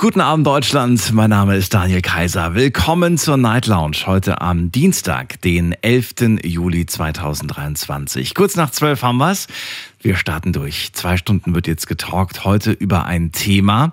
Guten 0.00 0.20
Abend 0.20 0.46
Deutschland, 0.46 1.12
mein 1.12 1.30
Name 1.30 1.56
ist 1.56 1.74
Daniel 1.74 2.02
Kaiser. 2.02 2.54
Willkommen 2.54 3.18
zur 3.18 3.36
Night 3.36 3.66
Lounge 3.66 3.96
heute 4.06 4.40
am 4.40 4.70
Dienstag, 4.70 5.40
den 5.40 5.72
11. 5.82 6.38
Juli 6.44 6.86
2023. 6.86 8.32
Kurz 8.36 8.54
nach 8.54 8.70
12 8.70 9.02
haben 9.02 9.18
wir's. 9.18 9.48
Wir 10.00 10.14
starten 10.14 10.52
durch. 10.52 10.92
Zwei 10.92 11.16
Stunden 11.16 11.52
wird 11.52 11.66
jetzt 11.66 11.88
getalkt 11.88 12.44
heute 12.44 12.70
über 12.70 13.06
ein 13.06 13.32
Thema, 13.32 13.92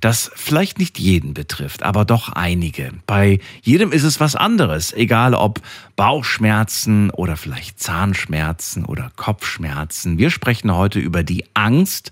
das 0.00 0.32
vielleicht 0.34 0.80
nicht 0.80 0.98
jeden 0.98 1.34
betrifft, 1.34 1.84
aber 1.84 2.04
doch 2.04 2.30
einige. 2.30 2.90
Bei 3.06 3.38
jedem 3.62 3.92
ist 3.92 4.02
es 4.02 4.18
was 4.18 4.34
anderes, 4.34 4.92
egal 4.92 5.34
ob 5.34 5.60
Bauchschmerzen 5.94 7.10
oder 7.10 7.36
vielleicht 7.36 7.78
Zahnschmerzen 7.78 8.84
oder 8.84 9.12
Kopfschmerzen. 9.14 10.18
Wir 10.18 10.30
sprechen 10.30 10.74
heute 10.74 10.98
über 10.98 11.22
die 11.22 11.44
Angst 11.54 12.10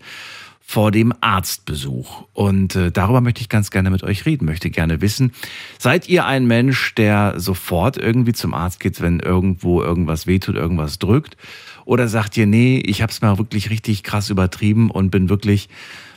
vor 0.72 0.90
dem 0.90 1.12
Arztbesuch. 1.20 2.24
Und 2.32 2.76
äh, 2.76 2.90
darüber 2.90 3.20
möchte 3.20 3.42
ich 3.42 3.50
ganz 3.50 3.70
gerne 3.70 3.90
mit 3.90 4.02
euch 4.04 4.24
reden, 4.24 4.46
möchte 4.46 4.70
gerne 4.70 5.02
wissen, 5.02 5.32
seid 5.78 6.08
ihr 6.08 6.24
ein 6.24 6.46
Mensch, 6.46 6.94
der 6.94 7.34
sofort 7.36 7.98
irgendwie 7.98 8.32
zum 8.32 8.54
Arzt 8.54 8.80
geht, 8.80 9.02
wenn 9.02 9.20
irgendwo 9.20 9.82
irgendwas 9.82 10.26
wehtut, 10.26 10.56
irgendwas 10.56 10.98
drückt? 10.98 11.36
Oder 11.84 12.08
sagt 12.08 12.38
ihr, 12.38 12.46
nee, 12.46 12.78
ich 12.78 13.02
habe 13.02 13.12
es 13.12 13.20
mal 13.20 13.36
wirklich 13.36 13.68
richtig 13.68 14.02
krass 14.02 14.30
übertrieben 14.30 14.90
und 14.90 15.10
bin 15.10 15.28
wirklich, 15.28 15.68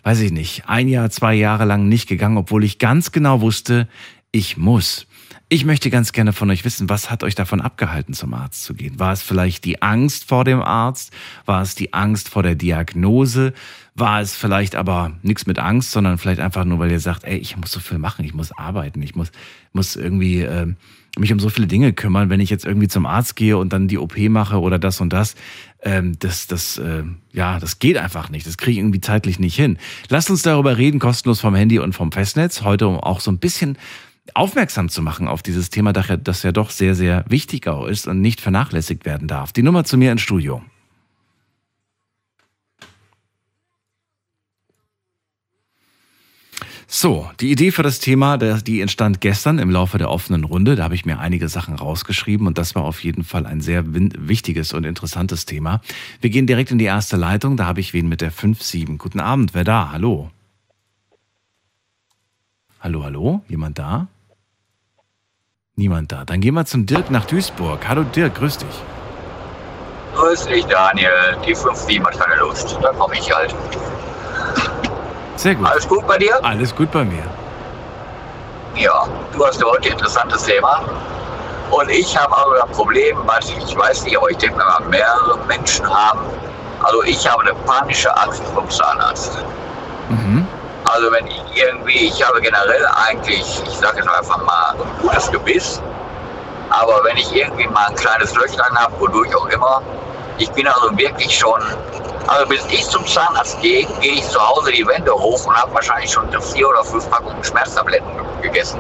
weiß 0.04 0.22
ich 0.22 0.32
nicht, 0.32 0.70
ein 0.70 0.88
Jahr, 0.88 1.10
zwei 1.10 1.34
Jahre 1.34 1.66
lang 1.66 1.90
nicht 1.90 2.08
gegangen, 2.08 2.38
obwohl 2.38 2.64
ich 2.64 2.80
ganz 2.80 3.12
genau 3.12 3.42
wusste, 3.42 3.90
ich 4.32 4.56
muss. 4.56 5.06
Ich 5.50 5.64
möchte 5.64 5.92
ganz 5.92 6.12
gerne 6.12 6.34
von 6.34 6.50
euch 6.50 6.66
wissen, 6.66 6.90
was 6.90 7.12
hat 7.12 7.24
euch 7.24 7.36
davon 7.36 7.62
abgehalten, 7.62 8.14
zum 8.14 8.34
Arzt 8.34 8.64
zu 8.64 8.74
gehen? 8.74 9.00
War 9.00 9.14
es 9.14 9.22
vielleicht 9.22 9.66
die 9.66 9.82
Angst 9.82 10.28
vor 10.28 10.44
dem 10.44 10.62
Arzt? 10.62 11.12
War 11.46 11.62
es 11.62 11.76
die 11.76 11.94
Angst 11.94 12.30
vor 12.30 12.42
der 12.42 12.56
Diagnose? 12.56 13.54
War 13.98 14.20
es 14.20 14.36
vielleicht 14.36 14.76
aber 14.76 15.14
nichts 15.22 15.46
mit 15.48 15.58
Angst, 15.58 15.92
sondern 15.92 16.18
vielleicht 16.18 16.42
einfach 16.42 16.66
nur, 16.66 16.80
weil 16.80 16.92
ihr 16.92 17.00
sagt, 17.00 17.24
ey, 17.24 17.38
ich 17.38 17.56
muss 17.56 17.72
so 17.72 17.80
viel 17.80 17.98
machen, 17.98 18.26
ich 18.26 18.34
muss 18.34 18.52
arbeiten, 18.52 19.02
ich 19.02 19.16
muss, 19.16 19.32
muss 19.72 19.96
irgendwie 19.96 20.42
äh, 20.42 20.74
mich 21.18 21.32
um 21.32 21.40
so 21.40 21.48
viele 21.48 21.68
Dinge 21.68 21.94
kümmern, 21.94 22.30
wenn 22.30 22.42
ich 22.42 22.50
jetzt 22.50 22.66
irgendwie 22.66 22.90
zum 22.90 23.06
Arzt 23.06 23.38
gehe 23.38 23.58
und 23.58 23.72
dann 23.72 23.88
die 23.88 23.98
OP 23.98 24.18
mache 24.18 24.60
oder 24.60 24.80
das 24.80 25.00
und 25.00 25.14
das. 25.14 25.36
Ähm, 25.82 26.20
das, 26.20 26.48
das, 26.48 26.78
äh, 26.78 27.04
ja, 27.32 27.58
das 27.60 27.80
geht 27.80 27.98
einfach 27.98 28.30
nicht. 28.30 28.46
Das 28.46 28.58
kriege 28.58 28.74
ich 28.74 28.78
irgendwie 28.80 29.00
zeitlich 29.00 29.40
nicht 29.40 29.56
hin. 29.56 29.78
Lasst 30.10 30.30
uns 30.30 30.42
darüber 30.42 30.78
reden, 30.78 31.00
kostenlos 31.00 31.40
vom 31.40 31.56
Handy 31.56 31.80
und 31.80 31.94
vom 31.94 32.12
Festnetz. 32.12 32.64
Heute, 32.64 32.90
um 32.90 33.00
auch 33.00 33.22
so 33.22 33.32
ein 33.32 33.40
bisschen 33.40 33.78
aufmerksam 34.34 34.90
zu 34.90 35.02
machen 35.02 35.30
auf 35.30 35.42
dieses 35.42 35.70
Thema, 35.70 35.94
das 35.94 36.44
ja 36.44 36.52
doch 36.52 36.70
sehr, 36.70 36.96
sehr 36.96 37.24
wichtig 37.30 37.68
auch 37.68 37.86
ist 37.86 38.08
und 38.08 38.20
nicht 38.20 38.42
vernachlässigt 38.42 39.06
werden 39.06 39.28
darf. 39.28 39.54
Die 39.54 39.64
Nummer 39.64 39.86
zu 39.86 39.98
mir 39.98 40.12
ins 40.12 40.22
Studio. 40.22 40.62
So, 46.88 47.30
die 47.40 47.52
Idee 47.52 47.72
für 47.72 47.82
das 47.82 48.00
Thema, 48.00 48.38
die 48.38 48.80
entstand 48.80 49.20
gestern 49.20 49.58
im 49.58 49.72
Laufe 49.72 49.98
der 49.98 50.10
offenen 50.12 50.44
Runde. 50.44 50.76
Da 50.76 50.84
habe 50.84 50.94
ich 50.94 51.06
mir 51.06 51.20
einige 51.20 51.50
Sachen 51.50 51.76
rausgeschrieben 51.76 52.46
und 52.46 52.58
das 52.58 52.76
war 52.76 52.84
auf 52.84 53.04
jeden 53.04 53.24
Fall 53.24 53.48
ein 53.48 53.60
sehr 53.60 53.84
wichtiges 53.88 54.72
und 54.72 54.86
interessantes 54.86 55.46
Thema. 55.46 55.82
Wir 56.22 56.30
gehen 56.30 56.46
direkt 56.46 56.72
in 56.72 56.78
die 56.78 56.86
erste 56.86 57.18
Leitung. 57.18 57.58
Da 57.58 57.66
habe 57.66 57.80
ich 57.80 57.94
wen 57.94 58.08
mit 58.08 58.22
der 58.22 58.32
5-7. 58.32 58.98
Guten 58.98 59.20
Abend, 59.20 59.56
wer 59.56 59.64
da? 59.64 59.90
Hallo. 59.92 60.30
Hallo, 62.80 63.04
hallo? 63.04 63.42
Jemand 63.48 63.80
da? 63.80 64.08
Niemand 65.76 66.12
da. 66.12 66.24
Dann 66.24 66.40
gehen 66.40 66.54
wir 66.54 66.66
zum 66.66 66.86
Dirk 66.86 67.10
nach 67.10 67.26
Duisburg. 67.26 67.88
Hallo 67.88 68.04
Dirk, 68.04 68.36
grüß 68.36 68.60
dich. 68.60 68.82
Grüß 70.14 70.46
dich, 70.46 70.64
Daniel. 70.66 71.10
Die 71.46 71.56
5-7 71.56 72.06
hat 72.06 72.20
keine 72.20 72.40
Lust. 72.40 72.78
Da 72.82 72.94
komme 72.94 73.16
ich 73.16 73.34
halt. 73.36 73.54
Sehr 75.36 75.56
gut. 75.56 75.68
Alles 75.70 75.88
gut 75.88 76.08
bei 76.08 76.18
dir? 76.18 76.44
Alles 76.44 76.76
gut 76.76 76.92
bei 76.92 77.04
mir. 77.04 77.24
Ja, 78.76 79.06
du 79.34 79.46
hast 79.46 79.60
ja 79.60 79.68
heute 79.68 79.90
ein 79.90 79.94
interessantes 79.94 80.44
Thema. 80.44 80.82
Und 81.72 81.90
ich 81.90 82.18
habe 82.18 82.36
also 82.36 82.62
ein 82.62 82.72
Problem, 82.72 83.18
was 83.26 83.50
ich 83.50 83.78
weiß 83.78 84.04
nicht, 84.04 84.18
aber 84.18 84.30
ich 84.30 84.38
denke 84.38 84.58
mal, 84.58 84.80
mehrere 84.90 85.38
Menschen 85.48 85.88
haben. 85.88 86.22
Also 86.84 87.04
ich 87.04 87.30
habe 87.30 87.42
eine 87.42 87.54
panische 87.66 88.16
Angst 88.18 88.44
vom 88.54 88.70
Zahnarzt. 88.70 89.38
Mhm. 90.10 90.48
Also 90.86 91.12
wenn 91.12 91.26
ich 91.28 91.42
irgendwie, 91.56 92.08
ich 92.08 92.28
habe 92.28 92.40
generell 92.42 92.86
eigentlich, 93.08 93.62
ich 93.66 93.78
sage 93.78 93.98
jetzt 93.98 94.10
einfach 94.10 94.38
mal, 94.44 94.76
ein 94.76 95.02
gutes 95.02 95.32
Gebiss. 95.32 95.82
Aber 96.70 97.04
wenn 97.04 97.18
ich 97.18 97.34
irgendwie 97.36 97.68
mal 97.68 97.88
ein 97.88 97.96
kleines 97.96 98.36
Löchlein 98.36 98.76
habe, 98.78 98.94
wodurch 99.00 99.36
auch 99.36 99.48
immer, 99.48 99.82
ich 100.38 100.52
bin 100.52 100.68
also 100.68 100.98
wirklich 100.98 101.38
schon 101.38 101.62
also 102.28 102.48
bis 102.48 102.66
ich 102.70 102.88
zum 102.88 103.06
Zahnarzt 103.06 103.62
gehe, 103.62 103.86
gehe 104.02 104.14
ich 104.14 104.28
zu 104.30 104.40
Hause 104.40 104.72
die 104.72 104.86
Wände 104.88 105.12
hoch 105.14 105.46
und 105.46 105.56
habe 105.56 105.74
wahrscheinlich 105.74 106.12
schon 106.12 106.28
vier 106.42 106.70
oder 106.70 106.84
fünf 106.84 107.10
Packungen 107.10 107.44
Schmerztabletten 107.44 108.10
gegessen. 108.42 108.80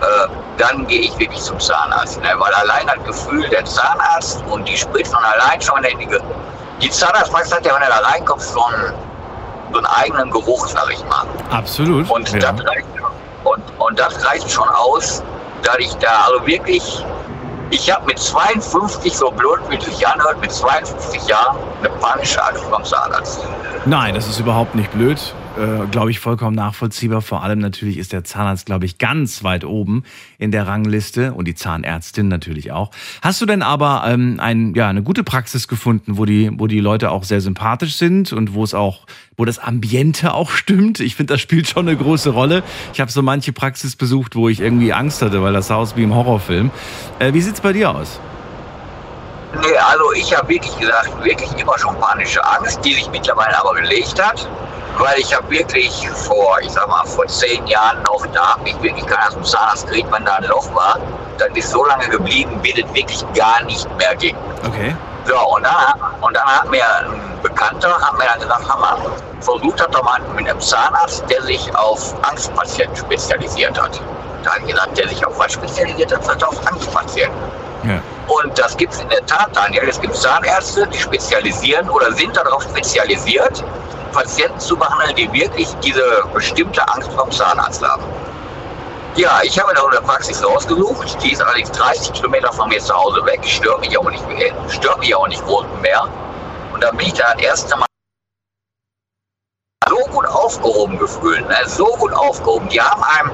Äh, 0.00 0.28
dann 0.58 0.86
gehe 0.86 1.02
ich 1.02 1.18
wirklich 1.18 1.40
zum 1.40 1.58
Zahnarzt. 1.60 2.20
Ne? 2.20 2.28
Weil 2.36 2.52
allein 2.54 2.86
das 2.86 3.04
Gefühl, 3.04 3.48
der 3.48 3.64
Zahnarzt 3.64 4.42
und 4.50 4.68
die 4.68 4.76
Spritzen 4.76 5.14
und 5.16 5.24
allein 5.24 5.60
schon, 5.60 5.82
die, 5.82 6.08
die 6.82 6.90
Zahnarztpraxis 6.90 7.54
hat 7.54 7.64
ja, 7.64 7.74
wenn 7.74 7.82
er 7.82 7.88
da 7.88 8.08
reinkommt, 8.08 8.42
so 8.42 8.64
einen, 8.64 8.92
so 9.72 9.78
einen 9.78 9.86
eigenen 9.86 10.30
Geruch, 10.30 10.66
sag 10.66 10.90
ich 10.92 11.04
mal. 11.04 11.26
Absolut. 11.50 12.10
Und, 12.10 12.30
ja. 12.32 12.52
das 12.52 12.66
reicht, 12.66 12.86
und, 13.44 13.62
und 13.78 13.98
das 13.98 14.26
reicht 14.26 14.50
schon 14.50 14.68
aus, 14.70 15.22
dass 15.62 15.76
ich 15.78 15.94
da 15.94 16.26
also 16.26 16.44
wirklich 16.46 17.04
ich 17.74 17.90
habe 17.90 18.06
mit 18.06 18.18
52, 18.18 19.16
so 19.16 19.30
blöd 19.30 19.60
wie 19.68 19.80
sich 19.84 20.06
anhört, 20.06 20.40
mit 20.40 20.52
52 20.52 21.26
Jahren 21.26 21.56
eine 21.80 21.88
panische 21.90 22.42
Angst 22.42 22.64
vom 22.64 22.84
Zahnarzt. 22.84 23.40
Nein, 23.84 24.14
das 24.14 24.28
ist 24.28 24.38
überhaupt 24.38 24.74
nicht 24.76 24.92
blöd 24.92 25.34
äh, 25.56 25.86
glaube 25.86 26.10
ich, 26.10 26.18
vollkommen 26.18 26.56
nachvollziehbar. 26.56 27.22
Vor 27.22 27.42
allem 27.42 27.58
natürlich 27.58 27.98
ist 27.98 28.12
der 28.12 28.24
Zahnarzt, 28.24 28.66
glaube 28.66 28.86
ich, 28.86 28.98
ganz 28.98 29.44
weit 29.44 29.64
oben 29.64 30.04
in 30.38 30.50
der 30.50 30.66
Rangliste 30.66 31.32
und 31.32 31.46
die 31.46 31.54
Zahnärztin 31.54 32.28
natürlich 32.28 32.72
auch. 32.72 32.90
Hast 33.22 33.40
du 33.40 33.46
denn 33.46 33.62
aber 33.62 34.04
ähm, 34.06 34.38
ein, 34.40 34.74
ja, 34.74 34.88
eine 34.88 35.02
gute 35.02 35.24
Praxis 35.24 35.68
gefunden, 35.68 36.18
wo 36.18 36.24
die, 36.24 36.50
wo 36.58 36.66
die 36.66 36.80
Leute 36.80 37.10
auch 37.10 37.24
sehr 37.24 37.40
sympathisch 37.40 37.96
sind 37.96 38.32
und 38.32 38.54
wo 38.54 38.64
es 38.64 38.74
auch, 38.74 39.06
wo 39.36 39.44
das 39.44 39.58
Ambiente 39.58 40.34
auch 40.34 40.50
stimmt? 40.50 41.00
Ich 41.00 41.14
finde, 41.14 41.34
das 41.34 41.40
spielt 41.40 41.68
schon 41.68 41.88
eine 41.88 41.96
große 41.96 42.30
Rolle. 42.30 42.62
Ich 42.92 43.00
habe 43.00 43.10
so 43.10 43.22
manche 43.22 43.52
Praxis 43.52 43.96
besucht, 43.96 44.36
wo 44.36 44.48
ich 44.48 44.60
irgendwie 44.60 44.92
Angst 44.92 45.22
hatte, 45.22 45.42
weil 45.42 45.52
das 45.52 45.68
sah 45.68 45.76
aus 45.76 45.96
wie 45.96 46.02
im 46.02 46.14
Horrorfilm. 46.14 46.70
Äh, 47.18 47.32
wie 47.32 47.40
sieht's 47.40 47.60
bei 47.60 47.72
dir 47.72 47.90
aus? 47.90 48.18
Nee, 49.60 49.76
also 49.76 50.12
ich 50.16 50.36
habe 50.36 50.48
wirklich 50.48 50.76
gesagt, 50.78 51.24
wirklich 51.24 51.52
immer 51.56 51.78
schon 51.78 51.94
panische 52.00 52.44
Angst, 52.44 52.84
die 52.84 52.94
sich 52.94 53.08
mittlerweile 53.10 53.56
aber 53.60 53.74
gelegt 53.74 54.20
hat 54.20 54.48
weil 54.98 55.18
ich 55.18 55.34
habe 55.34 55.48
wirklich 55.50 56.08
vor, 56.10 56.58
ich 56.62 56.70
sag 56.70 56.88
mal, 56.88 57.04
vor 57.04 57.26
zehn 57.26 57.66
Jahren 57.66 58.02
noch, 58.02 58.26
da 58.32 58.54
habe 58.54 58.68
ich 58.68 58.82
wirklich 58.82 59.06
keiner 59.06 59.30
zum 59.30 59.44
Zahnarzt 59.44 59.86
gekriegt, 59.86 60.10
wenn 60.12 60.24
da 60.24 60.34
ein 60.34 60.44
Loch 60.44 60.72
war. 60.74 60.98
Dann 61.38 61.54
ist 61.54 61.70
so 61.70 61.84
lange 61.84 62.08
geblieben, 62.08 62.60
bis 62.62 62.74
es 62.74 62.94
wirklich 62.94 63.24
gar 63.34 63.62
nicht 63.64 63.88
mehr 63.96 64.14
ging. 64.16 64.36
Okay. 64.66 64.94
So, 65.26 65.34
und 65.34 65.64
dann, 65.64 66.00
und 66.20 66.36
dann 66.36 66.44
hat 66.44 66.70
mir 66.70 66.84
ein 67.00 67.40
Bekannter, 67.42 67.98
hat 67.98 68.16
mir 68.18 68.26
dann 68.26 68.40
gesagt, 68.40 68.68
Hammer, 68.68 68.98
versucht 69.40 69.80
hat 69.80 69.94
doch 69.94 70.02
mal 70.02 70.20
mit 70.36 70.48
einem 70.48 70.60
Zahnarzt, 70.60 71.24
der 71.28 71.42
sich 71.42 71.74
auf 71.76 72.14
Angstpatienten 72.22 72.96
spezialisiert 72.96 73.80
hat. 73.80 74.00
Da 74.42 74.54
hat 74.54 74.66
gesagt, 74.66 74.98
der 74.98 75.08
sich 75.08 75.26
auf 75.26 75.38
was 75.38 75.52
spezialisiert 75.52 76.12
hat, 76.12 76.28
hat 76.28 76.44
auf 76.44 76.56
Angstpatienten. 76.66 77.38
Ja. 77.84 78.00
Und 78.28 78.58
das 78.58 78.76
gibt 78.76 78.92
es 78.92 79.00
in 79.00 79.08
der 79.08 79.24
Tat, 79.26 79.48
Daniel. 79.54 79.88
Es 79.88 80.00
gibt 80.00 80.14
Zahnärzte, 80.16 80.86
die 80.86 80.98
spezialisieren 80.98 81.88
oder 81.90 82.12
sind 82.12 82.36
darauf 82.36 82.62
spezialisiert, 82.62 83.64
Patienten 84.14 84.60
zu 84.60 84.76
behandeln, 84.76 85.16
die 85.16 85.32
wirklich 85.32 85.68
diese 85.82 86.22
bestimmte 86.32 86.86
Angst 86.88 87.10
vom 87.12 87.30
Zahnarzt 87.30 87.82
haben. 87.82 88.04
Ja, 89.16 89.40
ich 89.42 89.58
habe 89.60 89.72
da 89.74 89.84
eine 89.84 90.00
Praxis 90.00 90.44
rausgesucht, 90.44 91.22
die 91.22 91.32
ist 91.32 91.42
allerdings 91.42 91.70
30 91.72 92.12
Kilometer 92.12 92.52
von 92.52 92.68
mir 92.68 92.80
zu 92.80 92.94
Hause 92.94 93.24
weg, 93.26 93.40
stört 93.44 93.80
mich 93.80 93.96
auch 93.96 94.10
nicht 94.10 94.26
mehr, 94.28 94.52
stört 94.68 94.98
mich 95.00 95.14
auch 95.14 95.28
nicht 95.28 95.44
groß 95.44 95.66
mehr. 95.82 96.08
Und 96.72 96.82
da 96.82 96.90
bin 96.90 97.06
ich 97.06 97.14
da 97.14 97.32
das 97.34 97.42
erste 97.42 97.76
Mal 97.76 97.86
so 99.88 99.96
gut 100.10 100.26
aufgehoben 100.26 100.98
gefühlt, 100.98 101.46
ne? 101.48 101.56
so 101.66 101.86
gut 101.98 102.12
aufgehoben. 102.12 102.68
Die 102.68 102.80
haben 102.80 103.02
einem 103.04 103.30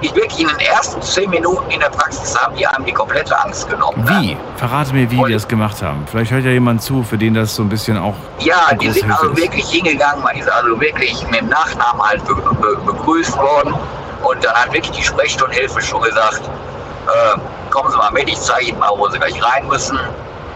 eigentlich 0.00 0.14
wirklich 0.14 0.40
in 0.40 0.48
den 0.48 0.58
ersten 0.60 1.02
zehn 1.02 1.28
Minuten 1.30 1.70
in 1.70 1.80
der 1.80 1.90
Praxis 1.90 2.38
haben 2.38 2.56
die 2.56 2.66
einem 2.66 2.84
die 2.84 2.92
komplette 2.92 3.38
Angst 3.38 3.68
genommen. 3.68 4.02
Wie? 4.08 4.36
Verrate 4.56 4.94
mir, 4.94 5.10
wie 5.10 5.18
und 5.18 5.28
die 5.28 5.34
das 5.34 5.46
gemacht 5.46 5.82
haben. 5.82 6.06
Vielleicht 6.10 6.30
hört 6.30 6.44
ja 6.44 6.50
jemand 6.50 6.82
zu, 6.82 7.02
für 7.02 7.18
den 7.18 7.34
das 7.34 7.54
so 7.54 7.62
ein 7.62 7.68
bisschen 7.68 7.98
auch. 7.98 8.14
Ja, 8.38 8.74
die 8.80 8.90
sind 8.90 9.10
also 9.10 9.30
ist. 9.30 9.42
wirklich 9.42 9.68
hingegangen, 9.68 10.22
man 10.22 10.36
ist 10.36 10.50
also 10.50 10.80
wirklich 10.80 11.22
mit 11.30 11.40
dem 11.40 11.48
Nachnamen 11.48 12.02
halt 12.02 12.24
be 12.24 12.34
be 12.34 12.76
begrüßt 12.86 13.36
worden. 13.36 13.74
Und 14.22 14.44
dann 14.44 14.54
hat 14.54 14.72
wirklich 14.72 14.96
die 14.96 15.02
Sprechstundenhilfe 15.02 15.80
schon 15.80 16.02
gesagt, 16.02 16.42
äh, 16.44 17.70
kommen 17.70 17.90
Sie 17.90 17.96
mal 17.96 18.10
mit, 18.12 18.28
ich 18.28 18.40
zeige 18.40 18.66
Ihnen 18.66 18.78
mal, 18.78 18.92
wo 18.96 19.08
Sie 19.08 19.18
gleich 19.18 19.42
rein 19.42 19.66
müssen. 19.66 19.98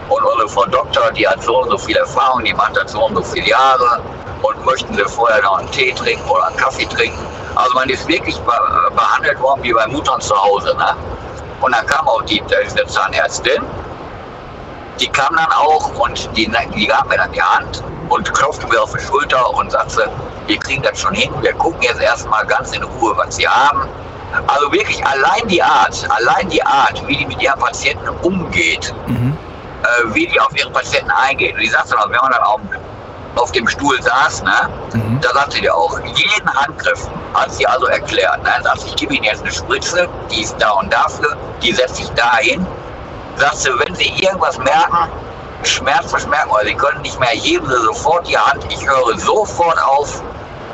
Und 0.09 0.23
unsere 0.23 0.49
Frau 0.49 0.65
Doktor, 0.65 1.11
die 1.13 1.27
hat 1.27 1.41
so 1.41 1.61
und 1.61 1.69
so 1.69 1.77
viel 1.77 1.97
Erfahrung, 1.97 2.43
die 2.43 2.53
macht 2.53 2.77
das 2.77 2.91
so 2.91 3.05
und 3.05 3.15
so 3.15 3.23
viele 3.23 3.47
Jahre. 3.47 4.01
Und 4.43 4.65
möchten 4.65 4.93
Sie 4.93 5.03
vorher 5.05 5.41
noch 5.41 5.57
einen 5.59 5.71
Tee 5.71 5.91
trinken 5.93 6.27
oder 6.29 6.47
einen 6.47 6.57
Kaffee 6.57 6.85
trinken? 6.85 7.25
Also 7.55 7.73
man 7.73 7.89
ist 7.89 8.07
wirklich 8.07 8.37
be 8.39 8.51
behandelt 8.95 9.39
worden 9.41 9.63
wie 9.63 9.73
bei 9.73 9.87
Muttern 9.87 10.19
zu 10.21 10.35
Hause. 10.35 10.75
Ne? 10.77 10.95
Und 11.61 11.73
dann 11.73 11.85
kam 11.87 12.07
auch 12.07 12.21
die, 12.23 12.41
diese 12.49 12.85
Zahnärztin, 12.85 13.63
die 14.99 15.07
kam 15.07 15.35
dann 15.35 15.51
auch 15.51 15.93
und 15.99 16.29
die, 16.35 16.51
die 16.75 16.87
gab 16.87 17.07
mir 17.09 17.17
dann 17.17 17.31
die 17.31 17.41
Hand 17.41 17.83
und 18.09 18.33
klopfte 18.33 18.67
mir 18.67 18.81
auf 18.81 18.93
die 18.93 19.03
Schulter 19.03 19.53
und 19.53 19.71
sagte, 19.71 20.09
wir 20.47 20.59
kriegen 20.59 20.83
das 20.83 20.99
schon 20.99 21.13
hin, 21.13 21.31
wir 21.41 21.53
gucken 21.53 21.81
jetzt 21.81 22.01
erstmal 22.01 22.45
ganz 22.45 22.71
in 22.71 22.83
Ruhe, 22.83 23.15
was 23.17 23.35
sie 23.35 23.47
haben. 23.47 23.87
Also 24.47 24.71
wirklich 24.71 25.05
allein 25.05 25.47
die 25.47 25.61
Art, 25.63 26.07
allein 26.09 26.49
die 26.49 26.63
Art, 26.63 27.01
wie 27.07 27.17
die 27.17 27.25
mit 27.25 27.41
ihren 27.41 27.59
Patienten 27.59 28.09
umgeht, 28.21 28.93
mhm. 29.07 29.37
äh, 29.83 30.13
wie 30.13 30.27
die 30.27 30.39
auf 30.39 30.55
ihre 30.55 30.69
Patienten 30.71 31.11
eingeht. 31.11 31.55
Und 31.55 31.61
die 31.61 31.69
sagte 31.69 31.95
dann, 31.95 32.11
wenn 32.11 32.19
man 32.21 32.31
dann 32.31 32.43
auch 32.43 32.59
auf 33.35 33.51
dem 33.51 33.67
Stuhl 33.67 34.01
saß, 34.01 34.43
ne, 34.43 34.69
mhm. 34.93 35.19
da 35.21 35.29
sagte 35.33 35.61
die 35.61 35.69
auch, 35.69 35.99
jeden 35.99 36.53
Handgriff 36.53 37.07
hat 37.33 37.53
sie 37.53 37.65
also 37.67 37.87
erklärt. 37.87 38.43
Ne, 38.43 38.51
sagt, 38.63 38.83
ich 38.85 38.95
gebe 38.95 39.15
Ihnen 39.15 39.25
jetzt 39.25 39.41
eine 39.41 39.51
Spritze, 39.51 40.07
die 40.31 40.41
ist 40.41 40.55
da 40.59 40.71
und 40.71 40.91
dafür, 40.91 41.35
die 41.61 41.73
setze 41.73 42.03
ich 42.03 42.09
dahin. 42.11 42.65
Sagt 43.37 43.57
sie, 43.57 43.69
wenn 43.85 43.93
Sie 43.95 44.09
irgendwas 44.23 44.57
merken, 44.57 45.09
Schmerz 45.63 46.11
merken, 46.27 46.51
oder 46.51 46.65
Sie 46.65 46.75
können 46.75 47.01
nicht 47.01 47.19
mehr, 47.19 47.29
heben 47.29 47.67
Sie 47.67 47.83
sofort 47.83 48.27
die 48.27 48.37
Hand, 48.37 48.65
ich 48.69 48.87
höre 48.87 49.17
sofort 49.19 49.81
auf. 49.83 50.21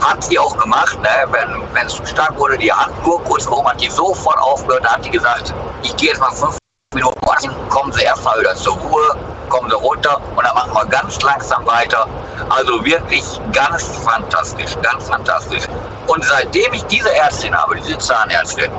Hat 0.01 0.23
sie 0.23 0.39
auch 0.39 0.57
gemacht, 0.57 0.99
ne? 0.99 1.09
wenn, 1.29 1.61
wenn 1.73 1.85
es 1.85 1.93
zu 1.93 2.03
stark 2.07 2.35
wurde, 2.39 2.57
die 2.57 2.73
Hand 2.73 2.91
nur 3.05 3.23
kurz 3.23 3.45
oben, 3.47 3.67
hat 3.67 3.79
die 3.79 3.89
sofort 3.89 4.39
aufgehört, 4.39 4.83
da 4.83 4.93
hat 4.93 5.05
die 5.05 5.11
gesagt, 5.11 5.53
ich 5.83 5.95
gehe 5.95 6.09
jetzt 6.09 6.19
mal 6.19 6.31
fünf 6.31 6.57
Minuten 6.93 7.25
warten, 7.25 7.69
kommen 7.69 7.93
Sie 7.93 8.01
erstmal 8.01 8.37
wieder 8.41 8.53
zur 8.53 8.75
Ruhe, 8.75 9.15
kommen 9.47 9.69
Sie 9.69 9.75
runter 9.77 10.19
und 10.35 10.45
dann 10.45 10.53
machen 10.53 10.73
wir 10.73 10.85
ganz 10.87 11.21
langsam 11.21 11.65
weiter. 11.65 12.05
Also 12.49 12.83
wirklich 12.83 13.23
ganz 13.53 13.95
fantastisch, 14.03 14.75
ganz 14.81 15.07
fantastisch. 15.07 15.63
Und 16.07 16.21
seitdem 16.25 16.73
ich 16.73 16.83
diese 16.87 17.15
Ärztin 17.15 17.55
habe, 17.55 17.77
diese 17.77 17.97
Zahnärztin, 17.97 18.69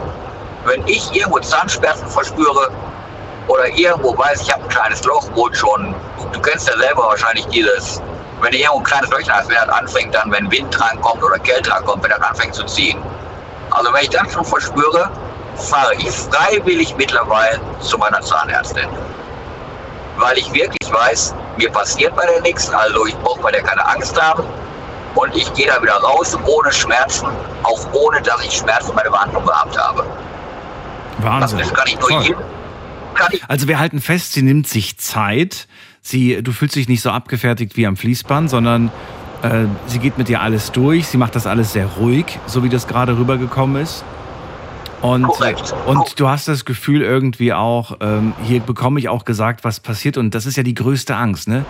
wenn 0.67 0.87
ich 0.87 1.11
irgendwo 1.15 1.39
Zahnschmerzen 1.39 2.07
verspüre 2.07 2.71
oder 3.49 3.69
irgendwo 3.69 4.19
weiß, 4.19 4.43
ich 4.43 4.53
habe 4.53 4.63
ein 4.65 4.69
kleines 4.69 5.03
Loch, 5.05 5.25
wo 5.35 5.51
schon, 5.55 5.95
du 6.33 6.41
kennst 6.43 6.69
ja 6.69 6.77
selber 6.77 7.05
wahrscheinlich 7.05 7.47
dieses, 7.47 8.03
wenn 8.43 8.51
du 8.51 8.59
irgendwo 8.59 8.81
ein 8.81 8.85
kleines 8.85 9.09
Löchchen 9.09 9.33
hast, 9.33 9.49
wenn 9.49 9.57
das 9.57 9.71
anfängt 9.71 10.15
dann, 10.15 10.31
wenn 10.31 10.51
Wind 10.51 10.79
drankommt 10.79 11.23
oder 11.23 11.39
Kälte 11.39 11.71
drankommt, 11.71 12.03
wenn 12.03 12.11
das 12.11 12.21
anfängt 12.21 12.55
zu 12.55 12.65
ziehen. 12.67 13.03
Also 13.71 13.91
wenn 13.91 14.03
ich 14.03 14.11
das 14.11 14.31
schon 14.31 14.45
verspüre, 14.45 15.11
fahre 15.63 15.95
ich 15.95 16.11
freiwillig 16.11 16.95
mittlerweile 16.97 17.61
zu 17.81 17.99
meiner 17.99 18.21
Zahnärztin. 18.21 18.89
Weil 20.17 20.39
ich 20.39 20.53
wirklich 20.53 20.93
weiß, 20.93 21.35
mir 21.57 21.71
passiert 21.71 22.15
bei 22.17 22.27
der 22.27 22.41
nichts, 22.43 22.71
also 22.71 23.07
ich 23.07 23.17
brauche 23.17 23.41
bei 23.41 23.51
der 23.51 23.63
keine 23.63 23.87
Angst 23.87 24.21
haben. 24.21 24.45
Und 25.15 25.35
ich 25.37 25.53
gehe 25.55 25.67
da 25.67 25.83
wieder 25.83 25.97
raus 25.97 26.37
ohne 26.47 26.73
Schmerzen, 26.73 27.29
auch 27.63 27.93
ohne 27.93 28.23
dass 28.23 28.43
ich 28.45 28.53
Schmerzen 28.53 28.95
bei 28.95 29.03
der 29.03 29.11
Behandlung 29.11 29.45
gehabt 29.45 29.79
habe. 29.79 30.07
Wahnsinn. 31.19 31.59
Das 31.59 31.75
kann 31.75 31.87
ich 31.87 31.99
nur 32.01 32.23
jedem, 32.23 32.39
also 33.49 33.69
wir 33.69 33.79
halten 33.79 34.01
fest, 34.01 34.33
sie 34.33 34.43
nimmt 34.43 34.67
sich 34.67 34.99
Zeit. 34.99 35.69
Sie, 36.01 36.43
du 36.43 36.53
fühlst 36.53 36.77
dich 36.77 36.89
nicht 36.89 37.03
so 37.03 37.11
abgefertigt 37.11 37.77
wie 37.77 37.87
am 37.87 37.97
Fließband, 37.97 38.51
sondern 38.51 38.91
äh, 39.43 39.67
sie 39.87 39.99
geht 39.99 40.19
mit 40.19 40.29
dir 40.29 40.41
alles 40.41 40.73
durch. 40.73 41.07
Sie 41.07 41.17
macht 41.17 41.37
das 41.37 41.47
alles 41.47 41.73
sehr 41.73 41.87
ruhig, 41.87 42.39
so 42.47 42.65
wie 42.65 42.69
das 42.69 42.87
gerade 42.89 43.17
rübergekommen 43.17 43.83
ist. 43.83 44.05
Und, 45.03 45.27
und 45.87 46.21
du 46.21 46.29
hast 46.29 46.47
das 46.47 46.65
Gefühl 46.65 47.03
irgendwie 47.03 47.53
auch, 47.53 47.97
ähm, 48.01 48.35
hier 48.45 48.61
bekomme 48.61 49.01
ich 49.01 49.09
auch 49.09 49.25
gesagt, 49.25 49.65
was 49.65 49.81
passiert. 49.81 50.17
Und 50.17 50.35
das 50.35 50.47
ist 50.47 50.57
ja 50.57 50.63
die 50.63 50.75
größte 50.75 51.17
Angst, 51.17 51.49
ne? 51.49 51.65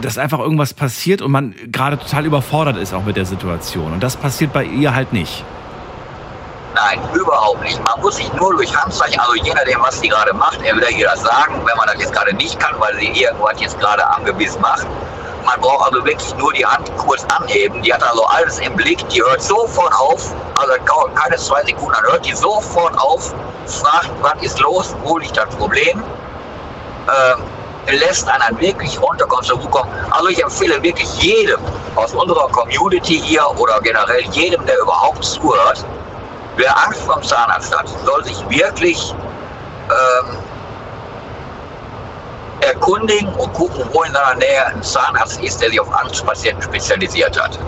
Dass 0.00 0.16
einfach 0.16 0.38
irgendwas 0.38 0.72
passiert 0.72 1.20
und 1.20 1.30
man 1.30 1.54
gerade 1.70 1.98
total 1.98 2.24
überfordert 2.24 2.78
ist 2.78 2.94
auch 2.94 3.04
mit 3.04 3.16
der 3.16 3.26
Situation. 3.26 3.92
Und 3.92 4.02
das 4.02 4.16
passiert 4.16 4.52
bei 4.54 4.64
ihr 4.64 4.94
halt 4.94 5.12
nicht. 5.12 5.44
Nein, 6.74 6.98
überhaupt 7.14 7.62
nicht. 7.62 7.82
Man 7.84 8.00
muss 8.00 8.16
sich 8.16 8.32
nur 8.32 8.56
durch 8.56 8.74
Handzeichen, 8.74 9.20
also 9.20 9.34
je 9.34 9.52
nachdem, 9.54 9.80
was 9.80 10.00
sie 10.00 10.08
gerade 10.08 10.32
macht, 10.32 10.60
er 10.62 10.74
will 10.74 10.84
ihr 10.96 11.06
das 11.06 11.22
sagen, 11.22 11.54
wenn 11.64 11.76
man 11.76 11.86
das 11.86 12.00
jetzt 12.00 12.12
gerade 12.12 12.34
nicht 12.34 12.58
kann, 12.58 12.74
weil 12.80 12.96
sie 12.98 13.06
irgendwas 13.22 13.60
jetzt 13.60 13.78
gerade 13.78 14.04
angewiesen 14.08 14.60
macht. 14.60 14.86
Man 15.44 15.60
braucht 15.60 15.92
also 15.92 16.04
wirklich 16.04 16.34
nur 16.36 16.52
die 16.52 16.64
Hand 16.64 16.90
kurz 16.96 17.24
anheben. 17.36 17.82
Die 17.82 17.92
hat 17.92 18.02
also 18.02 18.24
alles 18.24 18.58
im 18.60 18.74
Blick. 18.76 19.06
Die 19.08 19.22
hört 19.22 19.42
sofort 19.42 19.92
auf. 19.94 20.32
Also 20.56 20.72
keine 21.14 21.36
zwei 21.36 21.62
Sekunden. 21.64 21.92
Dann 21.92 22.12
hört 22.12 22.24
die 22.26 22.34
sofort 22.34 22.96
auf, 22.98 23.34
fragt, 23.66 24.10
was 24.20 24.42
ist 24.42 24.58
los, 24.60 24.94
wo 25.02 25.18
liegt 25.18 25.36
das 25.36 25.48
Problem. 25.56 26.02
Äh, 27.06 27.92
lässt 27.92 28.28
einen 28.28 28.58
wirklich 28.60 29.00
runterkommen, 29.00 29.44
zur 29.44 29.58
Ruhe 29.58 29.70
kommen. 29.70 29.90
Also 30.10 30.28
ich 30.28 30.42
empfehle 30.42 30.82
wirklich 30.82 31.08
jedem 31.22 31.60
aus 31.96 32.14
unserer 32.14 32.48
Community 32.48 33.20
hier 33.20 33.44
oder 33.58 33.80
generell 33.80 34.22
jedem, 34.30 34.64
der 34.66 34.78
überhaupt 34.80 35.22
zuhört, 35.24 35.84
wer 36.56 36.76
Angst 36.86 37.02
vor 37.02 37.16
dem 37.16 37.24
Zahnarzt 37.24 37.76
hat, 37.76 37.88
soll 38.04 38.24
sich 38.24 38.42
wirklich 38.48 39.14
ähm, 39.90 40.36
erkundigen 42.84 43.28
und 43.34 43.52
gucken, 43.54 43.84
wo 43.92 44.02
in 44.02 44.12
seiner 44.12 44.34
Nähe 44.36 44.66
ein 44.66 44.82
Zahnarzt 44.82 45.40
ist, 45.42 45.60
der 45.60 45.70
sich 45.70 45.80
auf 45.80 45.92
Angstpatienten 45.92 46.62
spezialisiert 46.62 47.40
hat. 47.40 47.58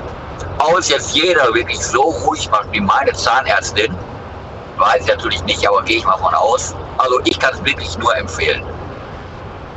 Ob 0.59 0.79
es 0.79 0.89
jetzt 0.89 1.15
jeder 1.15 1.53
wirklich 1.55 1.79
so 1.79 2.03
ruhig 2.03 2.51
macht 2.51 2.71
wie 2.73 2.81
meine 2.81 3.13
Zahnärztin, 3.13 3.95
weiß 4.77 5.03
ich 5.03 5.09
natürlich 5.09 5.43
nicht, 5.45 5.67
aber 5.67 5.83
gehe 5.83 5.99
ich 5.99 6.05
mal 6.05 6.19
von 6.19 6.35
aus. 6.35 6.75
Also 6.99 7.21
ich 7.25 7.39
kann 7.39 7.55
es 7.55 7.65
wirklich 7.65 7.97
nur 7.99 8.15
empfehlen. 8.17 8.63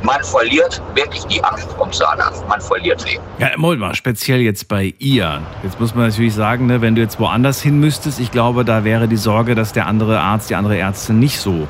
Man 0.02 0.22
verliert 0.24 0.80
wirklich 0.94 1.26
die 1.26 1.42
Angst 1.44 1.70
vom 1.76 1.92
Zahnarzt. 1.92 2.46
Man 2.48 2.60
verliert 2.60 3.02
sie. 3.02 3.20
Ja, 3.38 3.48
Moment 3.56 3.80
mal, 3.80 3.94
speziell 3.94 4.40
jetzt 4.40 4.66
bei 4.68 4.94
ihr. 4.98 5.42
Jetzt 5.62 5.78
muss 5.78 5.94
man 5.94 6.08
natürlich 6.08 6.34
sagen, 6.34 6.66
ne, 6.66 6.80
wenn 6.80 6.94
du 6.94 7.02
jetzt 7.02 7.20
woanders 7.20 7.60
hin 7.60 7.80
müsstest, 7.80 8.18
ich 8.18 8.30
glaube, 8.30 8.64
da 8.64 8.84
wäre 8.84 9.08
die 9.08 9.18
Sorge, 9.18 9.54
dass 9.54 9.74
der 9.74 9.86
andere 9.86 10.20
Arzt, 10.20 10.48
die 10.48 10.54
andere 10.54 10.78
Ärztin 10.78 11.18
nicht 11.18 11.38
so, 11.38 11.68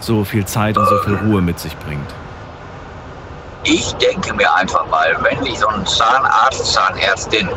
so 0.00 0.24
viel 0.24 0.44
Zeit 0.44 0.76
und 0.76 0.88
so 0.88 0.98
viel 0.98 1.16
Ruhe 1.16 1.40
mit 1.40 1.60
sich 1.60 1.76
bringt. 1.76 2.10
Ich 3.62 3.92
denke 3.94 4.32
mir 4.34 4.52
einfach 4.54 4.86
mal, 4.86 5.16
wenn 5.20 5.42
sich 5.44 5.58
so 5.58 5.68
ein 5.68 5.84
Zahnarzt, 5.86 6.72
Zahnärztin 6.72 7.48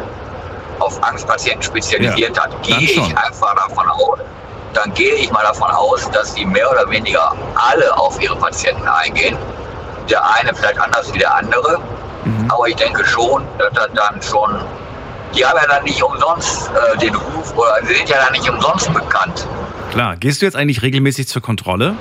auf 0.79 1.01
Angstpatienten 1.01 1.63
spezialisiert 1.63 2.35
ja, 2.35 2.44
hat, 2.44 2.63
gehe 2.63 2.77
ich 2.77 3.17
einfach 3.17 3.55
davon 3.55 3.88
aus, 3.88 4.19
dann 4.73 4.94
gehe 4.94 5.13
ich 5.15 5.31
mal 5.31 5.44
davon 5.44 5.69
aus, 5.71 6.09
dass 6.11 6.33
die 6.33 6.45
mehr 6.45 6.69
oder 6.69 6.89
weniger 6.89 7.33
alle 7.55 7.97
auf 7.97 8.21
ihre 8.21 8.35
Patienten 8.35 8.88
eingehen. 8.88 9.38
Der 10.09 10.21
eine 10.35 10.53
vielleicht 10.53 10.79
anders 10.79 11.13
wie 11.13 11.19
der 11.19 11.33
andere, 11.35 11.79
mhm. 12.25 12.51
aber 12.51 12.67
ich 12.67 12.75
denke 12.75 13.06
schon, 13.06 13.47
dass 13.57 13.71
das 13.73 13.88
dann 13.94 14.21
schon, 14.21 14.59
die 15.33 15.45
haben 15.45 15.57
ja 15.61 15.67
dann 15.67 15.83
nicht 15.85 16.03
umsonst 16.03 16.69
äh, 16.69 16.97
den 16.97 17.15
Ruf 17.15 17.56
oder 17.56 17.77
sind 17.83 18.09
ja 18.09 18.17
dann 18.23 18.33
nicht 18.33 18.49
umsonst 18.49 18.94
bekannt. 18.94 19.47
Klar, 19.91 20.17
gehst 20.17 20.42
du 20.42 20.45
jetzt 20.45 20.56
eigentlich 20.56 20.81
regelmäßig 20.81 21.30
zur 21.30 21.42
Kontrolle? 21.42 21.95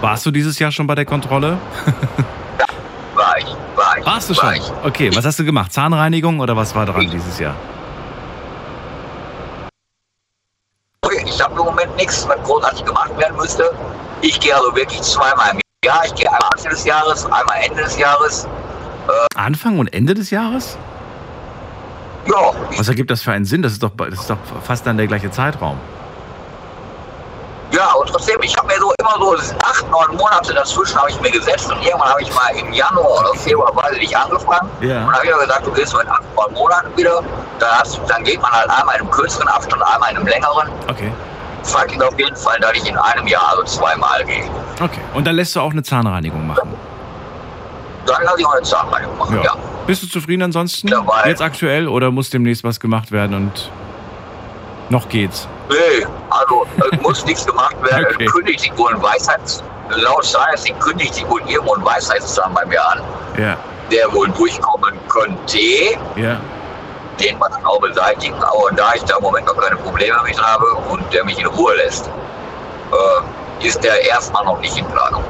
Warst 0.00 0.24
du 0.24 0.30
dieses 0.30 0.58
Jahr 0.60 0.70
schon 0.70 0.86
bei 0.86 0.94
der 0.94 1.04
Kontrolle? 1.04 1.58
war 3.20 3.38
ich, 3.38 3.46
war 3.76 3.98
ich. 3.98 4.06
Warst 4.06 4.30
du 4.30 4.34
schon? 4.34 4.54
ich. 4.54 4.72
Okay, 4.82 5.14
was 5.14 5.24
hast 5.24 5.38
du 5.38 5.44
gemacht? 5.44 5.72
Zahnreinigung 5.72 6.40
oder 6.40 6.56
was 6.56 6.74
war 6.74 6.86
dran 6.86 7.02
ich, 7.02 7.10
dieses 7.10 7.38
Jahr? 7.38 7.54
Ich 11.24 11.40
habe 11.42 11.58
im 11.58 11.66
Moment 11.66 11.96
nichts, 11.96 12.28
was 12.28 12.42
großartig 12.42 12.84
gemacht 12.84 13.16
werden 13.16 13.36
müsste. 13.36 13.70
Ich 14.20 14.38
gehe 14.40 14.54
also 14.54 14.74
wirklich 14.76 15.00
zweimal 15.00 15.52
im 15.52 15.60
Jahr. 15.84 16.04
Ich 16.04 16.14
gehe 16.14 16.26
einmal 16.26 16.50
Anfang 16.52 16.70
des 16.70 16.84
Jahres, 16.84 17.24
einmal 17.24 17.56
Ende 17.62 17.82
des 17.82 17.98
Jahres. 17.98 18.44
Äh, 19.08 19.38
Anfang 19.38 19.78
und 19.78 19.92
Ende 19.92 20.14
des 20.14 20.30
Jahres? 20.30 20.76
Ja. 22.26 22.52
Was 22.76 22.88
ergibt 22.88 23.10
das 23.10 23.22
für 23.22 23.32
einen 23.32 23.46
Sinn? 23.46 23.62
Das 23.62 23.72
ist 23.72 23.82
doch, 23.82 23.92
das 23.96 24.20
ist 24.20 24.30
doch 24.30 24.36
fast 24.62 24.86
dann 24.86 24.98
der 24.98 25.06
gleiche 25.06 25.30
Zeitraum. 25.30 25.78
Ja, 27.72 27.92
und 27.92 28.08
trotzdem, 28.08 28.42
ich 28.42 28.56
habe 28.56 28.66
mir 28.66 28.78
so 28.78 28.92
immer 28.98 29.14
so 29.18 29.54
acht, 29.62 29.88
neun 29.90 30.16
Monate 30.16 30.52
dazwischen 30.52 30.98
habe 30.98 31.10
ich 31.10 31.20
mir 31.20 31.30
gesetzt 31.30 31.70
und 31.70 31.80
irgendwann 31.82 32.08
habe 32.10 32.22
ich 32.22 32.34
mal 32.34 32.50
im 32.56 32.72
Januar 32.72 33.20
oder 33.20 33.34
Februar 33.34 33.74
weiß 33.76 33.92
ich 33.92 34.00
nicht 34.00 34.16
angefangen. 34.16 34.68
Ja. 34.80 35.04
Und 35.04 35.12
habe 35.12 35.26
ich 35.26 35.32
gesagt, 35.32 35.66
du 35.66 35.72
gehst 35.72 35.94
in 35.94 36.08
acht, 36.08 36.22
neun 36.36 36.54
Monaten 36.54 36.96
wieder. 36.96 37.22
Da 37.58 37.78
hast, 37.78 38.00
dann 38.08 38.24
geht 38.24 38.40
man 38.40 38.50
halt 38.50 38.68
einmal 38.70 38.96
in 38.96 39.02
einem 39.02 39.10
kürzeren 39.10 39.48
Abstand, 39.48 39.82
einmal 39.82 40.10
in 40.10 40.16
einem 40.16 40.26
längeren. 40.26 40.68
Okay. 40.88 41.12
Fakt 41.62 41.92
ist 41.92 42.02
auf 42.02 42.18
jeden 42.18 42.36
Fall, 42.36 42.58
dass 42.60 42.72
ich 42.72 42.88
in 42.88 42.96
einem 42.96 43.26
Jahr 43.26 43.50
also 43.50 43.64
zweimal 43.64 44.24
gehe. 44.24 44.44
Okay. 44.80 45.00
Und 45.14 45.26
dann 45.26 45.36
lässt 45.36 45.54
du 45.54 45.60
auch 45.60 45.70
eine 45.70 45.82
Zahnreinigung 45.82 46.46
machen? 46.46 46.74
Dann 48.06 48.22
lasse 48.24 48.36
ich 48.38 48.46
auch 48.46 48.54
eine 48.54 48.62
Zahnreinigung 48.62 49.18
machen, 49.18 49.36
ja. 49.36 49.42
ja. 49.44 49.54
Bist 49.86 50.02
du 50.02 50.06
zufrieden 50.08 50.42
ansonsten? 50.42 50.88
Dabei. 50.88 51.28
Jetzt 51.28 51.42
aktuell 51.42 51.86
oder 51.86 52.10
muss 52.10 52.30
demnächst 52.30 52.64
was 52.64 52.80
gemacht 52.80 53.12
werden 53.12 53.36
und 53.36 53.70
noch 54.90 55.08
geht's? 55.08 55.48
Nee, 55.68 56.06
also 56.28 56.66
es 56.92 57.00
muss 57.00 57.24
nichts 57.30 57.46
gemacht 57.46 57.76
werden. 57.82 58.06
Okay. 58.14 58.26
Kündigt 58.26 58.60
sich 58.60 58.76
wohl 58.76 58.94
ein 58.94 59.02
Weisheits, 59.02 59.62
laut 59.88 60.24
Science 60.24 60.64
kündigt 60.80 61.14
sich 61.14 61.28
wohl 61.28 61.40
irgendwo 61.48 61.76
Weisheitszahn 61.84 62.52
bei 62.54 62.64
mir 62.66 62.84
an, 62.88 63.00
ja. 63.38 63.56
der 63.90 64.12
wohl 64.12 64.28
durchkommen 64.30 64.98
könnte. 65.08 65.58
Ja. 66.16 66.40
Den 67.20 67.38
man 67.38 67.52
dann 67.52 67.64
auch 67.66 67.80
beseitigen, 67.80 68.34
aber 68.34 68.70
da 68.74 68.94
ich 68.94 69.02
da 69.04 69.16
im 69.16 69.22
Moment 69.22 69.46
noch 69.46 69.56
keine 69.56 69.76
Probleme 69.76 70.16
mit 70.24 70.40
habe 70.42 70.66
und 70.88 71.02
der 71.12 71.24
mich 71.24 71.38
in 71.38 71.46
Ruhe 71.46 71.76
lässt, 71.76 72.08
äh, 72.08 73.66
ist 73.66 73.82
der 73.84 74.02
erstmal 74.06 74.44
noch 74.44 74.58
nicht 74.60 74.76
in 74.76 74.86
Planung. 74.86 75.22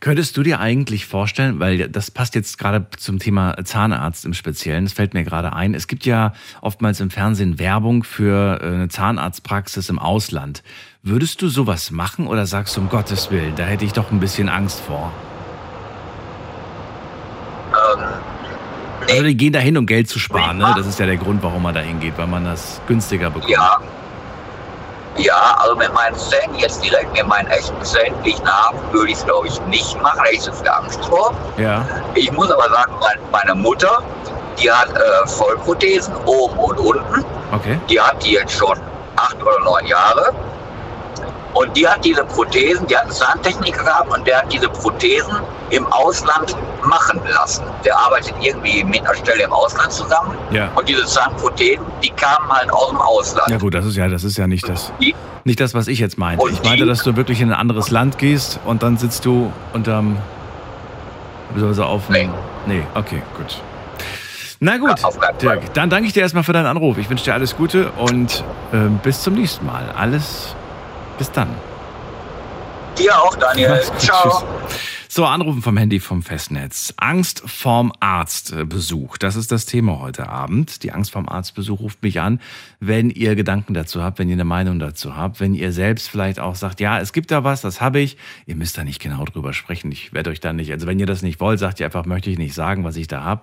Könntest 0.00 0.34
du 0.38 0.42
dir 0.42 0.60
eigentlich 0.60 1.04
vorstellen, 1.04 1.60
weil 1.60 1.86
das 1.90 2.10
passt 2.10 2.34
jetzt 2.34 2.56
gerade 2.56 2.86
zum 2.96 3.18
Thema 3.18 3.54
Zahnarzt 3.64 4.24
im 4.24 4.32
Speziellen, 4.32 4.84
das 4.84 4.94
fällt 4.94 5.12
mir 5.12 5.24
gerade 5.24 5.52
ein, 5.52 5.74
es 5.74 5.88
gibt 5.88 6.06
ja 6.06 6.32
oftmals 6.62 7.00
im 7.00 7.10
Fernsehen 7.10 7.58
Werbung 7.58 8.02
für 8.02 8.60
äh, 8.62 8.66
eine 8.66 8.88
Zahnarztpraxis 8.88 9.90
im 9.90 9.98
Ausland. 9.98 10.62
Würdest 11.02 11.42
du 11.42 11.48
sowas 11.48 11.90
machen 11.90 12.26
oder 12.28 12.46
sagst 12.46 12.78
du 12.78 12.80
um 12.80 12.88
Gottes 12.88 13.30
Willen, 13.30 13.54
da 13.56 13.64
hätte 13.64 13.84
ich 13.84 13.92
doch 13.92 14.10
ein 14.10 14.20
bisschen 14.20 14.48
Angst 14.48 14.80
vor? 14.80 15.12
Ähm, 17.68 18.04
Also 19.10 19.22
die 19.24 19.36
gehen 19.36 19.52
dahin, 19.52 19.76
um 19.76 19.84
Geld 19.84 20.08
zu 20.08 20.18
sparen, 20.18 20.56
ne? 20.58 20.72
Das 20.76 20.86
ist 20.86 20.98
ja 20.98 21.04
der 21.04 21.18
Grund, 21.18 21.42
warum 21.42 21.62
man 21.62 21.74
da 21.74 21.80
hingeht, 21.80 22.14
weil 22.16 22.26
man 22.26 22.44
das 22.44 22.80
günstiger 22.86 23.28
bekommt. 23.28 23.50
ja. 23.50 23.78
Ja, 25.16 25.56
also 25.58 25.74
mit 25.76 25.92
meinen 25.92 26.14
Zähnen 26.16 26.54
jetzt 26.58 26.82
direkt, 26.84 27.12
mit 27.12 27.26
meinen 27.26 27.48
echten 27.48 27.82
Zähnen, 27.84 28.14
die 28.24 28.30
ich 28.30 28.42
habe, 28.44 28.78
würde 28.92 29.10
ich 29.10 29.18
es 29.18 29.24
glaube 29.24 29.48
ich 29.48 29.60
nicht 29.62 30.00
machen, 30.00 30.20
da 30.24 30.30
ich 30.30 30.40
so 30.42 30.52
viel 30.52 30.68
Angst 30.68 31.04
vor. 31.06 31.34
Ja. 31.56 31.84
Ich 32.14 32.30
muss 32.32 32.50
aber 32.50 32.68
sagen, 32.70 32.92
mein- 33.00 33.18
meine 33.30 33.54
Mutter, 33.54 34.02
die 34.58 34.70
hat 34.70 34.88
äh, 34.90 35.26
Vollprothesen 35.28 36.14
oben 36.26 36.58
und 36.58 36.78
unten. 36.78 37.24
Okay. 37.52 37.78
Die 37.88 38.00
hat 38.00 38.22
die 38.24 38.32
jetzt 38.34 38.52
schon 38.52 38.78
acht 39.16 39.36
oder 39.42 39.58
neun 39.64 39.86
Jahre. 39.86 40.32
Und 41.54 41.76
die 41.76 41.86
hat 41.86 42.04
diese 42.04 42.24
Prothesen, 42.24 42.86
die 42.86 42.96
hat 42.96 43.04
einen 43.04 43.12
Zahntechniker 43.12 43.82
gehabt 43.82 44.12
und 44.16 44.26
der 44.26 44.38
hat 44.38 44.52
diese 44.52 44.68
Prothesen 44.68 45.36
im 45.70 45.86
Ausland 45.86 46.56
machen 46.84 47.20
lassen. 47.28 47.64
Der 47.84 47.98
arbeitet 47.98 48.34
irgendwie 48.40 48.84
mit 48.84 49.00
einer 49.00 49.14
Stelle 49.14 49.44
im 49.44 49.52
Ausland 49.52 49.92
zusammen. 49.92 50.36
Ja. 50.50 50.68
Und 50.74 50.88
diese 50.88 51.04
Zahnprothesen, 51.04 51.84
die 52.02 52.10
kamen 52.10 52.48
halt 52.48 52.72
aus 52.72 52.90
dem 52.90 53.00
Ausland. 53.00 53.50
Ja 53.50 53.58
gut, 53.58 53.74
das 53.74 53.84
ist 53.84 53.96
ja, 53.96 54.08
das 54.08 54.24
ist 54.24 54.38
ja 54.38 54.46
nicht 54.46 54.68
das, 54.68 54.92
Die, 55.00 55.14
nicht 55.44 55.60
das, 55.60 55.74
was 55.74 55.88
ich 55.88 55.98
jetzt 55.98 56.18
meinte. 56.18 56.44
Ich 56.50 56.62
meinte, 56.62 56.86
dass 56.86 57.02
du 57.02 57.16
wirklich 57.16 57.40
in 57.40 57.52
ein 57.52 57.58
anderes 57.58 57.90
Land 57.90 58.18
gehst 58.18 58.60
und 58.64 58.82
dann 58.82 58.96
sitzt 58.96 59.24
du 59.24 59.52
unterm, 59.72 60.18
beziehungsweise 61.52 61.86
auf 61.86 62.08
Nee. 62.08 62.28
nee, 62.66 62.82
okay, 62.94 63.22
gut. 63.36 63.60
Na 64.62 64.76
gut. 64.76 64.94
Dirk, 65.40 65.72
dann 65.72 65.88
danke 65.88 66.06
ich 66.06 66.12
dir 66.12 66.20
erstmal 66.20 66.44
für 66.44 66.52
deinen 66.52 66.66
Anruf. 66.66 66.98
Ich 66.98 67.08
wünsche 67.08 67.24
dir 67.24 67.32
alles 67.32 67.56
Gute 67.56 67.90
und 67.92 68.44
ähm, 68.74 69.00
bis 69.02 69.22
zum 69.22 69.32
nächsten 69.34 69.64
Mal. 69.64 69.86
Alles, 69.96 70.54
bis 71.20 71.30
dann. 71.32 71.54
dir 72.96 73.14
auch, 73.18 73.36
Daniel. 73.36 73.82
Ciao. 73.98 74.42
tschüss. 74.68 74.90
So, 75.12 75.24
Anrufen 75.24 75.60
vom 75.60 75.76
Handy 75.76 75.98
vom 75.98 76.22
Festnetz. 76.22 76.94
Angst 76.96 77.42
vorm 77.44 77.92
Arztbesuch. 77.98 79.18
Das 79.18 79.34
ist 79.34 79.50
das 79.50 79.66
Thema 79.66 79.98
heute 79.98 80.28
Abend. 80.28 80.84
Die 80.84 80.92
Angst 80.92 81.10
vorm 81.10 81.28
Arztbesuch 81.28 81.80
ruft 81.80 82.04
mich 82.04 82.20
an, 82.20 82.38
wenn 82.78 83.10
ihr 83.10 83.34
Gedanken 83.34 83.74
dazu 83.74 84.04
habt, 84.04 84.20
wenn 84.20 84.28
ihr 84.28 84.34
eine 84.34 84.44
Meinung 84.44 84.78
dazu 84.78 85.16
habt, 85.16 85.40
wenn 85.40 85.54
ihr 85.54 85.72
selbst 85.72 86.08
vielleicht 86.08 86.38
auch 86.38 86.54
sagt, 86.54 86.78
ja, 86.78 87.00
es 87.00 87.12
gibt 87.12 87.32
da 87.32 87.42
was, 87.42 87.60
das 87.60 87.80
habe 87.80 87.98
ich. 87.98 88.18
Ihr 88.46 88.54
müsst 88.54 88.78
da 88.78 88.84
nicht 88.84 89.00
genau 89.00 89.24
drüber 89.24 89.52
sprechen. 89.52 89.90
Ich 89.90 90.12
werde 90.12 90.30
euch 90.30 90.38
da 90.38 90.52
nicht, 90.52 90.70
also 90.70 90.86
wenn 90.86 91.00
ihr 91.00 91.06
das 91.06 91.22
nicht 91.22 91.40
wollt, 91.40 91.58
sagt 91.58 91.80
ihr 91.80 91.86
einfach, 91.86 92.06
möchte 92.06 92.30
ich 92.30 92.38
nicht 92.38 92.54
sagen, 92.54 92.84
was 92.84 92.94
ich 92.94 93.08
da 93.08 93.24
habe. 93.24 93.42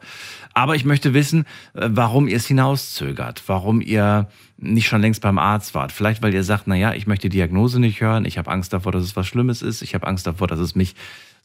Aber 0.54 0.74
ich 0.76 0.86
möchte 0.86 1.14
wissen, 1.14 1.44
äh, 1.74 1.90
warum 1.92 2.30
ihr 2.30 2.38
es 2.38 2.48
hinauszögert, 2.48 3.44
warum 3.48 3.82
ihr 3.82 4.30
nicht 4.58 4.88
schon 4.88 5.02
längst 5.02 5.22
beim 5.22 5.38
Arzt 5.38 5.76
wart. 5.76 5.92
Vielleicht, 5.92 6.24
weil 6.24 6.34
ihr 6.34 6.46
sagt, 6.46 6.66
na 6.68 6.76
ja, 6.76 6.94
ich 6.94 7.08
möchte 7.08 7.28
die 7.28 7.36
Diagnose 7.38 7.82
nicht 7.82 8.00
hören, 8.00 8.24
ich 8.24 8.38
habe 8.38 8.50
Angst 8.50 8.72
davor, 8.72 8.94
dass 8.94 9.04
es 9.04 9.18
was 9.18 9.28
Schlimmes 9.28 9.62
ist, 9.62 9.82
ich 9.82 9.94
habe 9.94 10.08
Angst 10.08 10.26
davor, 10.26 10.48
dass 10.48 10.60
es 10.60 10.74
mich 10.74 10.96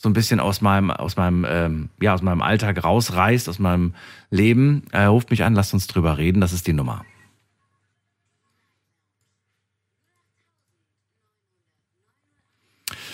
so 0.03 0.09
ein 0.09 0.15
bisschen 0.15 0.41
aus 0.41 0.61
meinem, 0.61 0.91
aus 0.91 1.17
meinem, 1.17 1.47
ähm, 1.49 1.89
ja, 2.01 2.13
aus 2.13 2.23
meinem 2.23 2.43
Alltag 2.43 2.83
rausreißt, 2.83 3.49
aus 3.49 3.61
meinem 3.61 3.95
Leben. 4.31 4.83
Äh, 4.91 5.05
ruft 5.05 5.31
mich 5.31 5.45
an, 5.45 5.55
lasst 5.55 5.75
uns 5.75 5.87
drüber 5.87 6.19
reden. 6.19 6.41
Das 6.41 6.53
ist 6.53 6.67
die 6.67 6.73
Nummer. 6.73 7.05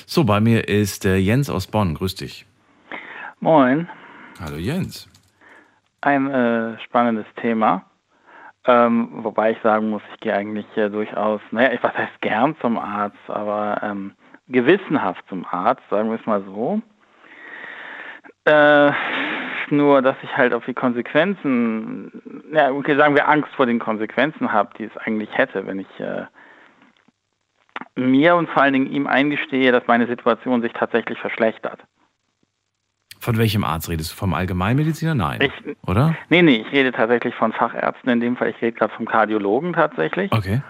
So, 0.07 0.25
bei 0.25 0.41
mir 0.41 0.67
ist 0.67 1.05
äh, 1.05 1.17
Jens 1.17 1.51
aus 1.51 1.67
Bonn. 1.67 1.93
Grüß 1.93 2.15
dich. 2.15 2.47
Moin, 3.41 3.87
Hallo 4.41 4.57
Jens. 4.57 5.09
ein 6.01 6.31
äh, 6.31 6.79
spannendes 6.81 7.27
Thema. 7.43 7.85
Ähm, 8.65 9.11
wobei 9.25 9.53
ich 9.53 9.59
sagen 9.63 9.91
muss, 9.91 10.03
ich 10.15 10.21
gehe 10.21 10.35
eigentlich 10.35 10.67
äh, 10.77 10.89
durchaus, 10.89 11.43
naja, 11.51 11.73
ich 11.73 11.83
was 11.83 11.95
heißt 11.95 12.21
gern 12.23 12.57
zum 12.63 12.79
Arzt, 12.79 13.19
aber 13.29 13.81
ähm, 13.83 14.13
gewissenhaft 14.49 15.25
zum 15.29 15.45
Arzt, 15.45 15.83
sagen 15.91 16.11
wir 16.11 16.19
es 16.19 16.27
mal 16.27 16.43
so. 16.43 16.81
Äh, 18.45 18.93
nur, 19.71 20.03
dass 20.03 20.17
ich 20.23 20.37
halt 20.37 20.55
auf 20.55 20.65
die 20.65 20.75
Konsequenzen, 20.75 22.43
ja, 22.53 22.71
okay, 22.71 22.97
sagen 22.97 23.15
wir 23.15 23.29
Angst 23.29 23.55
vor 23.55 23.67
den 23.67 23.79
Konsequenzen 23.79 24.53
habe, 24.53 24.71
die 24.79 24.85
es 24.85 24.97
eigentlich 24.97 25.31
hätte, 25.33 25.67
wenn 25.67 25.81
ich 25.81 26.01
äh, 26.01 26.25
mir 27.95 28.37
und 28.37 28.49
vor 28.49 28.63
allen 28.63 28.73
Dingen 28.73 28.91
ihm 28.91 29.07
eingestehe, 29.07 29.73
dass 29.73 29.87
meine 29.87 30.07
Situation 30.07 30.63
sich 30.63 30.73
tatsächlich 30.73 31.19
verschlechtert. 31.19 31.81
Von 33.21 33.37
welchem 33.37 33.65
Arzt 33.65 33.89
redest 33.89 34.13
du? 34.13 34.17
Vom 34.17 34.33
Allgemeinmediziner? 34.33 35.15
Nein. 35.15 35.41
Ich, 35.43 35.77
Oder? 35.87 36.15
Nee, 36.29 36.43
nee, 36.43 36.65
ich 36.67 36.73
rede 36.73 36.93
tatsächlich 36.93 37.35
von 37.35 37.53
Fachärzten, 37.53 38.11
in 38.11 38.21
dem 38.21 38.37
Fall, 38.37 38.51
ich 38.51 38.63
rede 38.63 38.77
gerade 38.77 38.95
vom 38.95 39.07
Kardiologen 39.07 39.73
tatsächlich. 39.73 40.33
Okay. 40.33 40.63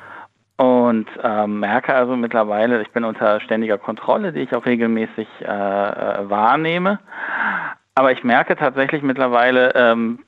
Und 0.58 1.06
ähm, 1.22 1.60
merke 1.60 1.94
also 1.94 2.16
mittlerweile, 2.16 2.82
ich 2.82 2.90
bin 2.90 3.04
unter 3.04 3.40
ständiger 3.40 3.78
Kontrolle, 3.78 4.32
die 4.32 4.40
ich 4.40 4.54
auch 4.56 4.66
regelmäßig 4.66 5.28
äh, 5.40 5.44
äh, 5.44 6.28
wahrnehme. 6.28 6.98
Aber 7.94 8.10
ich 8.10 8.24
merke 8.24 8.56
tatsächlich 8.56 9.02
mittlerweile, 9.02 9.72
ähm, 9.76 10.18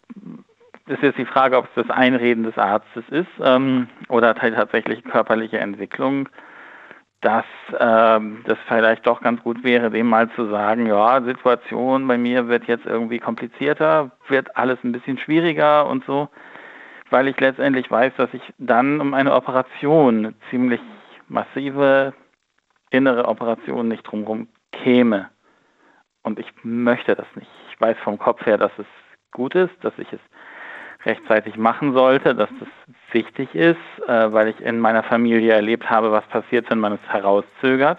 ist 0.87 1.03
jetzt 1.03 1.19
die 1.19 1.25
Frage, 1.25 1.57
ob 1.57 1.65
es 1.65 1.87
das 1.87 1.91
Einreden 1.91 2.45
des 2.45 2.57
Arztes 2.57 3.05
ist 3.11 3.29
ähm, 3.43 3.89
oder 4.09 4.37
tatsächlich 4.37 5.03
körperliche 5.03 5.59
Entwicklung, 5.59 6.29
dass 7.23 7.45
ähm, 7.79 8.45
das 8.47 8.59
vielleicht 8.69 9.09
doch 9.09 9.21
ganz 9.23 9.43
gut 9.43 9.65
wäre, 9.65 9.91
dem 9.91 10.09
mal 10.09 10.31
zu 10.37 10.49
sagen, 10.49 10.87
ja, 10.87 11.23
Situation 11.23 12.07
bei 12.07 12.19
mir 12.19 12.47
wird 12.47 12.65
jetzt 12.65 12.87
irgendwie 12.87 13.19
komplizierter, 13.19 14.13
wird 14.29 14.57
alles 14.57 14.79
ein 14.85 14.93
bisschen 14.93 15.19
schwieriger 15.19 15.87
und 15.87 16.05
so, 16.07 16.29
weil 17.11 17.29
ich 17.29 17.39
letztendlich 17.41 17.91
weiß, 17.91 18.13
dass 18.17 18.33
ich 18.33 18.43
dann 18.59 19.01
um 19.01 19.15
eine 19.15 19.35
Operation, 19.35 20.19
eine 20.19 20.35
ziemlich 20.51 20.81
massive 21.29 22.15
innere 22.91 23.27
Operation 23.27 23.89
nicht 23.89 24.03
drumherum 24.03 24.49
käme. 24.73 25.31
Und 26.23 26.39
ich 26.39 26.53
möchte 26.63 27.15
das 27.15 27.27
nicht. 27.35 27.51
Ich 27.71 27.81
weiß 27.81 27.97
vom 28.05 28.19
Kopf 28.19 28.45
her, 28.47 28.59
dass 28.59 28.73
es 28.79 28.87
gut 29.33 29.55
ist, 29.55 29.73
dass 29.83 29.97
ich 29.99 30.13
es 30.13 30.21
rechtzeitig 31.05 31.57
machen 31.57 31.95
sollte, 31.95 32.35
dass 32.35 32.51
das 32.59 32.69
wichtig 33.13 33.55
ist, 33.55 33.79
äh, 34.07 34.33
weil 34.33 34.49
ich 34.49 34.61
in 34.61 34.79
meiner 34.79 35.03
Familie 35.03 35.53
erlebt 35.53 35.89
habe, 35.89 36.13
was 36.13 36.27
passiert, 36.27 36.71
wenn 36.71 36.79
man 36.79 36.93
es 36.93 37.13
herauszögert. 37.13 37.99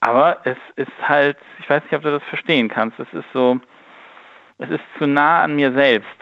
Aber 0.00 0.40
es 0.44 0.58
ist 0.76 0.92
halt, 1.00 1.38
ich 1.60 1.70
weiß 1.70 1.82
nicht, 1.84 1.94
ob 1.94 2.02
du 2.02 2.10
das 2.10 2.22
verstehen 2.24 2.68
kannst, 2.68 2.98
es 3.00 3.10
ist 3.12 3.24
so, 3.32 3.58
es 4.58 4.68
ist 4.68 4.84
zu 4.98 5.06
nah 5.06 5.42
an 5.42 5.56
mir 5.56 5.72
selbst. 5.72 6.18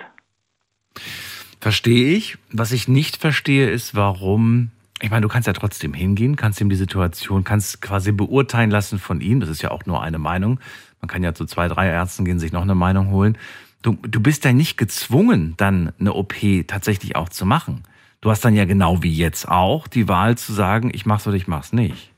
Verstehe 1.63 2.17
ich. 2.17 2.39
Was 2.51 2.73
ich 2.73 2.89
nicht 2.89 3.19
verstehe, 3.19 3.71
ist, 3.71 3.95
warum. 3.95 4.73
Ich 5.01 5.13
meine, 5.13 5.21
du 5.21 5.29
kannst 5.29 5.47
ja 5.47 5.53
trotzdem 5.53 5.95
hingehen, 5.95 6.35
kannst 6.35 6.61
ihm 6.61 6.69
die 6.69 6.75
Situation, 6.75 7.45
kannst 7.45 7.81
quasi 7.81 8.11
beurteilen 8.11 8.69
lassen 8.69 8.99
von 8.99 9.21
ihm. 9.21 9.39
Das 9.39 9.49
ist 9.49 9.63
ja 9.63 9.71
auch 9.71 9.87
nur 9.87 10.03
eine 10.03 10.19
Meinung. 10.19 10.59
Man 11.01 11.09
kann 11.09 11.23
ja 11.23 11.35
zu 11.35 11.45
zwei, 11.45 11.69
drei 11.69 11.87
Ärzten 11.87 12.25
gehen, 12.25 12.41
sich 12.41 12.51
noch 12.51 12.63
eine 12.63 12.75
Meinung 12.75 13.13
holen. 13.13 13.39
Du, 13.81 13.97
du 14.03 14.21
bist 14.21 14.45
ja 14.45 14.53
nicht 14.53 14.77
gezwungen, 14.77 15.55
dann 15.57 15.93
eine 16.01 16.15
OP 16.15 16.35
tatsächlich 16.67 17.15
auch 17.15 17.29
zu 17.29 17.47
machen. 17.47 17.85
Du 18.21 18.31
hast 18.33 18.45
dann 18.45 18.57
ja 18.57 18.65
genau 18.65 19.05
wie 19.05 19.15
jetzt 19.17 19.49
auch 19.49 19.87
die 19.87 20.09
Wahl 20.09 20.37
zu 20.37 20.53
sagen, 20.53 20.91
ich 20.93 21.07
mach's 21.07 21.29
oder 21.29 21.37
ich 21.37 21.47
mach's 21.47 21.73
nicht. 21.73 22.11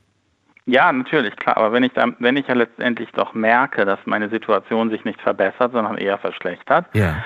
Ja, 0.65 0.91
natürlich, 0.91 1.35
klar. 1.35 1.57
Aber 1.57 1.71
wenn 1.71 1.83
ich 1.83 1.93
dann, 1.93 2.15
wenn 2.17 2.35
ich 2.35 2.47
ja 2.47 2.55
letztendlich 2.55 3.11
doch 3.11 3.35
merke, 3.35 3.85
dass 3.85 3.99
meine 4.05 4.29
Situation 4.29 4.89
sich 4.89 5.05
nicht 5.05 5.21
verbessert, 5.21 5.71
sondern 5.73 5.99
eher 5.99 6.17
verschlechtert, 6.17 6.87
Ja. 6.93 7.23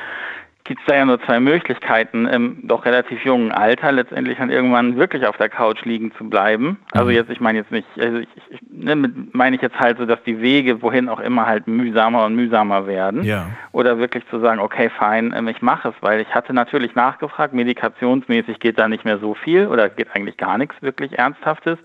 Gibt 0.70 0.82
es 0.82 0.86
da 0.86 0.96
ja 0.98 1.04
nur 1.04 1.20
zwei 1.24 1.40
Möglichkeiten, 1.40 2.28
im 2.28 2.60
doch 2.62 2.86
relativ 2.86 3.26
jungen 3.26 3.52
Alter 3.52 3.92
letztendlich 3.92 4.38
dann 4.38 4.52
irgendwann 4.52 4.98
wirklich 4.98 5.26
auf 5.26 5.36
der 5.36 5.50
Couch 5.50 5.84
liegen 5.84 6.12
zu 6.16 6.30
bleiben. 6.30 6.78
Also 6.92 7.08
Mhm. 7.10 7.16
jetzt, 7.16 7.32
ich 7.32 7.40
meine 7.40 7.58
jetzt 7.58 7.72
nicht, 7.72 7.88
also 8.00 8.20
ich, 8.20 8.28
ich 8.52 8.60
ne, 8.70 8.96
meine 9.32 9.56
ich 9.56 9.64
jetzt 9.64 9.80
halt 9.80 9.98
so, 9.98 10.06
dass 10.06 10.22
die 10.24 10.40
Wege, 10.42 10.84
wohin 10.84 11.10
auch 11.10 11.20
immer, 11.20 11.48
halt 11.48 11.68
mühsamer 11.68 12.24
und 12.26 12.36
mühsamer 12.36 12.86
werden. 12.86 13.24
Ja. 13.24 13.48
Oder 13.72 13.98
wirklich 13.98 14.24
zu 14.30 14.40
sagen, 14.40 14.60
okay, 14.60 14.92
fein, 14.92 15.34
ähm, 15.36 15.48
ich 15.48 15.64
mache 15.64 15.90
es, 15.90 15.96
weil 16.02 16.22
ich 16.22 16.36
hatte 16.36 16.54
natürlich 16.54 16.94
nachgefragt, 16.94 17.52
medikationsmäßig 17.56 18.60
geht 18.60 18.78
da 18.78 18.88
nicht 18.88 19.06
mehr 19.06 19.18
so 19.18 19.34
viel 19.34 19.66
oder 19.66 19.90
geht 19.90 20.16
eigentlich 20.16 20.38
gar 20.38 20.60
nichts 20.60 20.76
wirklich 20.82 21.18
Ernsthaftes. 21.18 21.80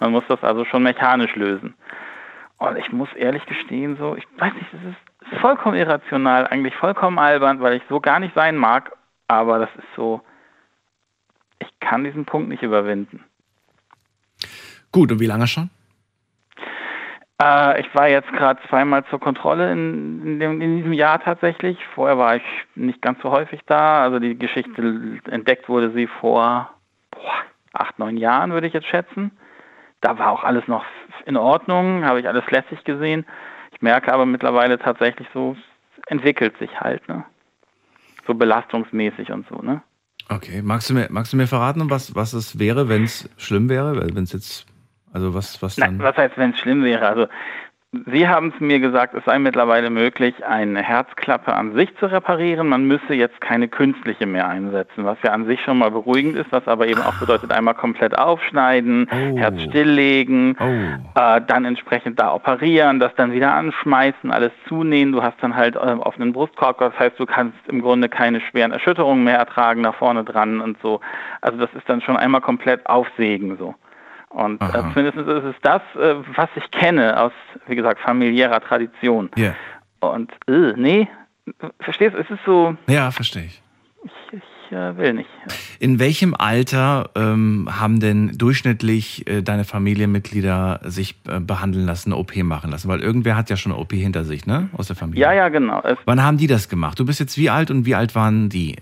Man 0.00 0.12
muss 0.12 0.24
das 0.28 0.42
also 0.42 0.64
schon 0.64 0.82
mechanisch 0.82 1.36
lösen. 1.36 1.74
Und 2.60 2.76
ich 2.76 2.92
muss 2.92 3.08
ehrlich 3.14 3.44
gestehen, 3.46 3.96
so, 3.96 4.14
ich 4.16 4.26
weiß 4.36 4.52
nicht, 4.52 4.66
es 4.74 5.30
ist 5.32 5.40
vollkommen 5.40 5.76
irrational, 5.76 6.46
eigentlich 6.46 6.74
vollkommen 6.74 7.18
albern, 7.18 7.60
weil 7.60 7.72
ich 7.72 7.82
so 7.88 8.00
gar 8.00 8.20
nicht 8.20 8.34
sein 8.34 8.54
mag, 8.54 8.92
aber 9.28 9.58
das 9.58 9.70
ist 9.76 9.88
so, 9.96 10.20
ich 11.58 11.68
kann 11.80 12.04
diesen 12.04 12.26
Punkt 12.26 12.50
nicht 12.50 12.62
überwinden. 12.62 13.24
Gut, 14.92 15.10
und 15.10 15.20
wie 15.20 15.26
lange 15.26 15.46
schon? 15.46 15.70
Äh, 17.42 17.80
ich 17.80 17.94
war 17.94 18.08
jetzt 18.08 18.30
gerade 18.32 18.60
zweimal 18.68 19.06
zur 19.06 19.20
Kontrolle 19.20 19.72
in, 19.72 20.26
in, 20.26 20.40
dem, 20.40 20.60
in 20.60 20.76
diesem 20.76 20.92
Jahr 20.92 21.18
tatsächlich. 21.18 21.78
Vorher 21.94 22.18
war 22.18 22.36
ich 22.36 22.42
nicht 22.74 23.00
ganz 23.00 23.22
so 23.22 23.30
häufig 23.30 23.62
da. 23.64 24.02
Also 24.02 24.18
die 24.18 24.36
Geschichte 24.36 25.18
entdeckt 25.30 25.70
wurde 25.70 25.92
sie 25.92 26.06
vor 26.06 26.74
boah, 27.10 27.34
acht, 27.72 27.98
neun 27.98 28.18
Jahren, 28.18 28.52
würde 28.52 28.66
ich 28.66 28.74
jetzt 28.74 28.88
schätzen. 28.88 29.30
Da 30.02 30.18
war 30.18 30.30
auch 30.30 30.44
alles 30.44 30.68
noch 30.68 30.84
in 31.26 31.36
Ordnung, 31.36 32.04
habe 32.04 32.20
ich 32.20 32.28
alles 32.28 32.44
lässig 32.50 32.84
gesehen. 32.84 33.26
Ich 33.72 33.82
merke 33.82 34.12
aber 34.12 34.26
mittlerweile 34.26 34.78
tatsächlich 34.78 35.28
so, 35.32 35.56
es 35.96 36.02
entwickelt 36.06 36.56
sich 36.58 36.80
halt, 36.80 37.08
ne? 37.08 37.24
So 38.26 38.34
belastungsmäßig 38.34 39.30
und 39.32 39.46
so, 39.48 39.56
ne? 39.56 39.82
Okay, 40.28 40.62
magst 40.62 40.90
du 40.90 40.94
mir, 40.94 41.08
magst 41.10 41.32
du 41.32 41.36
mir 41.36 41.46
verraten, 41.46 41.90
was, 41.90 42.14
was 42.14 42.32
es 42.32 42.58
wäre, 42.58 42.88
wenn 42.88 43.04
es 43.04 43.28
schlimm 43.36 43.68
wäre? 43.68 44.14
Wenn 44.14 44.24
es 44.24 44.32
jetzt, 44.32 44.66
also 45.12 45.34
was, 45.34 45.60
was 45.62 45.76
dann? 45.76 45.96
Nein, 45.96 46.06
was 46.06 46.16
heißt, 46.16 46.36
wenn 46.36 46.52
es 46.52 46.58
schlimm 46.58 46.84
wäre? 46.84 47.08
Also 47.08 47.26
Sie 47.92 48.28
haben 48.28 48.52
es 48.54 48.60
mir 48.60 48.78
gesagt, 48.78 49.14
es 49.14 49.24
sei 49.24 49.40
mittlerweile 49.40 49.90
möglich, 49.90 50.46
eine 50.46 50.80
Herzklappe 50.80 51.52
an 51.52 51.74
sich 51.74 51.92
zu 51.96 52.06
reparieren. 52.06 52.68
Man 52.68 52.84
müsse 52.84 53.14
jetzt 53.14 53.40
keine 53.40 53.66
künstliche 53.66 54.26
mehr 54.26 54.46
einsetzen, 54.46 55.04
was 55.04 55.18
ja 55.24 55.32
an 55.32 55.44
sich 55.46 55.60
schon 55.64 55.78
mal 55.78 55.90
beruhigend 55.90 56.36
ist, 56.36 56.52
was 56.52 56.68
aber 56.68 56.86
eben 56.86 57.02
auch 57.02 57.18
bedeutet, 57.18 57.50
einmal 57.50 57.74
komplett 57.74 58.16
aufschneiden, 58.16 59.08
Oh. 59.10 59.36
Herz 59.36 59.60
stilllegen, 59.62 60.56
Oh. 60.60 61.20
äh, 61.20 61.40
dann 61.44 61.64
entsprechend 61.64 62.20
da 62.20 62.32
operieren, 62.32 63.00
das 63.00 63.12
dann 63.16 63.32
wieder 63.32 63.54
anschmeißen, 63.54 64.30
alles 64.30 64.52
zunähen. 64.68 65.10
Du 65.10 65.24
hast 65.24 65.38
dann 65.40 65.56
halt 65.56 65.74
äh, 65.74 65.78
offenen 65.78 66.32
Brustkorb, 66.32 66.78
das 66.78 66.96
heißt, 66.96 67.18
du 67.18 67.26
kannst 67.26 67.58
im 67.66 67.82
Grunde 67.82 68.08
keine 68.08 68.40
schweren 68.40 68.70
Erschütterungen 68.70 69.24
mehr 69.24 69.38
ertragen 69.38 69.80
nach 69.80 69.96
vorne 69.96 70.22
dran 70.22 70.60
und 70.60 70.78
so. 70.80 71.00
Also 71.40 71.58
das 71.58 71.70
ist 71.74 71.88
dann 71.88 72.00
schon 72.02 72.16
einmal 72.16 72.40
komplett 72.40 72.86
aufsägen 72.86 73.56
so. 73.58 73.74
Und 74.30 74.62
äh, 74.62 74.82
zumindest 74.94 75.18
ist 75.18 75.44
es 75.44 75.54
das, 75.62 75.82
äh, 75.96 76.14
was 76.36 76.48
ich 76.54 76.70
kenne 76.70 77.20
aus, 77.20 77.32
wie 77.66 77.74
gesagt, 77.74 78.00
familiärer 78.00 78.60
Tradition. 78.60 79.28
Ja, 79.36 79.54
Und 80.00 80.30
äh, 80.48 80.72
nee, 80.76 81.08
verstehst 81.80 82.14
du, 82.14 82.18
es 82.18 82.30
ist 82.30 82.40
so, 82.46 82.76
ja, 82.86 83.10
verstehe 83.10 83.44
ich. 83.46 83.62
ich, 84.32 84.38
ich 84.66 84.72
äh, 84.72 84.96
will 84.96 85.14
nicht. 85.14 85.28
In 85.80 85.98
welchem 85.98 86.34
Alter 86.34 87.10
ähm, 87.16 87.68
haben 87.72 87.98
denn 87.98 88.38
durchschnittlich 88.38 89.26
äh, 89.26 89.42
deine 89.42 89.64
Familienmitglieder 89.64 90.80
sich 90.84 91.16
äh, 91.28 91.40
behandeln 91.40 91.84
lassen, 91.86 92.12
OP 92.12 92.36
machen 92.36 92.70
lassen? 92.70 92.88
Weil 92.88 93.00
irgendwer 93.00 93.36
hat 93.36 93.50
ja 93.50 93.56
schon 93.56 93.72
eine 93.72 93.80
OP 93.80 93.92
hinter 93.92 94.24
sich, 94.24 94.46
ne? 94.46 94.68
Aus 94.74 94.86
der 94.86 94.94
Familie. 94.94 95.22
Ja, 95.22 95.32
ja, 95.32 95.48
genau. 95.48 95.82
Es, 95.82 95.98
Wann 96.04 96.22
haben 96.22 96.36
die 96.36 96.46
das 96.46 96.68
gemacht? 96.68 97.00
Du 97.00 97.04
bist 97.04 97.18
jetzt 97.18 97.36
wie 97.36 97.50
alt 97.50 97.72
und 97.72 97.84
wie 97.84 97.96
alt 97.96 98.14
waren 98.14 98.48
die? 98.48 98.76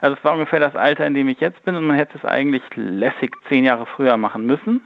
Also 0.00 0.16
es 0.16 0.24
war 0.24 0.32
ungefähr 0.34 0.60
das 0.60 0.74
Alter, 0.74 1.06
in 1.06 1.14
dem 1.14 1.28
ich 1.28 1.40
jetzt 1.40 1.64
bin 1.64 1.76
und 1.76 1.86
man 1.86 1.96
hätte 1.96 2.18
es 2.18 2.24
eigentlich 2.24 2.62
lässig 2.74 3.34
zehn 3.48 3.64
Jahre 3.64 3.86
früher 3.86 4.16
machen 4.16 4.46
müssen. 4.46 4.82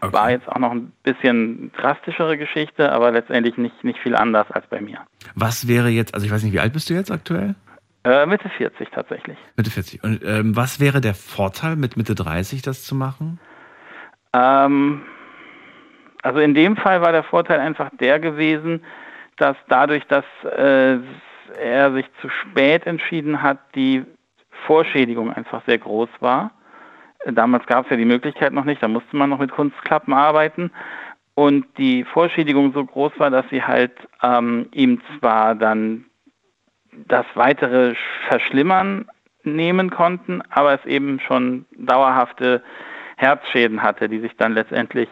War 0.00 0.30
jetzt 0.30 0.48
auch 0.48 0.58
noch 0.58 0.72
ein 0.72 0.92
bisschen 1.02 1.72
drastischere 1.78 2.36
Geschichte, 2.36 2.92
aber 2.92 3.10
letztendlich 3.10 3.56
nicht, 3.56 3.84
nicht 3.84 3.98
viel 4.00 4.14
anders 4.16 4.50
als 4.50 4.66
bei 4.66 4.80
mir. 4.80 4.98
Was 5.34 5.66
wäre 5.66 5.88
jetzt, 5.88 6.14
also 6.14 6.26
ich 6.26 6.32
weiß 6.32 6.42
nicht, 6.42 6.52
wie 6.52 6.60
alt 6.60 6.74
bist 6.74 6.90
du 6.90 6.94
jetzt 6.94 7.10
aktuell? 7.10 7.54
Äh, 8.04 8.26
Mitte 8.26 8.50
40 8.50 8.90
tatsächlich. 8.90 9.38
Mitte 9.56 9.70
40. 9.70 10.04
Und 10.04 10.22
ähm, 10.24 10.54
was 10.54 10.78
wäre 10.78 11.00
der 11.00 11.14
Vorteil, 11.14 11.76
mit 11.76 11.96
Mitte 11.96 12.14
30 12.14 12.60
das 12.60 12.84
zu 12.84 12.94
machen? 12.94 13.40
Ähm, 14.34 15.02
also 16.22 16.38
in 16.38 16.54
dem 16.54 16.76
Fall 16.76 17.00
war 17.00 17.12
der 17.12 17.24
Vorteil 17.24 17.60
einfach 17.60 17.90
der 17.98 18.20
gewesen, 18.20 18.84
dass 19.36 19.56
dadurch, 19.68 20.04
dass 20.06 20.24
äh, 20.44 20.98
er 21.58 21.92
sich 21.92 22.06
zu 22.20 22.28
spät 22.28 22.86
entschieden 22.86 23.42
hat, 23.42 23.58
die 23.74 24.04
Vorschädigung 24.66 25.32
einfach 25.32 25.62
sehr 25.66 25.78
groß 25.78 26.08
war. 26.20 26.52
Damals 27.26 27.66
gab 27.66 27.84
es 27.84 27.90
ja 27.90 27.96
die 27.96 28.04
Möglichkeit 28.04 28.52
noch 28.52 28.64
nicht, 28.64 28.82
da 28.82 28.88
musste 28.88 29.16
man 29.16 29.30
noch 29.30 29.38
mit 29.38 29.50
Kunstklappen 29.50 30.12
arbeiten. 30.12 30.70
Und 31.34 31.66
die 31.78 32.04
Vorschädigung 32.04 32.72
so 32.72 32.84
groß 32.84 33.12
war, 33.18 33.30
dass 33.30 33.48
sie 33.50 33.62
halt 33.62 33.92
ähm, 34.22 34.68
ihm 34.72 35.00
zwar 35.18 35.54
dann 35.54 36.04
das 37.08 37.26
weitere 37.34 37.94
Verschlimmern 38.28 39.08
nehmen 39.42 39.90
konnten, 39.90 40.42
aber 40.50 40.74
es 40.74 40.86
eben 40.86 41.18
schon 41.20 41.66
dauerhafte 41.76 42.62
Herzschäden 43.16 43.82
hatte, 43.82 44.08
die 44.08 44.20
sich 44.20 44.36
dann 44.36 44.54
letztendlich 44.54 45.08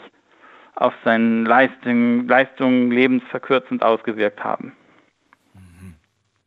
auf 0.75 0.94
seine 1.04 1.42
Leistung, 1.44 2.26
Leistungen 2.28 2.90
lebensverkürzend 2.90 3.82
ausgewirkt 3.82 4.42
haben. 4.42 4.73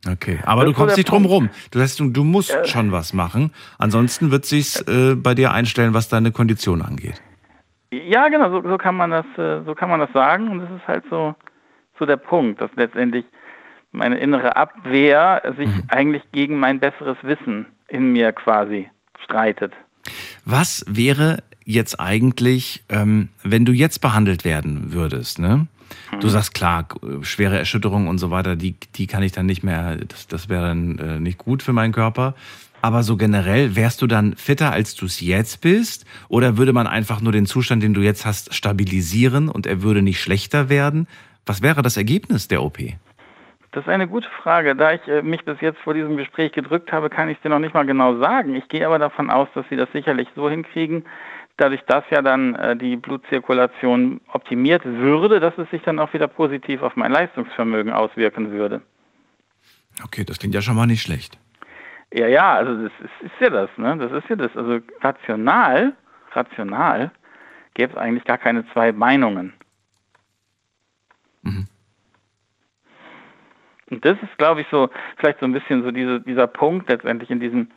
Okay, 0.10 0.40
aber 0.46 0.64
Das 0.64 0.72
du 0.72 0.78
kommst 0.78 0.98
nicht 0.98 1.10
drum 1.10 1.26
rum. 1.26 1.50
Du 1.72 1.80
heißt, 1.80 2.00
du, 2.00 2.10
du 2.10 2.24
musst 2.24 2.56
schon 2.68 2.92
was 2.92 3.14
machen. 3.14 3.52
Ansonsten 3.80 4.32
wird 4.32 4.46
sich's 4.46 4.82
äh, 4.82 5.16
bei 5.16 5.34
dir 5.34 5.52
einstellen, 5.52 5.94
was 5.94 6.10
deine 6.10 6.32
Kondition 6.32 6.82
angeht. 6.82 7.22
Ja, 7.92 8.28
genau, 8.28 8.50
so, 8.50 8.68
so 8.68 8.78
kann 8.78 8.96
man 8.96 9.12
das, 9.12 9.26
äh, 9.38 9.64
so 9.66 9.74
kann 9.74 9.90
man 9.90 10.00
das 10.00 10.12
sagen. 10.14 10.50
Und 10.50 10.60
das 10.60 10.70
ist 10.72 10.88
halt 10.88 11.04
so, 11.10 11.36
so 11.98 12.06
der 12.06 12.18
Punkt, 12.18 12.62
dass 12.62 12.70
letztendlich 12.76 13.26
meine 13.92 14.18
innere 14.18 14.56
Abwehr 14.56 15.42
sich 15.58 15.70
eigentlich 15.88 16.24
gegen 16.32 16.60
mein 16.60 16.80
besseres 16.80 17.18
Wissen 17.24 17.66
in 17.88 18.12
mir 18.12 18.32
quasi 18.32 18.90
streitet. 19.24 19.74
Was 20.44 20.86
wäre 20.88 21.40
jetzt 21.64 22.00
eigentlich, 22.00 22.84
ähm, 22.90 23.30
wenn 23.44 23.66
du 23.66 23.72
jetzt 23.72 24.00
behandelt 24.00 24.46
werden 24.46 24.94
würdest, 24.94 25.40
ne? 25.40 25.68
Du 26.20 26.28
sagst 26.30 26.54
klar, 26.54 26.88
schwere 27.22 27.58
Erschütterungen 27.58 28.08
und 28.08 28.18
so 28.18 28.32
weiter, 28.32 28.56
die, 28.56 28.76
die 28.96 29.08
kann 29.08 29.24
ich 29.24 29.32
dann 29.32 29.46
nicht 29.46 29.64
mehr, 29.64 29.98
das, 29.98 30.28
das 30.28 30.50
wäre 30.50 30.68
dann 30.68 30.98
äh, 31.00 31.20
nicht 31.20 31.38
gut 31.38 31.64
für 31.64 31.74
meinen 31.74 31.94
Körper. 31.94 32.36
Aber 32.82 33.02
so 33.02 33.18
generell, 33.18 33.76
wärst 33.76 34.02
du 34.02 34.08
dann 34.08 34.36
fitter, 34.36 34.72
als 34.72 34.96
du 34.96 35.08
es 35.08 35.20
jetzt 35.20 35.62
bist? 35.62 36.06
Oder 36.28 36.58
würde 36.58 36.72
man 36.72 36.86
einfach 36.86 37.20
nur 37.20 37.32
den 37.32 37.48
Zustand, 37.48 37.82
den 37.82 37.96
du 37.96 38.02
jetzt 38.02 38.26
hast, 38.26 38.54
stabilisieren 38.54 39.50
und 39.50 39.66
er 39.66 39.82
würde 39.82 40.04
nicht 40.04 40.22
schlechter 40.22 40.70
werden? 40.70 41.08
Was 41.46 41.62
wäre 41.62 41.82
das 41.82 41.98
Ergebnis 41.98 42.48
der 42.48 42.62
OP? 42.64 42.78
Das 43.76 43.84
ist 43.84 43.90
eine 43.90 44.08
gute 44.08 44.30
Frage. 44.42 44.76
Da 44.76 44.94
ich 44.94 45.06
äh, 45.08 45.22
mich 45.22 45.44
bis 45.44 45.60
jetzt 45.60 45.80
vor 45.80 45.94
diesem 45.94 46.16
Gespräch 46.16 46.54
gedrückt 46.54 46.92
habe, 46.92 47.10
kann 47.10 47.28
ich 47.28 47.38
es 47.38 47.44
dir 47.44 47.50
noch 47.50 47.60
nicht 47.60 47.74
mal 47.74 47.86
genau 47.86 48.20
sagen. 48.20 48.56
Ich 48.56 48.70
gehe 48.70 48.86
aber 48.86 49.00
davon 49.00 49.30
aus, 49.30 49.50
dass 49.54 49.66
sie 49.70 49.76
das 49.76 49.92
sicherlich 49.92 50.30
so 50.36 50.50
hinkriegen, 50.50 51.04
dadurch, 51.58 51.82
dass 51.86 52.04
ja 52.10 52.22
dann 52.22 52.56
äh, 52.56 52.76
die 52.76 52.96
Blutzirkulation 52.96 54.22
optimiert 54.32 54.84
würde, 54.86 55.40
dass 55.40 55.58
es 55.58 55.70
sich 55.70 55.82
dann 55.84 56.00
auch 56.00 56.14
wieder 56.14 56.28
positiv 56.28 56.82
auf 56.82 56.96
mein 56.96 57.12
Leistungsvermögen 57.12 57.94
auswirken 57.94 58.52
würde. 58.52 58.82
Okay, 60.04 60.26
das 60.26 60.40
klingt 60.40 60.56
ja 60.56 60.62
schon 60.62 60.76
mal 60.76 60.88
nicht 60.88 61.02
schlecht. 61.02 61.38
Ja, 62.14 62.28
ja, 62.28 62.54
also 62.54 62.84
das 62.84 62.92
ist, 63.00 63.32
ist 63.32 63.42
ja 63.42 63.50
das, 63.50 63.70
ne? 63.78 63.98
Das 63.98 64.12
ist 64.12 64.30
ja 64.30 64.36
das. 64.36 64.56
Also 64.56 64.80
rational, 65.02 65.94
rational 66.32 67.12
gäbe 67.74 67.94
es 67.94 67.98
eigentlich 67.98 68.26
gar 68.26 68.38
keine 68.38 68.66
zwei 68.72 68.92
Meinungen. 68.92 69.54
Und 73.90 74.04
das 74.04 74.18
ist, 74.22 74.38
glaube 74.38 74.62
ich, 74.62 74.68
so 74.72 74.90
vielleicht 75.18 75.40
so 75.40 75.46
ein 75.46 75.54
bisschen 75.54 75.84
so 75.84 75.92
diese, 75.92 76.20
dieser 76.22 76.48
Punkt 76.48 76.90
letztendlich 76.90 77.30
in 77.30 77.40
diesem 77.40 77.70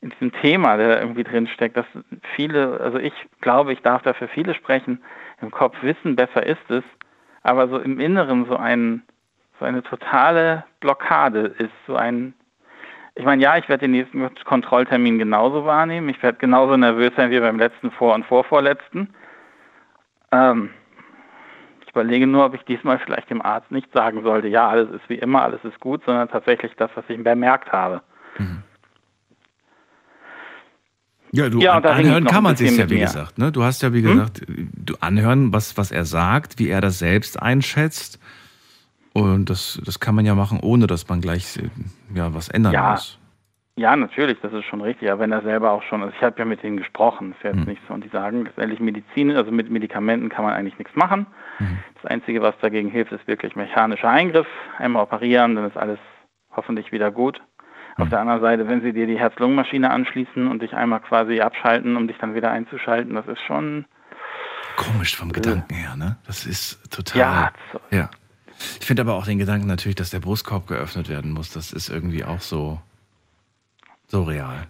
in 0.00 0.10
diesem 0.10 0.32
Thema, 0.32 0.76
der 0.76 0.88
da 0.88 1.00
irgendwie 1.00 1.24
drin 1.24 1.46
steckt, 1.46 1.76
dass 1.76 1.86
viele, 2.34 2.80
also 2.80 2.98
ich 2.98 3.14
glaube, 3.40 3.72
ich 3.72 3.80
darf 3.80 4.02
da 4.02 4.12
für 4.12 4.28
viele 4.28 4.54
sprechen, 4.54 5.02
im 5.40 5.50
Kopf 5.50 5.76
wissen, 5.82 6.16
besser 6.16 6.44
ist 6.44 6.70
es, 6.70 6.84
aber 7.42 7.68
so 7.68 7.78
im 7.78 8.00
Inneren 8.00 8.46
so 8.46 8.56
ein 8.56 9.02
so 9.58 9.64
eine 9.64 9.82
totale 9.82 10.64
Blockade 10.80 11.54
ist, 11.58 11.72
so 11.86 11.96
ein 11.96 12.34
ich 13.18 13.24
meine, 13.24 13.42
ja, 13.42 13.56
ich 13.56 13.66
werde 13.70 13.86
den 13.86 13.92
nächsten 13.92 14.28
Kontrolltermin 14.44 15.18
genauso 15.18 15.64
wahrnehmen. 15.64 16.10
Ich 16.10 16.22
werde 16.22 16.36
genauso 16.36 16.76
nervös 16.76 17.12
sein 17.16 17.30
wie 17.30 17.40
beim 17.40 17.58
letzten 17.58 17.90
Vor- 17.90 18.14
und 18.14 18.26
Vorvorletzten. 18.26 19.08
Ähm, 20.32 20.68
ich 21.82 21.90
überlege 21.90 22.26
nur, 22.26 22.44
ob 22.44 22.54
ich 22.54 22.62
diesmal 22.64 22.98
vielleicht 22.98 23.30
dem 23.30 23.40
Arzt 23.40 23.70
nicht 23.70 23.90
sagen 23.94 24.22
sollte, 24.22 24.48
ja, 24.48 24.68
alles 24.68 24.90
ist 24.90 25.08
wie 25.08 25.14
immer, 25.14 25.42
alles 25.42 25.64
ist 25.64 25.80
gut, 25.80 26.04
sondern 26.04 26.28
tatsächlich 26.28 26.74
das, 26.76 26.90
was 26.94 27.04
ich 27.08 27.22
bemerkt 27.24 27.72
habe. 27.72 28.02
Ja, 31.36 31.48
du, 31.48 31.60
Ja, 31.60 31.78
anhören 31.78 32.24
kann 32.24 32.42
man 32.42 32.56
sich 32.56 32.76
ja, 32.76 32.88
wie 32.88 32.98
gesagt. 32.98 33.38
Ne? 33.38 33.52
Du 33.52 33.62
hast 33.62 33.82
ja, 33.82 33.92
wie 33.92 34.02
gesagt, 34.02 34.42
du 34.48 34.94
anhören, 35.00 35.52
was, 35.52 35.76
was 35.76 35.90
er 35.92 36.04
sagt, 36.04 36.58
wie 36.58 36.68
er 36.68 36.80
das 36.80 36.98
selbst 36.98 37.40
einschätzt. 37.42 38.18
Und 39.12 39.48
das, 39.48 39.80
das 39.84 39.98
kann 40.00 40.14
man 40.14 40.26
ja 40.26 40.34
machen, 40.34 40.60
ohne 40.60 40.86
dass 40.86 41.08
man 41.08 41.20
gleich 41.20 41.56
äh, 41.56 41.68
ja, 42.14 42.34
was 42.34 42.48
ändern 42.48 42.72
Ja. 42.72 42.90
muss. 42.92 43.18
Ja, 43.78 43.94
natürlich, 43.94 44.38
das 44.40 44.54
ist 44.54 44.64
schon 44.64 44.80
richtig. 44.80 45.10
Aber 45.10 45.20
wenn 45.20 45.32
er 45.32 45.42
selber 45.42 45.70
auch 45.72 45.82
schon, 45.82 46.02
also 46.02 46.14
ich 46.16 46.22
habe 46.22 46.38
ja 46.38 46.46
mit 46.46 46.62
denen 46.62 46.78
gesprochen, 46.78 47.32
ist 47.32 47.42
Hm. 47.44 47.58
jetzt 47.58 47.68
nicht 47.68 47.82
so. 47.86 47.92
Und 47.94 48.04
die 48.04 48.08
sagen, 48.08 48.44
letztendlich 48.44 48.80
Medizin, 48.80 49.36
also 49.36 49.50
mit 49.50 49.70
Medikamenten 49.70 50.30
kann 50.30 50.44
man 50.44 50.54
eigentlich 50.54 50.78
nichts 50.78 50.94
machen. 50.96 51.26
Hm. 51.58 51.78
Das 52.00 52.10
Einzige, 52.10 52.40
was 52.40 52.54
dagegen 52.62 52.88
hilft, 52.90 53.12
ist 53.12 53.26
wirklich 53.26 53.54
mechanischer 53.54 54.08
Eingriff. 54.08 54.46
Einmal 54.78 55.02
operieren, 55.02 55.56
dann 55.56 55.66
ist 55.66 55.76
alles 55.76 55.98
hoffentlich 56.54 56.90
wieder 56.92 57.10
gut. 57.10 57.42
Hm. 57.96 58.02
Auf 58.04 58.08
der 58.10 58.20
anderen 58.20 58.40
Seite, 58.40 58.68
wenn 58.68 58.82
sie 58.82 58.92
dir 58.92 59.06
die 59.06 59.18
Herz-Lungen-Maschine 59.18 59.90
anschließen 59.90 60.46
und 60.48 60.62
dich 60.62 60.74
einmal 60.74 61.00
quasi 61.00 61.40
abschalten, 61.40 61.96
um 61.96 62.06
dich 62.08 62.18
dann 62.18 62.34
wieder 62.34 62.50
einzuschalten, 62.50 63.14
das 63.14 63.26
ist 63.26 63.40
schon, 63.46 63.84
Komisch 64.76 65.16
vom 65.16 65.32
Gedanken 65.32 65.74
her, 65.74 65.96
ne? 65.96 66.16
Das 66.26 66.44
ist 66.44 66.92
total. 66.94 67.18
ja, 67.20 67.52
Ja. 67.90 68.10
Ich 68.80 68.86
finde 68.86 69.02
aber 69.02 69.14
auch 69.14 69.24
den 69.24 69.38
Gedanken 69.38 69.66
natürlich, 69.66 69.96
dass 69.96 70.10
der 70.10 70.20
Brustkorb 70.20 70.66
geöffnet 70.66 71.08
werden 71.08 71.32
muss. 71.32 71.50
Das 71.50 71.72
ist 71.72 71.88
irgendwie 71.90 72.24
auch 72.24 72.40
so, 72.40 72.78
so 74.06 74.22
real. 74.24 74.66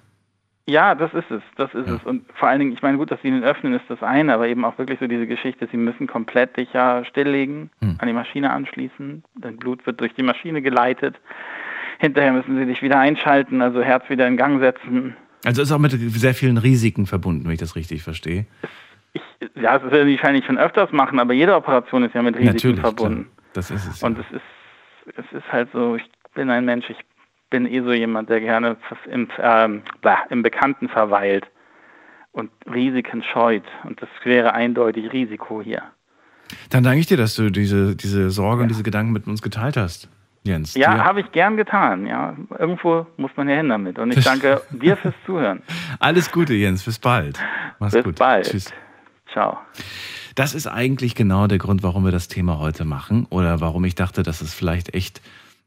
Ja, 0.69 0.95
das 0.97 1.13
ist 1.15 1.31
es, 1.31 1.43
das 1.57 1.73
ist 1.75 1.89
Ja. 1.89 1.95
es. 1.97 2.05
Und 2.05 2.25
vor 2.35 2.49
allen 2.49 2.59
Dingen, 2.61 2.73
ich 2.73 2.83
meine, 2.83 2.99
gut, 2.99 3.11
dass 3.13 3.21
sie 3.23 3.29
ihn 3.29 3.45
öffnen, 3.45 3.73
ist 3.75 3.85
das 3.89 4.03
eine, 4.03 4.35
aber 4.35 4.49
eben 4.49 4.65
auch 4.65 4.77
wirklich 4.79 4.99
so 5.01 5.07
diese 5.07 5.27
Geschichte, 5.29 5.69
sie 5.71 5.77
müssen 5.77 6.07
komplett 6.09 6.57
dich 6.57 6.73
ja 6.73 7.05
stilllegen, 7.05 7.71
Hm. 7.81 7.97
an 7.99 8.07
die 8.09 8.13
Maschine 8.15 8.51
anschließen, 8.53 9.25
dein 9.37 9.57
Blut 9.57 9.87
wird 9.87 10.01
durch 10.01 10.15
die 10.15 10.25
Maschine 10.25 10.63
geleitet, 10.63 11.17
hinterher 11.99 12.33
müssen 12.33 12.59
sie 12.59 12.67
dich 12.67 12.83
wieder 12.83 12.99
einschalten, 12.99 13.63
also 13.63 13.83
Herz 13.83 14.09
wieder 14.09 14.27
in 14.27 14.37
Gang 14.37 14.61
setzen. 14.61 15.17
Also 15.45 15.63
ist 15.63 15.73
auch 15.73 15.79
mit 15.79 15.93
sehr 15.93 16.35
vielen 16.35 16.59
Risiken 16.59 17.07
verbunden, 17.07 17.45
wenn 17.45 17.53
ich 17.53 17.61
das 17.61 17.77
richtig 17.77 18.03
verstehe. 18.03 18.47
Ich, 19.13 19.23
ja, 19.55 19.79
das 19.79 19.91
werde 19.91 20.11
ich 20.11 20.19
wahrscheinlich 20.19 20.45
schon 20.45 20.59
öfters 20.59 20.93
machen, 20.93 21.19
aber 21.21 21.33
jede 21.33 21.55
Operation 21.55 22.05
ist 22.05 22.15
ja 22.15 22.23
mit 22.23 22.37
Risiken 22.37 22.55
Natürlich, 22.55 22.81
verbunden. 22.81 23.31
Das 23.53 23.71
ist 23.71 23.87
es. 23.87 24.03
Und 24.03 24.19
ja. 24.19 24.25
es 24.29 24.37
ist, 24.37 25.17
es 25.17 25.39
ist 25.39 25.53
halt 25.53 25.69
so, 25.73 25.97
ich 25.97 26.05
bin 26.35 26.51
ein 26.51 26.65
Mensch, 26.65 26.91
ich 26.91 26.99
bin 27.51 27.67
eh 27.67 27.81
so 27.81 27.93
jemand, 27.93 28.29
der 28.29 28.41
gerne 28.41 28.77
im, 29.11 29.29
ähm, 29.39 29.83
im 30.31 30.43
Bekannten 30.43 30.89
verweilt 30.89 31.47
und 32.33 32.51
Risiken 32.71 33.23
scheut. 33.23 33.65
Und 33.85 34.03
das 34.03 34.09
wäre 34.25 34.53
eindeutig 34.53 35.13
Risiko 35.13 35.63
hier. 35.63 35.83
Dann 36.71 36.85
danke 36.85 37.01
ich 37.01 37.07
dir, 37.07 37.17
dass 37.17 37.35
du 37.35 37.51
diese, 37.51 37.97
diese 37.97 38.31
Sorge 38.31 38.63
und 38.63 38.69
diese 38.69 38.83
Gedanken 38.83 39.13
mit 39.13 39.27
uns 39.27 39.43
geteilt 39.43 39.77
hast, 39.77 40.09
Jens. 40.47 40.75
Ja, 40.75 41.05
habe 41.05 41.21
ich 41.21 41.33
gern 41.33 41.57
getan. 41.57 42.07
Ja, 42.07 42.37
irgendwo 42.59 43.07
muss 43.17 43.31
man 43.37 43.49
ja 43.49 43.57
hin 43.57 43.69
damit. 43.69 43.99
Und 43.99 44.17
ich 44.17 44.25
danke 44.25 44.63
dir 44.71 44.97
fürs 44.97 45.15
Zuhören. 45.27 45.63
Alles 45.99 46.31
Gute, 46.33 46.55
Jens. 46.55 46.85
Bis 46.85 46.99
bald. 46.99 47.39
Mach's 47.79 47.93
Bis 47.93 48.05
gut. 48.05 48.17
bald. 48.17 48.51
Tschüss. 48.51 48.73
Ciao. 49.33 49.59
Das 50.35 50.55
ist 50.55 50.67
eigentlich 50.67 51.15
genau 51.15 51.47
der 51.47 51.59
Grund, 51.59 51.83
warum 51.83 52.05
wir 52.05 52.13
das 52.13 52.29
Thema 52.29 52.59
heute 52.59 52.85
machen 52.85 53.27
oder 53.31 53.61
warum 53.61 53.85
ich 53.85 53.95
dachte, 53.95 54.23
dass 54.23 54.41
es 54.41 54.55
vielleicht 54.55 54.95
echt 54.95 55.21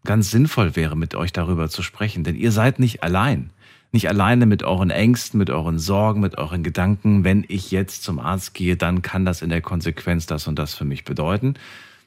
ganz 0.05 0.31
sinnvoll 0.31 0.75
wäre, 0.75 0.95
mit 0.95 1.15
euch 1.15 1.33
darüber 1.33 1.69
zu 1.69 1.83
sprechen. 1.83 2.23
Denn 2.23 2.35
ihr 2.35 2.51
seid 2.51 2.79
nicht 2.79 3.03
allein. 3.03 3.51
Nicht 3.91 4.07
alleine 4.07 4.45
mit 4.45 4.61
euren 4.61 4.91
Ängsten, 4.91 5.39
mit 5.39 5.49
euren 5.49 5.79
Sorgen, 5.79 6.21
mit 6.21 6.37
euren 6.37 6.61
Gedanken. 6.61 7.23
Wenn 7.23 7.43
ich 7.47 7.71
jetzt 7.71 8.03
zum 8.03 8.19
Arzt 8.19 8.53
gehe, 8.53 8.77
dann 8.77 9.01
kann 9.01 9.25
das 9.25 9.41
in 9.41 9.49
der 9.49 9.61
Konsequenz 9.61 10.27
das 10.27 10.47
und 10.47 10.59
das 10.59 10.75
für 10.75 10.85
mich 10.85 11.03
bedeuten. 11.03 11.55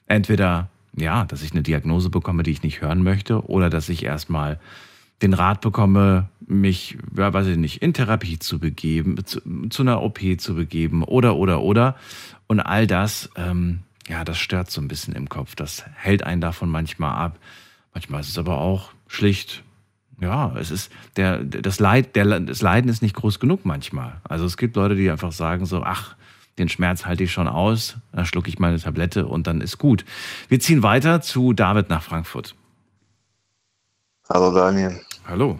Entweder, 0.07 0.69
ja, 0.95 1.25
dass 1.25 1.41
ich 1.41 1.51
eine 1.51 1.63
Diagnose 1.63 2.09
bekomme, 2.09 2.43
die 2.43 2.51
ich 2.51 2.63
nicht 2.63 2.81
hören 2.81 3.03
möchte, 3.03 3.45
oder 3.47 3.69
dass 3.69 3.89
ich 3.89 4.03
erstmal 4.03 4.59
den 5.21 5.33
Rat 5.33 5.61
bekomme, 5.61 6.29
mich, 6.45 6.97
ja, 7.15 7.33
weiß 7.33 7.47
ich 7.47 7.57
nicht, 7.57 7.81
in 7.81 7.93
Therapie 7.93 8.39
zu 8.39 8.59
begeben, 8.59 9.17
zu, 9.25 9.39
zu 9.69 9.81
einer 9.81 10.01
OP 10.01 10.19
zu 10.37 10.55
begeben 10.55 11.03
oder, 11.03 11.35
oder, 11.35 11.61
oder. 11.61 11.95
Und 12.47 12.59
all 12.59 12.87
das, 12.87 13.29
ähm, 13.37 13.79
ja, 14.07 14.23
das 14.25 14.37
stört 14.37 14.69
so 14.69 14.81
ein 14.81 14.87
bisschen 14.87 15.15
im 15.15 15.29
Kopf. 15.29 15.55
Das 15.55 15.85
hält 15.95 16.23
einen 16.23 16.41
davon 16.41 16.69
manchmal 16.69 17.15
ab. 17.15 17.39
Manchmal 17.93 18.21
ist 18.21 18.29
es 18.29 18.37
aber 18.37 18.57
auch 18.57 18.91
schlicht, 19.07 19.63
ja, 20.19 20.53
es 20.57 20.71
ist, 20.71 20.91
der, 21.15 21.43
das, 21.43 21.79
Leid, 21.79 22.15
der, 22.15 22.39
das 22.39 22.61
Leiden 22.61 22.89
ist 22.89 23.01
nicht 23.01 23.15
groß 23.15 23.39
genug 23.39 23.65
manchmal. 23.65 24.21
Also 24.23 24.45
es 24.45 24.57
gibt 24.57 24.75
Leute, 24.75 24.95
die 24.95 25.09
einfach 25.09 25.31
sagen 25.31 25.65
so, 25.65 25.83
ach, 25.83 26.15
den 26.57 26.69
Schmerz 26.69 27.05
halte 27.05 27.23
ich 27.23 27.31
schon 27.31 27.47
aus, 27.47 27.97
dann 28.11 28.25
schlucke 28.25 28.49
ich 28.49 28.59
meine 28.59 28.79
Tablette 28.79 29.25
und 29.25 29.47
dann 29.47 29.61
ist 29.61 29.77
gut. 29.77 30.05
Wir 30.49 30.59
ziehen 30.59 30.83
weiter 30.83 31.21
zu 31.21 31.53
David 31.53 31.89
nach 31.89 32.03
Frankfurt. 32.03 32.55
Hallo 34.29 34.53
Daniel, 34.53 34.99
Hallo. 35.27 35.59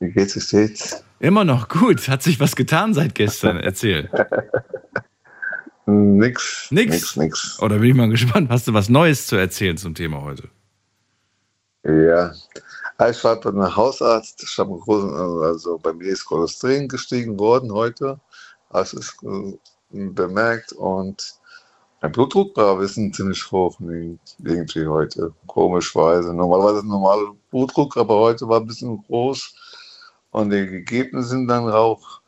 wie 0.00 0.10
geht's, 0.10 0.34
wie 0.36 0.40
steht's? 0.40 1.04
Immer 1.20 1.44
noch 1.44 1.68
gut. 1.68 2.08
Hat 2.08 2.22
sich 2.22 2.40
was 2.40 2.56
getan 2.56 2.94
seit 2.94 3.14
gestern? 3.14 3.56
Erzähl. 3.58 4.10
Nix. 5.86 6.68
Nix? 6.70 6.90
Nix, 6.92 7.16
nix. 7.16 7.58
Oder 7.60 7.78
bin 7.78 7.90
ich 7.90 7.94
mal 7.96 8.08
gespannt, 8.08 8.50
hast 8.50 8.68
du 8.68 8.74
was 8.74 8.88
Neues 8.88 9.26
zu 9.26 9.36
erzählen 9.36 9.76
zum 9.76 9.94
Thema 9.94 10.22
heute? 10.22 10.48
Ja. 11.84 12.32
Ah, 12.98 13.08
Ich 13.08 13.22
war 13.24 13.40
bei 13.40 13.50
einem 13.50 13.74
Hausarzt, 13.76 14.42
ich 14.44 14.58
habe 14.58 14.70
einen 14.70 14.80
großen, 14.80 15.10
also 15.42 15.78
bei 15.78 15.92
mir 15.92 16.06
ist 16.08 16.24
Cholesterin 16.24 16.86
gestiegen 16.88 17.38
worden 17.38 17.72
heute. 17.72 18.20
Das 18.72 18.94
ist 18.94 19.16
äh, 19.22 19.58
bemerkt 19.90 20.72
und 20.72 21.34
mein 22.00 22.12
Blutdruck 22.12 22.56
war 22.56 22.72
ein 22.72 22.80
bisschen 22.80 23.12
ziemlich 23.12 23.50
hoch 23.52 23.78
irgendwie 23.80 24.86
heute, 24.86 25.32
komischweise. 25.46 26.34
Normalerweise 26.34 26.86
normaler 26.86 27.32
Blutdruck, 27.50 27.96
aber 27.96 28.18
heute 28.18 28.48
war 28.48 28.60
ein 28.60 28.66
bisschen 28.66 29.02
groß 29.04 29.54
und 30.32 30.50
die 30.50 30.56
Ergebnisse 30.56 31.28
sind 31.28 31.46
dann 31.46 31.70
auch 31.70 32.20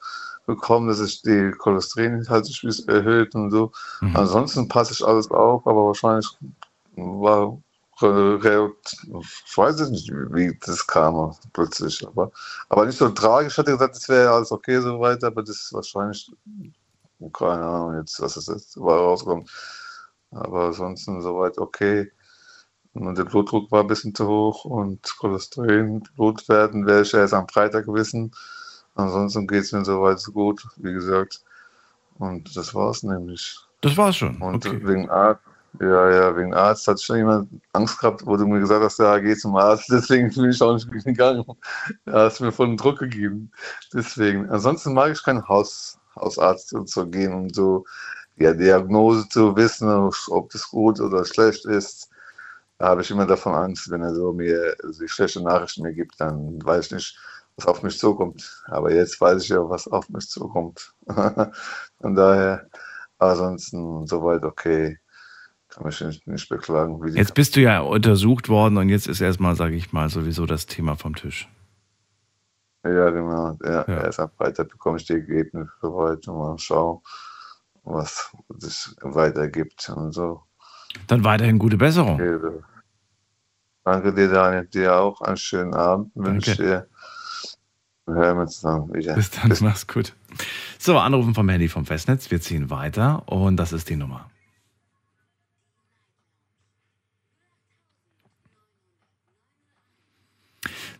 bekommen, 0.46 0.88
dass 0.88 0.98
sich 0.98 1.22
die 1.22 1.52
Cholesterin 1.59 2.28
halt 2.28 2.46
sich 2.46 2.62
ein 2.62 2.68
bisschen 2.68 2.88
erhöht 2.88 3.35
und 3.35 3.50
so. 3.50 3.72
Mhm. 4.00 4.16
Ansonsten 4.16 4.68
passe 4.68 4.92
ich 4.92 5.04
alles 5.04 5.30
auf, 5.30 5.66
aber 5.66 5.87
wahrscheinlich 5.87 6.28
war 6.96 7.59
ich 7.96 9.57
weiß 9.57 9.80
es 9.80 9.90
nicht, 9.90 10.11
wie 10.11 10.59
das 10.64 10.87
kam 10.87 11.35
plötzlich, 11.52 12.07
aber, 12.07 12.30
aber 12.68 12.87
nicht 12.87 12.98
so 12.98 13.09
tragisch. 13.11 13.52
Ich 13.52 13.59
hatte 13.59 13.72
gesagt, 13.72 13.96
es 13.96 14.09
wäre 14.09 14.33
alles 14.33 14.50
okay 14.52 14.80
so 14.80 14.98
weiter, 15.00 15.28
aber 15.28 15.42
das 15.42 15.57
ist 15.57 15.72
wahrscheinlich, 15.72 16.30
keine 17.33 17.64
Ahnung 17.64 17.98
jetzt, 17.98 18.20
was 18.20 18.37
es 18.37 18.46
jetzt 18.48 18.76
war 18.80 18.98
rauskommt. 18.98 19.50
Aber 20.30 20.66
ansonsten 20.66 21.22
soweit 21.22 21.59
okay. 21.59 22.11
Und 22.94 23.18
der 23.18 23.24
Blutdruck 23.24 23.70
war 23.72 23.80
ein 23.80 23.88
bisschen 23.88 24.14
zu 24.14 24.26
hoch 24.26 24.64
und 24.64 25.02
Cholesterin, 25.18 26.02
Blutwerten 26.16 26.87
werde 26.87 27.02
ich 27.02 27.14
erst 27.14 27.35
am 27.35 27.48
Freitag 27.48 27.87
wissen. 27.88 28.33
Ansonsten 28.94 29.46
geht 29.46 29.64
es 29.64 29.72
mir 29.72 29.85
soweit 29.85 30.20
so 30.20 30.33
gut, 30.33 30.64
wie 30.76 30.92
gesagt. 30.92 31.42
Und 32.18 32.57
das 32.57 32.74
war's 32.74 33.02
nämlich. 33.02 33.59
Das 33.80 33.96
war's 33.96 34.16
schon. 34.16 34.40
Und 34.40 34.64
Okay. 34.64 34.87
wegen 34.87 35.11
Arzt, 35.11 35.42
ja, 35.80 36.10
ja, 36.10 36.37
wegen 36.37 36.54
Arzt 36.54 36.87
hat 36.87 37.00
schon 37.02 37.16
jemand 37.16 37.48
Angst 37.72 37.98
gehabt, 37.98 38.24
wo 38.26 38.37
du 38.37 38.46
mir 38.46 38.60
gesagt 38.60 38.84
hast, 38.84 38.98
ja, 38.98 39.18
geh 39.18 39.34
zum 39.34 39.56
Arzt, 39.56 39.88
deswegen 39.90 40.30
bin 40.32 40.50
ich 40.50 40.62
auch 40.62 40.74
nicht 40.74 40.90
gegangen. 41.04 41.44
Da 42.04 42.24
hast 42.24 42.40
du 42.40 42.44
mir 42.44 42.52
voll 42.52 42.68
einen 42.68 42.76
Druck 42.76 42.98
gegeben. 43.00 43.50
Deswegen. 43.92 44.48
Ansonsten 44.50 44.94
mag 44.94 45.12
ich 45.12 45.22
keinen 45.22 45.46
Haus, 45.48 45.98
Hausarzt 46.16 46.72
und 46.74 46.88
so 46.88 47.06
gehen 47.06 47.34
und 47.34 47.54
so, 47.54 47.84
ja, 48.37 48.52
Diagnose 48.54 49.28
zu 49.28 49.56
wissen, 49.56 49.88
ob 50.28 50.50
das 50.50 50.68
gut 50.68 51.00
oder 51.00 51.24
schlecht 51.24 51.64
ist. 51.66 52.10
Da 52.78 52.88
habe 52.88 53.02
ich 53.02 53.10
immer 53.10 53.26
davon 53.26 53.54
Angst, 53.54 53.90
wenn 53.90 54.02
er 54.02 54.14
so 54.14 54.32
mir 54.32 54.76
die 55.00 55.08
schlechte 55.08 55.42
Nachrichten 55.42 55.82
mir 55.82 55.94
gibt, 55.94 56.20
dann 56.20 56.64
weiß 56.64 56.87
ich 56.87 56.92
nicht, 56.92 57.18
was 57.56 57.66
auf 57.66 57.82
mich 57.82 57.98
zukommt. 57.98 58.62
Aber 58.66 58.92
jetzt 58.92 59.20
weiß 59.20 59.42
ich 59.42 59.48
ja, 59.50 59.68
was 59.68 59.88
auf 59.88 60.08
mich 60.08 60.28
zukommt. 60.28 60.92
Von 62.00 62.14
daher, 62.14 62.68
ansonsten 63.18 64.06
soweit 64.06 64.44
okay. 64.44 64.98
Kann 65.74 65.87
mich 65.87 66.00
nicht, 66.00 66.26
nicht 66.26 66.48
beklagen. 66.48 67.04
Jetzt 67.14 67.34
bist 67.34 67.56
du 67.56 67.60
ja 67.60 67.80
untersucht 67.80 68.48
worden 68.48 68.76
und 68.76 68.88
jetzt 68.88 69.08
ist 69.08 69.20
erstmal, 69.20 69.56
sage 69.56 69.74
ich 69.74 69.92
mal, 69.92 70.08
sowieso 70.08 70.46
das 70.46 70.66
Thema 70.66 70.94
vom 70.96 71.16
Tisch. 71.16 71.48
ja, 72.84 73.10
genau. 73.10 73.58
Ja, 73.64 73.84
Ja. 73.88 74.04
Erst 74.04 74.20
am 74.20 74.30
Freitag 74.37 74.68
bekomme 74.68 74.98
ich 74.98 75.06
die 75.06 75.14
Ergebnisse 75.14 75.72
für 75.80 75.92
heute 75.92 76.30
und 76.30 76.38
mal 76.38 76.58
schauen, 76.58 77.00
was 77.82 78.32
sich 78.58 78.94
weitergibt 79.00 79.88
und 79.90 80.12
so. 80.12 80.42
Dann 81.08 81.24
weiterhin 81.24 81.58
gute 81.58 81.76
Besserung. 81.76 82.14
Okay. 82.14 82.62
Danke 83.82 84.14
dir, 84.14 84.30
Daniel. 84.30 84.66
Dir 84.66 84.94
auch 84.94 85.20
einen 85.22 85.37
schönen 85.37 85.74
Abend 85.74 86.12
wünsche 86.14 86.52
ich 86.52 86.56
dir. 86.56 86.87
Wir 88.06 88.14
hören 88.14 88.38
uns 88.38 88.60
dann 88.60 88.92
wieder. 88.94 89.14
Bis 89.14 89.30
dann, 89.30 89.52
mach's 89.60 89.87
gut. 89.87 90.14
So, 90.78 90.98
Anrufen 90.98 91.34
vom 91.34 91.48
Handy 91.48 91.68
vom 91.68 91.84
Festnetz. 91.84 92.30
Wir 92.30 92.40
ziehen 92.40 92.70
weiter 92.70 93.22
und 93.26 93.56
das 93.56 93.72
ist 93.72 93.88
die 93.88 93.96
Nummer. 93.96 94.30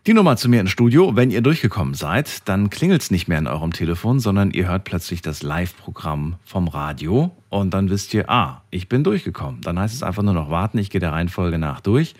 Die 0.07 0.13
Nummer 0.13 0.37
zu 0.37 0.49
mir 0.49 0.61
ins 0.61 0.69
Studio. 0.69 1.15
Wenn 1.15 1.31
ihr 1.31 1.41
durchgekommen 1.41 1.95
seid, 1.95 2.47
dann 2.47 2.69
klingelt 2.69 3.01
es 3.01 3.09
nicht 3.09 3.27
mehr 3.27 3.39
in 3.39 3.47
eurem 3.47 3.73
Telefon, 3.73 4.19
sondern 4.19 4.51
ihr 4.51 4.67
hört 4.67 4.83
plötzlich 4.83 5.23
das 5.23 5.41
Live-Programm 5.41 6.35
vom 6.45 6.67
Radio 6.67 7.35
und 7.49 7.73
dann 7.73 7.89
wisst 7.89 8.13
ihr, 8.13 8.29
ah, 8.29 8.61
ich 8.69 8.87
bin 8.87 9.03
durchgekommen. 9.03 9.61
Dann 9.61 9.79
heißt 9.79 9.95
es 9.95 10.03
einfach 10.03 10.21
nur 10.21 10.35
noch 10.35 10.51
warten, 10.51 10.77
ich 10.77 10.91
gehe 10.91 11.01
der 11.01 11.11
Reihenfolge 11.11 11.57
nach 11.57 11.81
durch. 11.81 12.13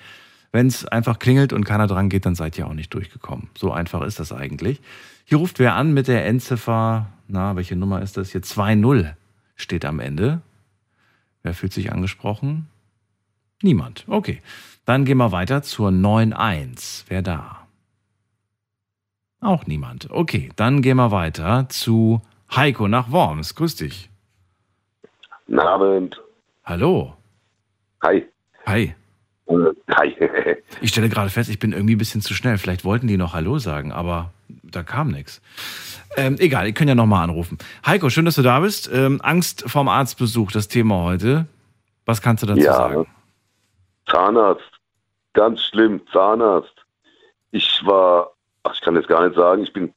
Wenn 0.51 0.65
es 0.65 0.87
einfach 0.87 1.19
klingelt 1.19 1.53
und 1.53 1.63
keiner 1.63 1.85
dran 1.85 2.09
geht, 2.09 2.25
dann 2.25 2.33
seid 2.33 2.57
ihr 2.57 2.65
auch 2.65 2.73
nicht 2.73 2.91
durchgekommen. 2.91 3.49
So 3.55 3.71
einfach 3.71 4.01
ist 4.01 4.19
das 4.19 4.31
eigentlich. 4.31 4.81
Hier 5.23 5.37
ruft 5.37 5.59
wer 5.59 5.75
an 5.75 5.93
mit 5.93 6.07
der 6.07 6.25
Endziffer, 6.25 7.05
na, 7.27 7.55
welche 7.55 7.75
Nummer 7.75 8.01
ist 8.01 8.17
das 8.17 8.31
hier? 8.31 8.41
2-0 8.41 9.13
steht 9.55 9.85
am 9.85 9.99
Ende. 9.99 10.41
Wer 11.43 11.53
fühlt 11.53 11.73
sich 11.73 11.91
angesprochen? 11.91 12.65
Niemand. 13.61 14.05
Okay. 14.07 14.41
Dann 14.85 15.05
gehen 15.05 15.17
wir 15.17 15.31
weiter 15.31 15.61
zur 15.61 15.89
9-1. 15.89 17.03
Wer 17.09 17.21
da? 17.21 17.64
Auch 19.45 19.67
niemand. 19.67 20.09
Okay, 20.09 20.49
dann 20.55 20.81
gehen 20.81 20.97
wir 20.97 21.11
weiter 21.11 21.67
zu 21.69 22.21
Heiko 22.55 22.87
nach 22.87 23.11
Worms. 23.11 23.53
Grüß 23.55 23.75
dich. 23.75 24.09
Guten 25.45 25.59
Abend. 25.59 26.19
Hallo. 26.63 27.13
Hi. 28.03 28.25
Hi. 28.65 28.95
Äh, 29.47 29.55
Hi. 29.95 30.15
Ich 30.81 30.89
stelle 30.89 31.07
gerade 31.09 31.29
fest, 31.29 31.49
ich 31.49 31.57
bin 31.59 31.71
irgendwie 31.71 31.95
ein 31.95 31.99
bisschen 31.99 32.21
zu 32.21 32.33
schnell. 32.33 32.57
Vielleicht 32.57 32.83
wollten 32.83 33.07
die 33.07 33.15
noch 33.17 33.33
Hallo 33.33 33.59
sagen, 33.59 33.91
aber 33.93 34.31
da 34.49 34.83
kam 34.83 35.09
nichts. 35.09 35.41
Ähm, 36.17 36.35
egal, 36.39 36.65
ihr 36.67 36.73
könnt 36.73 36.89
ja 36.89 36.95
nochmal 36.95 37.23
anrufen. 37.23 37.57
Heiko, 37.85 38.09
schön, 38.09 38.25
dass 38.25 38.35
du 38.35 38.41
da 38.41 38.59
bist. 38.59 38.89
Ähm, 38.91 39.21
Angst 39.21 39.63
vorm 39.67 39.87
Arztbesuch, 39.87 40.51
das 40.51 40.67
Thema 40.67 41.03
heute. 41.03 41.45
Was 42.05 42.21
kannst 42.21 42.43
du 42.43 42.47
dazu 42.47 42.59
Ja. 42.61 42.73
sagen? 42.73 43.07
Zahnarzt. 44.09 44.69
Ganz 45.33 45.61
schlimm. 45.61 46.01
Zahnarzt. 46.11 46.73
Ich 47.51 47.81
war, 47.85 48.31
ach, 48.65 48.73
ich 48.73 48.81
kann 48.81 48.95
jetzt 48.95 49.07
gar 49.07 49.25
nicht 49.25 49.35
sagen, 49.35 49.63
ich 49.63 49.73
bin, 49.73 49.93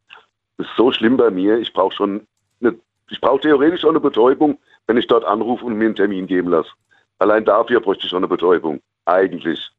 das 0.57 0.67
ist 0.67 0.77
so 0.77 0.93
schlimm 0.93 1.17
bei 1.17 1.31
mir. 1.31 1.59
Ich 1.59 1.73
brauche 1.73 1.95
schon, 1.95 2.27
eine, 2.61 2.79
ich 3.11 3.21
brauche 3.21 3.41
theoretisch 3.41 3.81
schon 3.81 3.91
eine 3.91 4.01
Betäubung, 4.01 4.59
wenn 4.87 4.97
ich 4.97 5.07
dort 5.07 5.25
anrufe 5.25 5.65
und 5.65 5.75
mir 5.75 5.87
einen 5.87 5.97
Termin 5.97 6.27
geben 6.27 6.51
lasse. 6.51 6.71
Allein 7.19 7.45
dafür 7.45 7.81
bräuchte 7.81 8.05
ich 8.05 8.11
schon 8.11 8.19
eine 8.19 8.29
Betäubung. 8.29 8.81
Eigentlich. 9.07 9.71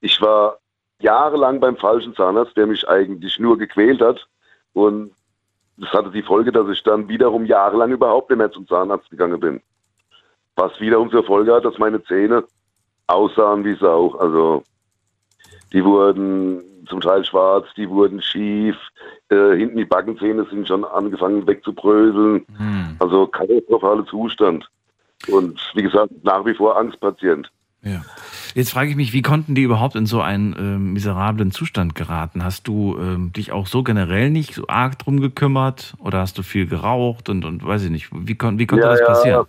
Ich 0.00 0.20
war 0.20 0.58
jahrelang 1.00 1.60
beim 1.60 1.76
falschen 1.76 2.14
Zahnarzt, 2.14 2.56
der 2.56 2.66
mich 2.66 2.88
eigentlich 2.88 3.38
nur 3.38 3.58
gequält 3.58 4.00
hat. 4.00 4.26
Und 4.74 5.12
das 5.76 5.90
hatte 5.92 6.10
die 6.10 6.22
Folge, 6.22 6.52
dass 6.52 6.68
ich 6.68 6.82
dann 6.82 7.08
wiederum 7.08 7.46
jahrelang 7.46 7.90
überhaupt 7.90 8.30
nicht 8.30 8.38
mehr 8.38 8.50
zum 8.50 8.66
Zahnarzt 8.66 9.10
gegangen 9.10 9.40
bin. 9.40 9.60
Was 10.56 10.78
wiederum 10.80 11.10
zur 11.10 11.24
Folge 11.24 11.54
hat, 11.54 11.64
dass 11.64 11.78
meine 11.78 12.02
Zähne 12.04 12.44
aussahen 13.06 13.64
wie 13.64 13.74
Sau. 13.76 14.16
Also 14.16 14.64
die 15.72 15.84
wurden 15.84 16.62
zum 16.88 17.00
Teil 17.00 17.24
schwarz, 17.24 17.66
die 17.76 17.88
wurden 17.88 18.20
schief, 18.22 18.76
äh, 19.30 19.56
hinten 19.56 19.76
die 19.76 19.84
Backenzähne 19.84 20.46
sind 20.50 20.66
schon 20.66 20.84
angefangen 20.84 21.46
wegzubröseln. 21.46 22.44
Hm. 22.56 22.96
Also 22.98 23.26
katastrophaler 23.26 24.06
Zustand. 24.06 24.68
Und 25.28 25.60
wie 25.74 25.82
gesagt, 25.82 26.12
nach 26.22 26.44
wie 26.44 26.54
vor 26.54 26.78
Angstpatient. 26.78 27.50
Ja. 27.82 28.02
Jetzt 28.54 28.72
frage 28.72 28.90
ich 28.90 28.96
mich, 28.96 29.12
wie 29.12 29.22
konnten 29.22 29.54
die 29.54 29.62
überhaupt 29.62 29.94
in 29.94 30.06
so 30.06 30.20
einen 30.20 30.54
ähm, 30.58 30.92
miserablen 30.94 31.52
Zustand 31.52 31.94
geraten? 31.94 32.44
Hast 32.44 32.66
du 32.66 32.96
ähm, 32.98 33.32
dich 33.32 33.52
auch 33.52 33.66
so 33.66 33.82
generell 33.82 34.30
nicht 34.30 34.54
so 34.54 34.66
arg 34.66 34.98
drum 34.98 35.20
gekümmert 35.20 35.94
oder 35.98 36.18
hast 36.20 36.38
du 36.38 36.42
viel 36.42 36.66
geraucht 36.66 37.28
und, 37.28 37.44
und 37.44 37.64
weiß 37.64 37.84
ich 37.84 37.90
nicht, 37.90 38.10
wie, 38.12 38.34
kon 38.34 38.58
wie 38.58 38.66
konnte 38.66 38.84
Ja, 38.84 38.90
das 38.90 39.00
ja. 39.00 39.06
passieren? 39.06 39.46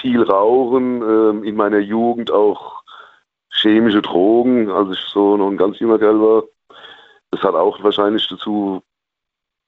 Viel 0.00 0.22
Rauchen, 0.22 1.02
ähm, 1.02 1.44
in 1.44 1.56
meiner 1.56 1.78
Jugend 1.78 2.30
auch 2.30 2.73
chemische 3.54 4.02
Drogen, 4.02 4.70
als 4.70 4.96
ich 4.96 5.04
so 5.12 5.36
noch 5.36 5.48
ein 5.50 5.56
ganz 5.56 5.78
junger 5.78 5.98
Kerl 5.98 6.20
war. 6.20 6.42
Das 7.30 7.42
hat 7.42 7.54
auch 7.54 7.82
wahrscheinlich 7.82 8.26
dazu 8.28 8.82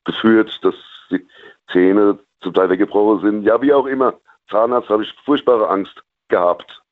geführt, 0.05 0.59
dass 0.62 0.75
die 1.11 1.27
Zähne 1.72 2.18
zum 2.40 2.55
Teil 2.55 2.70
weggebrochen 2.70 3.20
sind. 3.20 3.42
Ja, 3.42 3.61
wie 3.61 3.72
auch 3.72 3.87
immer. 3.87 4.14
Zahnarzt 4.51 4.88
habe 4.88 5.03
ich 5.03 5.12
furchtbare 5.25 5.68
Angst 5.68 6.01
gehabt. 6.29 6.83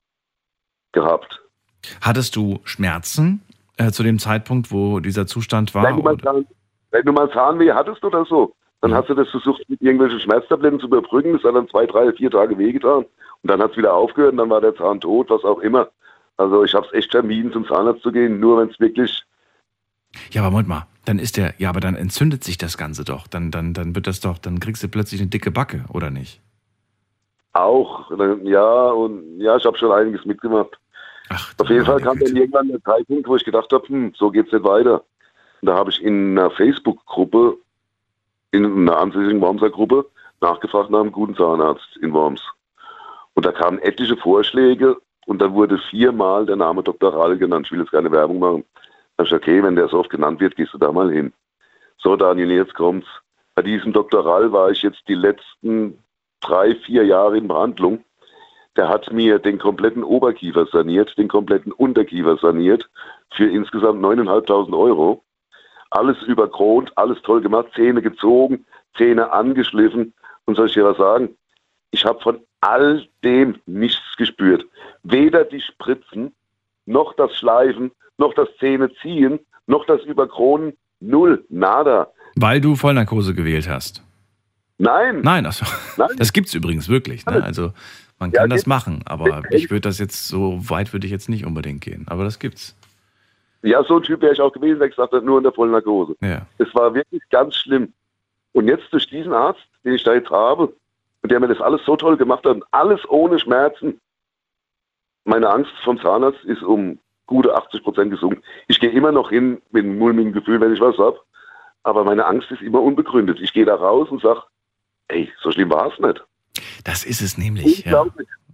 Gehabt. 0.93 1.41
Hattest 2.01 2.35
du 2.37 2.61
Schmerzen 2.65 3.43
äh, 3.77 3.91
zu 3.91 4.03
dem 4.03 4.19
Zeitpunkt, 4.19 4.73
wo 4.73 5.01
dieser 5.01 5.27
Zustand 5.27 5.75
war? 5.75 5.85
Wenn 5.85 5.97
du, 5.97 6.03
mal? 6.03 6.19
Zahn, 6.19 6.47
wenn 6.91 7.05
du 7.05 7.13
mal 7.13 7.31
Zahnweh 7.31 7.73
hattest 7.73 8.05
oder 8.05 8.25
so, 8.25 8.55
dann 8.81 8.91
Mhm. 8.91 8.95
hast 8.97 9.09
du 9.09 9.15
das 9.15 9.29
versucht, 9.31 9.69
mit 9.69 9.81
irgendwelchen 9.83 10.21
Schmerztabletten 10.21 10.81
zu 10.81 10.87
überbrücken. 10.87 11.33
Das 11.35 11.45
hat 11.45 11.55
dann 11.55 11.69
zwei, 11.69 11.87
drei, 11.87 12.13
vier 12.13 12.31
Tage 12.31 12.57
wehgetan. 12.59 13.05
Und 13.05 13.51
dann 13.51 13.61
hat 13.61 13.73
es 13.73 13.77
wieder 13.77 13.93
aufgehört 13.95 14.33
und 14.33 14.39
dann 14.39 14.51
war 14.51 14.61
der 14.61 14.75
Zahn 14.77 15.01
tot, 15.01 15.31
was 15.31 15.45
auch 15.45 15.61
immer. 15.61 15.89
Also 16.37 16.65
ich 16.65 16.75
habe 16.75 16.87
es 16.87 16.93
echt 16.93 17.13
vermieden, 17.13 17.53
zum 17.53 17.67
Zahnarzt 17.67 18.03
zu 18.03 18.13
gehen, 18.13 18.41
nur 18.41 18.61
wenn 18.61 18.69
es 18.69 18.81
wirklich 18.81 19.23
Ja, 20.31 20.43
aber 20.43 20.51
Moment 20.51 20.69
mal, 20.69 20.87
dann 21.05 21.19
ist 21.19 21.37
der, 21.37 21.55
ja, 21.59 21.69
aber 21.69 21.81
dann 21.81 21.95
entzündet 21.95 22.43
sich 22.45 22.59
das 22.59 22.77
Ganze 22.77 23.05
doch. 23.05 23.27
Dann, 23.27 23.51
dann, 23.51 23.75
dann 23.75 23.95
wird 23.95 24.07
das 24.07 24.21
doch, 24.21 24.39
dann 24.39 24.61
kriegst 24.61 24.83
du 24.83 24.89
plötzlich 24.89 25.21
eine 25.21 25.31
dicke 25.31 25.51
Backe, 25.51 25.85
oder 25.93 26.11
nicht? 26.11 26.41
auch, 27.55 28.11
ja, 28.43 28.87
und 28.91 29.41
ja, 29.41 29.57
ich 29.57 29.65
habe 29.65 29.79
schon 29.79 29.93
einiges 29.93 30.25
mitgemacht. 30.25 30.77
Ach, 31.31 31.55
Auf 31.59 31.71
jeden 31.71 31.87
Fall 31.87 32.01
kam 32.01 32.19
dann 32.19 32.37
irgendwann 32.37 32.69
der 32.69 32.83
Zeitpunkt, 32.83 33.27
wo 33.27 33.37
ich 33.37 33.45
gedacht 33.45 33.73
habe, 33.73 33.89
hm, 33.89 34.13
so 34.17 34.31
geht's 34.31 34.53
nicht 34.53 34.65
weiter. 34.65 35.05
Und 35.63 35.67
da 35.69 35.77
habe 35.77 35.91
ich 35.91 36.03
in 36.03 36.37
einer 36.37 36.51
Facebook-Gruppe, 36.51 37.57
in 38.51 38.65
einer 38.65 38.99
ansässigen 38.99 39.41
Wormser 39.41 39.71
Gruppe, 39.71 40.05
nachgefragt 40.41 40.91
nach 40.91 41.01
einem 41.01 41.13
guten 41.13 41.37
Zahnarzt 41.37 41.97
in 42.03 42.13
Worms. 42.13 42.43
Und 43.35 43.47
da 43.47 43.53
kamen 43.53 43.79
etliche 43.79 44.17
Vorschläge 44.17 44.97
und 45.27 45.41
da 45.41 45.53
wurde 45.53 45.79
viermal 45.91 46.47
der 46.47 46.57
Name 46.57 46.83
Dr. 46.83 47.15
Rall 47.15 47.37
genannt. 47.37 47.67
Ich 47.67 47.73
will 47.73 47.81
jetzt 47.81 47.93
keine 47.93 48.11
Werbung 48.11 48.39
machen. 48.39 48.65
Da 49.17 49.25
habe 49.25 49.37
okay, 49.37 49.63
wenn 49.63 49.77
der 49.77 49.89
so 49.89 49.99
oft 49.99 50.11
genannt 50.11 50.41
wird, 50.41 50.57
gehst 50.57 50.75
du 50.75 50.79
da 50.79 50.91
mal 50.93 51.11
hin. 51.11 51.33
So, 51.99 52.17
Daniel, 52.17 52.51
jetzt 52.51 52.75
kommt's. 52.75 53.07
Bei 53.55 53.63
diesem 53.63 53.93
Dr. 53.93 54.27
Rall 54.27 54.53
war 54.53 54.71
ich 54.71 54.83
jetzt 54.83 55.03
die 55.09 55.15
letzten 55.15 55.99
drei, 56.41 56.75
vier 56.75 57.05
Jahre 57.05 57.39
in 57.39 57.49
Behandlung. 57.49 58.05
Der 58.77 58.89
hat 58.89 59.13
mir 59.13 59.39
den 59.39 59.59
kompletten 59.59 60.03
Oberkiefer 60.03 60.67
saniert, 60.67 61.17
den 61.17 61.29
kompletten 61.29 61.73
Unterkiefer 61.73 62.37
saniert 62.37 62.91
für 63.33 63.49
insgesamt 63.49 64.03
9.500 64.03 64.77
Euro. 64.77 65.23
Alles 65.91 66.21
überkront, 66.23 66.93
alles 66.97 67.23
toll 67.23 67.41
gemacht, 67.41 67.69
Zähne 67.77 68.03
gezogen, 68.03 68.67
Zähne 68.97 69.31
angeschliffen. 69.31 70.13
Und 70.45 70.57
soll 70.57 70.67
ich 70.67 70.75
dir 70.75 70.85
was 70.85 70.97
sagen? 70.97 71.37
Ich 71.93 72.05
habe 72.05 72.21
von 72.21 72.41
all 72.65 73.07
dem 73.23 73.57
nichts 73.67 74.17
gespürt. 74.17 74.65
Weder 75.03 75.45
die 75.45 75.61
Spritzen, 75.61 76.33
noch 76.87 77.15
das 77.15 77.37
Schleifen, 77.37 77.91
noch 78.19 78.35
das 78.35 78.49
Zähneziehen, 78.59 79.39
noch 79.67 79.85
das 79.87 80.03
Überkronen. 80.03 80.77
Null, 81.01 81.45
nada. 81.51 82.11
Weil 82.37 82.61
du 82.61 82.75
Vollnarkose 82.77 83.35
gewählt 83.35 83.69
hast. 83.69 84.03
Nein, 84.79 85.21
Nein, 85.23 85.47
also, 85.47 85.67
Nein. 85.97 86.09
das 86.17 86.33
gibt's 86.33 86.55
übrigens 86.55 86.89
wirklich. 86.89 87.25
Ne? 87.27 87.43
Also 87.45 87.73
man 88.19 88.31
Ja, 88.33 88.41
kann 88.41 88.51
das 88.51 88.59
gibt's. 88.61 88.67
machen, 88.67 89.03
aber 89.07 89.43
ich 89.51 89.71
würde 89.71 89.83
das 89.83 89.99
jetzt 89.99 90.27
so 90.29 90.59
weit 90.69 90.93
würde 90.93 91.07
ich 91.07 91.13
jetzt 91.13 91.29
nicht 91.29 91.45
unbedingt 91.45 91.81
gehen. 91.83 92.07
Aber 92.09 92.25
das 92.25 92.39
gibt's. 92.39 92.75
ja, 93.63 93.83
so 93.85 93.97
ein 93.99 94.03
Typ 94.03 94.21
wäre 94.23 94.33
ich 94.33 94.41
auch 94.41 94.53
gewesen, 94.53 94.79
der 94.79 94.89
gesagt 94.89 95.13
hat, 95.13 95.25
nur 95.25 95.39
in 95.39 95.45
der 95.45 95.53
Vollnarkose. 95.53 96.17
Ja. 96.23 96.47
Es 96.59 96.75
war 96.75 96.95
wirklich 96.95 97.23
ganz 97.31 97.55
schlimm. 97.57 97.93
Und 98.53 98.69
jetzt 98.69 98.93
durch 98.93 99.09
diesen 99.09 99.33
Arzt, 99.33 99.63
den 99.85 99.95
ich 99.95 100.03
da 100.05 100.15
jetzt 100.15 100.31
habe, 100.31 100.73
und 101.25 101.31
der 101.31 101.41
mir 101.41 101.49
das 101.49 101.61
alles 101.63 101.81
so 101.87 101.97
toll 101.97 102.19
gemacht 102.19 102.45
hat, 102.45 102.59
alles 102.71 103.01
ohne 103.09 103.39
Schmerzen. 103.39 103.99
Meine 105.25 105.49
Angst 105.49 105.73
vom 105.83 105.99
Zahnarzt 105.99 106.45
ist 106.45 106.63
um 106.63 106.99
gute 107.25 107.55
80 107.57 107.83
Prozent 107.83 108.11
gesunken. 108.11 108.43
Ich 108.69 108.79
gehe 108.79 108.91
immer 108.91 109.11
noch 109.11 109.31
hin 109.31 109.63
mit 109.71 109.85
einem 109.85 109.99
mulmigen 109.99 110.35
Gefühl, 110.35 110.61
wenn 110.61 110.75
ich 110.75 110.81
was 110.81 110.99
habe. 110.99 111.19
Aber 111.83 112.05
meine 112.05 112.27
Angst 112.27 112.51
ist 112.51 112.61
immer 112.61 112.83
unbegründet. 112.83 113.41
Ich 113.41 113.55
gehe 113.55 113.65
da 113.65 113.75
raus 113.75 114.11
und 114.11 114.21
sage, 114.21 114.43
ey, 115.09 115.33
so 115.41 115.51
schlimm 115.51 115.71
war 115.71 115.91
es 115.91 115.99
nicht. 115.99 116.23
Das 116.85 117.05
ist 117.05 117.23
es 117.23 117.39
nämlich. 117.39 117.87
Ja. 117.87 118.05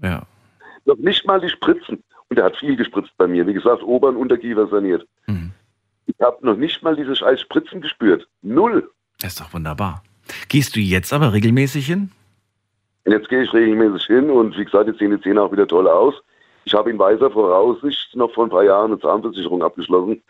Ja. 0.00 0.22
Noch 0.85 0.96
nicht 0.98 1.26
mal 1.26 1.40
die 1.40 1.50
Spritzen. 1.50 2.04
Und 2.28 2.38
er 2.38 2.44
hat 2.44 2.56
viel 2.56 2.76
gespritzt 2.76 3.11
bei 3.16 3.26
mir. 3.26 3.48
Wie 3.48 3.52
gesagt, 3.52 3.83
Ober- 3.83 4.11
und 4.11 4.16
Unterkiefer 4.16 4.68
saniert. 4.68 5.04
Mhm. 5.26 5.50
Ich 6.06 6.14
habe 6.20 6.46
noch 6.46 6.56
nicht 6.56 6.85
mal 6.85 6.94
diese 6.94 7.16
scheiß 7.16 7.40
Spritzen 7.40 7.80
gespürt. 7.80 8.28
Null. 8.42 8.88
Das 9.18 9.33
ist 9.33 9.40
doch 9.40 9.52
wunderbar. 9.52 10.04
Gehst 10.48 10.76
du 10.76 10.80
jetzt 10.80 11.12
aber 11.12 11.33
regelmäßig 11.33 11.87
hin? 11.87 12.12
Und 13.04 13.12
jetzt 13.12 13.28
gehe 13.28 13.42
ich 13.42 13.52
regelmäßig 13.52 14.06
hin 14.06 14.30
und 14.30 14.56
wie 14.58 14.64
gesagt, 14.64 14.86
jetzt 14.88 14.98
sehen 14.98 15.10
die 15.10 15.20
Zähne 15.20 15.42
auch 15.42 15.52
wieder 15.52 15.66
toll 15.66 15.88
aus. 15.88 16.14
Ich 16.64 16.74
habe 16.74 16.90
in 16.90 16.98
weiser 16.98 17.30
Voraussicht 17.30 18.14
noch 18.14 18.32
vor 18.32 18.44
ein 18.44 18.50
paar 18.50 18.64
Jahren 18.64 18.92
eine 18.92 19.00
Zahnversicherung 19.00 19.62
abgeschlossen. 19.62 20.22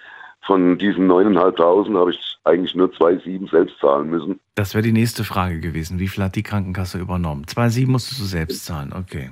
Von 0.42 0.78
diesen 0.78 1.10
9.500 1.10 1.98
habe 1.98 2.12
ich 2.12 2.38
eigentlich 2.44 2.74
nur 2.74 2.88
2,7 2.88 3.50
selbst 3.50 3.78
zahlen 3.78 4.08
müssen. 4.08 4.40
Das 4.54 4.74
wäre 4.74 4.82
die 4.82 4.92
nächste 4.92 5.24
Frage 5.24 5.60
gewesen. 5.60 5.98
Wie 5.98 6.08
viel 6.08 6.24
hat 6.24 6.36
die 6.36 6.42
Krankenkasse 6.42 6.98
übernommen? 6.98 7.44
2,7 7.44 7.88
musstest 7.88 8.20
du 8.20 8.24
selbst 8.24 8.64
zahlen, 8.64 8.92
okay. 8.96 9.30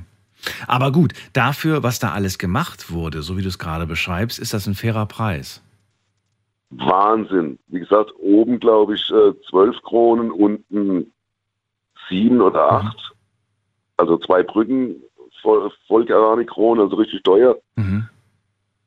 Aber 0.67 0.93
gut, 0.93 1.15
dafür, 1.33 1.83
was 1.83 1.99
da 1.99 2.13
alles 2.13 2.39
gemacht 2.39 2.93
wurde, 2.93 3.23
so 3.23 3.37
wie 3.37 3.43
du 3.43 3.49
es 3.49 3.59
gerade 3.59 3.87
beschreibst, 3.87 4.39
ist 4.39 4.55
das 4.55 4.67
ein 4.67 4.75
fairer 4.75 5.07
Preis. 5.07 5.63
Wahnsinn. 6.71 7.59
Wie 7.69 7.81
gesagt, 7.81 8.13
oben 8.19 8.61
glaube 8.61 8.95
ich 8.95 9.11
äh, 9.11 9.33
12 9.49 9.83
Kronen, 9.83 10.31
unten 10.31 11.13
7 12.09 12.41
oder 12.41 12.71
8. 12.71 13.15
Also 13.99 14.17
zwei 14.19 14.43
Brücken, 14.43 15.03
voll, 15.43 15.71
Vollkeramikkronen, 15.87 16.83
also 16.83 16.97
richtig 16.97 17.23
teuer. 17.23 17.57
Mhm. 17.77 18.09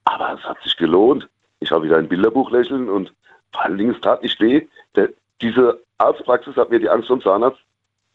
Aber 0.06 0.34
es 0.34 0.43
hat 0.43 0.62
sich 0.63 0.76
gelohnt. 0.78 1.30
Ich 1.60 1.71
habe 1.71 1.86
wieder 1.86 1.97
ein 1.97 2.10
Bilderbuch 2.10 2.50
lächeln 2.52 2.89
und 2.89 3.13
vor 3.52 3.63
allen 3.63 3.78
Dingen, 3.78 3.93
es 3.93 4.02
tat 4.02 4.24
nicht 4.24 4.39
weh. 4.39 4.67
Der, 4.95 5.10
diese 5.41 5.80
Arztpraxis 6.00 6.56
hat 6.56 6.71
mir 6.71 6.80
die 6.80 6.89
Angst 6.89 7.08
vom 7.08 7.21
Zahnarzt 7.21 7.60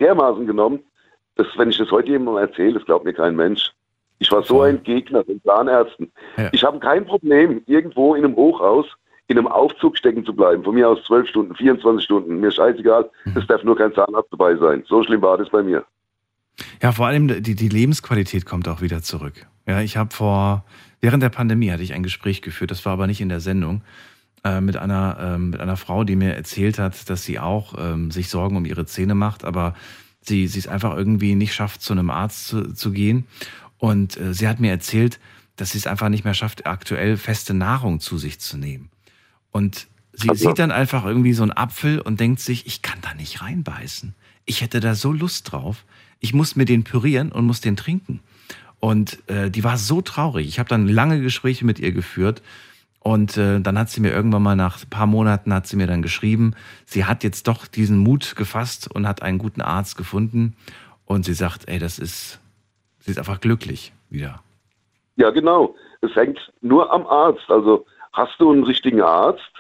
dermaßen 0.01 0.47
genommen, 0.47 0.81
dass, 1.37 1.47
wenn 1.57 1.71
ich 1.71 1.79
das 1.79 1.91
heute 1.91 2.11
jemandem 2.11 2.49
erzähle, 2.49 2.75
das 2.75 2.85
glaubt 2.85 3.05
mir 3.05 3.13
kein 3.13 3.37
Mensch. 3.37 3.73
Ich 4.19 4.33
war 4.33 4.43
so 4.43 4.63
ein 4.63 4.83
Gegner 4.83 5.25
von 5.25 5.41
Zahnärzten. 5.43 6.11
Ja. 6.39 6.49
Ich 6.53 6.65
habe 6.65 6.79
kein 6.79 7.05
Problem, 7.05 7.63
irgendwo 7.67 8.15
in 8.15 8.25
einem 8.25 8.35
Hochhaus, 8.35 8.87
in 9.29 9.37
einem 9.37 9.47
Aufzug 9.47 9.99
stecken 9.99 10.25
zu 10.25 10.35
bleiben. 10.35 10.65
Von 10.65 10.75
mir 10.75 10.89
aus 10.89 11.03
12 11.05 11.29
Stunden, 11.29 11.55
24 11.55 12.05
Stunden. 12.05 12.41
Mir 12.41 12.51
scheißegal. 12.51 13.11
Es 13.37 13.47
darf 13.47 13.63
nur 13.63 13.77
kein 13.77 13.93
Zahnarzt 13.93 14.33
dabei 14.33 14.57
sein. 14.57 14.85
So 14.89 15.03
schlimm 15.03 15.21
war 15.21 15.37
das 15.37 15.51
bei 15.51 15.63
mir. 15.63 15.85
Ja, 16.83 16.93
vor 16.93 17.07
allem 17.07 17.43
die, 17.43 17.55
die 17.55 17.69
Lebensqualität 17.69 18.47
kommt 18.47 18.69
auch 18.69 18.81
wieder 18.81 19.03
zurück. 19.03 19.47
Ja, 19.67 19.81
ich 19.81 19.97
habe 19.97 20.15
vor, 20.15 20.65
während 21.01 21.23
der 21.23 21.29
Pandemie 21.29 21.71
hatte 21.71 21.83
ich 21.83 21.93
ein 21.93 22.03
Gespräch 22.03 22.43
geführt, 22.43 22.71
das 22.71 22.85
war 22.85 22.93
aber 22.93 23.07
nicht 23.07 23.21
in 23.21 23.29
der 23.29 23.41
Sendung, 23.41 23.83
äh, 24.45 24.61
mit, 24.61 24.77
einer, 24.77 25.19
ähm, 25.21 25.51
mit 25.51 25.61
einer 25.61 25.77
Frau, 25.77 26.05
die 26.05 26.17
mir 26.17 26.35
erzählt 26.35 26.79
hat, 26.79 27.11
dass 27.11 27.25
sie 27.25 27.39
auch 27.39 27.75
ähm, 27.79 28.11
sich 28.11 28.29
Sorgen 28.29 28.57
um 28.57 28.65
ihre 28.65 28.87
Zähne 28.87 29.15
macht, 29.15 29.45
aber 29.45 29.75
sie, 30.23 30.47
sie 30.47 30.59
es 30.59 30.69
einfach 30.69 30.97
irgendwie 30.97 31.35
nicht 31.35 31.55
schafft, 31.55 31.83
zu 31.83 31.93
einem 31.93 32.11
Arzt 32.11 32.49
zu, 32.49 32.73
zu 32.73 32.93
gehen. 32.93 33.27
Und 33.79 34.17
äh, 34.17 34.33
sie 34.33 34.49
hat 34.49 34.61
mir 34.61 34.71
erzählt, 34.71 35.19
dass 35.57 35.71
sie 35.73 35.79
es 35.79 35.87
einfach 35.87 36.09
nicht 36.09 36.25
mehr 36.25 36.35
schafft, 36.35 36.67
aktuell 36.67 37.17
feste 37.17 37.55
Nahrung 37.55 38.01
zu 38.01 38.19
sich 38.19 38.39
zu 38.41 38.57
nehmen. 38.57 38.91
Und 39.51 39.87
sie 40.13 40.29
Also- 40.31 40.49
sieht 40.49 40.59
dann 40.59 40.71
einfach 40.71 41.05
irgendwie 41.05 41.33
so 41.33 41.43
einen 41.43 41.53
Apfel 41.53 42.01
und 42.01 42.21
denkt 42.21 42.41
sich, 42.41 42.67
ich 42.67 42.83
kann 42.83 42.99
da 43.03 43.15
nicht 43.15 43.43
reinbeißen. 43.43 44.15
Ich 44.45 44.61
hätte 44.61 44.81
da 44.81 44.95
so 44.95 45.13
Lust 45.13 45.51
drauf. 45.53 45.85
Ich 46.21 46.35
muss 46.35 46.57
mir 46.57 46.65
den 46.65 46.85
pürieren 46.85 47.33
und 47.33 47.47
muss 47.47 47.61
den 47.61 47.77
trinken. 47.77 48.21
Und 48.81 49.19
äh, 49.29 49.51
die 49.51 49.65
war 49.65 49.77
so 49.77 50.01
traurig. 50.01 50.47
Ich 50.49 50.59
habe 50.59 50.69
dann 50.69 50.89
lange 50.89 51.21
Gespräche 51.21 51.65
mit 51.65 51.79
ihr 51.79 51.93
geführt. 51.93 52.43
Und 53.01 53.37
äh, 53.37 53.61
dann 53.61 53.79
hat 53.79 53.89
sie 53.89 54.01
mir 54.01 54.13
irgendwann 54.13 54.43
mal 54.43 54.57
nach 54.57 54.83
ein 54.83 54.91
paar 54.91 55.07
Monaten 55.07 55.55
hat 55.55 55.67
sie 55.67 55.77
mir 55.77 55.87
dann 55.87 56.03
geschrieben, 56.03 56.55
sie 56.87 57.05
hat 57.05 57.23
jetzt 57.23 57.47
doch 57.47 57.67
diesen 57.67 57.99
Mut 57.99 58.35
gefasst 58.35 58.91
und 58.93 59.07
hat 59.07 59.23
einen 59.23 59.39
guten 59.39 59.61
Arzt 59.61 59.97
gefunden. 59.97 60.57
Und 61.05 61.25
sie 61.25 61.35
sagt, 61.35 61.69
ey, 61.69 61.79
das 61.79 61.99
ist, 61.99 62.41
sie 62.99 63.13
ist 63.13 63.19
einfach 63.19 63.41
glücklich 63.41 63.93
wieder. 64.11 64.43
Ja, 65.17 65.31
genau. 65.31 65.77
Es 66.01 66.15
hängt 66.17 66.53
nur 66.61 66.93
am 66.93 67.07
Arzt. 67.07 67.49
Also 67.49 67.87
hast 68.13 68.41
du 68.41 68.51
einen 68.51 68.65
richtigen 68.65 69.03
Arzt, 69.03 69.53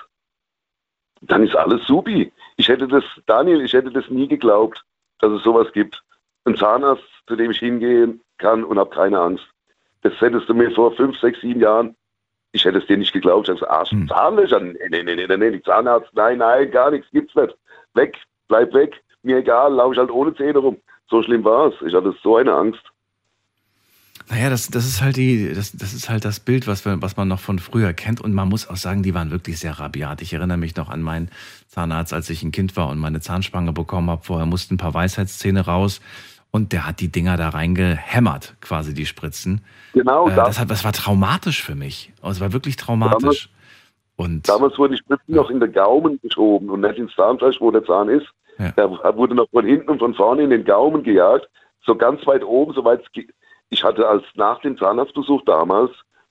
dann 1.21 1.45
ist 1.45 1.55
alles 1.55 1.87
supi. 1.87 2.33
Ich 2.57 2.69
hätte 2.69 2.89
das, 2.89 3.05
Daniel, 3.27 3.61
ich 3.61 3.73
hätte 3.73 3.91
das 3.91 4.09
nie 4.11 4.29
geglaubt, 4.29 4.85
dass 5.21 5.31
es 5.31 5.43
sowas 5.43 5.69
gibt. 5.73 6.03
Ein 6.47 6.57
Zahnarzt, 6.57 7.05
zu 7.27 7.37
dem 7.37 7.51
ich 7.51 7.59
hingehen 7.59 8.21
kann 8.39 8.65
und 8.65 8.79
habe 8.79 8.91
keine 8.91 9.21
Angst. 9.21 9.45
Das 10.03 10.19
hättest 10.21 10.49
du 10.49 10.55
mir 10.55 10.71
vor 10.71 10.95
fünf, 10.95 11.19
sechs, 11.19 11.41
sieben 11.41 11.61
Jahren, 11.61 11.95
ich 12.53 12.65
hätte 12.65 12.79
es 12.79 12.87
dir 12.87 12.97
nicht 12.97 13.13
geglaubt. 13.13 13.49
Ich 13.49 13.55
gesagt, 13.55 13.71
Arsch, 13.71 13.91
Hm. 13.91 14.09
Zahnlöcher, 14.09 14.61
nee, 14.61 14.75
nee, 14.89 15.03
nee, 15.03 15.15
nee, 15.15 15.37
nee, 15.37 15.51
die 15.51 15.63
Zahnarzt, 15.63 16.09
nein, 16.15 16.39
nein, 16.39 16.71
gar 16.71 16.91
nichts 16.91 17.09
gibt's 17.13 17.35
nicht. 17.35 17.55
Weg, 17.95 18.17
bleib 18.49 18.73
weg, 18.73 19.03
mir 19.23 19.39
egal, 19.39 19.75
laufe 19.75 19.95
ich 19.95 19.99
halt 19.99 20.11
ohne 20.11 20.35
Zähne 20.35 20.59
rum. 20.59 20.77
So 21.11 21.23
schlimm 21.23 21.45
war 21.45 21.69
es. 21.69 21.75
Ich 21.87 21.95
hatte 21.95 22.15
so 22.23 22.37
eine 22.37 22.55
Angst. 22.55 22.83
Naja, 24.29 24.51
das, 24.51 24.69
das 24.69 24.87
ist 24.87 25.03
halt 25.03 25.17
die, 25.17 25.53
das, 25.55 25.73
das 25.73 25.93
ist 25.93 26.09
halt 26.09 26.25
das 26.25 26.41
Bild, 26.41 26.67
was, 26.67 26.85
wir, 26.85 27.01
was 27.01 27.17
man 27.17 27.29
noch 27.29 27.39
von 27.39 27.61
früher 27.61 27.93
kennt. 27.93 28.21
Und 28.21 28.35
man 28.35 28.49
muss 28.49 28.69
auch 28.69 28.77
sagen, 28.77 29.05
die 29.05 29.15
waren 29.15 29.31
wirklich 29.31 29.61
sehr 29.61 29.79
rabiat. 29.79 30.21
Ich 30.21 30.33
erinnere 30.33 30.59
mich 30.59 30.75
noch 30.75 30.89
an 30.89 31.01
meinen 31.03 31.31
Zahnarzt, 31.69 32.13
als 32.13 32.29
ich 32.29 32.43
ein 32.43 32.51
Kind 32.51 32.77
war 32.77 32.89
und 32.89 32.99
meine 32.99 33.21
Zahnspange 33.21 33.73
bekommen 33.73 34.11
habe. 34.11 34.25
Vorher 34.25 34.47
mussten 34.47 34.75
ein 34.75 34.79
paar 34.79 34.95
Weisheitszähne 34.95 35.67
raus. 35.67 36.01
Und 36.57 36.73
der 36.73 36.87
hat 36.87 37.01
die 37.01 37.13
Dinger 37.13 37.37
da 37.37 37.51
reingehämmert, 37.51 38.57
quasi 38.63 38.95
die 38.95 39.05
Spritzen. 39.05 39.61
Genau, 39.93 40.27
Äh, 40.29 40.35
da, 40.35 40.47
das, 40.47 40.59
hat, 40.59 40.71
das 40.71 40.85
war 40.85 40.93
traumatisch 40.93 41.63
für 41.63 41.75
mich. 41.75 42.13
Also, 42.23 42.37
Es 42.37 42.41
war 42.41 42.55
wirklich 42.55 42.77
traumatisch. 42.77 43.51
Und 44.17 44.49
damals 44.49 44.79
wurden 44.79 44.93
die 44.93 44.99
Spritzen 44.99 45.35
noch 45.35 45.51
in 45.51 45.61
den 45.61 45.71
Gaumen 45.71 46.19
geschoben 46.23 46.71
und 46.71 46.81
nicht 46.81 46.97
ins 46.97 47.15
Zahnfleisch, 47.15 47.61
wo 47.61 47.71
der 47.71 47.85
Zahn 47.85 48.09
ist. 48.09 48.27
Ja. 48.59 48.73
Da 48.75 49.17
wurde 49.19 49.35
noch 49.35 49.51
von 49.51 49.67
hinten 49.67 49.91
und 49.91 49.99
von 49.99 50.15
vorne 50.15 50.45
in 50.45 50.51
den 50.51 50.65
Gaumen 50.65 51.03
gejagt. 51.03 51.47
So 51.85 51.95
ganz 51.95 52.27
weit 52.27 52.43
oben, 52.43 52.73
so 52.73 52.83
weit 52.85 53.03
es 53.05 53.13
geht. 53.13 53.35
Ich 53.69 53.85
hatte 53.85 54.09
als 54.09 54.25
nach 54.35 54.59
dem 54.63 54.79
Zahnarztbesuch 54.79 55.45
damals 55.45 55.91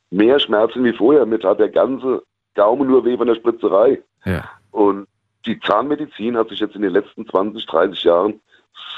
mehr 0.10 0.40
Schmerzen 0.40 0.84
wie 0.84 0.94
vorher. 0.94 1.28
Mir 1.28 1.40
tat 1.40 1.60
der 1.60 1.70
ganze 1.70 2.24
Gaumen 2.56 2.88
nur 2.88 3.06
weh 3.06 3.16
von 3.16 3.28
der 3.28 3.36
Spritzerei. 3.36 4.02
ja. 4.26 4.44
Und 4.72 5.08
die 5.46 5.60
Zahnmedizin 5.60 6.36
hat 6.36 6.50
sich 6.50 6.60
jetzt 6.60 6.76
in 6.76 6.82
den 6.82 6.92
letzten 6.92 7.28
20, 7.28 7.66
30 7.68 8.04
Jahren 8.04 8.42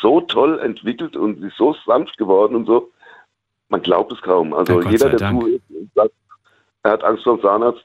so 0.01 0.21
toll 0.21 0.59
entwickelt 0.59 1.15
und 1.15 1.39
sie 1.41 1.47
ist 1.47 1.57
so 1.57 1.75
sanft 1.85 2.17
geworden 2.17 2.55
und 2.55 2.65
so. 2.65 2.91
Man 3.69 3.81
glaubt 3.81 4.11
es 4.11 4.21
kaum. 4.21 4.53
Also 4.53 4.81
Ja, 4.81 4.89
jeder, 4.89 5.09
der 5.09 5.31
zu 5.31 5.47
ist 5.47 5.61
und 5.69 5.91
sagt, 5.93 6.11
er 6.83 6.91
hat 6.91 7.03
Angst 7.03 7.23
vor 7.23 7.37
dem 7.37 7.41
Zahnarzt, 7.41 7.83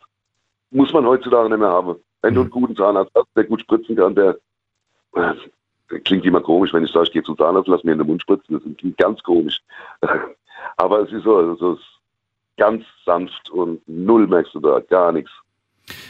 muss 0.71 0.93
man 0.93 1.07
heutzutage 1.07 1.49
nicht 1.49 1.59
mehr 1.59 1.69
haben. 1.69 1.97
Wenn 2.23 2.35
du 2.35 2.41
Mhm. 2.41 2.45
einen 2.45 2.51
guten 2.51 2.77
Zahnarzt 2.77 3.13
hast, 3.17 3.27
der 3.35 3.45
gut 3.45 3.61
spritzen 3.61 3.97
kann, 3.97 4.15
der, 4.15 4.39
äh, 5.15 5.99
klingt 6.05 6.25
immer 6.25 6.41
komisch, 6.41 6.73
wenn 6.73 6.85
ich 6.85 6.93
sage, 6.93 7.07
ich 7.07 7.13
gehe 7.13 7.23
zum 7.23 7.37
Zahnarzt, 7.37 7.69
lass 7.69 7.83
mir 7.85 7.93
in 7.93 7.99
den 7.99 8.07
Mund 8.07 8.23
spritzen. 8.23 8.55
Das 8.55 8.77
klingt 8.79 8.97
ganz 8.97 9.23
komisch. 9.23 9.61
Aber 10.77 11.01
es 11.01 11.13
ist 11.13 11.25
so, 11.25 11.37
also 11.37 11.73
es 11.73 11.79
ist 11.81 11.87
ganz 12.57 12.85
sanft 13.05 13.51
und 13.51 13.83
null 13.89 14.27
merkst 14.27 14.55
du 14.55 14.61
da, 14.61 14.81
gar 14.81 15.11
nichts. 15.13 15.31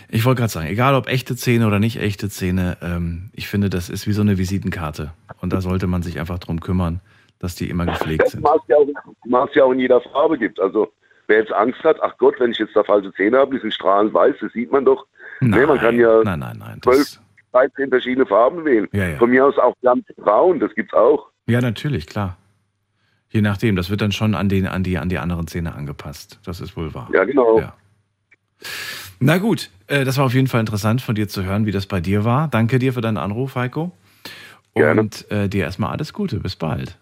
Ich 0.08 0.24
wollte 0.24 0.40
gerade 0.40 0.52
sagen, 0.52 0.68
egal 0.68 0.94
ob 0.94 1.08
echte 1.08 1.36
Zähne 1.36 1.66
oder 1.66 1.78
nicht 1.78 1.98
echte 1.98 2.28
Zähne, 2.28 2.76
ähm, 2.82 3.30
ich 3.32 3.48
finde, 3.48 3.70
das 3.70 3.88
ist 3.88 4.06
wie 4.06 4.12
so 4.12 4.22
eine 4.22 4.38
Visitenkarte. 4.38 5.12
Und 5.40 5.52
da 5.52 5.60
sollte 5.60 5.86
man 5.86 6.02
sich 6.02 6.20
einfach 6.20 6.38
drum 6.38 6.60
kümmern, 6.60 7.00
dass 7.38 7.54
die 7.54 7.68
immer 7.68 7.86
gepflegt 7.86 8.28
sind. 8.28 8.42
mag 8.42 8.60
ja, 8.68 8.76
auch, 8.76 9.54
ja 9.54 9.64
auch 9.64 9.72
in 9.72 9.80
jeder 9.80 10.00
Farbe 10.00 10.38
gibt. 10.38 10.60
Also 10.60 10.92
wer 11.26 11.38
jetzt 11.38 11.52
Angst 11.52 11.82
hat, 11.82 11.96
ach 12.02 12.16
Gott, 12.18 12.34
wenn 12.38 12.52
ich 12.52 12.58
jetzt 12.58 12.76
da 12.76 12.84
falsche 12.84 13.12
Zähne 13.14 13.38
habe, 13.38 13.54
die 13.54 13.60
sind 13.60 13.72
strahlend 13.74 14.12
weiß, 14.14 14.36
das 14.40 14.52
sieht 14.52 14.70
man 14.70 14.84
doch. 14.84 15.06
nee, 15.40 15.66
man 15.66 15.78
kann 15.78 15.98
ja 15.98 16.22
nein, 16.22 16.38
nein, 16.38 16.58
nein. 16.58 16.78
zwölf, 16.82 16.98
Das, 16.98 17.20
13 17.52 17.88
verschiedene 17.88 18.26
Farben 18.26 18.64
wählen. 18.64 18.88
Ja, 18.92 19.08
ja. 19.08 19.18
Von 19.18 19.30
mir 19.30 19.44
aus 19.44 19.58
auch 19.58 19.74
ganz 19.82 20.04
braun, 20.16 20.60
das 20.60 20.74
gibt's 20.74 20.94
auch. 20.94 21.28
ja, 21.46 21.60
natürlich, 21.60 22.06
klar. 22.06 22.36
Je 23.30 23.40
nachdem, 23.40 23.76
das 23.76 23.88
wird 23.88 24.02
dann 24.02 24.12
schon 24.12 24.34
an, 24.34 24.50
den, 24.50 24.66
an, 24.66 24.82
die, 24.82 24.98
an 24.98 25.08
die 25.08 25.18
anderen 25.18 25.46
Zähne 25.46 25.74
angepasst. 25.74 26.38
Das 26.44 26.60
ist 26.60 26.76
wohl 26.76 26.92
wahr. 26.92 27.08
Ja, 27.14 27.24
genau. 27.24 27.58
Ja. 27.58 27.74
Na 29.24 29.38
gut, 29.38 29.70
äh, 29.86 30.04
das 30.04 30.18
war 30.18 30.24
auf 30.24 30.34
jeden 30.34 30.48
Fall 30.48 30.60
interessant 30.60 31.00
von 31.00 31.14
dir 31.14 31.28
zu 31.28 31.44
hören, 31.44 31.64
wie 31.64 31.70
das 31.70 31.86
bei 31.86 32.00
dir 32.00 32.24
war. 32.24 32.48
Danke 32.48 32.80
dir 32.80 32.92
für 32.92 33.00
deinen 33.00 33.18
Anruf, 33.18 33.54
Heiko. 33.54 33.92
Gerne. 34.74 35.00
Und 35.00 35.30
äh, 35.30 35.48
dir 35.48 35.64
erstmal 35.64 35.90
alles 35.90 36.12
Gute. 36.12 36.40
Bis 36.40 36.56
bald. 36.56 36.98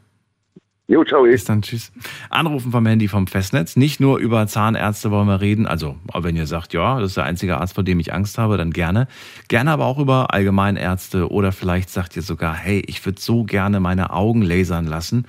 Jo, 0.86 1.02
ciao. 1.04 1.22
Bis 1.22 1.44
dann, 1.44 1.62
tschüss. 1.62 1.92
Anrufen 2.28 2.72
vom 2.72 2.84
Handy 2.84 3.08
vom 3.08 3.26
Festnetz. 3.26 3.76
Nicht 3.76 4.00
nur 4.00 4.18
über 4.18 4.46
Zahnärzte 4.48 5.10
wollen 5.10 5.28
wir 5.28 5.40
reden. 5.40 5.66
Also, 5.66 5.96
wenn 6.12 6.36
ihr 6.36 6.46
sagt, 6.46 6.74
ja, 6.74 6.98
das 6.98 7.10
ist 7.10 7.16
der 7.16 7.24
einzige 7.24 7.58
Arzt, 7.58 7.76
vor 7.76 7.84
dem 7.84 8.00
ich 8.00 8.12
Angst 8.12 8.36
habe, 8.36 8.58
dann 8.58 8.72
gerne. 8.72 9.06
Gerne 9.48 9.70
aber 9.70 9.86
auch 9.86 9.98
über 9.98 10.34
Allgemeinärzte 10.34 11.30
oder 11.30 11.52
vielleicht 11.52 11.90
sagt 11.90 12.16
ihr 12.16 12.22
sogar, 12.22 12.54
hey, 12.54 12.82
ich 12.86 13.06
würde 13.06 13.20
so 13.20 13.44
gerne 13.44 13.80
meine 13.80 14.10
Augen 14.10 14.42
lasern 14.42 14.86
lassen. 14.86 15.26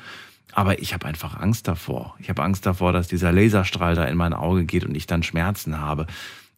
Aber 0.54 0.80
ich 0.80 0.93
habe 0.93 1.06
einfach 1.06 1.39
Angst 1.39 1.67
davor. 1.67 2.15
Ich 2.19 2.30
habe 2.30 2.43
Angst 2.43 2.65
davor, 2.65 2.91
dass 2.91 3.08
dieser 3.08 3.32
Laserstrahl 3.32 3.95
da 3.95 4.04
in 4.06 4.17
mein 4.17 4.34
Auge 4.34 4.65
geht 4.65 4.84
und 4.84 4.95
ich 4.97 5.08
dann 5.08 5.23
Schmerzen 5.23 5.80
habe. 5.80 6.08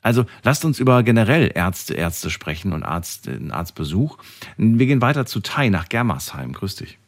Also 0.03 0.25
lasst 0.43 0.65
uns 0.65 0.79
über 0.79 1.01
generell 1.01 1.49
Ärzte, 1.55 1.93
Ärzte 1.95 2.29
sprechen 2.29 2.73
und 2.73 2.83
Arzt, 2.83 3.27
einen 3.27 3.51
Arztbesuch. 3.51 4.17
Wir 4.57 4.85
gehen 4.85 5.01
weiter 5.01 5.25
zu 5.25 5.39
Tai 5.39 5.69
nach 5.69 5.89
Germersheim. 5.89 6.51
Grüß 6.53 6.75
dich. 6.75 6.99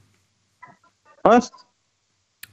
Was? 1.24 1.52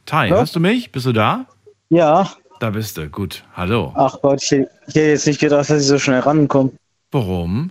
Tai, 0.05 0.29
Ja? 0.29 0.37
hörst 0.37 0.57
du 0.57 0.61
mich? 0.61 0.91
Bist 0.93 1.07
du 1.07 1.13
da? 1.13 1.47
Ja. 1.91 2.31
Da 2.61 2.71
bist 2.71 2.97
du. 2.97 3.09
Gut. 3.09 3.45
Hallo. 3.57 3.93
Ach 3.97 4.19
Gott, 4.21 4.43
ich, 4.43 4.53
ich 4.53 4.95
hätte 4.95 5.01
jetzt 5.01 5.27
nicht 5.27 5.41
gedacht, 5.41 5.71
dass 5.71 5.81
ich 5.83 5.87
so 5.87 5.99
schnell 5.99 6.21
rankomme. 6.21 6.73
Warum? 7.11 7.71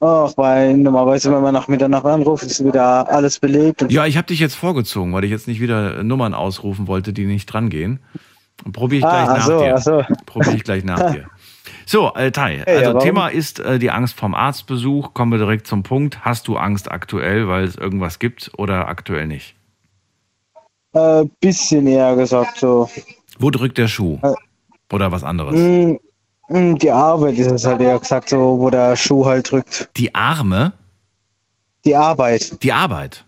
Ach, 0.00 0.32
weil 0.36 0.76
normalerweise, 0.76 1.32
wenn 1.32 1.42
man 1.42 1.54
nach 1.54 1.66
Mitternacht 1.68 2.04
anruft, 2.04 2.44
ist 2.44 2.62
wieder 2.64 3.08
alles 3.10 3.38
belegt. 3.38 3.90
Ja, 3.90 4.06
ich 4.06 4.16
habe 4.16 4.26
dich 4.26 4.38
jetzt 4.38 4.54
vorgezogen, 4.54 5.12
weil 5.12 5.24
ich 5.24 5.30
jetzt 5.30 5.48
nicht 5.48 5.60
wieder 5.60 6.02
Nummern 6.02 6.34
ausrufen 6.34 6.86
wollte, 6.86 7.12
die 7.12 7.24
nicht 7.26 7.46
dran 7.46 7.70
gehen. 7.70 8.00
Probiere 8.72 8.98
ich 8.98 9.04
gleich 9.04 9.28
ah, 9.28 9.36
nach 9.38 9.46
so, 9.46 9.58
dir. 9.60 9.74
ach 9.76 9.82
so. 9.82 10.04
Probiere 10.26 10.56
ich 10.56 10.64
gleich 10.64 10.84
nach 10.84 11.10
dir. 11.12 11.26
So, 11.86 12.12
äh, 12.14 12.30
Tai, 12.30 12.62
Hey, 12.64 12.78
also 12.78 12.92
ja? 12.92 12.98
Thema 12.98 13.28
ist 13.28 13.60
äh, 13.60 13.78
die 13.78 13.90
Angst 13.90 14.16
vom 14.16 14.34
Arztbesuch. 14.34 15.14
Kommen 15.14 15.32
wir 15.32 15.38
direkt 15.38 15.66
zum 15.66 15.82
Punkt. 15.82 16.24
Hast 16.24 16.48
du 16.48 16.56
Angst 16.56 16.90
aktuell, 16.90 17.48
weil 17.48 17.64
es 17.64 17.76
irgendwas 17.76 18.18
gibt 18.18 18.50
oder 18.56 18.88
aktuell 18.88 19.26
nicht? 19.26 19.54
Äh, 20.92 21.24
bisschen 21.40 21.86
eher 21.86 22.14
gesagt 22.16 22.58
so. 22.58 22.88
Wo 23.38 23.50
drückt 23.50 23.78
der 23.78 23.88
Schuh? 23.88 24.18
Äh. 24.22 24.34
Oder 24.92 25.10
was 25.10 25.24
anderes? 25.24 25.58
Mm, 25.58 25.96
mm, 26.48 26.76
die 26.76 26.90
Arbeit 26.90 27.36
ist 27.38 27.50
es 27.50 27.66
halt 27.66 27.80
eher 27.80 27.98
gesagt 27.98 28.28
so, 28.28 28.58
wo 28.58 28.70
der 28.70 28.96
Schuh 28.96 29.26
halt 29.26 29.50
drückt. 29.50 29.90
Die 29.96 30.14
Arme? 30.14 30.72
Die 31.84 31.96
Arbeit. 31.96 32.62
Die 32.62 32.72
Arbeit? 32.72 33.24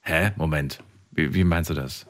Hä? 0.00 0.32
Moment. 0.36 0.78
Wie, 1.12 1.32
wie 1.34 1.44
meinst 1.44 1.70
du 1.70 1.74
das? 1.74 2.06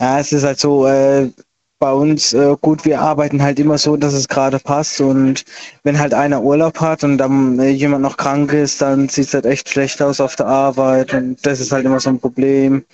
Ja, 0.00 0.20
es 0.20 0.32
ist 0.32 0.44
halt 0.44 0.60
so, 0.60 0.86
äh, 0.86 1.30
bei 1.78 1.92
uns, 1.92 2.32
äh, 2.32 2.56
gut, 2.60 2.84
wir 2.84 3.00
arbeiten 3.00 3.42
halt 3.42 3.58
immer 3.58 3.78
so, 3.78 3.96
dass 3.96 4.12
es 4.12 4.28
gerade 4.28 4.58
passt 4.58 5.00
und 5.00 5.44
wenn 5.84 5.98
halt 5.98 6.14
einer 6.14 6.42
Urlaub 6.42 6.80
hat 6.80 7.04
und 7.04 7.18
dann 7.18 7.58
äh, 7.58 7.68
jemand 7.70 8.02
noch 8.02 8.16
krank 8.16 8.52
ist, 8.52 8.82
dann 8.82 9.08
sieht 9.08 9.26
es 9.26 9.34
halt 9.34 9.46
echt 9.46 9.68
schlecht 9.68 10.02
aus 10.02 10.20
auf 10.20 10.36
der 10.36 10.46
Arbeit 10.46 11.14
und 11.14 11.44
das 11.46 11.60
ist 11.60 11.72
halt 11.72 11.84
immer 11.84 12.00
so 12.00 12.10
ein 12.10 12.20
Problem. 12.20 12.84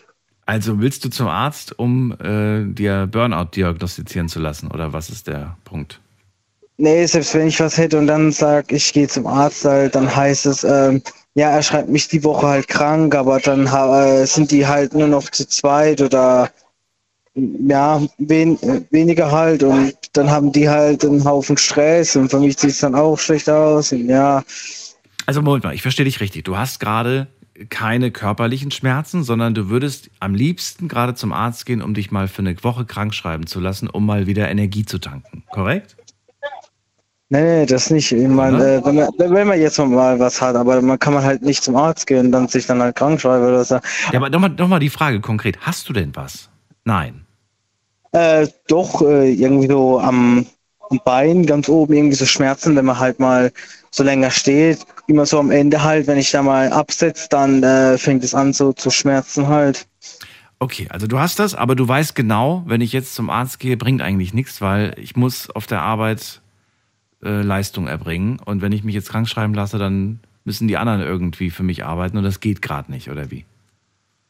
Also 0.47 0.81
willst 0.81 1.05
du 1.05 1.09
zum 1.09 1.29
Arzt, 1.29 1.79
um 1.79 2.12
äh, 2.20 2.64
dir 2.64 3.09
Burnout 3.11 3.51
diagnostizieren 3.57 4.29
zu 4.29 4.40
lassen? 4.40 4.70
Oder 4.70 4.92
was 4.92 5.09
ist 5.09 5.27
der 5.27 5.57
Punkt? 5.64 6.01
Nee, 6.77 7.07
selbst 7.07 7.35
wenn 7.35 7.47
ich 7.47 7.61
was 7.61 7.79
hätte 7.79 7.99
und 7.99 8.09
dann 8.09 8.33
sag, 8.33 8.73
ich 8.73 8.92
gehe 8.92 9.09
zum 9.09 9.27
Arzt, 9.27 9.64
halt, 9.64 9.94
dann 9.94 10.14
heißt 10.14 10.47
es, 10.47 10.64
ähm, 10.64 11.03
ja, 11.35 11.51
er 11.51 11.62
schreibt 11.62 11.88
mich 11.88 12.09
die 12.09 12.23
Woche 12.25 12.47
halt 12.47 12.68
krank, 12.68 13.14
aber 13.14 13.40
dann 13.40 13.66
äh, 13.66 14.27
sind 14.27 14.51
die 14.51 14.66
halt 14.66 14.92
nur 14.92 15.09
noch 15.09 15.31
zu 15.31 15.49
zweit 15.49 16.01
oder 16.01 16.51
ja, 17.35 18.01
wen, 18.18 18.61
äh, 18.62 18.83
weniger 18.90 19.31
halt 19.31 19.62
und 19.62 19.94
dann 20.12 20.31
haben 20.31 20.53
die 20.53 20.68
halt 20.68 21.05
einen 21.05 21.25
Haufen 21.25 21.57
Stress 21.57 22.14
und 22.16 22.31
für 22.31 22.38
mich 22.38 22.59
sieht 22.59 22.70
es 22.70 22.79
dann 22.79 22.94
auch 22.94 23.18
schlecht 23.18 23.51
aus 23.51 23.92
und 23.92 24.09
ja, 24.09 24.42
Also 25.27 25.42
Moment 25.42 25.64
mal, 25.64 25.75
ich 25.75 25.83
verstehe 25.83 26.05
dich 26.05 26.20
richtig. 26.20 26.44
Du 26.44 26.57
hast 26.57 26.79
gerade 26.81 27.27
keine 27.70 28.11
körperlichen 28.11 28.70
Schmerzen, 28.70 29.23
sondern 29.23 29.55
du 29.55 29.68
würdest 29.68 30.11
am 30.20 30.35
liebsten 30.35 30.88
gerade 30.88 31.14
zum 31.14 31.33
Arzt 31.33 31.66
gehen, 31.66 31.83
um 31.83 31.94
dich 31.94 32.11
mal 32.11 32.29
für 32.29 32.42
eine 32.42 32.57
Woche 32.62 32.85
krank 32.85 33.14
schreiben 33.14 33.47
zu 33.47 33.61
lassen, 33.61 33.88
um 33.88 34.05
mal 34.07 34.27
wieder 34.27 34.49
Energie 34.51 34.85
zu 34.85 34.99
tanken. 34.99 35.44
Korrekt? 35.51 35.97
nee, 37.31 37.42
nee, 37.42 37.66
das 37.66 37.90
nicht. 37.90 38.12
Ich 38.12 38.29
mein, 38.29 38.55
Ja. 38.55 38.77
äh, 38.77 38.85
wenn, 38.85 38.94
man, 38.97 39.09
wenn 39.18 39.49
man 39.49 39.61
jetzt 39.61 39.79
mal 39.79 40.18
was 40.18 40.40
hat, 40.40 40.57
aber 40.57 40.81
man 40.83 40.99
kann 40.99 41.14
man 41.14 41.25
halt 41.25 41.42
nicht 41.42 41.62
zum 41.64 41.77
Arzt 41.77 42.07
gehen 42.07 42.27
und 42.27 42.33
dann 42.33 42.49
sich 42.49 42.66
dann 42.66 42.81
halt 42.83 42.97
krank 42.97 43.20
schreiben 43.20 43.44
oder 43.44 43.64
so. 43.64 43.77
Ja, 44.12 44.18
aber 44.18 44.31
nochmal 44.31 44.51
noch 44.51 44.68
mal 44.68 44.79
die 44.81 44.90
Frage 44.90 45.20
konkret. 45.20 45.59
Hast 45.61 45.88
du 45.88 45.92
denn 45.92 46.14
was? 46.14 46.51
Nein. 46.85 47.24
Äh, 48.14 48.46
doch, 48.68 49.03
äh, 49.03 49.33
irgendwie 49.33 49.66
so 49.66 49.98
am, 49.98 50.46
am 50.88 51.00
Bein, 51.05 51.46
ganz 51.46 51.68
oben 51.68 51.94
irgendwie 51.94 52.14
so 52.14 52.27
Schmerzen, 52.27 52.77
wenn 52.77 52.85
man 52.85 53.00
halt 53.00 53.19
mal 53.19 53.52
so 53.90 54.04
länger 54.04 54.31
steht. 54.31 54.87
Immer 55.08 55.27
so 55.27 55.40
am 55.40 55.50
Ende 55.50 55.83
halt, 55.83 56.06
wenn 56.06 56.19
ich 56.19 56.31
da 56.31 56.42
mal 56.42 56.73
absetze, 56.73 57.27
dann 57.29 57.65
äh, 57.65 57.98
fängt 57.98 58.23
es 58.23 58.33
an 58.33 58.52
so 58.52 58.73
zu 58.73 58.90
schmerzen 58.90 59.48
halt. 59.48 59.88
Okay, 60.60 60.87
also 60.90 61.08
du 61.08 61.19
hast 61.19 61.40
das, 61.40 61.56
aber 61.56 61.75
du 61.75 61.88
weißt 61.88 62.15
genau, 62.15 62.62
wenn 62.67 62.81
ich 62.81 62.92
jetzt 62.92 63.17
zum 63.17 63.31
Arzt 63.31 63.58
gehe, 63.58 63.77
bringt 63.77 64.00
eigentlich 64.00 64.33
nichts, 64.33 64.60
weil 64.60 64.94
ich 64.96 65.17
muss 65.17 65.50
auf 65.50 65.67
der 65.67 65.83
Arbeit 65.83 66.40
äh, 67.25 67.42
Leistung 67.42 67.88
erbringen. 67.88 68.38
Und 68.38 68.62
wenn 68.62 68.71
ich 68.71 68.85
mich 68.85 68.94
jetzt 68.94 69.10
krank 69.10 69.29
schreiben 69.29 69.54
lasse, 69.54 69.79
dann 69.79 70.21
müssen 70.44 70.69
die 70.69 70.77
anderen 70.77 71.00
irgendwie 71.00 71.50
für 71.50 71.65
mich 71.65 71.85
arbeiten 71.85 72.17
und 72.17 72.23
das 72.23 72.38
geht 72.38 72.62
gerade 72.62 72.92
nicht, 72.92 73.10
oder 73.10 73.33
wie? 73.33 73.44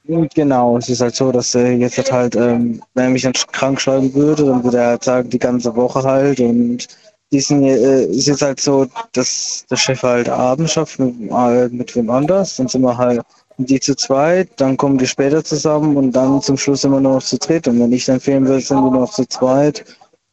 Genau, 0.06 0.76
es 0.76 0.88
ist 0.90 1.00
halt 1.00 1.14
so, 1.14 1.32
dass 1.32 1.54
äh, 1.54 1.72
jetzt 1.72 1.96
halt, 1.96 2.12
halt 2.12 2.36
ähm, 2.36 2.82
wenn 2.94 3.04
er 3.04 3.10
mich 3.10 3.22
dann 3.22 3.32
krank 3.32 3.80
schreiben 3.80 4.12
würde, 4.12 4.44
dann 4.44 4.62
würde 4.62 4.78
er 4.78 4.86
halt 4.88 5.04
sagen, 5.04 5.30
die 5.30 5.38
ganze 5.38 5.74
Woche 5.76 6.02
halt. 6.02 6.40
Und 6.40 6.86
diesen 7.32 7.62
äh, 7.64 8.04
ist 8.04 8.26
jetzt 8.26 8.42
halt 8.42 8.60
so, 8.60 8.86
dass 9.12 9.64
der 9.70 9.76
Chef 9.76 10.02
halt 10.02 10.28
Abend 10.28 10.68
schafft 10.70 10.98
mit, 10.98 11.30
äh, 11.30 11.68
mit 11.68 11.96
wem 11.96 12.10
anders, 12.10 12.56
dann 12.56 12.68
sind 12.68 12.82
wir 12.82 12.96
halt, 12.98 13.22
die 13.56 13.80
zu 13.80 13.94
zweit, 13.96 14.50
dann 14.56 14.76
kommen 14.76 14.98
die 14.98 15.06
später 15.06 15.42
zusammen 15.42 15.96
und 15.96 16.12
dann 16.12 16.42
zum 16.42 16.58
Schluss 16.58 16.84
immer 16.84 17.00
nur 17.00 17.14
noch 17.14 17.22
zu 17.22 17.38
dritt. 17.38 17.66
Und 17.66 17.80
wenn 17.80 17.92
ich 17.92 18.04
dann 18.04 18.20
fehlen 18.20 18.46
will, 18.46 18.60
sind 18.60 18.80
nur 18.80 18.90
noch 18.92 19.10
zu 19.10 19.24
zweit. 19.26 19.84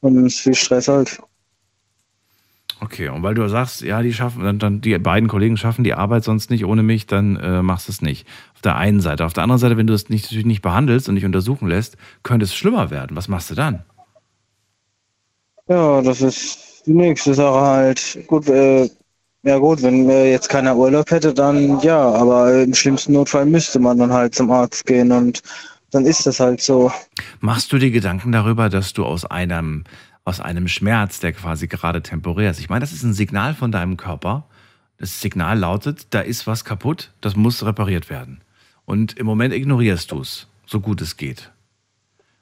Und 0.02 0.16
dann 0.16 0.26
ist 0.26 0.40
viel 0.40 0.56
Stress 0.56 0.90
halt. 0.90 1.18
Okay, 2.84 3.10
und 3.10 3.22
weil 3.22 3.36
du 3.36 3.48
sagst, 3.48 3.82
ja, 3.82 4.02
die 4.02 4.12
schaffen, 4.12 4.44
dann, 4.44 4.58
dann 4.58 4.82
die 4.82 4.98
beiden 4.98 5.30
Kollegen 5.30 5.56
schaffen 5.56 5.84
die 5.84 5.94
Arbeit 5.94 6.24
sonst 6.24 6.50
nicht 6.50 6.66
ohne 6.66 6.82
mich, 6.82 7.06
dann 7.06 7.36
äh, 7.36 7.62
machst 7.62 7.88
du 7.88 7.92
es 7.92 8.02
nicht. 8.02 8.28
Auf 8.56 8.62
der 8.62 8.76
einen 8.76 9.02
Seite. 9.02 9.24
Auf 9.24 9.34
der 9.34 9.44
anderen 9.44 9.60
Seite, 9.60 9.78
wenn 9.78 9.86
du 9.86 9.94
es 9.94 10.10
nicht, 10.10 10.26
natürlich 10.26 10.48
nicht 10.48 10.64
behandelst 10.64 11.08
und 11.08 11.14
nicht 11.14 11.26
untersuchen 11.26 11.68
lässt, 11.68 11.96
könnte 12.24 12.46
es 12.46 12.56
schlimmer 12.56 12.90
werden. 12.90 13.16
Was 13.16 13.28
machst 13.28 13.52
du 13.52 13.56
dann? 13.56 13.84
Ja, 15.68 16.02
das 16.02 16.22
ist 16.22 16.84
die 16.88 16.94
nächste 16.94 17.36
Sache 17.36 17.62
halt. 17.62 18.20
Gut, 18.26 18.48
äh, 18.50 18.90
ja 19.44 19.58
gut, 19.60 19.84
wenn 19.84 20.10
äh, 20.10 20.32
jetzt 20.32 20.50
keiner 20.50 20.76
Urlaub 20.76 21.12
hätte, 21.12 21.36
dann 21.36 21.80
ja, 21.82 22.00
aber 22.00 22.64
im 22.64 22.74
schlimmsten 22.74 23.14
Notfall 23.14 23.46
müsste 23.46 23.80
man 23.80 24.00
dann 24.00 24.12
halt 24.12 24.34
zum 24.34 24.50
Arzt 24.50 24.88
gehen 24.88 25.12
und 25.12 25.44
dann 25.92 26.06
ist 26.06 26.26
das 26.26 26.40
halt 26.40 26.62
so. 26.62 26.92
Machst 27.42 27.72
du 27.72 27.78
dir 27.78 27.92
Gedanken 27.92 28.32
darüber, 28.32 28.70
dass 28.70 28.94
du 28.94 29.06
aus 29.06 29.26
einem 29.26 29.84
aus 30.24 30.40
einem 30.40 30.68
Schmerz, 30.68 31.20
der 31.20 31.34
quasi 31.34 31.68
gerade 31.68 32.02
temporär 32.02 32.52
ist. 32.52 32.60
Ich 32.60 32.70
meine, 32.70 32.82
das 32.82 32.94
ist 32.94 33.04
ein 33.04 33.14
Signal 33.14 33.54
von 33.54 33.72
deinem 33.72 33.98
Körper. 33.98 34.46
Das 34.98 35.20
Signal 35.20 35.58
lautet, 35.58 36.08
da 36.12 36.22
ist 36.22 36.46
was 36.46 36.64
kaputt, 36.64 37.12
das 37.22 37.36
muss 37.36 37.66
repariert 37.66 38.10
werden. 38.10 38.42
Und 38.86 39.18
im 39.18 39.26
Moment 39.26 39.54
ignorierst 39.54 40.12
du 40.12 40.22
es, 40.22 40.48
so 40.66 40.80
gut 40.80 41.02
es 41.02 41.18
geht. 41.18 41.52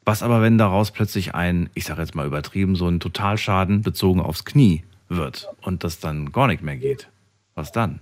Was 0.03 0.23
aber, 0.23 0.41
wenn 0.41 0.57
daraus 0.57 0.91
plötzlich 0.91 1.35
ein, 1.35 1.69
ich 1.73 1.85
sage 1.85 2.01
jetzt 2.01 2.15
mal 2.15 2.25
übertrieben, 2.25 2.75
so 2.75 2.87
ein 2.87 2.99
Totalschaden 2.99 3.81
bezogen 3.81 4.19
aufs 4.19 4.43
Knie 4.43 4.83
wird 5.07 5.47
und 5.61 5.83
das 5.83 5.99
dann 5.99 6.31
gar 6.31 6.47
nicht 6.47 6.63
mehr 6.63 6.77
geht? 6.77 7.07
Was 7.55 7.71
dann? 7.71 7.99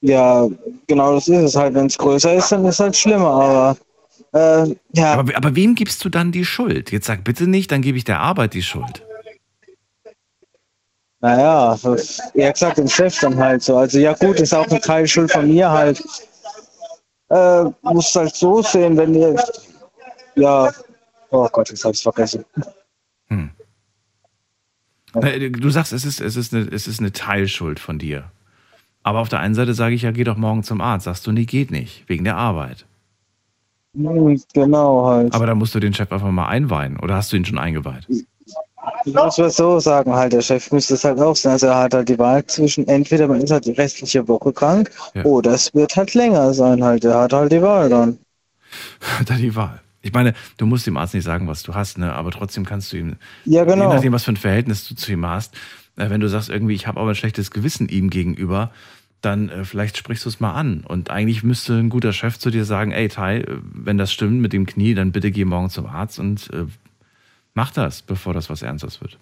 Ja, 0.00 0.48
genau 0.86 1.14
das 1.14 1.28
ist 1.28 1.42
es 1.42 1.56
halt. 1.56 1.74
Wenn 1.74 1.86
es 1.86 1.98
größer 1.98 2.34
ist, 2.34 2.50
dann 2.52 2.64
ist 2.64 2.74
es 2.76 2.80
halt 2.80 2.96
schlimmer, 2.96 3.30
aber 3.30 3.76
äh, 4.32 4.74
ja. 4.92 5.14
Aber, 5.14 5.36
aber 5.36 5.56
wem 5.56 5.74
gibst 5.74 6.04
du 6.04 6.08
dann 6.08 6.32
die 6.32 6.44
Schuld? 6.44 6.92
Jetzt 6.92 7.06
sag 7.06 7.24
bitte 7.24 7.46
nicht, 7.46 7.72
dann 7.72 7.82
gebe 7.82 7.96
ich 7.98 8.04
der 8.04 8.20
Arbeit 8.20 8.54
die 8.54 8.62
Schuld. 8.62 9.02
Naja, 11.20 11.76
eher 12.34 12.52
gesagt, 12.52 12.78
dem 12.78 12.88
Chef 12.88 13.18
dann 13.20 13.36
halt 13.36 13.62
so. 13.62 13.76
Also 13.76 13.98
ja 13.98 14.12
gut, 14.14 14.38
ist 14.38 14.54
auch 14.54 14.68
ein 14.68 14.80
Teil 14.80 15.06
Schuld 15.08 15.32
von 15.32 15.48
mir 15.48 15.68
halt. 15.68 16.02
Äh, 17.30 17.64
muss 17.82 18.14
halt 18.14 18.34
so 18.34 18.62
sehen, 18.62 18.96
wenn 18.96 19.14
ihr. 19.14 19.36
Ja. 20.36 20.72
Oh 21.30 21.48
Gott, 21.50 21.70
jetzt 21.70 21.84
hab's 21.84 22.02
vergessen. 22.02 22.44
Hm. 23.28 23.50
Du 25.12 25.70
sagst, 25.70 25.92
es 25.92 26.04
ist, 26.04 26.20
es, 26.20 26.36
ist 26.36 26.54
eine, 26.54 26.68
es 26.70 26.86
ist 26.86 27.00
eine 27.00 27.12
Teilschuld 27.12 27.80
von 27.80 27.98
dir. 27.98 28.30
Aber 29.02 29.18
auf 29.20 29.28
der 29.28 29.40
einen 29.40 29.54
Seite 29.54 29.74
sage 29.74 29.94
ich 29.94 30.02
ja, 30.02 30.12
geh 30.12 30.24
doch 30.24 30.36
morgen 30.36 30.62
zum 30.62 30.80
Arzt. 30.80 31.04
Sagst 31.04 31.26
du, 31.26 31.32
nee, 31.32 31.44
geht 31.44 31.70
nicht, 31.70 32.08
wegen 32.08 32.24
der 32.24 32.36
Arbeit. 32.36 32.86
Genau 33.94 35.06
halt. 35.06 35.34
Aber 35.34 35.46
da 35.46 35.54
musst 35.54 35.74
du 35.74 35.80
den 35.80 35.94
Chef 35.94 36.12
einfach 36.12 36.30
mal 36.30 36.48
einweihen. 36.48 36.98
Oder 37.00 37.16
hast 37.16 37.32
du 37.32 37.36
ihn 37.36 37.44
schon 37.44 37.58
eingeweiht? 37.58 38.06
Ich 39.04 39.14
muss 39.14 39.38
mal 39.38 39.50
so 39.50 39.80
sagen, 39.80 40.14
halt, 40.14 40.32
der 40.32 40.40
Chef 40.40 40.70
müsste 40.72 40.94
es 40.94 41.04
halt 41.04 41.18
auch 41.20 41.36
sein. 41.36 41.52
Also 41.52 41.66
er 41.66 41.78
hat 41.78 41.94
halt 41.94 42.08
die 42.08 42.18
Wahl 42.18 42.44
zwischen 42.46 42.86
entweder 42.86 43.28
man 43.28 43.40
ist 43.40 43.50
halt 43.50 43.66
die 43.66 43.72
restliche 43.72 44.26
Woche 44.28 44.52
krank 44.52 44.90
ja. 45.14 45.24
oder 45.24 45.52
es 45.52 45.74
wird 45.74 45.96
halt 45.96 46.14
länger 46.14 46.54
sein 46.54 46.82
halt. 46.82 47.04
Er 47.04 47.20
hat 47.20 47.32
halt 47.32 47.52
die 47.52 47.62
Wahl 47.62 47.88
dann. 47.88 48.18
Hat 49.18 49.30
er 49.30 49.36
die 49.36 49.54
Wahl. 49.56 49.80
Ich 50.02 50.12
meine, 50.12 50.34
du 50.58 50.66
musst 50.66 50.86
dem 50.86 50.96
Arzt 50.96 51.14
nicht 51.14 51.24
sagen, 51.24 51.48
was 51.48 51.62
du 51.62 51.74
hast, 51.74 51.98
ne? 51.98 52.12
aber 52.12 52.30
trotzdem 52.30 52.64
kannst 52.64 52.92
du 52.92 52.98
ihm, 52.98 53.16
ja, 53.44 53.64
genau. 53.64 53.88
je 53.88 53.94
nachdem, 53.94 54.12
was 54.12 54.24
für 54.24 54.32
ein 54.32 54.36
Verhältnis 54.36 54.86
du 54.86 54.94
zu 54.94 55.10
ihm 55.10 55.26
hast, 55.26 55.54
äh, 55.96 56.10
wenn 56.10 56.20
du 56.20 56.28
sagst, 56.28 56.48
irgendwie, 56.48 56.74
ich 56.74 56.86
habe 56.86 57.00
aber 57.00 57.10
ein 57.10 57.14
schlechtes 57.14 57.50
Gewissen 57.50 57.88
ihm 57.88 58.10
gegenüber, 58.10 58.70
dann 59.20 59.48
äh, 59.48 59.64
vielleicht 59.64 59.96
sprichst 59.96 60.24
du 60.24 60.28
es 60.28 60.40
mal 60.40 60.52
an. 60.52 60.84
Und 60.86 61.10
eigentlich 61.10 61.42
müsste 61.42 61.74
ein 61.74 61.88
guter 61.88 62.12
Chef 62.12 62.38
zu 62.38 62.50
dir 62.50 62.64
sagen, 62.64 62.92
ey 62.92 63.08
Tai, 63.08 63.38
äh, 63.38 63.58
wenn 63.62 63.98
das 63.98 64.12
stimmt 64.12 64.40
mit 64.40 64.52
dem 64.52 64.66
Knie, 64.66 64.94
dann 64.94 65.12
bitte 65.12 65.30
geh 65.30 65.44
morgen 65.44 65.70
zum 65.70 65.86
Arzt 65.86 66.18
und 66.18 66.50
äh, 66.52 66.66
mach 67.54 67.72
das, 67.72 68.02
bevor 68.02 68.34
das 68.34 68.50
was 68.50 68.62
Ernstes 68.62 69.00
wird. 69.00 69.18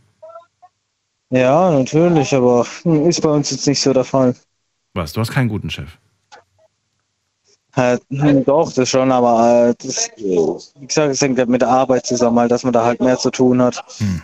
Ja, 1.30 1.70
natürlich, 1.70 2.34
aber 2.34 2.66
hm, 2.82 3.08
ist 3.08 3.20
bei 3.20 3.30
uns 3.30 3.50
jetzt 3.50 3.66
nicht 3.66 3.80
so 3.80 3.92
der 3.92 4.04
Fall. 4.04 4.34
Was, 4.94 5.12
du 5.12 5.20
hast 5.20 5.32
keinen 5.32 5.48
guten 5.48 5.70
Chef? 5.70 5.98
Äh, 7.74 7.98
doch, 8.46 8.72
das 8.72 8.88
schon, 8.88 9.12
aber 9.12 9.68
äh, 9.68 9.74
das, 9.84 10.10
wie 10.16 10.86
gesagt, 10.86 11.12
es 11.12 11.20
hängt 11.20 11.48
mit 11.48 11.60
der 11.60 11.68
Arbeit 11.68 12.06
zusammen, 12.06 12.38
halt, 12.38 12.50
dass 12.50 12.64
man 12.64 12.72
da 12.72 12.84
halt 12.84 13.00
mehr 13.00 13.18
zu 13.18 13.30
tun 13.30 13.60
hat. 13.60 13.84
Hm. 13.98 14.22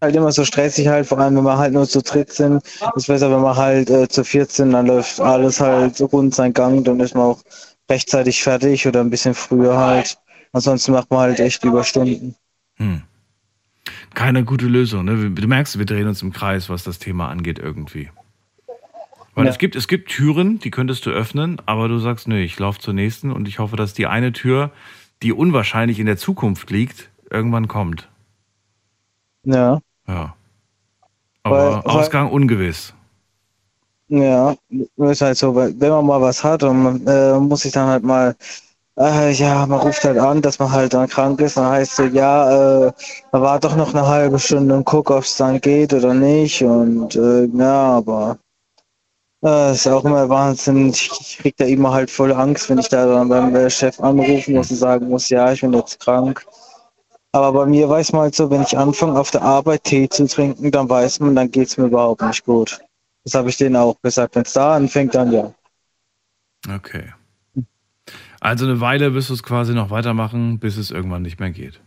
Halt 0.00 0.16
immer 0.16 0.32
so 0.32 0.44
stressig 0.44 0.88
halt, 0.88 1.06
vor 1.06 1.18
allem 1.18 1.36
wenn 1.36 1.44
wir 1.44 1.58
halt 1.58 1.74
nur 1.74 1.86
zu 1.86 2.02
dritt 2.02 2.32
sind. 2.32 2.62
Ist 2.96 3.06
besser, 3.06 3.30
wenn 3.30 3.42
wir 3.42 3.56
halt 3.56 3.90
äh, 3.90 4.08
zu 4.08 4.24
viert 4.24 4.50
sind, 4.50 4.72
dann 4.72 4.86
läuft 4.86 5.20
alles 5.20 5.60
halt 5.60 6.00
rund 6.00 6.34
sein 6.34 6.54
Gang, 6.54 6.84
dann 6.84 7.00
ist 7.00 7.14
man 7.14 7.24
auch 7.24 7.42
rechtzeitig 7.90 8.42
fertig 8.42 8.86
oder 8.86 9.00
ein 9.00 9.10
bisschen 9.10 9.34
früher 9.34 9.76
halt. 9.76 10.18
Ansonsten 10.52 10.92
macht 10.92 11.10
man 11.10 11.20
halt 11.20 11.40
echt 11.40 11.62
Überstunden. 11.64 12.34
Hm. 12.76 13.02
Keine 14.14 14.44
gute 14.44 14.66
Lösung, 14.66 15.04
ne? 15.04 15.30
Du 15.30 15.46
merkst, 15.46 15.78
wir 15.78 15.86
drehen 15.86 16.08
uns 16.08 16.22
im 16.22 16.32
Kreis, 16.32 16.68
was 16.68 16.82
das 16.82 16.98
Thema 16.98 17.28
angeht 17.28 17.58
irgendwie. 17.58 18.10
Weil 19.34 19.44
ja. 19.44 19.50
es 19.52 19.58
gibt, 19.58 19.76
es 19.76 19.86
gibt 19.86 20.10
Türen, 20.10 20.58
die 20.58 20.70
könntest 20.70 21.06
du 21.06 21.10
öffnen, 21.10 21.62
aber 21.66 21.88
du 21.88 21.98
sagst, 21.98 22.26
nö, 22.26 22.38
ich 22.40 22.58
laufe 22.58 22.80
zur 22.80 22.94
nächsten 22.94 23.30
und 23.30 23.46
ich 23.46 23.58
hoffe, 23.58 23.76
dass 23.76 23.94
die 23.94 24.06
eine 24.06 24.32
Tür, 24.32 24.72
die 25.22 25.32
unwahrscheinlich 25.32 26.00
in 26.00 26.06
der 26.06 26.16
Zukunft 26.16 26.70
liegt, 26.70 27.10
irgendwann 27.30 27.68
kommt. 27.68 28.08
Ja. 29.44 29.80
Ja. 30.06 30.34
Aber 31.42 31.82
weil, 31.84 31.92
Ausgang 31.92 32.26
weil, 32.26 32.34
ungewiss. 32.34 32.94
Ja, 34.08 34.56
ist 34.96 35.20
halt 35.20 35.36
so, 35.36 35.54
wenn 35.54 35.78
man 35.78 36.04
mal 36.06 36.20
was 36.20 36.42
hat 36.42 36.62
und 36.64 36.82
man 36.82 37.06
äh, 37.06 37.38
muss 37.38 37.60
sich 37.60 37.72
dann 37.72 37.86
halt 37.88 38.02
mal, 38.02 38.34
äh, 38.98 39.30
ja, 39.30 39.64
man 39.66 39.78
ruft 39.78 40.02
halt 40.02 40.18
an, 40.18 40.42
dass 40.42 40.58
man 40.58 40.72
halt 40.72 40.94
dann 40.94 41.08
krank 41.08 41.40
ist, 41.40 41.56
dann 41.56 41.70
heißt 41.70 41.94
so, 41.96 42.04
ja, 42.04 42.86
äh, 42.88 42.92
man 43.30 43.42
war 43.42 43.60
doch 43.60 43.76
noch 43.76 43.94
eine 43.94 44.06
halbe 44.06 44.38
Stunde 44.40 44.74
und 44.74 44.84
guck, 44.84 45.10
ob 45.10 45.22
es 45.22 45.36
dann 45.36 45.60
geht 45.60 45.94
oder 45.94 46.12
nicht 46.12 46.62
und 46.62 47.14
äh, 47.14 47.44
ja, 47.46 47.98
aber 47.98 48.36
äh, 49.44 49.72
ist 49.72 49.86
auch 49.86 50.04
immer 50.04 50.28
Wahnsinn. 50.28 50.90
Ich, 50.90 51.10
ich 51.20 51.38
krieg 51.38 51.56
da 51.56 51.64
immer 51.64 51.92
halt 51.92 52.10
voll 52.10 52.32
Angst, 52.32 52.68
wenn 52.68 52.78
ich 52.78 52.88
da 52.88 53.06
dann 53.06 53.28
beim 53.28 53.54
äh, 53.54 53.70
Chef 53.70 53.98
anrufen 54.00 54.54
muss 54.54 54.70
und 54.70 54.76
sagen 54.76 55.08
muss, 55.08 55.28
ja, 55.28 55.52
ich 55.52 55.60
bin 55.60 55.72
jetzt 55.72 56.00
krank. 56.00 56.44
Aber 57.32 57.52
bei 57.52 57.66
mir 57.66 57.88
weiß 57.88 58.12
man 58.12 58.22
halt 58.22 58.34
so, 58.34 58.50
wenn 58.50 58.62
ich 58.62 58.76
anfange 58.76 59.18
auf 59.18 59.30
der 59.30 59.42
Arbeit 59.42 59.84
Tee 59.84 60.08
zu 60.08 60.26
trinken, 60.26 60.70
dann 60.70 60.88
weiß 60.88 61.20
man, 61.20 61.36
dann 61.36 61.50
geht 61.50 61.68
es 61.68 61.76
mir 61.76 61.86
überhaupt 61.86 62.22
nicht 62.22 62.44
gut. 62.44 62.80
Das 63.24 63.34
habe 63.34 63.50
ich 63.50 63.56
denen 63.56 63.76
auch 63.76 64.00
gesagt. 64.02 64.34
Wenn 64.34 64.42
es 64.42 64.52
da 64.52 64.74
anfängt, 64.74 65.14
dann 65.14 65.32
ja. 65.32 65.52
Okay. 66.68 67.12
Also 68.40 68.64
eine 68.64 68.80
Weile 68.80 69.14
wirst 69.14 69.28
du 69.28 69.34
es 69.34 69.42
quasi 69.42 69.74
noch 69.74 69.90
weitermachen, 69.90 70.58
bis 70.58 70.76
es 70.76 70.90
irgendwann 70.90 71.22
nicht 71.22 71.38
mehr 71.38 71.50
geht. 71.50 71.80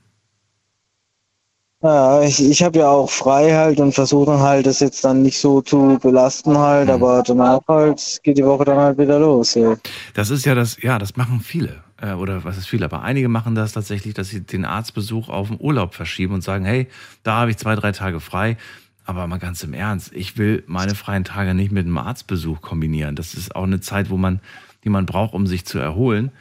Ja, 1.81 2.21
ich, 2.21 2.41
ich 2.41 2.63
habe 2.63 2.79
ja 2.79 2.87
auch 2.87 3.09
frei 3.09 3.51
halt 3.51 3.81
und 3.81 3.91
versuche 3.91 4.39
halt, 4.39 4.65
das 4.65 4.79
jetzt 4.79 5.03
dann 5.03 5.21
nicht 5.21 5.37
so 5.37 5.59
zu 5.61 5.99
belasten 6.01 6.57
halt, 6.57 6.87
mhm. 6.87 6.93
aber 6.93 7.23
danach 7.23 7.59
halt 7.67 8.21
geht 8.23 8.37
die 8.37 8.45
Woche 8.45 8.63
dann 8.63 8.77
halt 8.77 8.97
wieder 8.97 9.19
los. 9.19 9.55
Ja. 9.55 9.75
Das 10.13 10.29
ist 10.29 10.45
ja 10.45 10.55
das, 10.55 10.81
ja, 10.81 10.97
das 10.97 11.17
machen 11.17 11.41
viele. 11.41 11.82
Äh, 12.03 12.13
oder 12.13 12.43
was 12.43 12.57
ist 12.57 12.67
viele, 12.67 12.85
aber 12.85 13.01
einige 13.01 13.29
machen 13.29 13.55
das 13.55 13.71
tatsächlich, 13.71 14.13
dass 14.13 14.29
sie 14.29 14.41
den 14.41 14.65
Arztbesuch 14.65 15.29
auf 15.29 15.47
den 15.47 15.57
Urlaub 15.59 15.95
verschieben 15.95 16.33
und 16.33 16.41
sagen, 16.41 16.65
hey, 16.65 16.87
da 17.23 17.37
habe 17.37 17.51
ich 17.51 17.57
zwei, 17.57 17.75
drei 17.75 17.91
Tage 17.91 18.19
frei. 18.19 18.57
Aber 19.05 19.27
mal 19.27 19.39
ganz 19.39 19.63
im 19.63 19.73
Ernst, 19.73 20.13
ich 20.13 20.37
will 20.37 20.63
meine 20.65 20.95
freien 20.95 21.25
Tage 21.25 21.53
nicht 21.53 21.71
mit 21.71 21.85
einem 21.85 21.97
Arztbesuch 21.97 22.61
kombinieren. 22.61 23.15
Das 23.15 23.33
ist 23.33 23.55
auch 23.55 23.63
eine 23.63 23.81
Zeit, 23.81 24.09
wo 24.09 24.17
man, 24.17 24.39
die 24.83 24.89
man 24.89 25.05
braucht, 25.05 25.33
um 25.33 25.45
sich 25.45 25.65
zu 25.65 25.77
erholen 25.77 26.31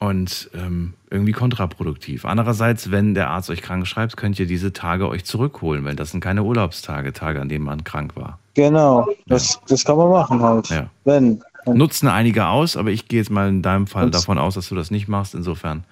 und 0.00 0.50
ähm, 0.54 0.94
irgendwie 1.10 1.32
kontraproduktiv. 1.32 2.24
Andererseits, 2.24 2.90
wenn 2.90 3.14
der 3.14 3.30
Arzt 3.30 3.48
euch 3.48 3.62
krank 3.62 3.86
schreibt, 3.86 4.16
könnt 4.16 4.40
ihr 4.40 4.46
diese 4.46 4.72
Tage 4.72 5.08
euch 5.08 5.24
zurückholen, 5.24 5.84
weil 5.84 5.94
das 5.94 6.10
sind 6.10 6.20
keine 6.20 6.42
Urlaubstage, 6.42 7.12
Tage, 7.12 7.40
an 7.40 7.48
denen 7.48 7.64
man 7.64 7.84
krank 7.84 8.16
war. 8.16 8.40
Genau, 8.54 9.08
das, 9.26 9.54
ja. 9.54 9.60
das 9.68 9.84
kann 9.84 9.96
man 9.96 10.10
machen 10.10 10.40
halt. 10.40 10.68
Ja. 10.68 10.90
Wenn. 11.04 11.42
Nutzen 11.66 12.08
einige 12.08 12.46
aus, 12.46 12.76
aber 12.76 12.90
ich 12.90 13.08
gehe 13.08 13.20
jetzt 13.20 13.30
mal 13.30 13.48
in 13.48 13.62
deinem 13.62 13.86
Fall 13.86 14.04
und 14.04 14.14
davon 14.14 14.38
aus, 14.38 14.54
dass 14.54 14.68
du 14.68 14.74
das 14.74 14.90
nicht 14.90 15.08
machst. 15.08 15.34
Insofern, 15.34 15.84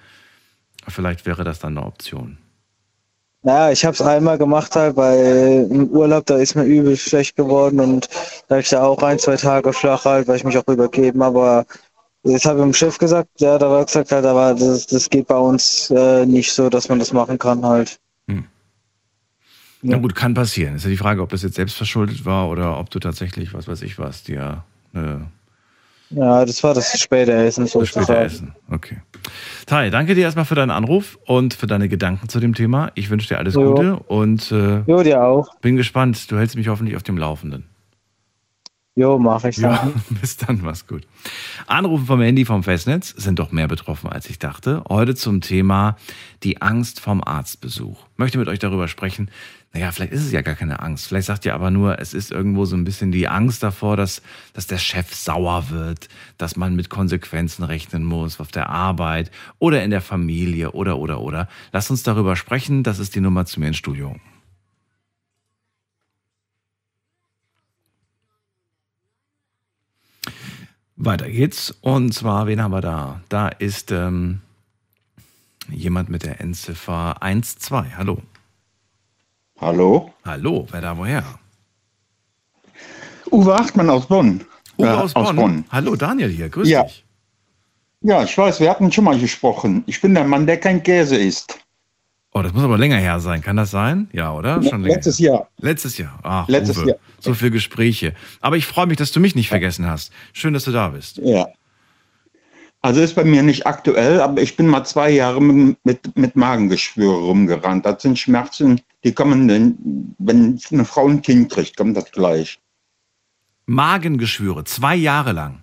vielleicht 0.88 1.26
wäre 1.26 1.44
das 1.44 1.60
dann 1.60 1.76
eine 1.76 1.86
Option. 1.86 2.38
Naja, 3.44 3.72
ich 3.72 3.84
habe 3.84 3.94
es 3.94 4.00
einmal 4.00 4.38
gemacht 4.38 4.76
halt, 4.76 4.96
weil 4.96 5.66
im 5.68 5.88
Urlaub, 5.88 6.26
da 6.26 6.36
ist 6.36 6.54
mir 6.54 6.62
übel 6.64 6.96
schlecht 6.96 7.34
geworden 7.34 7.80
und 7.80 8.08
da 8.46 8.58
ich 8.58 8.68
da 8.68 8.84
auch 8.84 9.02
ein, 9.02 9.18
zwei 9.18 9.36
Tage 9.36 9.72
flach 9.72 10.04
halt, 10.04 10.28
weil 10.28 10.36
ich 10.36 10.44
mich 10.44 10.56
auch 10.56 10.68
übergeben, 10.68 11.22
aber 11.22 11.66
das 12.22 12.44
habe 12.44 12.60
ich 12.60 12.64
dem 12.64 12.74
Chef 12.74 12.98
gesagt, 12.98 13.28
ja, 13.40 13.58
da 13.58 13.68
war 13.68 13.84
gesagt 13.84 14.12
halt, 14.12 14.24
aber 14.24 14.54
das, 14.54 14.86
das 14.86 15.10
geht 15.10 15.26
bei 15.26 15.36
uns 15.36 15.90
äh, 15.90 16.24
nicht 16.24 16.52
so, 16.52 16.68
dass 16.68 16.88
man 16.88 17.00
das 17.00 17.12
machen 17.12 17.36
kann 17.36 17.64
halt. 17.66 17.98
Hm. 18.28 18.44
Ja. 19.82 19.96
Na 19.96 19.98
gut, 19.98 20.14
kann 20.14 20.34
passieren. 20.34 20.76
Ist 20.76 20.84
ja 20.84 20.90
die 20.90 20.96
Frage, 20.96 21.20
ob 21.20 21.30
das 21.30 21.42
jetzt 21.42 21.56
selbst 21.56 21.76
verschuldet 21.76 22.24
war 22.24 22.48
oder 22.48 22.78
ob 22.78 22.90
du 22.90 23.00
tatsächlich, 23.00 23.54
was 23.54 23.66
weiß 23.66 23.82
ich 23.82 23.98
was, 23.98 24.22
dir 24.22 24.62
eine 24.94 25.26
ja, 26.12 26.44
das 26.44 26.62
war 26.62 26.74
das 26.74 26.98
späte 27.00 27.32
Essen. 27.32 27.66
So 27.66 27.80
das 27.80 27.88
späte 27.90 28.16
Essen, 28.16 28.54
okay. 28.70 28.98
Tai, 29.66 29.90
danke 29.90 30.14
dir 30.14 30.22
erstmal 30.22 30.44
für 30.44 30.54
deinen 30.54 30.70
Anruf 30.70 31.18
und 31.26 31.54
für 31.54 31.66
deine 31.66 31.88
Gedanken 31.88 32.28
zu 32.28 32.40
dem 32.40 32.54
Thema. 32.54 32.90
Ich 32.94 33.10
wünsche 33.10 33.28
dir 33.28 33.38
alles 33.38 33.54
jo. 33.54 33.74
Gute 33.74 33.96
und 33.96 34.50
äh, 34.52 34.80
jo, 34.86 35.02
dir 35.02 35.22
auch. 35.24 35.54
bin 35.60 35.76
gespannt. 35.76 36.30
Du 36.30 36.36
hältst 36.38 36.56
mich 36.56 36.68
hoffentlich 36.68 36.96
auf 36.96 37.02
dem 37.02 37.16
Laufenden. 37.16 37.64
Jo, 38.94 39.18
mache 39.18 39.48
ich 39.48 39.56
Ja, 39.56 39.76
dann. 39.76 39.94
bis 40.20 40.36
dann, 40.36 40.60
mach's 40.62 40.86
gut. 40.86 41.06
Anrufe 41.66 42.04
vom 42.04 42.20
Handy 42.20 42.44
vom 42.44 42.62
Festnetz 42.62 43.08
sind 43.16 43.38
doch 43.38 43.50
mehr 43.50 43.66
betroffen, 43.68 44.10
als 44.10 44.28
ich 44.28 44.38
dachte. 44.38 44.82
Heute 44.88 45.14
zum 45.14 45.40
Thema 45.40 45.96
die 46.42 46.60
Angst 46.60 47.00
vom 47.00 47.24
Arztbesuch. 47.24 48.04
Möchte 48.16 48.36
mit 48.36 48.48
euch 48.48 48.58
darüber 48.58 48.88
sprechen. 48.88 49.30
Naja, 49.74 49.90
vielleicht 49.90 50.12
ist 50.12 50.24
es 50.26 50.32
ja 50.32 50.42
gar 50.42 50.54
keine 50.54 50.80
Angst. 50.80 51.06
Vielleicht 51.06 51.28
sagt 51.28 51.46
ihr 51.46 51.54
aber 51.54 51.70
nur, 51.70 51.98
es 51.98 52.12
ist 52.12 52.30
irgendwo 52.30 52.66
so 52.66 52.76
ein 52.76 52.84
bisschen 52.84 53.10
die 53.10 53.26
Angst 53.26 53.62
davor, 53.62 53.96
dass, 53.96 54.20
dass 54.52 54.66
der 54.66 54.76
Chef 54.76 55.14
sauer 55.14 55.70
wird, 55.70 56.08
dass 56.36 56.56
man 56.56 56.76
mit 56.76 56.90
Konsequenzen 56.90 57.64
rechnen 57.64 58.04
muss 58.04 58.38
auf 58.38 58.48
der 58.48 58.68
Arbeit 58.68 59.30
oder 59.58 59.82
in 59.82 59.90
der 59.90 60.02
Familie 60.02 60.72
oder, 60.72 60.98
oder, 60.98 61.22
oder. 61.22 61.48
Lasst 61.72 61.90
uns 61.90 62.02
darüber 62.02 62.36
sprechen. 62.36 62.82
Das 62.82 62.98
ist 62.98 63.14
die 63.14 63.20
Nummer 63.20 63.46
zu 63.46 63.60
mir 63.60 63.68
ins 63.68 63.78
Studio. 63.78 64.16
Weiter 70.96 71.30
geht's. 71.30 71.70
Und 71.80 72.12
zwar, 72.12 72.46
wen 72.46 72.62
haben 72.62 72.72
wir 72.72 72.82
da? 72.82 73.22
Da 73.30 73.48
ist 73.48 73.90
ähm, 73.90 74.42
jemand 75.70 76.10
mit 76.10 76.24
der 76.24 76.42
Endziffer 76.42 77.16
12. 77.22 77.96
Hallo. 77.96 78.22
Hallo? 79.62 80.10
Hallo, 80.24 80.66
wer 80.72 80.80
da 80.80 80.96
woher? 80.98 81.22
Uwe 83.30 83.54
Achtmann 83.54 83.88
aus 83.90 84.06
Bonn. 84.06 84.40
Uwe 84.76 84.88
Äh, 84.88 84.90
aus, 84.90 85.14
Bonn. 85.14 85.64
Hallo, 85.70 85.94
Daniel 85.94 86.28
hier. 86.30 86.48
Grüß 86.48 86.68
Ja. 86.68 86.82
dich. 86.82 87.04
Ja, 88.00 88.24
ich 88.24 88.36
weiß, 88.36 88.58
wir 88.58 88.68
hatten 88.68 88.90
schon 88.90 89.04
mal 89.04 89.16
gesprochen. 89.16 89.84
Ich 89.86 90.00
bin 90.00 90.14
der 90.14 90.24
Mann, 90.24 90.48
der 90.48 90.58
kein 90.58 90.82
Käse 90.82 91.16
isst. 91.16 91.60
Oh, 92.34 92.42
das 92.42 92.52
muss 92.52 92.64
aber 92.64 92.76
länger 92.76 92.96
her 92.96 93.20
sein. 93.20 93.40
Kann 93.40 93.56
das 93.56 93.70
sein? 93.70 94.08
Ja, 94.12 94.32
oder? 94.32 94.60
Schon 94.64 94.82
länger. 94.82 94.96
Letztes 94.96 95.20
Jahr. 95.20 95.48
Letztes 95.58 95.96
Jahr. 95.96 96.18
Ach, 96.24 96.48
Letztes 96.48 96.78
Uwe. 96.78 96.88
Jahr. 96.88 96.98
So 97.20 97.32
viele 97.34 97.52
Gespräche. 97.52 98.14
Aber 98.40 98.56
ich 98.56 98.66
freue 98.66 98.86
mich, 98.88 98.96
dass 98.96 99.12
du 99.12 99.20
mich 99.20 99.36
nicht 99.36 99.48
vergessen 99.48 99.86
hast. 99.86 100.12
Schön, 100.32 100.54
dass 100.54 100.64
du 100.64 100.72
da 100.72 100.88
bist. 100.88 101.18
Ja. 101.18 101.46
Also 102.80 103.00
ist 103.00 103.14
bei 103.14 103.22
mir 103.22 103.44
nicht 103.44 103.64
aktuell, 103.68 104.20
aber 104.20 104.42
ich 104.42 104.56
bin 104.56 104.66
mal 104.66 104.82
zwei 104.84 105.10
Jahre 105.10 105.40
mit, 105.40 105.76
mit, 105.84 106.16
mit 106.16 106.34
Magengeschwüre 106.34 107.14
rumgerannt. 107.14 107.86
Das 107.86 108.02
sind 108.02 108.18
Schmerzen, 108.18 108.80
die 109.04 109.12
kommen, 109.12 109.48
dann, 109.48 110.14
wenn 110.18 110.60
eine 110.70 110.84
Frau 110.84 111.08
ein 111.08 111.22
Kind 111.22 111.50
kriegt, 111.50 111.76
kommt 111.76 111.96
das 111.96 112.10
gleich. 112.10 112.58
Magengeschwüre, 113.66 114.64
zwei 114.64 114.96
Jahre 114.96 115.32
lang. 115.32 115.62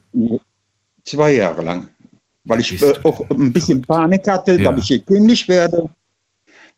Zwei 1.05 1.33
Jahre 1.33 1.63
lang. 1.63 1.89
Weil 2.45 2.61
ich 2.61 2.81
äh, 2.81 2.93
auch 3.03 3.29
ein 3.29 3.51
bisschen. 3.53 3.81
Panik 3.81 4.27
hatte, 4.27 4.59
Ja. 4.59 4.71
dass 4.71 4.89
ich 4.89 5.05
gekündigt 5.05 5.47
werde. 5.47 5.89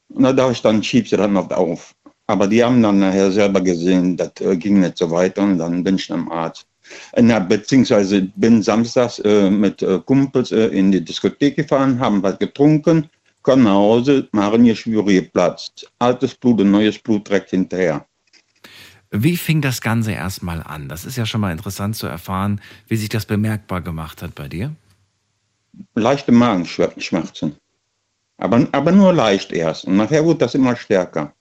Und 0.09 0.23
da 0.23 0.33
dachte 0.33 0.51
ich, 0.53 0.61
dann 0.61 0.83
schieb 0.83 1.07
sie 1.07 1.17
dann 1.17 1.33
noch 1.33 1.49
auf. 1.51 1.95
Aber 2.27 2.47
die 2.47 2.63
haben 2.63 2.81
dann 2.81 2.99
nachher 2.99 3.31
selber 3.31 3.61
gesehen, 3.61 4.17
das 4.17 4.31
äh, 4.41 4.55
ging 4.57 4.79
nicht 4.79 4.97
so 4.97 5.09
weiter 5.11 5.43
und 5.43 5.57
dann 5.57 5.83
bin 5.83 5.95
ich 5.95 6.11
am 6.11 6.31
Arzt. 6.31 6.65
Äh, 7.13 7.21
Na, 7.21 7.39
beziehungsweise 7.39 8.23
bin 8.35 8.61
samstags 8.61 9.19
äh, 9.19 9.49
mit 9.49 9.81
äh, 9.81 9.99
Kumpels 10.05 10.51
äh, 10.51 10.67
in 10.67 10.91
die 10.91 11.03
Diskothek 11.03 11.55
gefahren, 11.57 11.99
haben 11.99 12.21
was 12.23 12.37
getrunken, 12.39 13.09
komm 13.41 13.63
nach 13.63 13.73
Hause, 13.73 14.27
Magengeschwüre 14.31 15.13
geplatzt. 15.13 15.91
Altes 15.99 16.35
Blut 16.35 16.61
und 16.61 16.71
neues 16.71 16.99
Blut 16.99 17.27
direkt 17.27 17.49
hinterher. 17.51 18.05
Wie 19.11 19.35
fing 19.35 19.61
das 19.61 19.81
Ganze 19.81 20.13
erstmal 20.13 20.63
an? 20.63 20.87
Das 20.87 21.05
ist 21.05 21.17
ja 21.17 21.25
schon 21.25 21.41
mal 21.41 21.51
interessant 21.51 21.97
zu 21.97 22.07
erfahren, 22.07 22.61
wie 22.87 22.95
sich 22.95 23.09
das 23.09 23.25
bemerkbar 23.25 23.81
gemacht 23.81 24.21
hat 24.21 24.35
bei 24.35 24.47
dir. 24.47 24.73
Leichte 25.95 26.31
Magenschmerzen. 26.31 27.57
Aber, 28.37 28.67
aber 28.71 28.91
nur 28.91 29.13
leicht 29.13 29.51
erst. 29.51 29.85
Und 29.85 29.97
nachher 29.97 30.23
wurde 30.23 30.39
das 30.39 30.55
immer 30.55 30.75
stärker. 30.75 31.33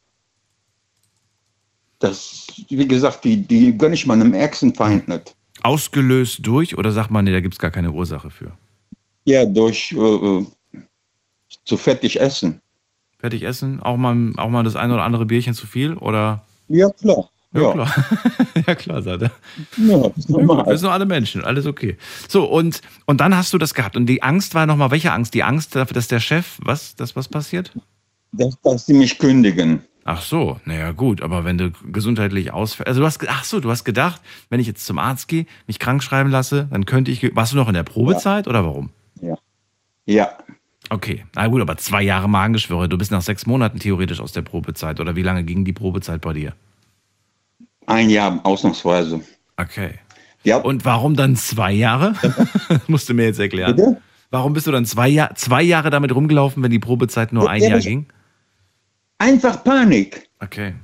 Das, 2.01 2.47
wie 2.69 2.89
gesagt, 2.89 3.25
die, 3.25 3.37
die 3.37 3.77
gönne 3.77 3.95
ich 3.95 4.07
meinem 4.07 4.35
ärgsten 4.35 4.75
Feind 4.75 5.07
nicht. 5.07 5.37
Ausgelöst 5.63 6.41
durch 6.43 6.77
oder 6.77 6.91
sagt 6.93 7.11
man, 7.11 7.25
nee, 7.25 7.33
da 7.33 7.41
gibt 7.41 7.55
es 7.55 7.59
gar 7.59 7.71
keine 7.71 7.93
Ursache 7.93 8.31
für? 8.31 8.53
Ja, 9.25 9.45
durch 9.45 9.93
äh, 9.93 9.99
äh, 9.99 10.47
zu 11.65 11.77
fettig 11.77 12.21
essen. 12.21 12.61
Fertig 13.19 13.43
essen? 13.43 13.83
Auch 13.83 13.97
mal, 13.97 14.33
auch 14.37 14.49
mal 14.49 14.63
das 14.63 14.77
eine 14.77 14.95
oder 14.95 15.03
andere 15.05 15.27
Bierchen 15.27 15.55
zu 15.55 15.67
viel? 15.67 15.95
Oder? 15.95 16.43
Ja, 16.69 16.89
klar. 16.91 17.29
Ja, 17.53 17.61
Ja, 17.63 17.73
klar. 17.73 17.95
ja, 18.67 18.75
klar, 18.75 19.03
sagt 19.03 19.23
er. 19.23 19.31
ja 19.77 19.99
das 19.99 20.17
ist 20.19 20.31
normal. 20.31 20.67
Wir 20.67 20.79
sind 20.79 20.85
nur 20.85 20.93
alle 20.93 21.07
Menschen, 21.07 21.45
alles 21.45 21.67
okay. 21.67 21.97
So, 22.29 22.45
und, 22.45 22.81
und 23.07 23.21
dann 23.21 23.37
hast 23.37 23.53
du 23.53 23.59
das 23.59 23.75
gehabt. 23.75 23.97
Und 23.97 24.07
die 24.07 24.23
Angst 24.23 24.55
war 24.55 24.67
nochmal, 24.67 24.91
welche 24.91 25.13
Angst? 25.13 25.35
Die 25.35 25.43
Angst 25.43 25.75
dafür, 25.75 25.95
dass 25.95 26.09
der 26.09 26.21
Chef, 26.21 26.59
was, 26.63 26.95
dass 26.95 27.17
was 27.17 27.29
passiert? 27.29 27.73
Dass, 28.33 28.61
dass 28.63 28.87
sie 28.87 28.95
mich 28.95 29.19
kündigen. 29.19 29.83
Ach 30.05 30.23
so, 30.23 30.59
naja, 30.65 30.93
gut, 30.93 31.21
aber 31.21 31.45
wenn 31.45 31.59
du 31.59 31.73
gesundheitlich 31.93 32.53
ausfällst, 32.53 32.89
also 32.89 33.01
du 33.01 33.07
hast, 33.07 33.21
ach 33.29 33.45
so, 33.45 33.61
du 33.61 33.71
hast 33.71 33.85
gedacht, 33.85 34.21
wenn 34.49 34.59
ich 34.59 34.67
jetzt 34.67 34.87
zum 34.87 34.99
Arzt 34.99 35.29
gehe, 35.29 35.47
mich 35.67 35.79
krank 35.79 36.03
schreiben 36.03 36.31
lasse, 36.31 36.69
dann 36.71 36.87
könnte 36.87 37.11
ich, 37.11 37.37
warst 37.37 37.53
du 37.53 37.57
noch 37.57 37.69
in 37.69 37.75
der 37.75 37.83
Probezeit 37.83 38.49
oder 38.49 38.65
warum? 38.65 38.91
Ja, 40.07 40.39
Okay, 40.93 41.25
na 41.37 41.47
gut, 41.47 41.61
aber 41.63 41.77
zwei 41.77 42.03
Jahre 42.03 42.29
Magengeschwüre, 42.29 42.89
du 42.89 42.99
bist 42.99 43.11
nach 43.13 43.23
sechs 43.23 43.47
Monaten 43.47 43.79
theoretisch 43.79 44.21
aus 44.21 44.33
der 44.33 44.43
Probezeit 44.43 44.99
oder 45.01 45.15
wie 45.17 45.23
lange 45.23 45.45
ging 45.45 45.65
die 45.65 45.73
Probezeit 45.73 46.21
bei 46.21 46.33
dir? 46.33 46.53
ein 47.87 48.09
Jahr 48.11 48.39
ausnahmsweise. 48.45 49.21
Okay. 49.57 49.95
Ja, 50.45 50.59
Und 50.59 50.85
warum 50.85 51.17
dann 51.17 51.35
zwei 51.37 51.73
Jahre? 51.73 52.15
musst 52.87 53.09
du 53.09 53.15
mir 53.15 53.25
jetzt 53.25 53.41
erklären. 53.41 53.75
bitte? 53.75 54.01
Warum 54.31 54.53
bist 54.53 54.67
du 54.69 54.71
dann 54.71 54.87
zwei, 54.87 55.09
Jahr, 55.09 55.35
zwei 55.35 55.63
Jahre 55.63 55.91
damit 55.91 56.15
rumgelaufen, 56.15 56.63
wenn 56.63 56.71
die 56.71 56.79
Probezeit 56.79 57.33
nur 57.33 57.51
ein 57.51 57.61
Ja, 57.63 57.71
Jahr 57.71 57.81
ging? 57.81 58.07
Einfach 59.19 59.65
Panik. 59.65 60.29
Okay. 60.39 60.75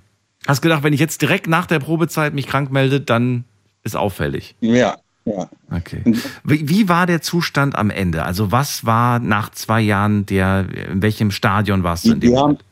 Hast 0.49 0.63
gedacht, 0.63 0.83
wenn 0.83 0.93
ich 0.93 1.01
jetzt 1.01 1.23
direkt 1.23 1.47
nach 1.47 1.67
der 1.67 1.79
Probezeit 1.79 2.35
mich 2.35 2.47
krank 2.49 2.71
melde, 2.73 3.01
dann 3.01 3.45
ist 3.85 3.97
auffällig. 3.97 4.57
Ja, 4.61 4.97
ja. 5.27 5.51
Okay. 5.71 6.03
Wie, 6.45 6.69
wie 6.69 6.89
war 6.89 7.07
der 7.07 7.21
Zustand 7.21 7.77
am 7.77 7.91
Ende? 7.91 8.25
Also 8.25 8.53
was 8.53 8.87
war 8.87 9.19
nach 9.19 9.51
zwei 9.51 9.81
Jahren 9.81 10.25
der, 10.25 10.67
in 10.91 11.03
welchem 11.03 11.31
Stadion 11.31 11.83
warst 11.83 12.07
du 12.07 12.13
in 12.13 12.21
dem 12.21 12.33
Moment? 12.33 12.65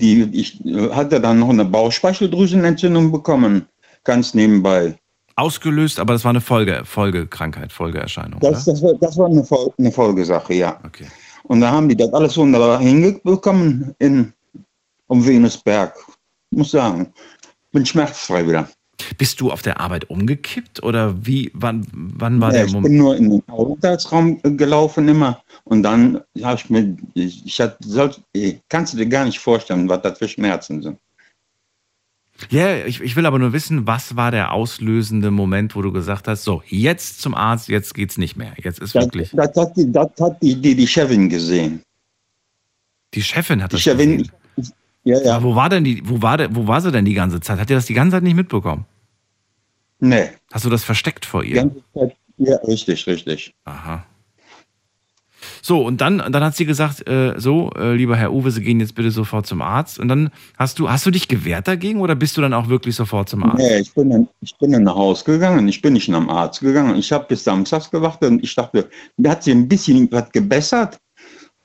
die, 0.00 0.22
ich 0.32 0.60
hatte 0.94 1.20
dann 1.20 1.40
noch 1.40 1.50
eine 1.50 1.64
Bauchspeicheldrüsenentzündung 1.64 3.12
bekommen, 3.12 3.66
ganz 4.04 4.34
nebenbei. 4.34 4.96
Ausgelöst, 5.36 5.98
aber 5.98 6.12
das 6.12 6.24
war 6.24 6.30
eine 6.30 6.40
Folge, 6.40 6.82
Folgekrankheit, 6.84 7.72
Folgeerscheinung, 7.72 8.38
Das, 8.40 8.64
das, 8.64 8.82
war, 8.82 8.94
das 8.94 9.16
war 9.16 9.26
eine, 9.26 9.44
Fol 9.44 9.72
eine 9.78 9.90
Folgesache, 9.90 10.54
ja. 10.54 10.78
Okay. 10.84 11.06
Und 11.44 11.60
da 11.60 11.70
haben 11.72 11.88
die 11.88 11.96
das 11.96 12.12
alles 12.12 12.36
wunderbar 12.36 12.78
hingekommen 12.80 13.94
in, 13.98 14.32
um 15.08 15.26
Venusberg. 15.26 15.94
Muss 16.50 16.70
sagen, 16.70 17.12
bin 17.72 17.84
schmerzfrei 17.84 18.46
wieder. 18.46 18.68
Bist 19.18 19.40
du 19.40 19.50
auf 19.50 19.62
der 19.62 19.80
Arbeit 19.80 20.10
umgekippt 20.10 20.82
oder 20.82 21.14
wie, 21.26 21.50
wann, 21.54 21.86
wann 21.92 22.40
war 22.40 22.50
Ja, 22.50 22.58
der 22.58 22.66
ich 22.66 22.72
Moment? 22.72 22.92
bin 22.92 22.98
nur 22.98 23.16
in 23.16 23.30
den 23.30 23.42
Aufenthaltsraum 23.48 24.40
äh, 24.42 24.50
gelaufen 24.52 25.08
immer 25.08 25.42
und 25.64 25.82
dann 25.82 26.20
habe 26.42 26.56
ich 26.60 26.70
mir, 26.70 26.96
ich, 27.14 27.44
ich 27.46 27.60
hatte, 27.60 27.78
kannst 28.68 28.92
du 28.94 28.98
dir 28.98 29.06
gar 29.06 29.24
nicht 29.24 29.38
vorstellen, 29.38 29.88
was 29.88 30.02
das 30.02 30.18
für 30.18 30.28
Schmerzen 30.28 30.82
sind. 30.82 30.98
Ja, 32.50 32.84
ich, 32.84 33.00
ich 33.00 33.14
will 33.16 33.26
aber 33.26 33.38
nur 33.38 33.52
wissen, 33.52 33.86
was 33.86 34.16
war 34.16 34.30
der 34.30 34.52
auslösende 34.52 35.30
Moment, 35.30 35.76
wo 35.76 35.82
du 35.82 35.92
gesagt 35.92 36.26
hast, 36.26 36.42
so, 36.44 36.62
jetzt 36.66 37.20
zum 37.20 37.34
Arzt, 37.34 37.68
jetzt 37.68 37.94
geht's 37.94 38.18
nicht 38.18 38.36
mehr. 38.36 38.54
Jetzt 38.58 38.80
ist 38.80 38.94
Das, 38.94 39.04
wirklich. 39.04 39.30
das 39.32 39.54
hat, 39.56 39.76
die, 39.76 39.90
das 39.92 40.10
hat 40.20 40.42
die, 40.42 40.60
die, 40.60 40.74
die 40.74 40.86
Chefin 40.86 41.28
gesehen. 41.28 41.82
Die 43.14 43.22
Chefin 43.22 43.62
hat 43.62 43.72
Die 43.72 43.76
das 43.76 43.82
Chefin, 43.82 44.18
gesehen. 44.18 44.32
ja, 45.04 45.20
ja, 45.22 45.36
Aber 45.36 45.44
wo 45.44 45.54
war 45.54 45.68
denn 45.68 45.84
die, 45.84 46.02
wo 46.08 46.20
war, 46.22 46.36
der, 46.36 46.54
wo 46.54 46.66
war 46.66 46.80
sie 46.80 46.90
denn 46.92 47.04
die 47.04 47.14
ganze 47.14 47.40
Zeit? 47.40 47.60
Hat 47.60 47.70
ihr 47.70 47.76
das 47.76 47.86
die 47.86 47.94
ganze 47.94 48.16
Zeit 48.16 48.24
nicht 48.24 48.34
mitbekommen? 48.36 48.84
Nee, 50.08 50.30
Hast 50.52 50.64
du 50.64 50.70
das 50.70 50.84
versteckt 50.84 51.26
vor 51.26 51.42
ihr? 51.42 51.70
ja, 52.36 52.56
richtig, 52.58 53.06
richtig. 53.06 53.54
Aha. 53.64 54.04
So, 55.62 55.82
und 55.84 56.00
dann, 56.00 56.18
dann 56.18 56.44
hat 56.44 56.56
sie 56.56 56.66
gesagt, 56.66 57.08
äh, 57.08 57.34
so, 57.36 57.70
äh, 57.76 57.94
lieber 57.94 58.16
Herr 58.16 58.32
Uwe, 58.32 58.50
Sie 58.50 58.62
gehen 58.62 58.80
jetzt 58.80 58.94
bitte 58.94 59.10
sofort 59.10 59.46
zum 59.46 59.62
Arzt. 59.62 59.98
Und 59.98 60.08
dann 60.08 60.30
hast 60.58 60.78
du, 60.78 60.90
hast 60.90 61.06
du 61.06 61.10
dich 61.10 61.28
gewehrt 61.28 61.68
dagegen 61.68 62.00
oder 62.00 62.14
bist 62.14 62.36
du 62.36 62.40
dann 62.40 62.54
auch 62.54 62.68
wirklich 62.68 62.94
sofort 62.94 63.28
zum 63.28 63.44
Arzt? 63.44 63.58
Nee, 63.58 63.78
ich 63.78 63.94
bin, 63.94 64.10
dann, 64.10 64.28
ich 64.40 64.56
bin 64.58 64.72
dann 64.72 64.84
nach 64.84 64.94
Hause 64.94 65.24
gegangen, 65.24 65.66
ich 65.68 65.80
bin 65.80 65.94
nicht 65.94 66.06
zum 66.06 66.30
Arzt 66.30 66.60
gegangen. 66.60 66.96
Ich 66.96 67.10
habe 67.12 67.26
bis 67.28 67.44
samstags 67.44 67.90
gewartet 67.90 68.30
und 68.30 68.44
ich 68.44 68.54
dachte, 68.54 68.88
da 69.16 69.30
hat 69.30 69.42
sich 69.42 69.54
ein 69.54 69.68
bisschen 69.68 70.10
was 70.12 70.30
gebessert. 70.32 70.98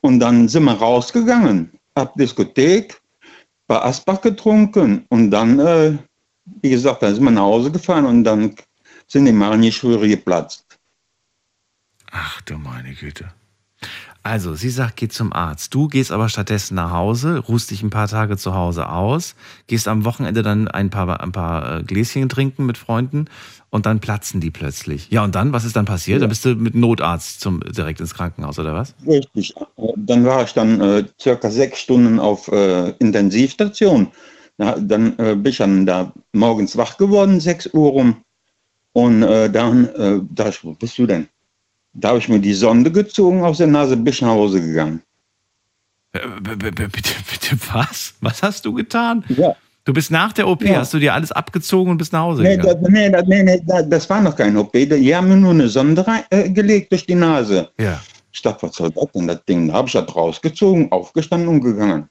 Und 0.01 0.19
dann 0.19 0.47
sind 0.47 0.63
wir 0.63 0.73
rausgegangen, 0.73 1.71
ab 1.95 2.13
Diskothek, 2.15 2.99
bei 3.67 3.81
Asbach 3.81 4.21
getrunken 4.21 5.05
und 5.09 5.29
dann, 5.29 5.59
äh, 5.59 5.97
wie 6.61 6.69
gesagt, 6.69 7.03
dann 7.03 7.15
sind 7.15 7.23
wir 7.23 7.31
nach 7.31 7.41
Hause 7.41 7.71
gefahren 7.71 8.05
und 8.05 8.23
dann 8.23 8.55
sind 9.07 9.25
die 9.25 9.31
Magengeschwüre 9.31 10.07
geplatzt. 10.07 10.65
Ach 12.11 12.41
du 12.41 12.57
meine 12.57 12.93
Güte. 12.93 13.31
Also, 14.21 14.53
sie 14.53 14.69
sagt, 14.69 14.97
geh 14.97 15.07
zum 15.07 15.31
Arzt. 15.31 15.73
Du 15.73 15.87
gehst 15.87 16.11
aber 16.11 16.27
stattdessen 16.27 16.75
nach 16.75 16.91
Hause, 16.91 17.39
ruhst 17.39 17.71
dich 17.71 17.81
ein 17.83 17.89
paar 17.89 18.09
Tage 18.09 18.35
zu 18.35 18.53
Hause 18.53 18.89
aus, 18.89 19.35
gehst 19.67 19.87
am 19.87 20.03
Wochenende 20.03 20.43
dann 20.43 20.67
ein 20.67 20.89
paar, 20.89 21.21
ein 21.21 21.31
paar 21.31 21.79
äh, 21.79 21.83
Gläschen 21.83 22.27
trinken 22.27 22.65
mit 22.65 22.77
Freunden 22.77 23.25
und 23.69 23.85
dann 23.85 24.01
platzen 24.01 24.41
die 24.41 24.51
plötzlich. 24.51 25.09
Ja, 25.09 25.23
und 25.23 25.35
dann, 25.35 25.53
was 25.53 25.63
ist 25.63 25.77
dann 25.77 25.85
passiert? 25.85 26.21
Dann 26.21 26.29
bist 26.29 26.43
du 26.43 26.55
mit 26.55 26.75
Notarzt 26.75 27.39
zum, 27.39 27.61
direkt 27.61 28.01
ins 28.01 28.13
Krankenhaus, 28.13 28.59
oder 28.59 28.73
was? 28.73 28.93
Richtig. 29.07 29.53
Dann 29.95 30.25
war 30.25 30.43
ich 30.43 30.53
dann 30.53 30.81
äh, 30.81 31.05
circa 31.19 31.49
sechs 31.49 31.79
Stunden 31.79 32.19
auf 32.19 32.49
äh, 32.49 32.89
Intensivstation. 32.99 34.11
Na, 34.59 34.77
dann 34.77 35.17
äh, 35.19 35.35
bin 35.35 35.45
ich 35.51 35.57
dann 35.57 35.85
da 35.85 36.11
morgens 36.33 36.75
wach 36.75 36.97
geworden, 36.97 37.39
6 37.39 37.73
Uhr 37.73 37.91
rum. 37.91 38.17
Und 38.91 39.23
äh, 39.23 39.49
dann, 39.49 39.87
äh, 39.95 40.19
da 40.35 40.49
ich, 40.49 40.61
wo 40.65 40.73
bist 40.73 40.97
du 40.97 41.07
denn? 41.07 41.29
Da 41.93 42.09
habe 42.09 42.19
ich 42.19 42.27
mir 42.27 42.39
die 42.39 42.53
Sonde 42.53 42.91
gezogen 42.91 43.41
aus 43.41 43.59
der 43.59 43.67
Nase, 43.67 43.95
bin 43.95 44.11
ich 44.11 44.21
nach 44.21 44.29
Hause 44.29 44.61
gegangen. 44.61 45.01
Äh, 46.11 46.19
Bitte, 46.41 46.71
bitte 46.89 47.57
was? 47.73 48.15
Was 48.19 48.43
hast 48.43 48.65
du 48.65 48.73
getan? 48.73 49.23
Ja. 49.29 49.55
Du 49.85 49.93
bist 49.93 50.11
nach 50.11 50.33
der 50.33 50.45
OP, 50.45 50.61
Ja. 50.63 50.79
hast 50.79 50.93
du 50.93 50.99
dir 50.99 51.13
alles 51.13 51.31
abgezogen 51.31 51.91
und 51.91 51.97
bist 51.97 52.11
nach 52.11 52.23
Hause 52.23 52.43
Nee, 52.43 52.57
gegangen? 52.57 52.81
das, 52.81 52.91
nee, 52.91 53.09
das, 53.09 53.27
nee, 53.27 53.43
nee, 53.43 53.61
das, 53.87 54.09
war 54.09 54.21
noch 54.21 54.35
kein 54.35 54.57
OP. 54.57 54.73
Die 54.73 55.15
haben 55.15 55.29
mir 55.29 55.37
nur 55.37 55.51
eine 55.51 55.69
Sonde 55.69 56.05
äh, 56.31 56.49
gelegt 56.49 56.91
durch 56.91 57.05
die 57.05 57.15
Nase. 57.15 57.69
Ja. 57.79 58.01
Ich 58.33 58.41
dachte, 58.41 58.67
was 58.67 58.75
soll 58.75 58.91
das 58.91 59.05
denn, 59.15 59.27
das 59.27 59.43
Ding? 59.45 59.69
Da 59.69 59.75
habe 59.75 59.87
ich 59.87 59.93
das 59.93 60.13
rausgezogen, 60.13 60.91
aufgestanden 60.91 61.47
und 61.47 61.61
gegangen. 61.61 62.09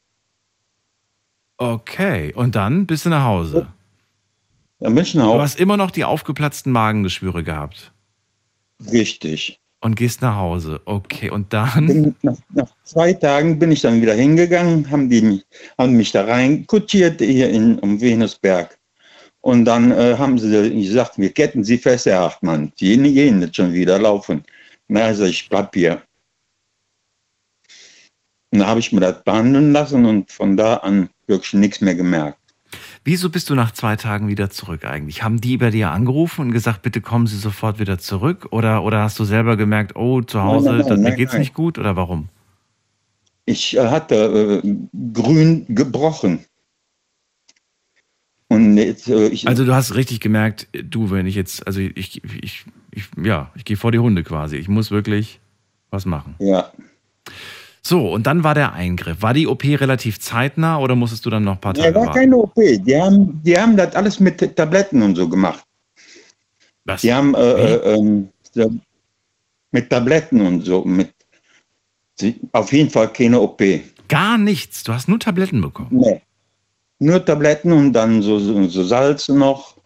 Okay, 1.58 2.32
und 2.34 2.54
dann 2.54 2.86
bist 2.86 3.04
du 3.04 3.08
nach 3.10 3.24
Hause. 3.24 3.66
Bin 4.78 4.96
ich 4.96 5.14
nach 5.14 5.32
Du 5.32 5.40
hast 5.40 5.58
immer 5.58 5.76
noch 5.76 5.90
die 5.90 6.04
aufgeplatzten 6.04 6.70
Magengeschwüre 6.70 7.42
gehabt 7.42 7.92
Richtig. 8.92 9.60
und 9.80 9.96
gehst 9.96 10.22
nach 10.22 10.36
Hause. 10.36 10.80
Okay, 10.84 11.30
und 11.30 11.52
dann? 11.52 11.86
Bin, 11.86 12.16
nach, 12.22 12.36
nach 12.54 12.70
zwei 12.84 13.12
Tagen 13.12 13.58
bin 13.58 13.72
ich 13.72 13.80
dann 13.80 14.00
wieder 14.00 14.14
hingegangen, 14.14 14.88
haben, 14.88 15.10
die, 15.10 15.20
mich- 15.20 15.46
haben 15.76 15.94
mich 15.94 16.12
da 16.12 16.24
reinkutschiert 16.24 17.20
hier 17.20 17.50
in, 17.50 17.80
um 17.80 18.00
Venusberg. 18.00 18.78
Und 19.40 19.64
dann 19.64 19.90
äh, 19.90 20.16
haben 20.16 20.38
sie 20.38 20.70
gesagt, 20.84 21.18
wir 21.18 21.32
ketten 21.32 21.64
sie 21.64 21.78
fest, 21.78 22.06
Herr 22.06 22.20
Hartmann. 22.20 22.72
Die 22.78 22.96
gehen 22.96 23.40
jetzt 23.40 23.56
schon 23.56 23.72
wieder 23.72 23.98
laufen. 23.98 24.44
Na, 24.86 25.06
also 25.06 25.24
ich 25.24 25.48
bleib 25.48 25.74
hier. 25.74 26.02
Und 28.52 28.60
da 28.60 28.66
habe 28.66 28.80
ich 28.80 28.92
mir 28.92 29.00
das 29.00 29.24
behandeln 29.24 29.72
lassen 29.72 30.06
und 30.06 30.30
von 30.30 30.56
da 30.56 30.76
an 30.78 31.10
wirklich 31.28 31.52
nichts 31.54 31.80
mehr 31.80 31.94
gemerkt. 31.94 32.38
Wieso 33.04 33.30
bist 33.30 33.48
du 33.48 33.54
nach 33.54 33.70
zwei 33.72 33.96
Tagen 33.96 34.28
wieder 34.28 34.50
zurück 34.50 34.84
eigentlich? 34.84 35.22
Haben 35.22 35.40
die 35.40 35.56
bei 35.56 35.70
dir 35.70 35.90
angerufen 35.90 36.42
und 36.42 36.52
gesagt, 36.52 36.82
bitte 36.82 37.00
kommen 37.00 37.26
Sie 37.26 37.38
sofort 37.38 37.78
wieder 37.78 37.98
zurück? 37.98 38.48
Oder, 38.50 38.82
oder 38.82 39.02
hast 39.02 39.18
du 39.18 39.24
selber 39.24 39.56
gemerkt, 39.56 39.96
oh, 39.96 40.20
zu 40.20 40.42
Hause, 40.42 40.68
nein, 40.70 40.78
nein, 40.80 40.88
da- 40.88 40.96
mir 40.96 41.02
nein, 41.02 41.16
geht's 41.16 41.32
nein. 41.32 41.40
nicht 41.40 41.54
gut? 41.54 41.78
Oder 41.78 41.96
warum? 41.96 42.28
Ich 43.46 43.76
äh, 43.76 43.86
hatte 43.88 44.60
äh, 44.62 44.76
grün 45.14 45.64
gebrochen. 45.68 46.44
Und 48.48 48.76
jetzt, 48.76 49.08
äh, 49.08 49.28
ich, 49.28 49.46
Also 49.46 49.64
du 49.64 49.74
hast 49.74 49.94
richtig 49.94 50.20
gemerkt, 50.20 50.68
du, 50.72 51.10
wenn 51.10 51.26
ich 51.26 51.34
jetzt, 51.34 51.66
also 51.66 51.80
ich, 51.80 52.22
ich, 52.24 52.64
ich 52.90 53.06
ja, 53.22 53.50
ich 53.54 53.64
gehe 53.64 53.76
vor 53.76 53.92
die 53.92 53.98
Hunde 53.98 54.22
quasi. 54.24 54.56
Ich 54.56 54.68
muss 54.68 54.90
wirklich 54.90 55.40
was 55.90 56.04
machen. 56.04 56.34
ja, 56.38 56.70
So, 57.88 58.12
und 58.12 58.26
dann 58.26 58.44
war 58.44 58.54
der 58.54 58.74
Eingriff. 58.74 59.22
War 59.22 59.32
die 59.32 59.46
OP 59.46 59.64
relativ 59.64 60.20
zeitnah 60.20 60.78
oder 60.78 60.94
musstest 60.94 61.24
du 61.24 61.30
dann 61.30 61.44
noch 61.44 61.54
ein 61.54 61.60
paar 61.62 61.72
Tage 61.72 61.88
Ja, 61.88 61.94
war 61.94 62.08
warten? 62.08 62.18
keine 62.18 62.36
OP. 62.36 62.54
Die 62.54 62.94
haben, 62.94 63.42
die 63.42 63.58
haben 63.58 63.78
das 63.78 63.94
alles 63.94 64.20
mit 64.20 64.36
Tabletten 64.54 65.00
und 65.00 65.16
so 65.16 65.26
gemacht. 65.26 65.64
Was? 66.84 67.00
Die 67.00 67.14
haben 67.14 67.34
äh, 67.34 67.76
äh, 67.76 68.24
so 68.52 68.74
mit 69.70 69.88
Tabletten 69.88 70.42
und 70.42 70.66
so. 70.66 70.84
Mit, 70.84 71.14
auf 72.52 72.70
jeden 72.74 72.90
Fall 72.90 73.10
keine 73.10 73.40
OP. 73.40 73.62
Gar 74.08 74.36
nichts. 74.36 74.84
Du 74.84 74.92
hast 74.92 75.08
nur 75.08 75.18
Tabletten 75.18 75.62
bekommen. 75.62 75.88
Nee. 75.92 76.20
Nur 76.98 77.24
Tabletten 77.24 77.72
und 77.72 77.94
dann 77.94 78.20
so, 78.20 78.38
so, 78.38 78.68
so 78.68 78.84
Salz 78.84 79.30
noch. 79.30 79.78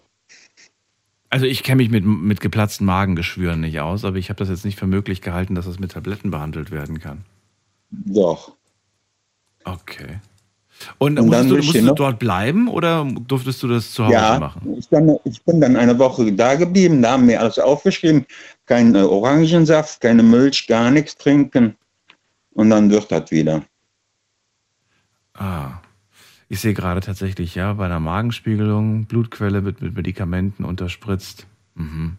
Also 1.31 1.47
ich 1.47 1.63
kenne 1.63 1.77
mich 1.77 1.91
mit, 1.91 2.05
mit 2.05 2.41
geplatzten 2.41 2.85
Magengeschwüren 2.85 3.61
nicht 3.61 3.79
aus, 3.79 4.05
aber 4.05 4.17
ich 4.17 4.29
habe 4.29 4.39
das 4.39 4.49
jetzt 4.49 4.65
nicht 4.65 4.77
für 4.77 4.89
möglich 4.89 5.21
gehalten, 5.21 5.55
dass 5.55 5.67
das 5.67 5.79
mit 5.79 5.93
Tabletten 5.93 6.33
behandelt 6.33 6.73
werden 6.73 6.99
kann. 6.99 7.25
Doch. 7.93 8.53
Okay. 9.65 10.19
Und, 10.99 11.19
Und 11.19 11.27
musstest, 11.27 11.43
dann 11.43 11.49
du, 11.49 11.57
musstest 11.57 11.89
du 11.89 11.95
dort 11.95 12.19
bleiben 12.19 12.69
oder 12.69 13.07
durftest 13.29 13.63
du 13.63 13.69
das 13.69 13.93
zu 13.93 14.05
Hause 14.05 14.15
Ja, 14.15 14.39
machen? 14.41 14.75
ich, 14.77 14.89
dann, 14.89 15.17
ich 15.25 15.41
bin 15.45 15.61
dann 15.61 15.77
eine 15.77 15.97
Woche 15.99 16.33
da 16.33 16.57
geblieben. 16.57 17.03
Da 17.03 17.13
haben 17.13 17.29
wir 17.29 17.41
alles 17.41 17.59
aufgeschrieben. 17.59 18.27
Kein 18.67 18.95
äh, 18.95 19.03
Orangensaft, 19.03 20.01
keine 20.01 20.23
Milch, 20.23 20.67
gar 20.67 20.91
nichts 20.91 21.17
trinken. 21.17 21.77
Und 22.55 22.71
dann 22.71 22.91
wird 22.91 23.11
das 23.13 23.31
wieder. 23.31 23.63
Ah. 25.35 25.75
Ich 26.49 26.61
sehe 26.61 26.75
gerade 26.75 27.01
tatsächlich, 27.01 27.55
ja, 27.55 27.73
bei 27.73 27.87
einer 27.87 28.01
Magenspiegelung, 28.01 29.07
Blutquelle 29.07 29.65
wird 29.65 29.81
mit 29.81 29.95
Medikamenten 29.95 30.65
unterspritzt. 30.65 31.47
Mhm. 31.77 32.19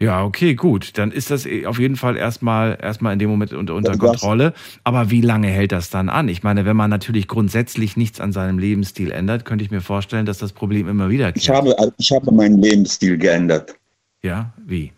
Ja, 0.00 0.24
okay, 0.24 0.54
gut. 0.54 0.98
Dann 0.98 1.12
ist 1.12 1.30
das 1.30 1.46
eh 1.46 1.66
auf 1.66 1.78
jeden 1.78 1.96
Fall 1.96 2.16
erstmal, 2.16 2.78
erstmal 2.80 3.12
in 3.12 3.18
dem 3.18 3.30
Moment 3.30 3.52
unter, 3.52 3.74
unter 3.74 3.96
Kontrolle. 3.96 4.52
Aber 4.82 5.10
wie 5.10 5.20
lange 5.20 5.48
hält 5.48 5.72
das 5.72 5.90
dann 5.90 6.08
an? 6.08 6.28
Ich 6.28 6.42
meine, 6.42 6.64
wenn 6.64 6.76
man 6.76 6.90
natürlich 6.90 7.28
grundsätzlich 7.28 7.96
nichts 7.96 8.20
an 8.20 8.32
seinem 8.32 8.58
Lebensstil 8.58 9.10
ändert, 9.12 9.44
könnte 9.44 9.64
ich 9.64 9.70
mir 9.70 9.80
vorstellen, 9.80 10.26
dass 10.26 10.38
das 10.38 10.52
Problem 10.52 10.88
immer 10.88 11.10
wieder 11.10 11.34
Ich 11.36 11.48
habe, 11.48 11.74
ich 11.98 12.10
habe 12.12 12.32
meinen 12.32 12.60
Lebensstil 12.60 13.16
geändert. 13.18 13.74
Ja, 14.22 14.52
wie? 14.58 14.92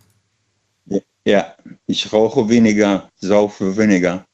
Ja, 1.26 1.54
ich 1.86 2.12
rauche 2.12 2.48
weniger, 2.48 3.08
saufe 3.16 3.76
weniger. 3.76 4.24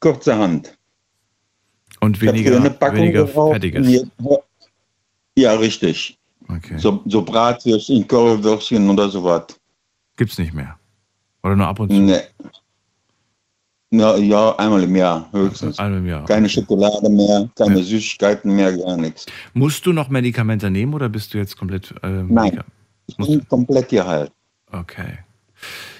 Kurzerhand. 0.00 0.76
Und 2.00 2.20
weniger, 2.20 2.62
weniger 2.92 3.24
geraucht 3.24 3.64
jetzt- 3.64 4.06
Ja, 5.36 5.54
richtig. 5.54 6.17
Okay. 6.48 6.78
So, 6.78 7.02
so 7.06 7.22
Bratwürstchen, 7.22 8.06
Currywürstchen 8.08 8.88
oder 8.90 9.08
sowas. 9.08 9.44
Gibt's 10.16 10.38
nicht 10.38 10.54
mehr. 10.54 10.76
Oder 11.42 11.56
nur 11.56 11.66
ab 11.66 11.78
und 11.80 11.90
zu. 11.90 11.96
Nee. 11.96 12.20
Ja, 13.90 14.16
ja, 14.16 14.54
einmal 14.56 14.82
im 14.82 14.94
Jahr 14.96 15.28
höchstens. 15.32 15.78
Einmal 15.78 16.00
im 16.00 16.06
Jahr. 16.06 16.24
Keine 16.26 16.48
Schokolade 16.48 17.08
mehr, 17.08 17.48
keine 17.56 17.82
Süßigkeiten 17.82 18.54
mehr, 18.54 18.76
gar 18.76 18.96
nichts. 18.98 19.24
Musst 19.54 19.86
du 19.86 19.92
noch 19.94 20.10
Medikamente 20.10 20.70
nehmen 20.70 20.92
oder 20.92 21.08
bist 21.08 21.32
du 21.32 21.38
jetzt 21.38 21.56
komplett. 21.56 21.94
Äh, 22.02 22.22
Nein. 22.24 22.60
Ich 23.06 23.16
bin 23.16 23.48
komplett 23.48 23.88
geheilt. 23.88 24.30
Okay. 24.70 25.18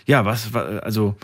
Ja, 0.05 0.23
was, 0.27 0.53
wa- 0.53 0.79
also, 0.81 1.15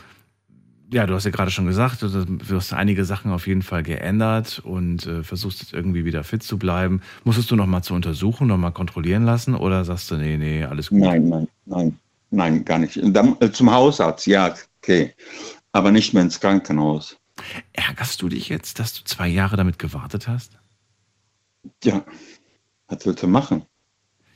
ja, 0.90 1.06
du 1.06 1.14
hast 1.14 1.24
ja 1.24 1.30
gerade 1.30 1.50
schon 1.50 1.66
gesagt, 1.66 2.02
du 2.02 2.56
hast 2.56 2.72
einige 2.72 3.04
Sachen 3.04 3.32
auf 3.32 3.46
jeden 3.46 3.62
Fall 3.62 3.82
geändert 3.82 4.60
und 4.64 5.06
äh, 5.06 5.22
versuchst 5.22 5.60
jetzt 5.60 5.72
irgendwie 5.72 6.04
wieder 6.04 6.24
fit 6.24 6.42
zu 6.42 6.58
bleiben. 6.58 7.00
Musstest 7.24 7.50
du 7.50 7.56
noch 7.56 7.66
mal 7.66 7.82
zur 7.82 7.96
Untersuchung, 7.96 8.46
noch 8.46 8.58
mal 8.58 8.70
kontrollieren 8.70 9.24
lassen 9.24 9.54
oder 9.54 9.84
sagst 9.84 10.10
du, 10.10 10.16
nee, 10.16 10.36
nee, 10.36 10.64
alles 10.64 10.90
gut? 10.90 11.00
Nein, 11.00 11.28
nein, 11.28 11.48
nein, 11.64 11.98
nein, 12.30 12.64
gar 12.64 12.78
nicht. 12.78 12.98
Dann, 13.02 13.36
äh, 13.40 13.50
zum 13.50 13.70
Hausarzt, 13.70 14.26
ja, 14.26 14.54
okay. 14.82 15.12
Aber 15.72 15.90
nicht 15.90 16.14
mehr 16.14 16.22
ins 16.22 16.38
Krankenhaus. 16.38 17.16
Ärgerst 17.72 18.22
du 18.22 18.28
dich 18.28 18.48
jetzt, 18.48 18.78
dass 18.78 18.94
du 18.94 19.04
zwei 19.04 19.28
Jahre 19.28 19.56
damit 19.56 19.78
gewartet 19.78 20.28
hast? 20.28 20.58
Ja, 21.82 22.04
was 22.88 23.04
willst 23.06 23.22
du 23.22 23.26
machen? 23.26 23.62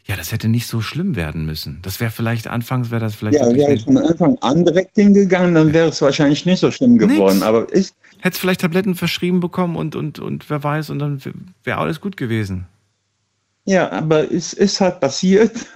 Ja, 0.09 0.17
das 0.17 0.33
hätte 0.33 0.49
nicht 0.49 0.67
so 0.67 0.81
schlimm 0.81 1.17
werden 1.17 1.45
müssen. 1.45 1.81
Das 1.83 2.01
wäre 2.01 2.11
vielleicht, 2.11 2.47
anfangs 2.47 2.91
wäre 2.91 3.01
das 3.03 3.15
vielleicht 3.15 3.39
Ja, 3.39 3.55
wäre 3.55 3.75
ich 3.75 3.85
von 3.85 3.99
Anfang 3.99 4.39
an 4.41 4.65
direkt 4.65 4.95
hingegangen, 4.95 5.55
dann 5.55 5.73
wäre 5.75 5.89
es 5.89 6.01
wahrscheinlich 6.01 6.47
nicht 6.47 6.61
so 6.61 6.71
schlimm 6.71 6.97
geworden. 6.97 7.37
Nix. 7.37 7.47
Aber 7.47 7.71
ist, 7.71 7.95
Hättest 8.21 8.41
vielleicht 8.41 8.63
Tabletten 8.63 8.95
verschrieben 8.95 9.41
bekommen 9.41 9.77
und, 9.77 9.95
und, 9.95 10.19
und 10.19 10.49
wer 10.49 10.65
weiß, 10.65 10.89
und 10.91 10.99
dann 10.99 11.23
wäre 11.63 11.79
alles 11.79 12.01
gut 12.01 12.17
gewesen. 12.17 12.67
ja, 13.67 13.93
aber 13.93 14.33
es 14.33 14.55
ist 14.55 14.81
halt 14.81 14.99
passiert. 15.01 15.67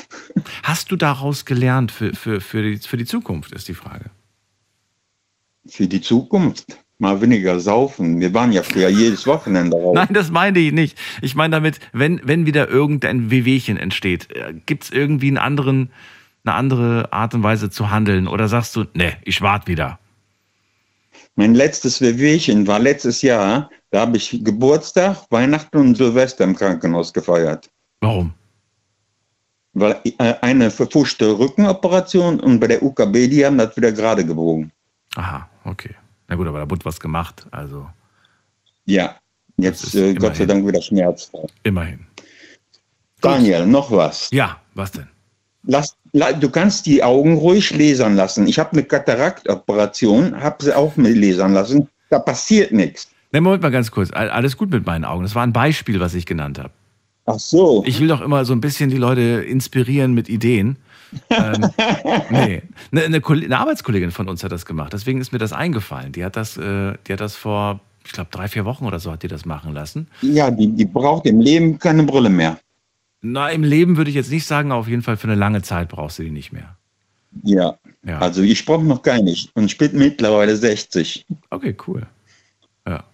Hast 0.62 0.92
du 0.92 0.96
daraus 0.96 1.46
gelernt 1.46 1.90
für, 1.90 2.14
für, 2.14 2.42
für, 2.42 2.62
die, 2.62 2.76
für 2.76 2.98
die 2.98 3.06
Zukunft, 3.06 3.52
ist 3.52 3.68
die 3.68 3.74
Frage. 3.74 4.10
Für 5.66 5.88
die 5.88 6.00
Zukunft. 6.02 6.78
Mal 7.00 7.20
weniger 7.20 7.60
saufen. 7.60 8.18
Wir 8.18 8.34
waren 8.34 8.50
ja 8.50 8.64
früher 8.64 8.88
jedes 8.88 9.24
Wochenende 9.26 9.76
raus. 9.76 9.94
Nein, 9.94 10.08
das 10.10 10.32
meine 10.32 10.58
ich 10.58 10.72
nicht. 10.72 10.98
Ich 11.22 11.36
meine 11.36 11.54
damit, 11.54 11.78
wenn, 11.92 12.20
wenn 12.24 12.44
wieder 12.44 12.68
irgendein 12.68 13.30
Wehwehchen 13.30 13.76
entsteht, 13.76 14.28
gibt 14.66 14.84
es 14.84 14.90
irgendwie 14.90 15.28
einen 15.28 15.38
anderen, 15.38 15.90
eine 16.44 16.56
andere 16.56 17.12
Art 17.12 17.34
und 17.34 17.44
Weise 17.44 17.70
zu 17.70 17.90
handeln? 17.90 18.26
Oder 18.26 18.48
sagst 18.48 18.74
du, 18.74 18.84
ne, 18.94 19.16
ich 19.22 19.42
warte 19.42 19.68
wieder? 19.68 20.00
Mein 21.36 21.54
letztes 21.54 22.00
Wehwehchen 22.00 22.66
war 22.66 22.80
letztes 22.80 23.22
Jahr. 23.22 23.70
Da 23.92 24.00
habe 24.00 24.16
ich 24.16 24.40
Geburtstag, 24.42 25.18
Weihnachten 25.30 25.78
und 25.78 25.96
Silvester 25.96 26.42
im 26.42 26.56
Krankenhaus 26.56 27.12
gefeiert. 27.12 27.70
Warum? 28.00 28.34
Weil 29.72 30.00
äh, 30.18 30.34
eine 30.40 30.72
verfuschte 30.72 31.38
Rückenoperation 31.38 32.40
und 32.40 32.58
bei 32.58 32.66
der 32.66 32.82
UKB, 32.82 33.28
die 33.28 33.46
haben 33.46 33.56
das 33.56 33.76
wieder 33.76 33.92
gerade 33.92 34.24
gewogen. 34.24 34.72
Aha, 35.14 35.48
okay. 35.64 35.94
Na 36.28 36.36
gut, 36.36 36.46
aber 36.46 36.60
da 36.60 36.70
wurde 36.70 36.84
was 36.84 37.00
gemacht, 37.00 37.46
also 37.50 37.88
Ja, 38.84 39.16
jetzt 39.56 39.94
äh, 39.94 40.14
Gott 40.14 40.36
sei. 40.36 40.46
Dank 40.46 40.66
wieder 40.66 40.80
schmerzfrei. 40.82 41.46
immerhin. 41.62 42.00
Daniel, 43.20 43.66
noch 43.66 43.90
was. 43.90 44.28
Ja, 44.30 44.58
was 44.74 44.92
denn? 44.92 45.08
Lass, 45.64 45.96
la, 46.12 46.32
du 46.32 46.48
kannst 46.48 46.86
die 46.86 47.02
Augen 47.02 47.36
ruhig 47.36 47.70
lasern 47.76 48.14
lassen. 48.14 48.46
Ich 48.46 48.58
habe 48.58 48.72
eine 48.72 48.84
Kataraktoperation, 48.84 50.40
habe 50.40 50.64
sie 50.64 50.76
auch 50.76 50.96
mit 50.96 51.16
lasern 51.16 51.52
lassen. 51.52 51.88
Da 52.10 52.18
passiert 52.20 52.72
nichts. 52.72 53.08
Ne, 53.32 53.40
Moment 53.40 53.62
mal 53.62 53.70
ganz 53.70 53.90
kurz. 53.90 54.10
All- 54.12 54.30
Alles 54.30 54.56
gut 54.56 54.70
mit 54.70 54.86
meinen 54.86 55.04
Augen. 55.04 55.24
Das 55.24 55.34
war 55.34 55.42
ein 55.42 55.52
Beispiel, 55.52 56.00
was 56.00 56.14
ich 56.14 56.24
genannt 56.26 56.58
habe. 56.58 56.70
Ach 57.26 57.38
so. 57.38 57.82
Ich 57.86 58.00
will 58.00 58.08
doch 58.08 58.22
immer 58.22 58.44
so 58.46 58.54
ein 58.54 58.60
bisschen 58.62 58.88
die 58.88 58.96
Leute 58.96 59.20
inspirieren 59.20 60.14
mit 60.14 60.28
Ideen. 60.30 60.76
Ähm, 61.30 61.70
nee, 62.30 62.62
eine, 62.92 63.04
eine, 63.04 63.22
eine 63.24 63.58
Arbeitskollegin 63.58 64.10
von 64.10 64.28
uns 64.28 64.44
hat 64.44 64.52
das 64.52 64.66
gemacht. 64.66 64.92
Deswegen 64.92 65.20
ist 65.20 65.32
mir 65.32 65.38
das 65.38 65.52
eingefallen. 65.52 66.12
Die 66.12 66.24
hat 66.24 66.36
das, 66.36 66.56
äh, 66.56 66.94
die 67.06 67.12
hat 67.12 67.20
das 67.20 67.36
vor, 67.36 67.80
ich 68.04 68.12
glaube, 68.12 68.30
drei, 68.30 68.48
vier 68.48 68.64
Wochen 68.64 68.84
oder 68.84 68.98
so 68.98 69.12
hat 69.12 69.22
die 69.22 69.28
das 69.28 69.44
machen 69.44 69.72
lassen. 69.72 70.08
Ja, 70.22 70.50
die, 70.50 70.68
die 70.68 70.84
braucht 70.84 71.26
im 71.26 71.40
Leben 71.40 71.78
keine 71.78 72.02
Brille 72.02 72.30
mehr. 72.30 72.58
Na, 73.20 73.50
im 73.50 73.64
Leben 73.64 73.96
würde 73.96 74.10
ich 74.10 74.16
jetzt 74.16 74.30
nicht 74.30 74.46
sagen, 74.46 74.70
auf 74.70 74.88
jeden 74.88 75.02
Fall 75.02 75.16
für 75.16 75.26
eine 75.26 75.34
lange 75.34 75.62
Zeit 75.62 75.88
brauchst 75.88 76.18
du 76.18 76.22
die 76.22 76.30
nicht 76.30 76.52
mehr. 76.52 76.76
Ja. 77.42 77.76
Ja. 78.04 78.18
Also 78.20 78.42
ich 78.42 78.64
brauche 78.64 78.84
noch 78.84 79.02
gar 79.02 79.20
nicht. 79.20 79.54
Und 79.54 79.66
ich 79.66 79.76
bin 79.76 79.96
mittlerweile 79.96 80.56
60. 80.56 81.26
Okay, 81.50 81.76
cool. 81.86 82.06
Ja. 82.86 83.04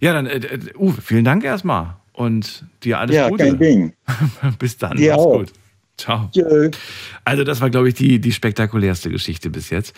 Ja, 0.00 0.12
dann, 0.12 0.26
äh, 0.26 0.36
äh, 0.36 0.76
Uwe, 0.76 1.00
vielen 1.00 1.24
Dank 1.24 1.44
erstmal. 1.44 1.96
Und 2.12 2.64
dir 2.82 2.98
alles 2.98 3.16
ja, 3.16 3.28
Gute. 3.28 3.44
kein 3.44 3.58
Ding. 3.58 3.92
Bis 4.58 4.76
dann. 4.76 4.96
Dir 4.96 5.12
Mach's 5.12 5.24
auch. 5.24 5.38
gut. 5.38 5.52
Ciao. 6.02 6.28
Tschö. 6.32 6.70
Also, 7.24 7.44
das 7.44 7.60
war, 7.60 7.70
glaube 7.70 7.88
ich, 7.88 7.94
die, 7.94 8.20
die 8.20 8.32
spektakulärste 8.32 9.08
Geschichte 9.08 9.50
bis 9.50 9.70
jetzt. 9.70 9.94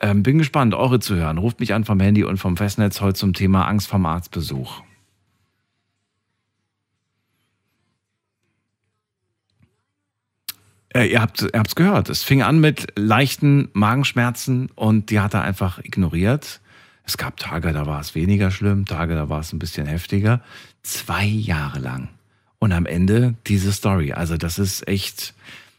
Ähm, 0.00 0.22
bin 0.22 0.38
gespannt, 0.38 0.72
eure 0.74 1.00
zu 1.00 1.16
hören. 1.16 1.38
Ruft 1.38 1.58
mich 1.58 1.74
an 1.74 1.84
vom 1.84 1.98
Handy 1.98 2.22
und 2.22 2.36
vom 2.36 2.56
Festnetz 2.56 3.00
heute 3.00 3.18
zum 3.18 3.32
Thema 3.32 3.66
Angst 3.66 3.88
vorm 3.88 4.06
Arztbesuch. 4.06 4.82
Äh, 10.94 11.06
ihr 11.06 11.20
habt 11.20 11.42
ihr 11.42 11.58
habt's 11.58 11.74
gehört. 11.74 12.08
Es 12.08 12.22
fing 12.22 12.42
an 12.42 12.60
mit 12.60 12.86
leichten 12.96 13.68
Magenschmerzen 13.72 14.70
und 14.76 15.10
die 15.10 15.18
hat 15.18 15.34
er 15.34 15.42
einfach 15.42 15.80
ignoriert. 15.80 16.60
Es 17.02 17.18
gab 17.18 17.36
Tage, 17.38 17.72
da 17.72 17.86
war 17.86 18.00
es 18.00 18.14
weniger 18.14 18.52
schlimm, 18.52 18.84
Tage, 18.84 19.14
da 19.16 19.28
war 19.28 19.40
es 19.40 19.52
ein 19.52 19.58
bisschen 19.58 19.86
heftiger. 19.86 20.40
Zwei 20.82 21.24
Jahre 21.24 21.80
lang. 21.80 22.10
Und 22.58 22.72
am 22.72 22.86
Ende 22.86 23.34
diese 23.46 23.72
Story. 23.72 24.12
Also 24.12 24.36
das 24.36 24.58
ist 24.58 24.88
echt, 24.88 25.34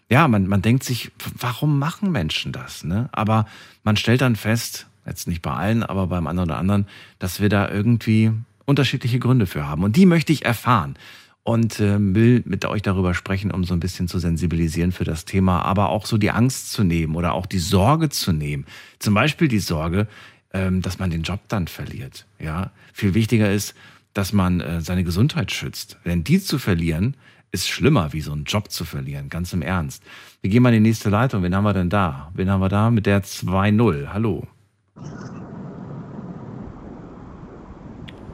ja, 0.10 0.28
man, 0.28 0.48
man 0.48 0.62
denkt 0.62 0.84
sich, 0.84 1.12
warum 1.38 1.78
machen 1.78 2.12
Menschen 2.12 2.52
das? 2.52 2.84
Ne? 2.84 3.10
Aber 3.12 3.48
man 3.84 3.98
stellt 3.98 4.22
dann 4.22 4.36
fest, 4.36 4.88
jetzt 5.06 5.28
nicht 5.28 5.42
bei 5.42 5.52
allen, 5.52 5.84
aber 5.84 6.08
beim 6.08 6.28
anderen 6.28 6.50
oder 6.50 6.60
anderen, 6.60 6.88
dass 7.20 7.42
wir 7.42 7.50
da 7.50 7.70
irgendwie 7.70 8.32
unterschiedliche 8.66 9.20
Gründe 9.20 9.46
für 9.46 9.68
haben. 9.68 9.84
Und 9.84 9.96
die 9.96 10.06
möchte 10.06 10.32
ich 10.32 10.46
erfahren 10.46 10.96
und 11.44 11.80
äh, 11.80 11.98
will 12.00 12.44
mit 12.46 12.64
euch 12.66 12.84
darüber 12.84 13.14
sprechen, 13.14 13.52
um 13.52 13.64
so 13.64 13.74
ein 13.74 13.80
bisschen 13.80 14.08
zu 14.08 14.20
sensibilisieren 14.20 14.92
für 14.92 15.04
das 15.04 15.26
Thema, 15.26 15.64
aber 15.64 15.90
auch 15.90 16.06
so 16.06 16.18
die 16.18 16.32
Angst 16.32 16.72
zu 16.72 16.84
nehmen 16.84 17.16
oder 17.16 17.34
auch 17.34 17.48
die 17.48 17.60
Sorge 17.60 18.10
zu 18.10 18.32
nehmen. 18.32 18.66
Zum 19.00 19.14
Beispiel 19.16 19.48
die 19.48 19.60
Sorge, 19.60 20.08
ähm, 20.54 20.82
dass 20.82 21.00
man 21.00 21.10
den 21.10 21.24
Job 21.24 21.40
dann 21.48 21.68
verliert. 21.68 22.26
Ja, 22.40 22.72
viel 22.94 23.16
wichtiger 23.16 23.52
ist, 23.52 23.74
dass 24.14 24.34
man 24.34 24.60
äh, 24.62 24.82
seine 24.82 25.04
Gesundheit 25.04 25.52
schützt. 25.52 25.98
Denn 26.06 26.24
die 26.24 26.40
zu 26.40 26.58
verlieren, 26.58 27.16
ist 27.52 27.68
schlimmer, 27.68 28.14
wie 28.14 28.22
so 28.22 28.32
einen 28.32 28.44
Job 28.44 28.72
zu 28.72 28.86
verlieren. 28.86 29.30
Ganz 29.30 29.54
im 29.54 29.62
Ernst. 29.62 30.04
Wir 30.42 30.50
gehen 30.50 30.64
mal 30.64 30.74
in 30.74 30.84
die 30.84 30.90
nächste 30.90 31.10
Leitung. 31.10 31.44
Wen 31.44 31.56
haben 31.56 31.64
wir 31.64 31.74
denn 31.74 31.90
da? 31.90 32.32
Wen 32.34 32.50
haben 32.50 32.62
wir 32.62 32.70
da? 32.70 32.92
Mit 32.92 33.06
der 33.06 33.24
2-0. 33.24 34.08
Hallo. 34.08 34.48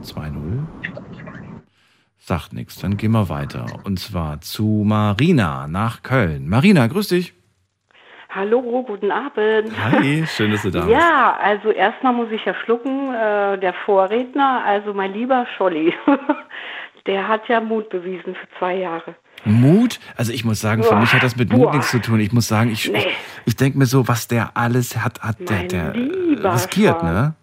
2-0. 0.03 0.65
Sagt 2.17 2.53
nichts. 2.53 2.77
Dann 2.77 2.97
gehen 2.97 3.11
wir 3.11 3.29
weiter. 3.29 3.65
Und 3.83 3.99
zwar 3.99 4.41
zu 4.41 4.83
Marina 4.85 5.67
nach 5.67 6.03
Köln. 6.03 6.49
Marina, 6.49 6.87
grüß 6.87 7.07
dich. 7.09 7.33
Hallo, 8.35 8.83
guten 8.83 9.11
Abend. 9.11 9.71
Hi, 9.81 10.25
schön, 10.27 10.51
dass 10.51 10.63
du 10.63 10.69
da 10.71 10.81
bist. 10.81 10.91
Ja, 10.91 11.37
also 11.41 11.71
erstmal 11.71 12.11
muss 12.13 12.29
ich 12.31 12.43
ja 12.43 12.53
schlucken, 12.53 13.13
äh, 13.13 13.57
der 13.57 13.73
Vorredner, 13.85 14.61
also 14.65 14.93
mein 14.93 15.13
lieber 15.13 15.45
Scholli, 15.55 15.93
der 17.07 17.27
hat 17.27 17.47
ja 17.47 17.61
Mut 17.61 17.89
bewiesen 17.89 18.35
für 18.35 18.47
zwei 18.59 18.75
Jahre. 18.75 19.15
Mut? 19.45 19.99
Also 20.17 20.33
ich 20.33 20.43
muss 20.43 20.59
sagen, 20.59 20.83
für 20.83 20.95
mich 20.95 21.13
hat 21.13 21.23
das 21.23 21.35
mit 21.37 21.51
Mut 21.53 21.61
boah. 21.67 21.73
nichts 21.75 21.91
zu 21.91 22.01
tun. 22.01 22.19
Ich 22.19 22.33
muss 22.33 22.47
sagen, 22.47 22.71
ich, 22.71 22.91
Nee. 22.91 22.97
ich, 22.97 23.07
ich 23.45 23.55
denke 23.55 23.77
mir 23.77 23.85
so, 23.85 24.07
was 24.07 24.27
der 24.27 24.51
alles 24.55 24.97
hat, 24.97 25.21
hat 25.21 25.37
der, 25.39 25.57
Mein 25.57 25.67
der 25.69 25.93
lieber 25.93 26.53
riskiert, 26.53 26.95
Schatz. 26.99 27.03
ne? 27.03 27.33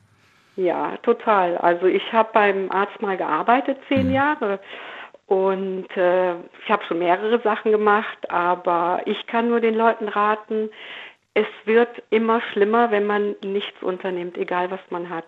Ja, 0.57 0.97
total. 1.03 1.57
Also 1.59 1.86
ich 1.86 2.03
habe 2.12 2.28
beim 2.34 2.70
Arzt 2.70 3.01
mal 3.01 3.16
gearbeitet, 3.16 3.78
zehn 3.88 4.09
Mhm. 4.09 4.14
Jahre. 4.14 4.59
Und 5.27 5.89
äh, 5.97 6.35
ich 6.35 6.68
habe 6.68 6.85
schon 6.85 6.99
mehrere 6.99 7.41
Sachen 7.41 7.73
gemacht, 7.73 8.31
aber 8.31 9.03
ich 9.07 9.27
kann 9.27 9.49
nur 9.49 9.61
den 9.61 9.75
Leuten 9.75 10.09
raten, 10.09 10.70
es 11.35 11.47
wird 11.64 12.03
immer 12.11 12.41
schlimmer, 12.53 12.91
wenn 12.91 13.07
man 13.07 13.37
nichts 13.43 13.83
unternimmt, 13.83 14.37
egal 14.37 14.70
was 14.70 14.81
man 14.91 15.09
hat. 15.09 15.25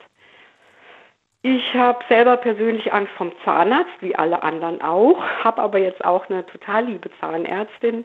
Ich 1.42 1.74
habe 1.74 2.02
selber 2.08 2.36
persönlich 2.38 2.92
Angst 2.92 3.12
vom 3.16 3.32
Zahnarzt, 3.44 3.92
wie 4.00 4.16
alle 4.16 4.42
anderen 4.42 4.80
auch, 4.82 5.22
habe 5.42 5.62
aber 5.62 5.78
jetzt 5.78 6.04
auch 6.04 6.28
eine 6.28 6.44
total 6.46 6.86
liebe 6.86 7.10
Zahnärztin. 7.20 8.04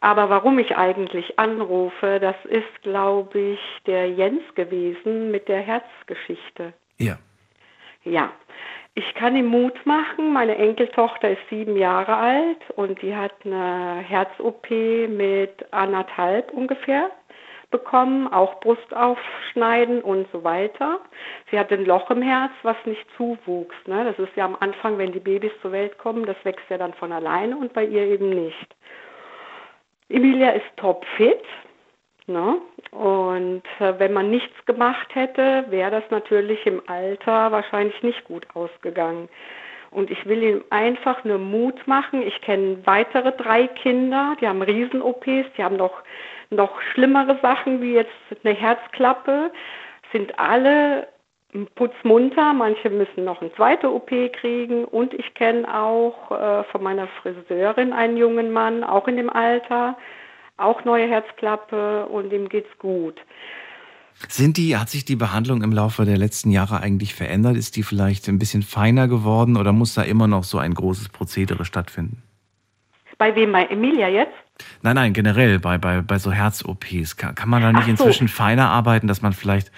Aber 0.00 0.30
warum 0.30 0.58
ich 0.58 0.76
eigentlich 0.76 1.38
anrufe, 1.38 2.18
das 2.18 2.34
ist, 2.46 2.82
glaube 2.82 3.38
ich, 3.38 3.60
der 3.86 4.10
Jens 4.10 4.42
gewesen 4.54 5.30
mit 5.30 5.48
der 5.48 5.60
Herzgeschichte. 5.60 6.72
Ja. 6.98 7.18
Ja, 8.04 8.32
ich 8.94 9.14
kann 9.14 9.36
ihm 9.36 9.46
Mut 9.46 9.86
machen. 9.86 10.32
Meine 10.32 10.56
Enkeltochter 10.56 11.30
ist 11.30 11.48
sieben 11.48 11.76
Jahre 11.76 12.14
alt 12.14 12.70
und 12.76 13.00
die 13.00 13.14
hat 13.14 13.32
eine 13.44 14.00
Herz-OP 14.06 14.70
mit 14.70 15.66
anderthalb 15.70 16.52
ungefähr 16.52 17.10
bekommen, 17.70 18.28
auch 18.30 18.60
Brust 18.60 18.94
aufschneiden 18.94 20.02
und 20.02 20.28
so 20.30 20.44
weiter. 20.44 21.00
Sie 21.50 21.58
hat 21.58 21.72
ein 21.72 21.86
Loch 21.86 22.10
im 22.10 22.20
Herz, 22.20 22.52
was 22.62 22.76
nicht 22.84 23.04
zuwuchs. 23.16 23.74
Ne? 23.86 24.04
Das 24.04 24.18
ist 24.18 24.36
ja 24.36 24.44
am 24.44 24.58
Anfang, 24.60 24.98
wenn 24.98 25.12
die 25.12 25.20
Babys 25.20 25.52
zur 25.62 25.72
Welt 25.72 25.96
kommen, 25.96 26.26
das 26.26 26.36
wächst 26.44 26.68
ja 26.68 26.76
dann 26.76 26.92
von 26.92 27.12
alleine 27.12 27.56
und 27.56 27.72
bei 27.72 27.86
ihr 27.86 28.02
eben 28.02 28.28
nicht. 28.28 28.76
Emilia 30.10 30.50
ist 30.50 30.76
topfit. 30.76 31.42
Ne? 32.32 32.56
Und 32.90 33.62
äh, 33.78 33.98
wenn 33.98 34.12
man 34.12 34.30
nichts 34.30 34.64
gemacht 34.66 35.14
hätte, 35.14 35.64
wäre 35.68 35.90
das 35.90 36.04
natürlich 36.10 36.64
im 36.66 36.82
Alter 36.86 37.52
wahrscheinlich 37.52 38.02
nicht 38.02 38.24
gut 38.24 38.46
ausgegangen. 38.54 39.28
Und 39.90 40.10
ich 40.10 40.24
will 40.26 40.42
ihm 40.42 40.64
einfach 40.70 41.22
nur 41.24 41.38
Mut 41.38 41.86
machen. 41.86 42.22
Ich 42.22 42.40
kenne 42.40 42.78
weitere 42.86 43.32
drei 43.32 43.66
Kinder, 43.66 44.36
die 44.40 44.48
haben 44.48 44.62
Riesen-OPs, 44.62 45.52
die 45.56 45.62
haben 45.62 45.76
noch, 45.76 46.02
noch 46.50 46.80
schlimmere 46.92 47.38
Sachen 47.42 47.82
wie 47.82 47.94
jetzt 47.94 48.10
eine 48.42 48.54
Herzklappe, 48.54 49.52
sind 50.12 50.38
alle 50.38 51.08
putzmunter, 51.74 52.54
manche 52.54 52.88
müssen 52.88 53.24
noch 53.24 53.42
eine 53.42 53.52
zweite 53.54 53.92
OP 53.92 54.10
kriegen 54.32 54.86
und 54.86 55.12
ich 55.12 55.34
kenne 55.34 55.68
auch 55.72 56.30
äh, 56.30 56.64
von 56.64 56.82
meiner 56.82 57.08
Friseurin 57.20 57.92
einen 57.92 58.16
jungen 58.16 58.52
Mann, 58.52 58.82
auch 58.82 59.06
in 59.06 59.18
dem 59.18 59.28
Alter, 59.28 59.96
auch 60.56 60.84
neue 60.84 61.08
Herzklappe 61.08 62.06
und 62.06 62.30
dem 62.30 62.48
geht's 62.48 62.78
gut. 62.78 63.20
Sind 64.28 64.56
die, 64.56 64.76
hat 64.76 64.88
sich 64.88 65.04
die 65.04 65.16
Behandlung 65.16 65.62
im 65.62 65.72
Laufe 65.72 66.04
der 66.04 66.16
letzten 66.16 66.50
Jahre 66.50 66.80
eigentlich 66.80 67.14
verändert? 67.14 67.56
Ist 67.56 67.76
die 67.76 67.82
vielleicht 67.82 68.28
ein 68.28 68.38
bisschen 68.38 68.62
feiner 68.62 69.08
geworden 69.08 69.56
oder 69.56 69.72
muss 69.72 69.94
da 69.94 70.02
immer 70.02 70.28
noch 70.28 70.44
so 70.44 70.58
ein 70.58 70.74
großes 70.74 71.08
Prozedere 71.08 71.64
stattfinden? 71.64 72.22
Bei 73.18 73.34
wem? 73.34 73.52
Bei 73.52 73.66
Emilia 73.66 74.08
jetzt? 74.08 74.34
Nein, 74.82 74.96
nein, 74.96 75.12
generell 75.12 75.58
bei, 75.58 75.78
bei, 75.78 76.00
bei 76.02 76.18
so 76.18 76.32
Herz-OPs. 76.32 77.16
Kann, 77.16 77.34
kann 77.34 77.48
man 77.48 77.62
da 77.62 77.72
nicht 77.72 77.84
so. 77.84 77.90
inzwischen 77.90 78.28
feiner 78.28 78.68
arbeiten, 78.68 79.06
dass 79.06 79.22
man 79.22 79.32
vielleicht, 79.32 79.72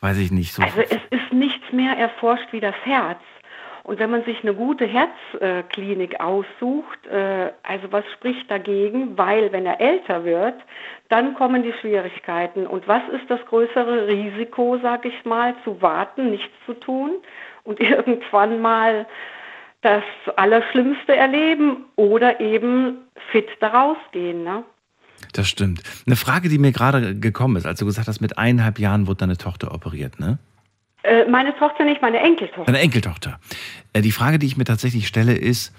weiß 0.00 0.18
ich 0.18 0.30
nicht, 0.30 0.52
so. 0.52 0.62
Also 0.62 0.80
es 0.80 1.00
ist 1.10 1.32
nichts 1.32 1.72
mehr 1.72 1.96
erforscht 1.96 2.52
wie 2.52 2.60
das 2.60 2.74
Herz. 2.84 3.20
Und 3.86 4.00
wenn 4.00 4.10
man 4.10 4.24
sich 4.24 4.42
eine 4.42 4.52
gute 4.52 4.84
Herzklinik 4.84 6.18
aussucht, 6.18 7.06
äh, 7.06 7.52
also 7.62 7.92
was 7.92 8.04
spricht 8.14 8.50
dagegen? 8.50 9.16
Weil 9.16 9.52
wenn 9.52 9.64
er 9.64 9.80
älter 9.80 10.24
wird, 10.24 10.56
dann 11.08 11.34
kommen 11.34 11.62
die 11.62 11.72
Schwierigkeiten. 11.80 12.66
Und 12.66 12.88
was 12.88 13.02
ist 13.12 13.30
das 13.30 13.38
größere 13.46 14.08
Risiko, 14.08 14.76
sag 14.82 15.04
ich 15.04 15.24
mal, 15.24 15.54
zu 15.62 15.80
warten, 15.80 16.30
nichts 16.30 16.52
zu 16.66 16.74
tun 16.74 17.12
und 17.62 17.78
irgendwann 17.80 18.60
mal 18.60 19.06
das 19.82 20.02
Allerschlimmste 20.34 21.14
erleben 21.14 21.84
oder 21.94 22.40
eben 22.40 23.02
fit 23.30 23.48
daraus 23.60 23.98
gehen, 24.10 24.42
ne? 24.42 24.64
Das 25.32 25.46
stimmt. 25.46 25.84
Eine 26.06 26.16
Frage, 26.16 26.48
die 26.48 26.58
mir 26.58 26.72
gerade 26.72 27.14
gekommen 27.14 27.54
ist, 27.54 27.66
als 27.66 27.78
du 27.78 27.86
gesagt 27.86 28.08
hast, 28.08 28.20
mit 28.20 28.36
eineinhalb 28.36 28.80
Jahren 28.80 29.06
wurde 29.06 29.18
deine 29.18 29.36
Tochter 29.36 29.72
operiert, 29.72 30.18
ne? 30.18 30.38
Äh, 31.06 31.28
meine 31.30 31.56
Tochter 31.56 31.84
nicht, 31.84 32.02
meine 32.02 32.18
Enkeltochter. 32.18 32.64
Deine 32.64 32.80
Enkeltochter. 32.80 33.38
Äh, 33.92 34.02
Die 34.02 34.12
Frage, 34.12 34.38
die 34.38 34.46
ich 34.46 34.56
mir 34.56 34.64
tatsächlich 34.64 35.06
stelle, 35.06 35.34
ist, 35.34 35.72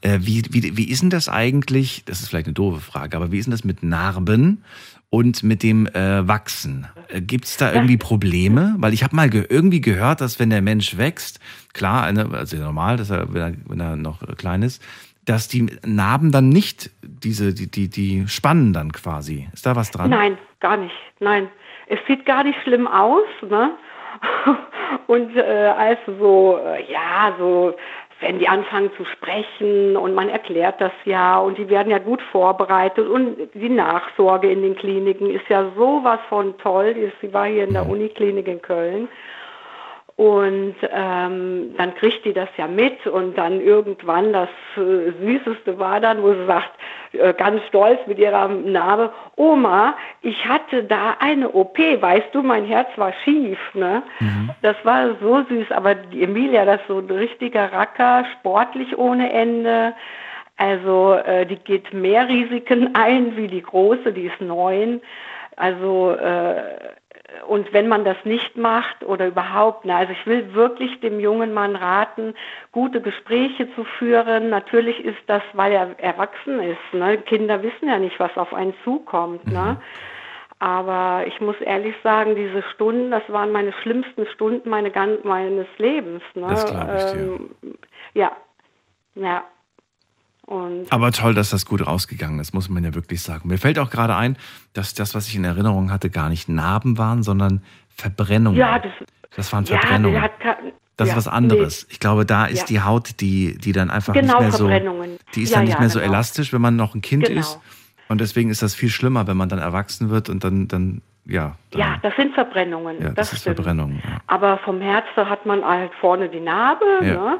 äh, 0.00 0.18
wie, 0.22 0.42
wie, 0.50 0.76
wie 0.76 0.90
ist 0.90 1.02
denn 1.02 1.10
das 1.10 1.28
eigentlich, 1.28 2.04
das 2.06 2.20
ist 2.20 2.28
vielleicht 2.28 2.46
eine 2.46 2.54
doofe 2.54 2.80
Frage, 2.80 3.16
aber 3.16 3.30
wie 3.30 3.38
ist 3.38 3.44
denn 3.44 3.52
das 3.52 3.64
mit 3.64 3.82
Narben 3.82 4.64
und 5.10 5.42
mit 5.42 5.62
dem 5.62 5.86
äh, 5.88 6.26
Wachsen? 6.26 6.86
Gibt 7.12 7.44
es 7.44 7.56
da 7.58 7.72
irgendwie 7.72 7.98
Probleme? 7.98 8.74
Weil 8.78 8.94
ich 8.94 9.02
habe 9.02 9.14
mal 9.14 9.28
ge 9.28 9.44
irgendwie 9.48 9.80
gehört, 9.80 10.20
dass 10.20 10.38
wenn 10.38 10.50
der 10.50 10.62
Mensch 10.62 10.96
wächst, 10.96 11.40
klar, 11.74 12.04
eine, 12.04 12.30
also 12.32 12.56
normal, 12.56 12.96
dass 12.96 13.10
er, 13.10 13.34
wenn, 13.34 13.42
er, 13.42 13.54
wenn 13.66 13.80
er 13.80 13.96
noch 13.96 14.20
klein 14.36 14.62
ist, 14.62 14.82
dass 15.26 15.48
die 15.48 15.66
Narben 15.84 16.32
dann 16.32 16.48
nicht 16.48 16.90
diese, 17.02 17.52
die, 17.52 17.70
die, 17.70 17.88
die 17.90 18.26
spannen 18.28 18.72
dann 18.72 18.92
quasi. 18.92 19.48
Ist 19.52 19.66
da 19.66 19.76
was 19.76 19.90
dran? 19.90 20.08
Nein, 20.10 20.38
gar 20.60 20.76
nicht. 20.76 20.94
Nein. 21.18 21.48
Es 21.88 21.98
sieht 22.06 22.24
gar 22.24 22.44
nicht 22.44 22.58
schlimm 22.62 22.86
aus, 22.86 23.26
ne? 23.48 23.72
Und 25.06 25.36
äh, 25.36 25.72
also 25.76 26.12
so, 26.18 26.58
äh, 26.64 26.90
ja, 26.90 27.34
so, 27.38 27.74
wenn 28.20 28.38
die 28.38 28.48
anfangen 28.48 28.90
zu 28.96 29.04
sprechen 29.04 29.96
und 29.96 30.14
man 30.14 30.28
erklärt 30.28 30.80
das 30.80 30.92
ja 31.06 31.38
und 31.38 31.56
die 31.56 31.68
werden 31.70 31.90
ja 31.90 31.98
gut 31.98 32.20
vorbereitet 32.30 33.08
und 33.08 33.48
die 33.54 33.68
Nachsorge 33.70 34.50
in 34.50 34.62
den 34.62 34.76
Kliniken 34.76 35.30
ist 35.30 35.48
ja 35.48 35.64
sowas 35.76 36.20
von 36.28 36.56
toll. 36.58 36.92
Die- 36.94 37.10
Sie 37.20 37.32
war 37.32 37.46
hier 37.46 37.64
in 37.64 37.72
der 37.72 37.88
Uniklinik 37.88 38.46
in 38.46 38.60
Köln. 38.60 39.08
Und 40.20 40.74
ähm, 40.82 41.74
dann 41.78 41.94
kriegt 41.94 42.26
die 42.26 42.34
das 42.34 42.50
ja 42.58 42.66
mit 42.66 43.06
und 43.06 43.38
dann 43.38 43.58
irgendwann 43.58 44.34
das 44.34 44.50
äh, 44.76 45.12
Süßeste 45.18 45.78
war 45.78 45.98
dann, 45.98 46.22
wo 46.22 46.34
sie 46.34 46.44
sagt, 46.44 46.72
äh, 47.12 47.32
ganz 47.32 47.62
stolz 47.68 47.98
mit 48.06 48.18
ihrer 48.18 48.46
Narbe, 48.48 49.14
Oma, 49.36 49.94
ich 50.20 50.46
hatte 50.46 50.84
da 50.84 51.16
eine 51.20 51.50
OP, 51.50 51.78
weißt 51.78 52.34
du, 52.34 52.42
mein 52.42 52.66
Herz 52.66 52.88
war 52.96 53.14
schief. 53.24 53.58
Ne? 53.72 54.02
Mhm. 54.18 54.50
Das 54.60 54.76
war 54.84 55.16
so 55.22 55.42
süß, 55.48 55.70
aber 55.70 55.94
die 55.94 56.22
Emilia, 56.22 56.66
das 56.66 56.82
ist 56.82 56.88
so 56.88 56.98
ein 56.98 57.10
richtiger 57.10 57.72
Racker, 57.72 58.26
sportlich 58.40 58.98
ohne 58.98 59.32
Ende. 59.32 59.94
Also 60.58 61.14
äh, 61.14 61.46
die 61.46 61.56
geht 61.56 61.94
mehr 61.94 62.28
Risiken 62.28 62.94
ein 62.94 63.38
wie 63.38 63.48
die 63.48 63.62
große, 63.62 64.12
die 64.12 64.26
ist 64.26 64.40
neun. 64.42 65.00
Also 65.56 66.10
äh, 66.12 66.60
und 67.46 67.72
wenn 67.72 67.88
man 67.88 68.04
das 68.04 68.16
nicht 68.24 68.56
macht 68.56 69.02
oder 69.04 69.26
überhaupt, 69.28 69.84
na, 69.84 69.98
also 69.98 70.12
ich 70.12 70.26
will 70.26 70.54
wirklich 70.54 71.00
dem 71.00 71.20
jungen 71.20 71.52
Mann 71.52 71.76
raten, 71.76 72.34
gute 72.72 73.00
Gespräche 73.00 73.72
zu 73.74 73.84
führen. 73.84 74.50
Natürlich 74.50 75.04
ist 75.04 75.18
das, 75.26 75.42
weil 75.52 75.72
er 75.72 75.98
erwachsen 75.98 76.60
ist. 76.60 76.92
Ne? 76.92 77.18
Kinder 77.18 77.62
wissen 77.62 77.88
ja 77.88 77.98
nicht, 77.98 78.18
was 78.18 78.36
auf 78.36 78.54
einen 78.54 78.74
zukommt. 78.84 79.46
Ne? 79.46 79.80
Aber 80.58 81.24
ich 81.26 81.40
muss 81.40 81.58
ehrlich 81.60 81.94
sagen, 82.02 82.36
diese 82.36 82.62
Stunden, 82.74 83.10
das 83.10 83.22
waren 83.28 83.50
meine 83.50 83.72
schlimmsten 83.82 84.26
Stunden 84.26 84.68
meine, 84.68 84.92
meines 85.22 85.66
Lebens. 85.78 86.22
Ne? 86.34 86.48
Das 86.48 86.66
glaub 86.66 86.94
ich 86.96 87.04
dir. 87.12 87.18
Ähm, 87.18 87.50
ja, 88.14 88.32
ja. 89.14 89.44
Und 90.50 90.86
Aber 90.90 91.12
toll, 91.12 91.32
dass 91.34 91.50
das 91.50 91.64
gut 91.64 91.86
rausgegangen 91.86 92.40
ist, 92.40 92.52
muss 92.52 92.68
man 92.68 92.82
ja 92.82 92.92
wirklich 92.92 93.22
sagen. 93.22 93.46
Mir 93.48 93.56
fällt 93.58 93.78
auch 93.78 93.88
gerade 93.88 94.16
ein, 94.16 94.36
dass 94.72 94.94
das, 94.94 95.14
was 95.14 95.28
ich 95.28 95.36
in 95.36 95.44
Erinnerung 95.44 95.92
hatte, 95.92 96.10
gar 96.10 96.28
nicht 96.28 96.48
Narben 96.48 96.98
waren, 96.98 97.22
sondern 97.22 97.62
Verbrennungen. 97.88 98.58
ja, 98.58 98.80
das, 98.80 98.90
das 99.36 99.52
waren 99.52 99.64
ja, 99.66 99.78
Verbrennungen. 99.78 100.14
der 100.14 100.22
hat 100.22 100.40
ka- 100.40 100.56
das 100.96 101.06
ja, 101.08 101.14
ist 101.14 101.18
was 101.18 101.28
anderes. 101.28 101.86
Ich 101.88 102.00
glaube, 102.00 102.26
da 102.26 102.46
ist 102.46 102.62
Ja. 102.62 102.66
die 102.66 102.80
Haut, 102.80 103.20
die, 103.20 103.56
die 103.58 103.70
dann 103.70 103.90
einfach 103.90 104.12
Genau, 104.12 104.34
nicht 104.34 104.40
mehr 104.40 104.50
so, 104.50 104.66
Verbrennungen. 104.68 105.18
die 105.36 105.42
ist 105.44 105.50
Ja, 105.50 105.58
dann 105.58 105.64
nicht 105.66 105.74
ja, 105.74 105.80
mehr 105.80 105.88
so 105.88 106.00
genau. 106.00 106.10
elastisch, 106.12 106.52
wenn 106.52 106.60
man 106.60 106.74
noch 106.74 106.96
ein 106.96 107.00
Kind 107.00 107.26
Genau. 107.26 107.38
ist. 107.40 107.60
Und 108.08 108.20
deswegen 108.20 108.50
ist 108.50 108.60
das 108.60 108.74
viel 108.74 108.88
schlimmer, 108.90 109.28
wenn 109.28 109.36
man 109.36 109.48
dann 109.48 109.60
erwachsen 109.60 110.10
wird 110.10 110.28
und 110.28 110.42
dann, 110.42 110.66
dann 110.66 111.00
ja, 111.26 111.54
dann, 111.70 111.80
Ja, 111.80 111.96
das 112.02 112.12
sind 112.16 112.34
Verbrennungen. 112.34 112.96
ja, 113.00 113.04
das, 113.10 113.14
das 113.28 113.32
ist 113.34 113.40
stimmt. 113.42 113.56
Verbrennung. 113.56 114.00
Ja. 114.02 114.20
Aber 114.26 114.58
vom 114.64 114.80
Herz 114.80 115.04
da 115.14 115.26
hat 115.28 115.46
man 115.46 115.64
halt 115.64 115.92
vorne 116.00 116.28
die 116.28 116.40
Narbe. 116.40 116.84
Ja. 117.02 117.14
Ne? 117.14 117.38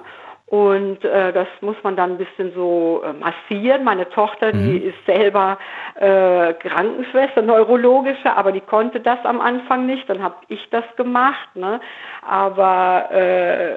Und 0.51 1.05
äh, 1.05 1.33
das 1.33 1.47
muss 1.61 1.77
man 1.85 1.95
dann 1.95 2.11
ein 2.11 2.19
bisschen 2.19 2.53
so 2.55 3.05
äh, 3.05 3.13
massieren. 3.13 3.85
Meine 3.85 4.09
Tochter, 4.11 4.51
die 4.51 4.81
Mhm. 4.81 4.89
ist 4.89 5.07
selber 5.07 5.59
äh, 5.95 6.55
Krankenschwester, 6.55 7.41
neurologische, 7.41 8.37
aber 8.37 8.51
die 8.51 8.61
konnte 8.61 8.99
das 8.99 9.19
am 9.23 9.41
Anfang 9.41 9.87
nicht. 9.87 10.11
Dann 10.11 10.21
habe 10.21 10.35
ich 10.49 10.69
das 10.71 10.83
gemacht. 10.97 11.55
Ne? 11.55 11.81
Aber 12.29 13.09
äh, 13.13 13.77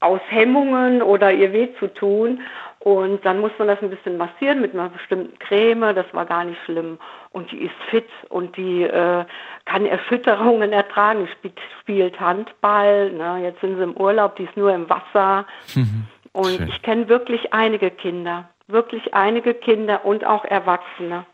aus 0.00 0.20
Hemmungen 0.28 1.02
oder 1.02 1.30
ihr 1.32 1.52
weh 1.52 1.68
zu 1.78 1.86
tun. 1.86 2.40
Und 2.80 3.24
dann 3.24 3.38
muss 3.40 3.52
man 3.58 3.68
das 3.68 3.80
ein 3.80 3.90
bisschen 3.90 4.16
massieren 4.16 4.60
mit 4.60 4.74
einer 4.74 4.88
bestimmten 4.88 5.38
Creme. 5.38 5.94
Das 5.94 6.06
war 6.12 6.26
gar 6.26 6.42
nicht 6.44 6.60
schlimm. 6.64 6.98
Und 7.30 7.50
die 7.52 7.58
ist 7.58 7.74
fit 7.90 8.08
und 8.30 8.56
die 8.56 8.84
äh, 8.84 9.24
kann 9.66 9.86
Erschütterungen 9.86 10.72
ertragen. 10.72 11.28
Spielt, 11.38 11.60
spielt 11.80 12.18
Handball. 12.18 13.12
Ne? 13.12 13.40
Jetzt 13.42 13.60
sind 13.60 13.76
sie 13.76 13.82
im 13.82 13.96
Urlaub, 13.96 14.36
die 14.36 14.44
ist 14.44 14.56
nur 14.56 14.72
im 14.72 14.88
Wasser. 14.88 15.46
Und 16.32 16.56
Schön. 16.56 16.68
ich 16.68 16.82
kenne 16.82 17.08
wirklich 17.08 17.52
einige 17.52 17.90
Kinder, 17.90 18.48
wirklich 18.66 19.14
einige 19.14 19.54
Kinder 19.54 20.04
und 20.04 20.24
auch 20.24 20.44
Erwachsene. 20.44 21.26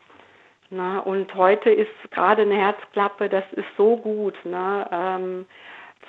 Na, 0.71 0.99
und 0.99 1.33
heute 1.35 1.69
ist 1.69 1.91
gerade 2.11 2.41
eine 2.41 2.55
Herzklappe, 2.55 3.29
das 3.29 3.43
ist 3.51 3.67
so 3.77 3.97
gut 3.97 4.33
ne, 4.43 4.87
ähm, 4.91 5.45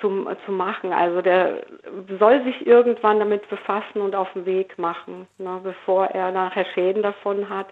zum, 0.01 0.27
zu 0.45 0.51
machen. 0.51 0.91
Also 0.93 1.21
der 1.21 1.61
soll 2.19 2.43
sich 2.43 2.65
irgendwann 2.65 3.19
damit 3.19 3.47
befassen 3.49 4.01
und 4.01 4.15
auf 4.15 4.31
den 4.33 4.45
Weg 4.45 4.77
machen, 4.79 5.27
ne, 5.37 5.59
bevor 5.63 6.07
er 6.07 6.31
nachher 6.31 6.65
Schäden 6.73 7.03
davon 7.03 7.49
hat. 7.49 7.67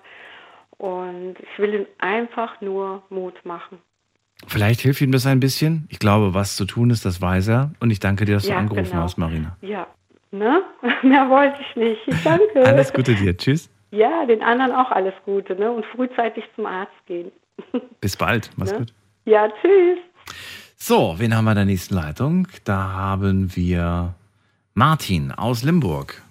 Und 0.78 1.36
ich 1.40 1.60
will 1.60 1.74
ihm 1.74 1.86
einfach 2.00 2.60
nur 2.62 3.04
Mut 3.10 3.34
machen. 3.46 3.78
Vielleicht 4.48 4.82
hilft 4.82 5.02
ihm 5.02 5.12
das 5.12 5.26
ein 5.26 5.40
bisschen. 5.40 5.88
Ich 5.90 6.00
glaube, 6.00 6.34
was 6.34 6.56
zu 6.56 6.66
tun 6.66 6.90
ist, 6.90 7.06
das 7.06 7.22
weiß 7.22 7.48
er. 7.48 7.72
Und 7.80 7.90
ich 7.92 8.00
danke 8.00 8.26
dir, 8.26 8.36
dass 8.36 8.44
du 8.44 8.50
Ja, 8.52 8.58
angerufen 8.58 8.92
genau. 8.92 9.04
hast, 9.04 9.18
Marina. 9.18 9.56
Ja, 9.62 9.88
ne? 10.32 10.62
Mehr 11.04 11.30
wollte 11.30 11.58
ich 11.62 11.76
nicht. 11.76 12.02
Ich 12.08 12.24
danke. 12.24 12.60
Alles 12.66 12.92
Gute 12.94 13.16
dir. 13.16 13.36
Tschüss. 13.38 13.70
Ja, 13.92 14.26
den 14.26 14.42
anderen 14.44 14.74
auch 14.74 14.92
alles 14.92 15.14
Gute, 15.24 15.56
ne? 15.56 15.72
Und 15.72 15.86
frühzeitig 15.86 16.44
zum 16.56 16.66
Arzt 16.66 16.92
gehen. 17.06 17.32
Bis 18.02 18.18
bald. 18.18 18.50
Mach's 18.58 18.72
Ne? 18.74 18.80
gut. 18.80 18.94
Ja, 19.24 19.48
tschüss. 19.62 20.00
So, 20.76 21.16
wen 21.18 21.34
haben 21.36 21.46
wir 21.46 21.52
in 21.52 21.56
der 21.56 21.66
nächsten 21.66 21.96
Leitung? 21.96 22.48
Da 22.66 22.92
haben 22.92 23.56
wir 23.56 24.14
Martin 24.74 25.32
aus 25.32 25.64
Limburg. 25.64 26.22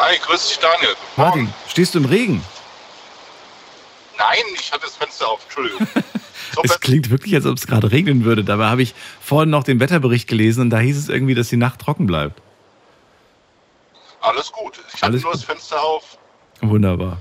Hi, 0.00 0.16
grüß 0.24 0.48
dich 0.48 0.58
Daniel. 0.58 0.94
Martin, 1.16 1.48
stehst 1.68 1.94
du 1.94 1.98
im 1.98 2.04
Regen? 2.04 2.40
Nein, 4.16 4.44
ich 4.54 4.70
hatte 4.72 4.84
das 4.84 4.96
Fenster 4.96 5.28
auf, 5.28 5.42
Entschuldigung. 5.44 5.86
So, 6.54 6.62
Es 6.64 6.80
klingt 6.80 7.10
wirklich, 7.10 7.34
als 7.34 7.44
ob 7.44 7.58
es 7.58 7.66
gerade 7.66 7.92
regnen 7.92 8.24
würde. 8.24 8.42
Dabei 8.42 8.66
habe 8.68 8.80
ich 8.82 8.94
vorhin 9.20 9.50
noch 9.50 9.64
den 9.64 9.80
Wetterbericht 9.80 10.26
gelesen 10.28 10.62
und 10.62 10.70
da 10.70 10.78
hieß 10.78 10.96
es 10.96 11.08
irgendwie, 11.10 11.34
dass 11.34 11.50
die 11.50 11.58
Nacht 11.58 11.78
trocken 11.78 12.06
bleibt. 12.06 12.40
alles 14.22 14.50
gut. 14.50 14.80
Ich 14.94 15.02
hatte 15.02 15.18
nur 15.18 15.32
das 15.32 15.44
Fenster 15.44 15.80
auf. 15.80 16.16
Wunderbar. 16.62 17.18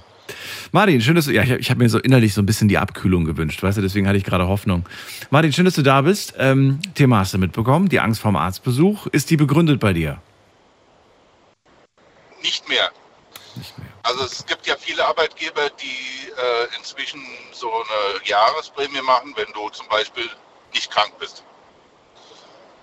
Martin, 0.71 1.01
schön, 1.01 1.15
dass 1.15 1.25
du. 1.25 1.31
Ja, 1.33 1.43
ich, 1.43 1.51
ich 1.51 1.69
habe 1.69 1.83
mir 1.83 1.89
so 1.89 1.99
innerlich 1.99 2.33
so 2.33 2.41
ein 2.41 2.45
bisschen 2.45 2.69
die 2.69 2.77
Abkühlung 2.77 3.25
gewünscht, 3.25 3.61
weißt 3.61 3.77
du, 3.77 3.81
deswegen 3.81 4.07
hatte 4.07 4.17
ich 4.17 4.23
gerade 4.23 4.47
Hoffnung. 4.47 4.85
Martin, 5.29 5.51
schön, 5.51 5.65
dass 5.65 5.75
du 5.75 5.83
da 5.83 6.01
bist. 6.01 6.33
Ähm, 6.37 6.79
Thema 6.95 7.19
hast 7.19 7.33
du 7.33 7.37
mitbekommen. 7.37 7.89
Die 7.89 7.99
Angst 7.99 8.21
vorm 8.21 8.37
Arztbesuch. 8.37 9.07
Ist 9.07 9.29
die 9.29 9.37
begründet 9.37 9.81
bei 9.81 9.91
dir? 9.91 10.21
Nicht 12.41 12.67
mehr. 12.69 12.91
Also 14.03 14.23
es 14.23 14.45
gibt 14.45 14.67
ja 14.67 14.75
viele 14.77 15.05
Arbeitgeber, 15.05 15.69
die 15.71 16.29
äh, 16.29 16.75
inzwischen 16.77 17.21
so 17.51 17.71
eine 17.71 18.25
Jahresprämie 18.25 19.01
machen, 19.01 19.33
wenn 19.35 19.51
du 19.53 19.69
zum 19.69 19.87
Beispiel 19.89 20.29
nicht 20.73 20.89
krank 20.91 21.11
bist. 21.19 21.43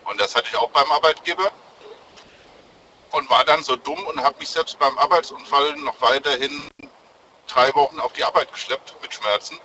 Und 0.04 0.20
das 0.20 0.34
hatte 0.34 0.48
ich 0.50 0.56
auch 0.56 0.70
beim 0.70 0.90
Arbeitgeber 0.92 1.50
und 3.12 3.30
war 3.30 3.44
dann 3.44 3.62
so 3.62 3.76
dumm 3.76 4.04
und 4.06 4.22
habe 4.22 4.38
mich 4.38 4.48
selbst 4.50 4.78
beim 4.78 4.98
Arbeitsunfall 4.98 5.76
noch 5.76 5.98
weiterhin 6.00 6.68
drei 7.46 7.72
Wochen 7.74 8.00
auf 8.00 8.12
die 8.12 8.24
Arbeit 8.24 8.52
geschleppt 8.52 8.94
mit 9.00 9.14
Schmerzen 9.14 9.58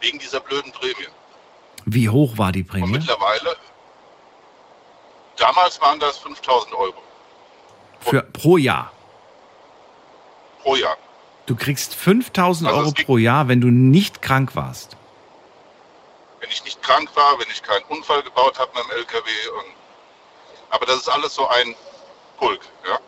wegen 0.00 0.18
dieser 0.18 0.40
blöden 0.40 0.70
Prämie. 0.72 1.08
Wie 1.86 2.08
hoch 2.08 2.36
war 2.36 2.52
die 2.52 2.60
Und 2.62 2.68
Prämie? 2.68 2.98
mittlerweile, 2.98 3.56
damals 5.36 5.80
waren 5.80 5.98
das 5.98 6.18
5000 6.18 6.74
Euro 6.74 7.02
Für, 8.00 8.22
pro 8.22 8.58
Jahr. 8.58 8.92
Pro 10.68 10.76
Jahr. 10.76 10.96
Du 11.46 11.56
kriegst 11.56 11.94
5000 11.94 12.68
Also 12.68 12.80
Euro 12.80 12.92
pro 12.92 13.16
Jahr, 13.16 13.48
wenn 13.48 13.60
du 13.60 13.68
nicht 13.68 14.20
krank 14.20 14.54
warst. 14.54 14.96
wenn 16.40 16.50
ich 16.50 16.62
nicht 16.64 16.82
krank 16.82 17.08
war, 17.14 17.38
wenn 17.38 17.46
ich 17.50 17.62
keinen 17.62 17.84
Unfall 17.88 18.22
gebaut 18.22 18.58
habe 18.58 18.70
mit 18.74 18.84
dem 18.84 18.90
LKW. 18.98 19.30
Und, 19.58 19.72
aber 20.70 20.86
das 20.86 20.96
ist 20.98 21.08
alles 21.08 21.34
so 21.34 21.48
ein 21.48 21.74
Pulk. 22.38 22.60
Ja? 22.86 22.98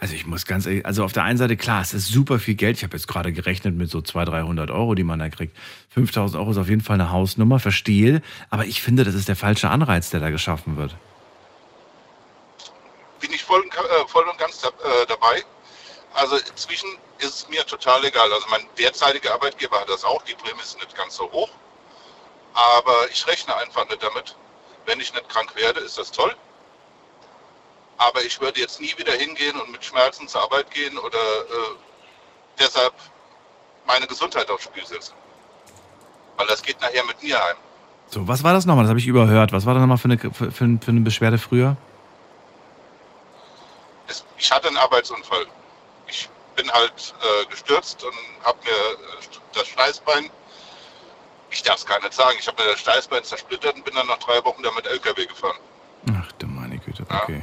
Also 0.00 0.14
ich 0.14 0.26
muss 0.26 0.44
ganz 0.44 0.66
ehrlich, 0.66 0.84
also 0.84 1.04
auf 1.04 1.12
der 1.12 1.24
einen 1.24 1.38
Seite 1.38 1.56
klar, 1.56 1.80
es 1.82 1.94
ist 1.94 2.08
super 2.08 2.38
viel 2.38 2.54
Geld. 2.54 2.76
Ich 2.76 2.82
habe 2.84 2.96
jetzt 2.96 3.08
gerade 3.08 3.32
gerechnet 3.32 3.74
mit 3.74 3.90
so 3.90 4.00
200, 4.00 4.34
300 4.34 4.70
Euro, 4.70 4.94
die 4.94 5.04
man 5.04 5.18
da 5.18 5.28
kriegt. 5.28 5.56
5000 5.90 6.40
Euro 6.40 6.50
ist 6.50 6.58
auf 6.58 6.68
jeden 6.68 6.82
Fall 6.82 6.94
eine 6.94 7.10
Hausnummer, 7.10 7.58
verstehe. 7.60 8.22
Aber 8.50 8.64
ich 8.66 8.82
finde, 8.82 9.04
das 9.04 9.14
ist 9.14 9.28
der 9.28 9.36
falsche 9.36 9.70
Anreiz, 9.70 10.10
der 10.10 10.20
da 10.20 10.30
geschaffen 10.30 10.76
wird. 10.76 10.94
Bin 13.20 13.32
ich 13.32 13.42
voll, 13.42 13.62
äh, 13.64 14.06
voll 14.08 14.24
und 14.28 14.38
ganz 14.38 14.62
äh, 14.64 15.06
dabei. 15.08 15.42
Also 16.14 16.36
inzwischen 16.36 16.88
ist 17.18 17.34
es 17.34 17.48
mir 17.48 17.64
total 17.66 18.04
egal. 18.04 18.32
Also 18.32 18.46
mein 18.50 18.66
derzeitiger 18.78 19.34
Arbeitgeber 19.34 19.80
hat 19.80 19.88
das 19.88 20.04
auch. 20.04 20.22
Die 20.22 20.34
Prämie 20.34 20.60
ist 20.60 20.76
nicht 20.76 20.94
ganz 20.96 21.16
so 21.16 21.30
hoch. 21.30 21.50
Aber 22.54 23.10
ich 23.10 23.26
rechne 23.26 23.54
einfach 23.56 23.88
nicht 23.88 24.02
damit. 24.02 24.36
Wenn 24.86 25.00
ich 25.00 25.12
nicht 25.12 25.28
krank 25.28 25.54
werde, 25.54 25.80
ist 25.80 25.98
das 25.98 26.10
toll. 26.10 26.34
Aber 27.98 28.22
ich 28.22 28.40
würde 28.40 28.60
jetzt 28.60 28.80
nie 28.80 28.96
wieder 28.96 29.12
hingehen 29.12 29.60
und 29.60 29.70
mit 29.70 29.84
Schmerzen 29.84 30.28
zur 30.28 30.42
Arbeit 30.42 30.70
gehen 30.70 30.96
oder 30.98 31.18
äh, 31.18 31.76
deshalb 32.58 32.94
meine 33.86 34.06
Gesundheit 34.06 34.48
aufs 34.50 34.64
Spiel 34.64 34.86
setzen. 34.86 35.14
Weil 36.36 36.46
das 36.46 36.62
geht 36.62 36.80
nachher 36.80 37.04
mit 37.04 37.22
mir 37.22 37.38
heim. 37.42 37.56
So, 38.10 38.26
was 38.26 38.42
war 38.42 38.52
das 38.52 38.64
nochmal? 38.64 38.84
Das 38.84 38.90
habe 38.90 39.00
ich 39.00 39.06
überhört. 39.06 39.52
Was 39.52 39.66
war 39.66 39.74
das 39.74 39.80
nochmal 39.80 39.98
für 39.98 40.04
eine, 40.04 40.18
für, 40.18 40.30
für, 40.30 40.52
für 40.52 40.90
eine 40.90 41.00
Beschwerde 41.00 41.38
früher? 41.38 41.76
Es, 44.06 44.24
ich 44.38 44.50
hatte 44.50 44.68
einen 44.68 44.78
Arbeitsunfall. 44.78 45.46
Ich 46.58 46.64
bin 46.64 46.72
halt 46.72 47.14
äh, 47.22 47.46
gestürzt 47.50 48.02
und 48.02 48.12
habe 48.44 48.58
mir 48.64 48.70
äh, 48.70 49.38
das 49.54 49.68
Steißbein, 49.68 50.28
ich 51.50 51.62
darf 51.62 51.76
es 51.76 51.86
gar 51.86 52.00
nicht 52.00 52.12
sagen, 52.12 52.36
ich 52.38 52.48
habe 52.48 52.60
mir 52.60 52.70
das 52.70 52.80
Steißbein 52.80 53.22
zersplittert 53.22 53.76
und 53.76 53.84
bin 53.84 53.94
dann 53.94 54.08
nach 54.08 54.18
drei 54.18 54.44
Wochen 54.44 54.60
damit 54.64 54.84
LKW 54.86 55.26
gefahren. 55.26 55.56
Ach 56.20 56.32
du 56.32 56.48
meine 56.48 56.78
Güte, 56.78 57.04
okay. 57.08 57.42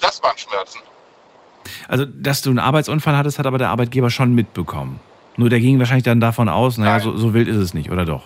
Das 0.00 0.20
waren 0.22 0.36
Schmerzen. 0.36 0.80
Also, 1.86 2.06
dass 2.06 2.42
du 2.42 2.50
einen 2.50 2.58
Arbeitsunfall 2.58 3.16
hattest, 3.16 3.38
hat 3.38 3.46
aber 3.46 3.58
der 3.58 3.68
Arbeitgeber 3.68 4.10
schon 4.10 4.34
mitbekommen. 4.34 4.98
Nur 5.36 5.48
der 5.48 5.60
ging 5.60 5.78
wahrscheinlich 5.78 6.04
dann 6.04 6.20
davon 6.20 6.48
aus, 6.48 6.76
naja, 6.76 6.98
so, 6.98 7.16
so 7.16 7.34
wild 7.34 7.46
ist 7.46 7.56
es 7.56 7.72
nicht, 7.72 7.90
oder 7.92 8.04
doch? 8.04 8.24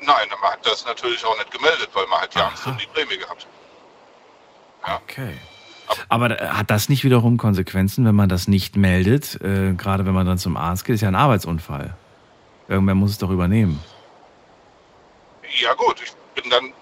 Nein, 0.00 0.28
man 0.40 0.52
hat 0.52 0.64
das 0.64 0.84
natürlich 0.84 1.24
auch 1.24 1.36
nicht 1.38 1.50
gemeldet, 1.50 1.88
weil 1.92 2.06
man 2.06 2.20
hat 2.20 2.32
ja 2.36 2.46
Angst 2.46 2.66
um 2.68 2.78
die 2.78 2.86
Prämie 2.86 3.18
gehabt. 3.18 3.48
Okay. 4.82 5.38
Aber 6.08 6.40
äh, 6.40 6.48
hat 6.48 6.70
das 6.70 6.88
nicht 6.88 7.04
wiederum 7.04 7.36
Konsequenzen, 7.36 8.04
wenn 8.04 8.14
man 8.14 8.28
das 8.28 8.48
nicht 8.48 8.76
meldet? 8.76 9.40
Äh, 9.40 9.74
gerade 9.74 10.06
wenn 10.06 10.14
man 10.14 10.26
dann 10.26 10.38
zum 10.38 10.56
Arzt 10.56 10.84
geht, 10.84 10.94
ist 10.94 11.00
ja 11.00 11.08
ein 11.08 11.14
Arbeitsunfall. 11.14 11.94
Irgendwer 12.68 12.94
muss 12.94 13.10
es 13.10 13.18
doch 13.18 13.30
übernehmen. 13.30 13.80
Ja 15.60 15.74
gut, 15.74 15.96
ich 16.02 16.12
bin 16.40 16.50
dann, 16.50 16.72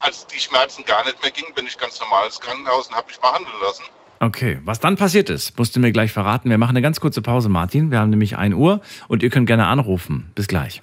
als 0.00 0.26
die 0.26 0.38
Schmerzen 0.38 0.84
gar 0.84 1.04
nicht 1.04 1.20
mehr 1.22 1.30
gingen, 1.30 1.52
bin 1.54 1.66
ich 1.66 1.76
ganz 1.76 2.00
normal 2.00 2.26
ins 2.26 2.40
Krankenhaus 2.40 2.88
und 2.88 2.94
habe 2.94 3.08
mich 3.08 3.18
behandeln 3.18 3.56
lassen. 3.62 3.82
Okay, 4.18 4.58
was 4.64 4.80
dann 4.80 4.96
passiert 4.96 5.28
ist, 5.28 5.58
musst 5.58 5.76
du 5.76 5.80
mir 5.80 5.92
gleich 5.92 6.10
verraten. 6.12 6.48
Wir 6.48 6.56
machen 6.56 6.70
eine 6.70 6.82
ganz 6.82 7.00
kurze 7.00 7.20
Pause, 7.20 7.48
Martin. 7.48 7.90
Wir 7.90 7.98
haben 7.98 8.10
nämlich 8.10 8.38
1 8.38 8.54
Uhr 8.54 8.80
und 9.08 9.22
ihr 9.22 9.30
könnt 9.30 9.46
gerne 9.46 9.66
anrufen. 9.66 10.30
Bis 10.34 10.48
gleich. 10.48 10.80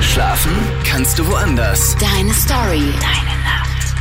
Schlafen 0.00 0.52
kannst 0.84 1.18
du 1.18 1.26
woanders. 1.26 1.96
Deine 1.96 2.32
Story. 2.32 2.92
Deine 3.00 3.42
Nacht. 3.42 3.65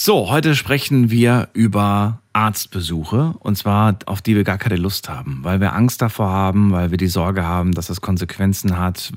So, 0.00 0.30
heute 0.30 0.54
sprechen 0.54 1.10
wir 1.10 1.48
über 1.54 2.20
Arztbesuche 2.32 3.34
und 3.40 3.58
zwar 3.58 3.98
auf 4.06 4.22
die 4.22 4.36
wir 4.36 4.44
gar 4.44 4.56
keine 4.56 4.76
Lust 4.76 5.08
haben, 5.08 5.40
weil 5.42 5.60
wir 5.60 5.72
Angst 5.72 6.00
davor 6.00 6.30
haben, 6.30 6.70
weil 6.70 6.92
wir 6.92 6.98
die 6.98 7.08
Sorge 7.08 7.44
haben, 7.44 7.72
dass 7.72 7.88
das 7.88 8.00
Konsequenzen 8.00 8.78
hat 8.78 9.12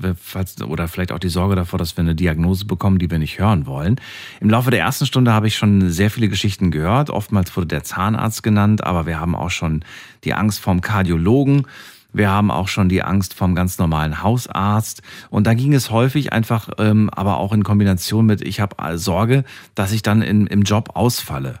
oder 0.66 0.88
vielleicht 0.88 1.12
auch 1.12 1.20
die 1.20 1.28
Sorge 1.28 1.54
davor, 1.54 1.78
dass 1.78 1.96
wir 1.96 2.02
eine 2.02 2.16
Diagnose 2.16 2.64
bekommen, 2.64 2.98
die 2.98 3.08
wir 3.12 3.20
nicht 3.20 3.38
hören 3.38 3.66
wollen. 3.66 4.00
Im 4.40 4.50
Laufe 4.50 4.72
der 4.72 4.80
ersten 4.80 5.06
Stunde 5.06 5.32
habe 5.32 5.46
ich 5.46 5.54
schon 5.54 5.88
sehr 5.88 6.10
viele 6.10 6.28
Geschichten 6.28 6.72
gehört. 6.72 7.10
Oftmals 7.10 7.56
wurde 7.56 7.68
der 7.68 7.84
Zahnarzt 7.84 8.42
genannt, 8.42 8.82
aber 8.82 9.06
wir 9.06 9.20
haben 9.20 9.36
auch 9.36 9.50
schon 9.50 9.84
die 10.24 10.34
Angst 10.34 10.58
vom 10.58 10.80
Kardiologen. 10.80 11.68
Wir 12.12 12.30
haben 12.30 12.50
auch 12.50 12.68
schon 12.68 12.88
die 12.88 13.02
Angst 13.02 13.34
vom 13.34 13.54
ganz 13.54 13.78
normalen 13.78 14.22
Hausarzt. 14.22 15.02
Und 15.30 15.46
da 15.46 15.54
ging 15.54 15.74
es 15.74 15.90
häufig 15.90 16.32
einfach, 16.32 16.68
ähm, 16.78 17.10
aber 17.10 17.38
auch 17.38 17.52
in 17.52 17.64
Kombination 17.64 18.26
mit, 18.26 18.40
ich 18.42 18.60
habe 18.60 18.98
Sorge, 18.98 19.44
dass 19.74 19.92
ich 19.92 20.02
dann 20.02 20.22
in, 20.22 20.46
im 20.46 20.62
Job 20.62 20.90
ausfalle 20.94 21.60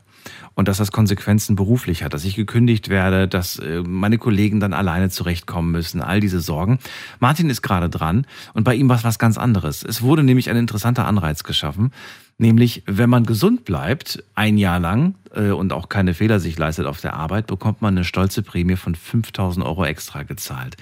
und 0.54 0.68
dass 0.68 0.78
das 0.78 0.92
Konsequenzen 0.92 1.56
beruflich 1.56 2.02
hat, 2.02 2.14
dass 2.14 2.24
ich 2.24 2.36
gekündigt 2.36 2.88
werde, 2.88 3.28
dass 3.28 3.58
äh, 3.58 3.82
meine 3.86 4.18
Kollegen 4.18 4.60
dann 4.60 4.72
alleine 4.72 5.10
zurechtkommen 5.10 5.70
müssen, 5.70 6.02
all 6.02 6.20
diese 6.20 6.40
Sorgen. 6.40 6.78
Martin 7.20 7.50
ist 7.50 7.62
gerade 7.62 7.88
dran 7.88 8.26
und 8.54 8.64
bei 8.64 8.74
ihm 8.74 8.88
war 8.88 8.96
es 8.96 9.04
was 9.04 9.18
ganz 9.18 9.38
anderes. 9.38 9.82
Es 9.82 10.02
wurde 10.02 10.22
nämlich 10.22 10.50
ein 10.50 10.56
interessanter 10.56 11.06
Anreiz 11.06 11.44
geschaffen, 11.44 11.90
nämlich 12.38 12.82
wenn 12.86 13.10
man 13.10 13.24
gesund 13.24 13.64
bleibt, 13.64 14.22
ein 14.34 14.58
Jahr 14.58 14.78
lang 14.78 15.14
äh, 15.34 15.50
und 15.50 15.72
auch 15.72 15.88
keine 15.88 16.14
Fehler 16.14 16.40
sich 16.40 16.58
leistet 16.58 16.86
auf 16.86 17.00
der 17.00 17.14
Arbeit, 17.14 17.46
bekommt 17.46 17.82
man 17.82 17.94
eine 17.94 18.04
stolze 18.04 18.42
Prämie 18.42 18.76
von 18.76 18.94
5000 18.94 19.64
Euro 19.64 19.84
extra 19.84 20.22
gezahlt. 20.22 20.76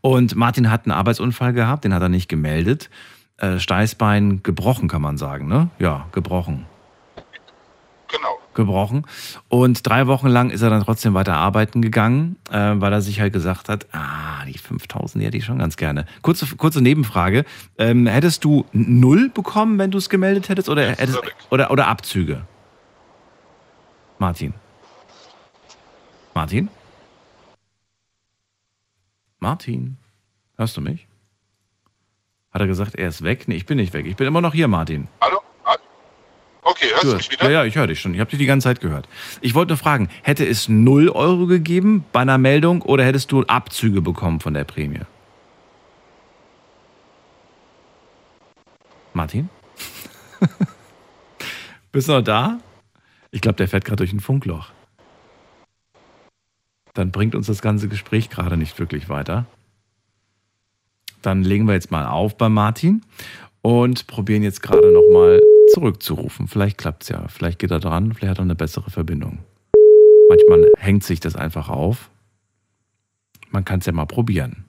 Und 0.00 0.34
Martin 0.34 0.70
hat 0.70 0.86
einen 0.86 0.92
Arbeitsunfall 0.92 1.52
gehabt, 1.52 1.84
den 1.84 1.94
hat 1.94 2.02
er 2.02 2.08
nicht 2.08 2.28
gemeldet. 2.28 2.90
Äh, 3.38 3.58
Steißbein 3.58 4.42
gebrochen, 4.42 4.88
kann 4.88 5.02
man 5.02 5.16
sagen, 5.16 5.48
ne? 5.48 5.70
Ja, 5.78 6.06
gebrochen. 6.12 6.66
Genau. 8.08 8.41
Gebrochen. 8.54 9.06
Und 9.48 9.86
drei 9.86 10.06
Wochen 10.06 10.28
lang 10.28 10.50
ist 10.50 10.62
er 10.62 10.70
dann 10.70 10.82
trotzdem 10.82 11.14
weiter 11.14 11.34
arbeiten 11.34 11.82
gegangen, 11.82 12.36
äh, 12.50 12.74
weil 12.76 12.92
er 12.92 13.00
sich 13.00 13.20
halt 13.20 13.32
gesagt 13.32 13.68
hat, 13.68 13.86
ah, 13.92 14.44
die 14.46 14.58
5000, 14.58 15.22
die 15.22 15.26
hätte 15.26 15.36
ich 15.36 15.44
schon 15.44 15.58
ganz 15.58 15.76
gerne. 15.76 16.06
Kurze, 16.22 16.46
kurze 16.56 16.80
Nebenfrage. 16.80 17.44
Ähm, 17.78 18.06
hättest 18.06 18.44
du 18.44 18.64
null 18.72 19.30
bekommen, 19.30 19.78
wenn 19.78 19.90
du 19.90 19.98
es 19.98 20.08
gemeldet 20.08 20.48
hättest, 20.48 20.68
oder, 20.68 20.90
hättest, 20.90 21.20
oder, 21.50 21.70
oder 21.70 21.88
Abzüge? 21.88 22.42
Martin. 24.18 24.54
Martin? 26.34 26.68
Martin? 29.40 29.96
Hörst 30.56 30.76
du 30.76 30.80
mich? 30.80 31.08
Hat 32.52 32.60
er 32.60 32.66
gesagt, 32.66 32.94
er 32.94 33.08
ist 33.08 33.22
weg? 33.22 33.48
Nee, 33.48 33.56
ich 33.56 33.66
bin 33.66 33.78
nicht 33.78 33.92
weg. 33.92 34.06
Ich 34.06 34.16
bin 34.16 34.26
immer 34.26 34.40
noch 34.40 34.54
hier, 34.54 34.68
Martin. 34.68 35.08
Hallo? 35.20 35.41
Okay, 36.64 36.86
hörst 36.92 37.04
du 37.04 37.16
mich 37.16 37.30
wieder? 37.30 37.44
Ja, 37.44 37.50
ja, 37.50 37.64
ich 37.64 37.74
höre 37.74 37.88
dich 37.88 38.00
schon. 38.00 38.14
Ich 38.14 38.20
habe 38.20 38.30
dich 38.30 38.38
die 38.38 38.46
ganze 38.46 38.66
Zeit 38.68 38.80
gehört. 38.80 39.08
Ich 39.40 39.54
wollte 39.54 39.70
nur 39.72 39.78
fragen, 39.78 40.08
hätte 40.22 40.46
es 40.46 40.68
0 40.68 41.08
Euro 41.08 41.46
gegeben 41.46 42.04
bei 42.12 42.20
einer 42.20 42.38
Meldung 42.38 42.82
oder 42.82 43.04
hättest 43.04 43.32
du 43.32 43.42
Abzüge 43.42 44.00
bekommen 44.00 44.38
von 44.38 44.54
der 44.54 44.62
Prämie? 44.64 45.00
Martin? 49.12 49.50
Bist 51.92 52.08
du 52.08 52.12
noch 52.12 52.22
da? 52.22 52.60
Ich 53.32 53.40
glaube, 53.40 53.56
der 53.56 53.66
fährt 53.66 53.84
gerade 53.84 53.96
durch 53.96 54.12
ein 54.12 54.20
Funkloch. 54.20 54.70
Dann 56.94 57.10
bringt 57.10 57.34
uns 57.34 57.48
das 57.48 57.60
ganze 57.60 57.88
Gespräch 57.88 58.30
gerade 58.30 58.56
nicht 58.56 58.78
wirklich 58.78 59.08
weiter. 59.08 59.46
Dann 61.22 61.42
legen 61.42 61.66
wir 61.66 61.74
jetzt 61.74 61.90
mal 61.90 62.06
auf 62.06 62.36
bei 62.36 62.48
Martin 62.48 63.02
und 63.62 64.06
probieren 64.06 64.42
jetzt 64.42 64.62
gerade 64.62 64.92
nochmal 64.92 65.40
zurückzurufen. 65.72 66.48
Vielleicht 66.48 66.78
klappt 66.78 67.02
es 67.04 67.08
ja. 67.08 67.26
Vielleicht 67.28 67.58
geht 67.58 67.70
er 67.70 67.80
dran, 67.80 68.12
vielleicht 68.12 68.30
hat 68.32 68.38
er 68.38 68.42
eine 68.42 68.54
bessere 68.54 68.90
Verbindung. 68.90 69.38
Manchmal 70.28 70.70
hängt 70.78 71.04
sich 71.04 71.20
das 71.20 71.36
einfach 71.36 71.68
auf. 71.68 72.10
Man 73.50 73.64
kann 73.64 73.80
es 73.80 73.86
ja 73.86 73.92
mal 73.92 74.06
probieren. 74.06 74.64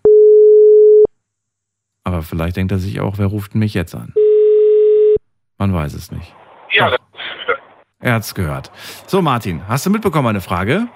Aber 2.03 2.21
vielleicht 2.21 2.57
denkt 2.57 2.71
er 2.71 2.79
sich 2.79 2.99
auch, 2.99 3.17
wer 3.17 3.27
ruft 3.27 3.55
mich 3.55 3.73
jetzt 3.73 3.95
an? 3.95 4.13
Man 5.57 5.73
weiß 5.73 5.93
es 5.93 6.11
nicht. 6.11 6.33
Ja, 6.73 6.89
Doch. 6.89 6.97
Er 7.99 8.15
hat 8.15 8.23
es 8.23 8.35
gehört. 8.35 8.69
So, 9.07 9.21
Martin, 9.21 9.65
hast 9.69 9.85
du 9.85 9.89
mitbekommen 9.89 10.27
eine 10.27 10.41
Frage? 10.41 10.89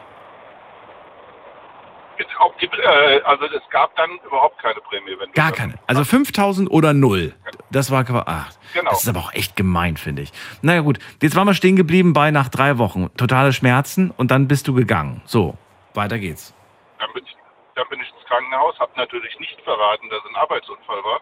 Die, 2.61 2.65
äh, 2.65 3.21
also 3.23 3.45
es 3.45 3.61
gab 3.69 3.95
dann 3.95 4.09
überhaupt 4.25 4.57
keine 4.61 4.79
Prämie. 4.81 5.15
Wenn 5.19 5.31
Gar 5.33 5.51
keine. 5.51 5.75
Also 5.85 6.03
5000 6.03 6.69
oder 6.71 6.93
null. 6.93 7.33
Das 7.69 7.91
war 7.91 8.03
ach, 8.27 8.49
Genau. 8.73 8.89
Das 8.91 9.03
ist 9.03 9.09
aber 9.09 9.19
auch 9.19 9.33
echt 9.33 9.55
gemein, 9.55 9.97
finde 9.97 10.23
ich. 10.23 10.31
Naja 10.61 10.81
gut, 10.81 10.99
jetzt 11.21 11.35
waren 11.35 11.47
wir 11.47 11.53
stehen 11.53 11.75
geblieben 11.75 12.13
bei 12.13 12.31
nach 12.31 12.49
drei 12.49 12.77
Wochen. 12.77 13.09
Totale 13.17 13.53
Schmerzen 13.53 14.11
und 14.11 14.31
dann 14.31 14.47
bist 14.47 14.67
du 14.67 14.73
gegangen. 14.73 15.21
So, 15.25 15.57
weiter 15.93 16.17
geht's. 16.19 16.53
Dann 16.99 17.11
bin 17.13 17.23
ich, 17.25 17.35
dann 17.75 17.87
bin 17.89 17.99
ich 17.99 18.07
ins 18.09 18.25
Krankenhaus, 18.25 18.79
habe 18.79 18.91
natürlich 18.95 19.37
nicht 19.39 19.59
verraten, 19.61 20.09
dass 20.09 20.19
es 20.23 20.29
ein 20.29 20.35
Arbeitsunfall 20.35 21.03
war. 21.03 21.21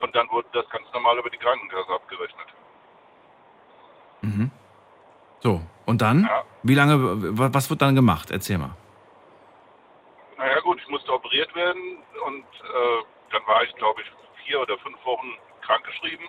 Und 0.00 0.14
dann 0.14 0.28
wurde 0.30 0.48
das 0.52 0.68
ganz 0.70 0.84
normal 0.92 1.16
über 1.18 1.30
die 1.30 1.38
Krankenkasse 1.38 1.90
abgerechnet. 1.92 2.46
Mhm. 4.22 4.50
So, 5.40 5.60
und 5.86 6.02
dann? 6.02 6.24
Ja. 6.24 6.42
Wie 6.62 6.74
lange, 6.74 7.38
wa- 7.38 7.48
was 7.52 7.70
wird 7.70 7.82
dann 7.82 7.94
gemacht? 7.94 8.30
Erzähl 8.30 8.58
mal. 8.58 8.70
Naja 10.42 10.58
gut, 10.58 10.80
ich 10.82 10.88
musste 10.88 11.12
operiert 11.12 11.54
werden 11.54 11.98
und 12.26 12.42
äh, 12.42 13.04
dann 13.30 13.46
war 13.46 13.62
ich, 13.62 13.72
glaube 13.76 14.02
ich, 14.02 14.10
vier 14.44 14.60
oder 14.60 14.76
fünf 14.78 14.98
Wochen 15.04 15.38
krankgeschrieben. 15.60 16.26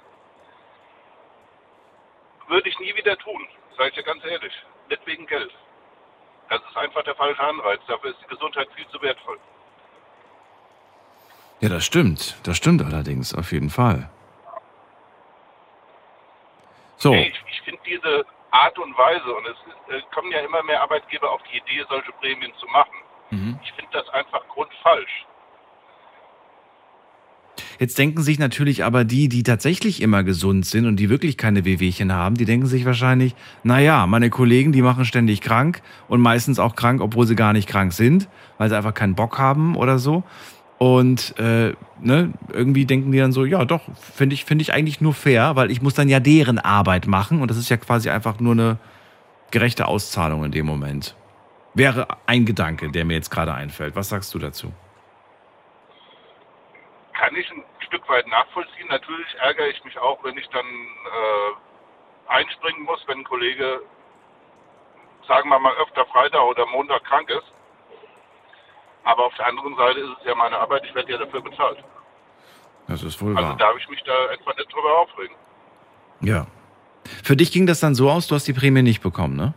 Würde 2.48 2.70
ich 2.70 2.78
nie 2.78 2.96
wieder 2.96 3.18
tun, 3.18 3.48
sage 3.76 3.90
ich 3.90 3.96
dir 3.96 4.04
ganz 4.04 4.24
ehrlich. 4.24 4.54
Nicht 4.88 5.04
wegen 5.08 5.26
Geld. 5.26 5.52
Das 6.48 6.62
ist 6.62 6.78
einfach 6.78 7.04
der 7.06 7.16
falsche 7.16 7.42
Anreiz. 7.42 7.82
Dafür 7.88 8.12
ist 8.12 8.22
die 8.22 8.28
Gesundheit 8.28 8.70
viel 8.76 8.88
zu 8.90 9.02
wertvoll. 9.02 9.40
Ja, 11.62 11.70
das 11.70 11.84
stimmt. 11.84 12.38
Das 12.44 12.58
stimmt 12.58 12.84
allerdings, 12.84 13.34
auf 13.34 13.52
jeden 13.52 13.72
Fall. 13.72 14.12
So, 16.98 17.16
Ich, 17.16 17.34
ich 17.50 17.62
finde 17.62 17.82
diese 17.84 18.28
Art 18.52 18.78
und 18.78 18.96
Weise, 18.96 19.34
und 19.34 19.48
es 19.48 19.58
äh, 19.90 20.02
kommen 20.14 20.32
ja 20.32 20.42
immer 20.42 20.62
mehr 20.62 20.84
Arbeitgeber 20.84 21.32
auf 21.32 21.42
die 21.52 21.58
Idee, 21.58 21.84
solche 21.90 22.12
Prämien 22.12 22.54
zu 22.60 22.68
machen. 22.68 22.94
Mhm. 23.34 23.60
Ich 23.64 23.72
finde 23.74 23.92
das 23.94 24.08
einfach 24.10 24.48
grundfalsch. 24.50 25.26
jetzt 27.80 27.98
denken 27.98 28.22
sich 28.22 28.40
natürlich 28.40 28.84
aber 28.84 29.04
die, 29.04 29.30
die 29.30 29.44
tatsächlich 29.44 30.02
immer 30.02 30.24
gesund 30.24 30.66
sind 30.66 30.86
und 30.86 30.98
die 30.98 31.10
wirklich 31.10 31.38
keine 31.38 31.66
Wehwehchen 31.66 32.14
haben, 32.14 32.36
die 32.36 32.46
denken 32.46 32.66
sich 32.66 32.86
wahrscheinlich, 32.86 33.36
naja, 33.64 34.08
meine 34.08 34.30
Kollegen, 34.30 34.72
die 34.72 34.82
machen 34.82 35.06
ständig 35.06 35.42
krank 35.42 35.82
und 36.08 36.22
meistens 36.22 36.60
auch 36.60 36.76
krank, 36.76 37.02
obwohl 37.02 37.28
sie 37.28 37.36
gar 37.36 37.54
nicht 37.54 37.68
krank 37.68 37.94
sind, 37.94 38.30
weil 38.58 38.70
sie 38.70 38.78
einfach 38.78 38.94
keinen 38.94 39.16
Bock 39.16 39.38
haben 39.38 39.76
oder 39.76 40.00
so. 40.00 40.24
Und 40.78 41.38
äh, 41.40 41.74
ne, 42.02 42.34
irgendwie 42.52 42.86
denken 42.86 43.12
die 43.12 43.18
dann 43.18 43.32
so, 43.32 43.46
ja 43.46 43.64
doch, 43.64 43.82
finde 43.96 44.34
ich, 44.34 44.44
finde 44.44 44.64
ich 44.64 44.74
eigentlich 44.74 45.02
nur 45.02 45.14
fair, 45.14 45.56
weil 45.56 45.72
ich 45.72 45.82
muss 45.82 45.94
dann 45.94 46.10
ja 46.10 46.20
deren 46.20 46.60
Arbeit 46.60 47.08
machen 47.08 47.42
und 47.42 47.50
das 47.50 47.58
ist 47.58 47.70
ja 47.70 47.78
quasi 47.78 48.10
einfach 48.10 48.40
nur 48.40 48.54
eine 48.54 48.78
gerechte 49.52 49.88
Auszahlung 49.88 50.44
in 50.44 50.52
dem 50.52 50.66
Moment. 50.66 51.16
Wäre 51.74 52.08
ein 52.28 52.46
Gedanke, 52.46 52.92
der 52.92 53.04
mir 53.06 53.16
jetzt 53.16 53.32
gerade 53.32 53.54
einfällt. 53.54 53.96
Was 53.96 54.10
sagst 54.10 54.34
du 54.34 54.40
dazu? 54.40 54.72
Kann 57.14 57.36
ich 57.36 57.50
ein 57.52 57.64
Stück 57.88 58.08
weit 58.10 58.28
nachvollziehen. 58.28 58.88
Natürlich 58.90 59.28
ärgere 59.42 59.68
ich 59.70 59.84
mich 59.84 59.98
auch, 59.98 60.24
wenn 60.24 60.38
ich 60.38 60.48
dann 60.50 60.66
äh, 60.66 62.32
einspringen 62.32 62.84
muss, 62.84 63.04
wenn 63.08 63.20
ein 63.20 63.24
Kollege, 63.24 63.82
sagen 65.28 65.50
wir 65.50 65.60
mal, 65.60 65.74
öfter 65.82 66.06
Freitag 66.08 66.42
oder 66.42 66.66
Montag 66.68 67.04
krank 67.06 67.30
ist. 67.30 67.52
Aber 69.04 69.26
auf 69.26 69.34
der 69.36 69.48
anderen 69.48 69.76
Seite 69.76 70.00
ist 70.00 70.10
es 70.20 70.26
ja 70.26 70.36
meine 70.36 70.58
Arbeit, 70.58 70.84
ich 70.86 70.94
werde 70.96 71.12
ja 71.12 71.18
dafür 71.18 71.42
bezahlt. 71.42 71.84
Das 72.88 73.02
ist 73.04 73.22
wohl 73.22 73.36
Also 73.36 73.50
wahr. 73.50 73.58
darf 73.58 73.76
ich 73.78 73.90
mich 73.90 74.02
da 74.04 74.14
etwa 74.32 74.54
nicht 74.54 74.72
drüber 74.74 74.98
aufregen. 75.00 75.36
Ja. 76.22 76.48
Für 77.24 77.36
dich 77.36 77.52
ging 77.52 77.66
das 77.68 77.80
dann 77.80 77.96
so 77.96 78.10
aus, 78.10 78.28
du 78.28 78.36
hast 78.36 78.48
die 78.48 78.54
Prämie 78.54 78.82
nicht 78.82 79.02
bekommen, 79.02 79.36
ne? 79.36 79.54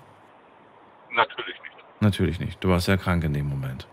Natürlich 1.10 1.60
nicht. 1.60 1.65
Natürlich 2.00 2.38
nicht. 2.40 2.62
Du 2.62 2.68
warst 2.68 2.88
ja 2.88 2.96
krank 2.96 3.24
in 3.24 3.32
dem 3.32 3.48
Moment. 3.48 3.86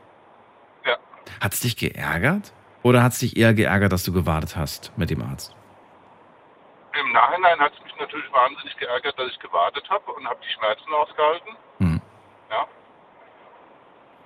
Ja. 0.86 0.98
Hat 1.42 1.54
es 1.54 1.62
dich 1.62 1.78
geärgert? 1.78 2.54
Oder 2.84 3.02
hat 3.02 3.14
es 3.14 3.20
dich 3.20 3.38
eher 3.38 3.54
geärgert, 3.54 3.92
dass 3.94 4.04
du 4.04 4.12
gewartet 4.12 4.56
hast 4.58 4.92
mit 4.98 5.10
dem 5.10 5.22
Arzt? 5.22 5.56
Im 7.00 7.12
Nachhinein 7.14 7.60
hat 7.60 7.74
es 7.74 7.84
mich 7.84 7.96
natürlich 7.98 8.32
wahnsinnig 8.32 8.76
geärgert, 8.78 9.18
dass 9.18 9.32
ich 9.32 9.40
gewartet 9.40 9.90
habe 9.90 10.12
und 10.12 10.28
habe 10.28 10.40
die 10.46 10.52
Schmerzen 10.54 10.94
ausgehalten. 10.94 11.56
Hm. 11.80 12.02
Ja. 12.52 12.68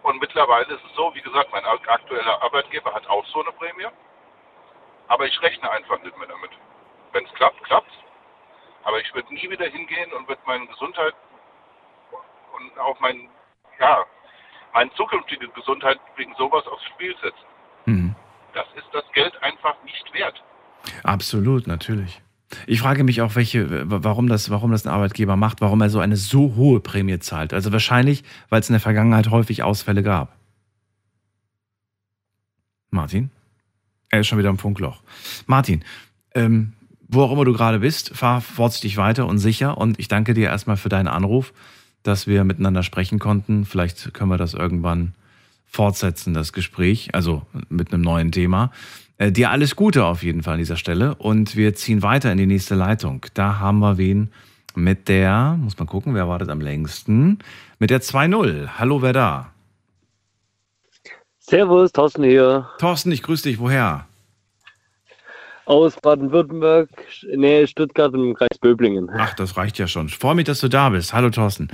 Und 0.04 0.20
mittlerweile 0.20 0.66
ist 0.74 0.84
es 0.84 0.96
so, 0.96 1.14
wie 1.14 1.22
gesagt, 1.22 1.52
mein 1.52 1.64
ak- 1.66 1.88
aktueller 1.88 2.42
Arbeitgeber 2.42 2.94
hat 2.94 3.08
auch 3.08 3.26
so 3.28 3.42
eine 3.44 3.52
Prämie. 3.54 3.88
Aber 5.08 5.26
ich 5.26 5.42
rechne 5.42 5.70
einfach 5.72 6.02
nicht 6.02 6.18
mehr 6.18 6.28
damit. 6.28 6.52
Wenn 7.14 7.24
es 7.26 7.34
klappt, 7.36 7.64
klappt 7.64 7.92
Aber 8.84 9.00
ich 9.00 9.14
würde 9.14 9.34
nie 9.34 9.50
wieder 9.50 9.66
hingehen 9.68 10.12
und 10.14 10.28
würde 10.28 10.42
meine 10.46 10.66
Gesundheit 10.68 11.14
und 12.58 12.78
auch 12.80 13.00
mein, 13.00 13.30
ja, 13.80 14.06
meine 14.74 14.92
zukünftige 14.94 15.48
Gesundheit 15.50 16.00
wegen 16.16 16.34
sowas 16.38 16.66
aufs 16.68 16.84
Spiel 16.94 17.16
setzen. 17.22 17.46
Mhm. 17.86 18.16
Das 18.54 18.66
ist 18.76 18.88
das 18.94 19.04
Geld 19.14 19.34
einfach 19.44 19.76
nicht 19.84 20.14
wert. 20.14 20.42
Absolut, 21.04 21.68
natürlich. 21.68 22.22
Ich 22.66 22.80
frage 22.80 23.04
mich 23.04 23.22
auch, 23.22 23.36
welche, 23.36 23.90
warum 23.90 24.30
das, 24.30 24.50
warum 24.50 24.72
das 24.72 24.86
ein 24.86 24.94
Arbeitgeber 24.94 25.36
macht, 25.36 25.60
warum 25.60 25.82
er 25.82 25.90
so 25.90 26.00
eine 26.00 26.16
so 26.16 26.56
hohe 26.56 26.80
Prämie 26.80 27.20
zahlt. 27.20 27.54
Also 27.54 27.72
wahrscheinlich, 27.74 28.24
weil 28.50 28.62
es 28.62 28.70
in 28.70 28.74
der 28.74 28.80
Vergangenheit 28.80 29.30
häufig 29.30 29.64
Ausfälle 29.64 30.02
gab. 30.02 30.38
Martin? 32.90 33.32
Er 34.10 34.22
ist 34.22 34.28
schon 34.28 34.38
wieder 34.38 34.50
im 34.50 34.58
Funkloch. 34.58 35.02
Martin, 35.46 35.84
ähm, 36.34 36.74
wo 37.10 37.22
auch 37.22 37.32
immer 37.32 37.44
du 37.44 37.54
gerade 37.54 37.80
bist, 37.80 38.16
fahr 38.16 38.40
vorsichtig 38.40 38.96
weiter 38.96 39.28
und 39.28 39.40
sicher. 39.40 39.78
Und 39.78 40.00
ich 40.00 40.08
danke 40.08 40.34
dir 40.34 40.48
erstmal 40.48 40.78
für 40.78 40.90
deinen 40.90 41.08
Anruf, 41.08 41.54
dass 42.08 42.28
wir 42.28 42.44
miteinander 42.44 42.84
sprechen 42.84 43.20
konnten. 43.20 43.66
Vielleicht 43.66 44.14
können 44.14 44.30
wir 44.30 44.38
das 44.38 44.54
irgendwann 44.54 45.14
fortsetzen, 45.66 46.34
das 46.34 46.54
Gespräch, 46.54 47.14
also 47.14 47.42
mit 47.70 47.94
einem 47.94 48.02
neuen 48.02 48.32
Thema. 48.32 48.72
Äh, 49.18 49.32
dir 49.32 49.52
alles 49.52 49.76
Gute 49.76 50.06
auf 50.06 50.24
jeden 50.24 50.44
Fall 50.44 50.54
an 50.54 50.60
dieser 50.60 50.78
Stelle. 50.78 51.16
Und 51.16 51.56
wir 51.56 51.76
ziehen 51.76 52.02
weiter 52.02 52.32
in 52.32 52.38
die 52.38 52.46
nächste 52.46 52.76
Leitung. 52.76 53.26
Da 53.34 53.60
haben 53.60 53.80
wir 53.80 53.98
wen 53.98 54.30
mit 54.76 55.08
der, 55.08 55.58
muss 55.60 55.78
man 55.78 55.88
gucken, 55.88 56.14
wer 56.14 56.28
wartet 56.28 56.50
am 56.50 56.62
längsten? 56.62 57.40
Mit 57.80 57.90
der 57.90 58.02
2-0. 58.02 58.70
Hallo, 58.78 59.02
wer 59.02 59.14
da? 59.14 59.52
Servus, 61.40 61.92
Thorsten 61.92 62.24
hier. 62.24 62.70
Thorsten, 62.80 63.12
ich 63.12 63.24
grüße 63.24 63.44
dich. 63.44 63.60
Woher? 63.60 64.07
Aus 65.68 65.98
Baden-Württemberg, 66.00 66.88
Nähe 67.36 67.68
Stuttgart 67.68 68.14
im 68.14 68.34
Kreis 68.36 68.58
Böblingen. 68.62 69.10
Ach, 69.14 69.34
das 69.34 69.58
reicht 69.58 69.78
ja 69.78 69.88
schon. 69.88 70.06
Ich 70.06 70.18
freue 70.18 70.34
mich, 70.34 70.46
dass 70.46 70.62
du 70.62 70.70
da 70.70 70.88
bist. 70.88 71.14
Hallo 71.14 71.30
Thorsten. 71.30 71.68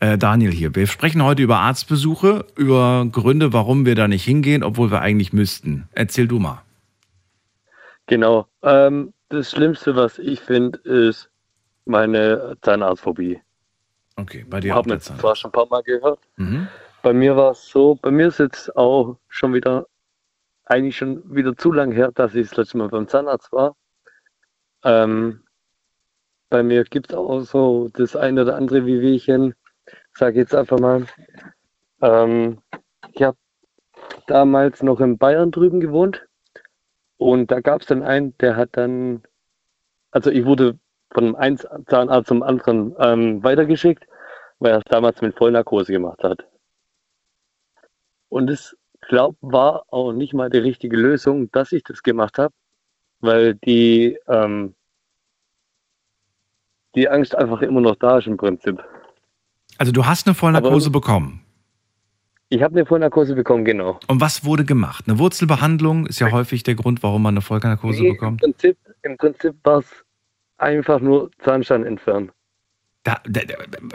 Äh, 0.00 0.16
Daniel 0.16 0.50
hier. 0.50 0.74
Wir 0.74 0.86
sprechen 0.86 1.22
heute 1.22 1.42
über 1.42 1.58
Arztbesuche, 1.58 2.46
über 2.56 3.06
Gründe, 3.12 3.52
warum 3.52 3.84
wir 3.84 3.96
da 3.96 4.08
nicht 4.08 4.24
hingehen, 4.24 4.64
obwohl 4.64 4.90
wir 4.90 5.02
eigentlich 5.02 5.34
müssten. 5.34 5.86
Erzähl 5.92 6.26
du 6.26 6.38
mal. 6.38 6.62
Genau. 8.06 8.46
Ähm, 8.62 9.12
das 9.28 9.50
Schlimmste, 9.50 9.94
was 9.94 10.18
ich 10.18 10.40
finde, 10.40 10.78
ist 10.78 11.28
meine 11.84 12.56
Zahnarztphobie. 12.62 13.40
Okay, 14.16 14.46
bei 14.48 14.60
dir 14.60 14.68
Ich 14.68 14.72
auch 14.72 14.76
habe 14.78 14.88
das 14.88 15.04
Zahn. 15.04 15.18
zwar 15.18 15.36
schon 15.36 15.50
ein 15.50 15.52
paar 15.52 15.66
Mal 15.68 15.82
gehört. 15.82 16.20
Mhm. 16.36 16.66
Bei 17.02 17.12
mir 17.12 17.36
war 17.36 17.50
es 17.50 17.68
so, 17.68 17.98
bei 18.00 18.10
mir 18.10 18.28
ist 18.28 18.38
jetzt 18.38 18.74
auch 18.74 19.18
schon 19.28 19.52
wieder, 19.52 19.86
eigentlich 20.66 20.96
schon 20.96 21.22
wieder 21.34 21.56
zu 21.56 21.72
lang 21.72 21.92
her, 21.92 22.10
dass 22.12 22.34
ich 22.34 22.48
das 22.48 22.56
letzte 22.56 22.78
Mal 22.78 22.88
beim 22.88 23.08
Zahnarzt 23.08 23.52
war. 23.52 23.76
Ähm, 24.82 25.44
bei 26.48 26.62
mir 26.62 26.84
gibt 26.84 27.10
es 27.10 27.16
auch 27.16 27.40
so 27.40 27.88
das 27.92 28.16
eine 28.16 28.42
oder 28.42 28.56
andere 28.56 28.86
Wehwehchen. 28.86 29.54
Sage 30.12 30.38
jetzt 30.38 30.54
einfach 30.54 30.78
mal, 30.78 31.06
ähm, 32.00 32.60
ich 33.12 33.22
habe 33.22 33.36
damals 34.26 34.82
noch 34.82 35.00
in 35.00 35.18
Bayern 35.18 35.50
drüben 35.50 35.80
gewohnt 35.80 36.26
und 37.16 37.50
da 37.50 37.60
gab 37.60 37.80
es 37.80 37.86
dann 37.86 38.02
einen, 38.02 38.36
der 38.38 38.56
hat 38.56 38.70
dann, 38.72 39.22
also 40.10 40.30
ich 40.30 40.44
wurde 40.44 40.78
von 41.12 41.36
einem 41.36 41.58
Zahnarzt 41.86 42.28
zum 42.28 42.42
anderen 42.42 42.94
ähm, 42.98 43.42
weitergeschickt, 43.42 44.06
weil 44.58 44.72
er 44.72 44.78
es 44.78 44.84
damals 44.84 45.20
mit 45.20 45.36
Vollnarkose 45.36 45.92
gemacht 45.92 46.22
hat. 46.22 46.46
Und 48.28 48.50
es 48.50 48.76
glaube 49.08 49.36
war 49.40 49.84
auch 49.90 50.12
nicht 50.12 50.34
mal 50.34 50.50
die 50.50 50.58
richtige 50.58 50.96
Lösung, 50.96 51.50
dass 51.52 51.72
ich 51.72 51.82
das 51.84 52.02
gemacht 52.02 52.38
habe, 52.38 52.52
weil 53.20 53.54
die 53.54 54.18
ähm, 54.28 54.74
die 56.94 57.08
Angst 57.08 57.34
einfach 57.36 57.60
immer 57.62 57.80
noch 57.80 57.96
da 57.96 58.18
ist 58.18 58.26
im 58.26 58.36
Prinzip. 58.36 58.82
Also 59.78 59.90
du 59.92 60.06
hast 60.06 60.26
eine 60.26 60.34
Vollnarkose 60.34 60.88
Aber- 60.88 61.00
bekommen. 61.00 61.40
Ich 62.50 62.62
habe 62.62 62.74
eine 62.76 62.86
Vollnarkose 62.86 63.34
bekommen, 63.34 63.64
genau. 63.64 63.98
Und 64.06 64.20
was 64.20 64.44
wurde 64.44 64.64
gemacht? 64.64 65.04
Eine 65.08 65.18
Wurzelbehandlung 65.18 66.06
ist 66.06 66.20
ja 66.20 66.30
häufig 66.30 66.62
der 66.62 66.76
Grund, 66.76 67.02
warum 67.02 67.22
man 67.22 67.34
eine 67.34 67.40
Vollnarkose 67.40 68.02
Nee, 68.02 68.12
bekommt. 68.12 68.44
Im 68.44 68.52
Prinzip, 68.52 68.76
im 69.02 69.16
Prinzip 69.16 69.54
war 69.64 69.78
es 69.78 69.86
einfach 70.58 71.00
nur 71.00 71.30
Zahnstein 71.42 71.84
entfernen. 71.84 72.30
Da, 73.02 73.20
da, 73.26 73.40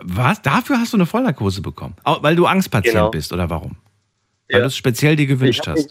was? 0.02 0.42
Dafür 0.42 0.78
hast 0.80 0.92
du 0.92 0.98
eine 0.98 1.06
Vollnarkose 1.06 1.62
bekommen? 1.62 1.96
Weil 2.04 2.36
du 2.36 2.48
Angstpatient 2.48 2.96
Genau. 2.96 3.12
bist 3.12 3.32
oder 3.32 3.50
warum? 3.50 3.78
Weil 4.50 4.60
Ja. 4.60 4.60
du 4.62 4.68
es 4.68 4.76
speziell 4.78 5.16
dir 5.16 5.28
gewünscht 5.28 5.68
hast. 5.68 5.90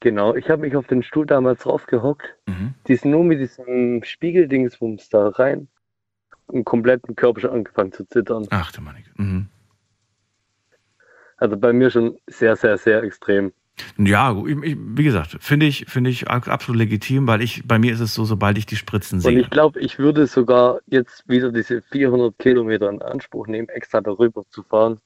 genau, 0.00 0.34
ich 0.34 0.50
habe 0.50 0.62
mich 0.62 0.76
auf 0.76 0.86
den 0.86 1.02
Stuhl 1.02 1.26
damals 1.26 1.62
draufgehockt. 1.62 2.34
Mhm. 2.46 2.74
Die 2.88 2.96
sind 2.96 3.10
nur 3.10 3.24
mit 3.24 3.40
diesem 3.40 4.02
Spiegeldingsbums 4.04 5.08
da 5.08 5.28
rein. 5.28 5.68
Im 6.52 6.64
kompletten 6.64 7.16
Körper 7.16 7.40
schon 7.40 7.50
angefangen 7.50 7.92
zu 7.92 8.04
zittern. 8.06 8.46
Ach 8.50 8.70
du 8.70 8.82
Güte. 8.82 9.10
Mhm. 9.16 9.48
Also 11.38 11.56
bei 11.56 11.72
mir 11.72 11.90
schon 11.90 12.18
sehr, 12.26 12.54
sehr, 12.56 12.76
sehr 12.76 13.02
extrem. 13.02 13.52
Ja, 13.98 14.30
gut, 14.32 14.48
ich, 14.62 14.76
wie 14.78 15.02
gesagt, 15.02 15.36
finde 15.40 15.66
ich, 15.66 15.86
finde 15.88 16.08
ich 16.10 16.28
absolut 16.28 16.78
legitim, 16.78 17.26
weil 17.26 17.42
ich, 17.42 17.66
bei 17.66 17.78
mir 17.78 17.92
ist 17.92 17.98
es 18.00 18.14
so, 18.14 18.24
sobald 18.24 18.56
ich 18.56 18.66
die 18.66 18.76
Spritzen 18.76 19.16
Und 19.16 19.22
sehe. 19.22 19.40
ich 19.40 19.50
glaube, 19.50 19.80
ich 19.80 19.98
würde 19.98 20.26
sogar 20.28 20.78
jetzt 20.86 21.28
wieder 21.28 21.50
diese 21.50 21.82
400 21.82 22.38
Kilometer 22.38 22.88
in 22.88 23.02
Anspruch 23.02 23.48
nehmen, 23.48 23.68
extra 23.70 24.00
darüber 24.00 24.44
zu 24.50 24.62
fahren, 24.62 24.98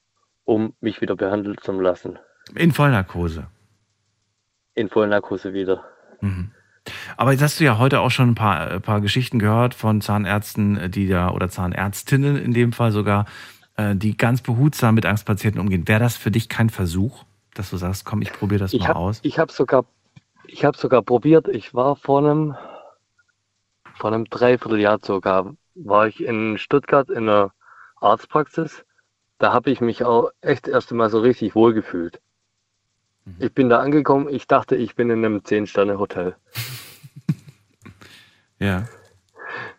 um 0.49 0.73
mich 0.81 1.03
wieder 1.03 1.15
behandelt 1.15 1.63
zu 1.63 1.73
lassen. 1.73 2.19
In 2.55 2.73
Vollnarkose. 2.73 3.49
In 4.75 4.89
Vollnarkose 4.89 5.53
wieder. 5.53 5.85
Mhm. 6.23 6.53
Aber 7.19 7.33
jetzt 7.33 7.43
hast 7.43 7.61
du 7.61 7.65
ja 7.65 7.77
heute 7.77 8.01
auch 8.01 8.11
schon 8.11 8.31
ein 8.31 8.35
paar, 8.35 8.71
ein 8.71 8.81
paar 8.81 9.03
Geschichten 9.03 9.39
gehört 9.39 9.75
von 9.75 10.01
Zahnärzten, 10.01 10.91
die 10.91 11.07
da, 11.07 11.33
oder 11.33 11.51
Zahnärztinnen 11.51 12.37
in 12.37 12.55
dem 12.55 12.73
Fall 12.73 12.93
sogar, 12.93 13.27
äh, 13.77 13.95
die 13.95 14.17
ganz 14.17 14.41
behutsam 14.41 14.95
mit 14.95 15.05
Angstpatienten 15.05 15.61
umgehen. 15.61 15.87
Wäre 15.87 16.01
das 16.01 16.17
für 16.17 16.31
dich 16.31 16.49
kein 16.49 16.71
Versuch, 16.71 17.25
dass 17.53 17.69
du 17.69 17.77
sagst, 17.77 18.07
komm, 18.07 18.23
ich 18.23 18.33
probiere 18.33 18.61
das 18.61 18.73
Ich 18.73 18.81
mal 18.81 18.89
habe 18.89 18.99
aus? 19.01 19.21
ich 19.23 19.39
hab 19.39 19.51
sogar, 19.51 19.85
ich 20.47 20.65
hab 20.65 20.77
sogar 20.77 21.03
probiert, 21.03 21.47
ich 21.49 21.75
war 21.75 21.95
vor 21.95 22.21
einem, 22.21 22.57
vor 23.97 24.11
einem 24.11 24.25
Dreivierteljahr 24.25 24.99
sogar, 25.03 25.53
war 25.75 26.07
ich 26.07 26.25
in 26.25 26.57
Stuttgart 26.57 27.11
in 27.11 27.29
einer 27.29 27.53
Arztpraxis. 28.01 28.87
Da 29.39 29.53
habe 29.53 29.71
ich 29.71 29.81
mich 29.81 30.05
auch 30.05 30.31
echt 30.41 30.69
erst 30.69 30.91
einmal 30.91 31.11
so 31.11 31.21
richtig 31.21 31.55
wohl 31.55 31.73
gefühlt. 31.73 32.21
Ich 33.39 33.53
bin 33.53 33.69
da 33.69 33.81
angekommen, 33.81 34.29
ich 34.29 34.47
dachte, 34.47 34.75
ich 34.75 34.95
bin 34.95 35.11
in 35.11 35.25
einem 35.25 35.39
10-Sterne-Hotel. 35.39 36.37
Ja. 38.61 38.89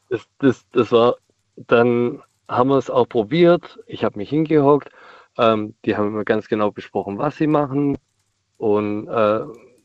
Das, 0.09 0.25
das, 0.37 0.65
das 0.71 0.93
war, 0.93 1.17
dann 1.57 2.23
haben 2.47 2.69
wir 2.69 2.77
es 2.77 2.89
auch 2.89 3.09
probiert. 3.09 3.77
Ich 3.87 4.05
habe 4.05 4.17
mich 4.17 4.29
hingehockt. 4.29 4.89
Ähm, 5.37 5.75
die 5.83 5.97
haben 5.97 6.07
immer 6.07 6.23
ganz 6.23 6.47
genau 6.47 6.71
besprochen, 6.71 7.17
was 7.17 7.35
sie 7.35 7.47
machen. 7.47 7.97
Und 8.57 9.07
äh, 9.07 9.41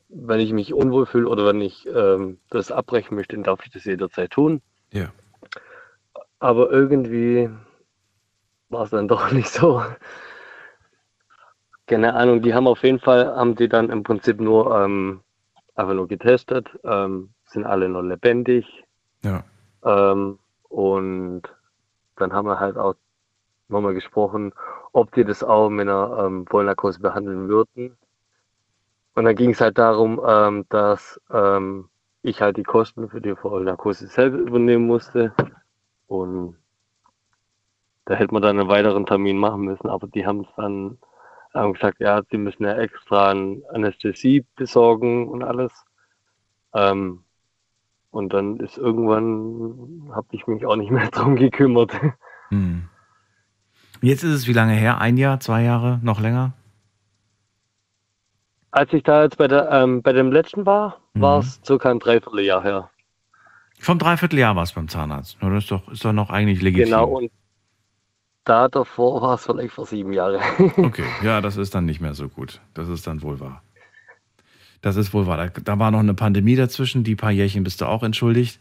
wenn 0.08 0.40
ich 0.40 0.52
mich 0.52 0.72
unwohl 0.72 1.06
fühle 1.06 1.28
oder 1.28 1.44
wenn 1.46 1.60
ich 1.60 1.86
ähm, 1.86 2.38
das 2.50 2.70
abbrechen 2.70 3.16
möchte, 3.16 3.34
dann 3.34 3.42
darf 3.42 3.64
ich 3.64 3.72
das 3.72 3.84
jederzeit 3.84 4.30
tun. 4.30 4.62
Ja. 4.92 5.12
Aber 6.38 6.70
irgendwie 6.70 7.50
war 8.68 8.84
es 8.84 8.90
dann 8.90 9.08
doch 9.08 9.30
nicht 9.32 9.48
so. 9.48 9.82
Keine 11.86 12.14
Ahnung, 12.14 12.40
die 12.42 12.54
haben 12.54 12.66
auf 12.66 12.82
jeden 12.82 12.98
Fall, 12.98 13.36
haben 13.36 13.56
die 13.56 13.68
dann 13.68 13.90
im 13.90 14.02
Prinzip 14.02 14.40
nur 14.40 14.74
ähm, 14.80 15.20
einfach 15.74 15.94
nur 15.94 16.08
getestet, 16.08 16.68
ähm, 16.82 17.30
sind 17.44 17.66
alle 17.66 17.88
noch 17.88 18.02
lebendig. 18.02 18.84
Ja. 19.22 19.44
Ähm, 19.84 20.38
und 20.68 21.42
dann 22.16 22.32
haben 22.32 22.48
wir 22.48 22.58
halt 22.58 22.76
auch 22.76 22.94
nochmal 23.68 23.94
gesprochen, 23.94 24.52
ob 24.92 25.12
die 25.12 25.24
das 25.24 25.42
auch 25.42 25.68
mit 25.68 25.88
einer 25.88 26.24
ähm, 26.24 26.46
Vollnarkose 26.46 27.00
behandeln 27.00 27.48
würden. 27.48 27.96
Und 29.14 29.24
dann 29.24 29.36
ging 29.36 29.50
es 29.50 29.60
halt 29.60 29.78
darum, 29.78 30.20
ähm, 30.26 30.66
dass 30.70 31.20
ähm, 31.30 31.88
ich 32.22 32.40
halt 32.40 32.56
die 32.56 32.62
Kosten 32.62 33.08
für 33.08 33.20
die 33.20 33.36
Vollnarkose 33.36 34.06
selber 34.06 34.38
übernehmen 34.38 34.86
musste. 34.86 35.32
Und 36.06 36.56
da 38.06 38.14
hätte 38.14 38.32
man 38.32 38.42
dann 38.42 38.58
einen 38.60 38.68
weiteren 38.68 39.06
Termin 39.06 39.38
machen 39.38 39.62
müssen, 39.62 39.88
aber 39.88 40.06
die 40.06 40.26
haben 40.26 40.40
es 40.40 40.48
dann 40.56 40.98
haben 41.54 41.74
gesagt, 41.74 42.00
ja, 42.00 42.20
sie 42.30 42.36
müssen 42.36 42.64
ja 42.64 42.74
extra 42.74 43.30
Anästhesie 43.30 44.44
besorgen 44.56 45.28
und 45.28 45.44
alles. 45.44 45.72
Ähm, 46.74 47.22
und 48.10 48.32
dann 48.32 48.56
ist 48.58 48.76
irgendwann, 48.76 50.10
habe 50.12 50.26
ich 50.32 50.46
mich 50.48 50.66
auch 50.66 50.74
nicht 50.76 50.90
mehr 50.90 51.08
drum 51.12 51.36
gekümmert. 51.36 51.92
Hm. 52.48 52.88
Jetzt 54.00 54.24
ist 54.24 54.32
es 54.34 54.46
wie 54.48 54.52
lange 54.52 54.72
her? 54.72 55.00
Ein 55.00 55.16
Jahr, 55.16 55.38
zwei 55.38 55.62
Jahre, 55.62 56.00
noch 56.02 56.20
länger? 56.20 56.52
Als 58.72 58.92
ich 58.92 59.04
da 59.04 59.22
jetzt 59.22 59.38
bei, 59.38 59.46
der, 59.46 59.70
ähm, 59.70 60.02
bei 60.02 60.12
dem 60.12 60.32
letzten 60.32 60.66
war, 60.66 60.98
Mhm. 61.14 61.20
war 61.20 61.38
es 61.38 61.60
circa 61.64 61.90
ein 61.92 62.00
Dreivierteljahr 62.00 62.62
her. 62.64 62.90
Vom 63.78 64.00
Dreivierteljahr 64.00 64.56
war 64.56 64.64
es 64.64 64.72
beim 64.72 64.88
Zahnarzt. 64.88 65.38
Na, 65.40 65.48
Das 65.50 65.62
ist 65.64 65.70
doch, 65.70 65.88
ist 65.88 66.04
doch 66.04 66.12
noch 66.12 66.30
eigentlich 66.30 66.60
legitim. 66.60 66.86
Genau, 66.86 67.06
und 67.06 67.30
da 68.44 68.68
davor 68.68 69.22
war 69.22 69.34
es 69.34 69.44
vielleicht 69.44 69.72
vor 69.72 69.86
sieben 69.86 70.12
Jahren. 70.12 70.40
Okay, 70.76 71.04
ja, 71.22 71.40
das 71.40 71.56
ist 71.56 71.74
dann 71.74 71.86
nicht 71.86 72.00
mehr 72.00 72.14
so 72.14 72.28
gut. 72.28 72.60
Das 72.74 72.88
ist 72.88 73.06
dann 73.06 73.22
wohl 73.22 73.40
wahr. 73.40 73.62
Das 74.82 74.96
ist 74.96 75.14
wohl 75.14 75.26
wahr. 75.26 75.38
Da, 75.38 75.48
da 75.48 75.78
war 75.78 75.90
noch 75.90 76.00
eine 76.00 76.14
Pandemie 76.14 76.56
dazwischen. 76.56 77.04
Die 77.04 77.16
paar 77.16 77.30
Jährchen 77.30 77.64
bist 77.64 77.80
du 77.80 77.86
auch 77.86 78.02
entschuldigt. 78.02 78.60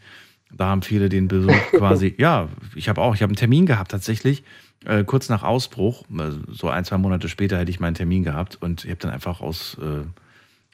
Da 0.50 0.66
haben 0.66 0.82
viele 0.82 1.08
den 1.08 1.28
Besuch 1.28 1.52
quasi. 1.76 2.14
ja, 2.18 2.48
ich 2.74 2.88
habe 2.88 3.00
auch. 3.00 3.14
Ich 3.14 3.22
habe 3.22 3.30
einen 3.30 3.36
Termin 3.36 3.66
gehabt 3.66 3.90
tatsächlich. 3.90 4.42
Äh, 4.86 5.04
kurz 5.04 5.28
nach 5.28 5.42
Ausbruch, 5.42 6.04
äh, 6.10 6.30
so 6.48 6.68
ein, 6.68 6.84
zwei 6.84 6.98
Monate 6.98 7.28
später 7.28 7.58
hätte 7.58 7.70
ich 7.70 7.80
meinen 7.80 7.94
Termin 7.94 8.22
gehabt 8.22 8.56
und 8.60 8.84
ich 8.84 8.90
habe 8.90 9.00
dann 9.00 9.10
einfach 9.10 9.40
aus, 9.40 9.78
äh, 9.80 10.04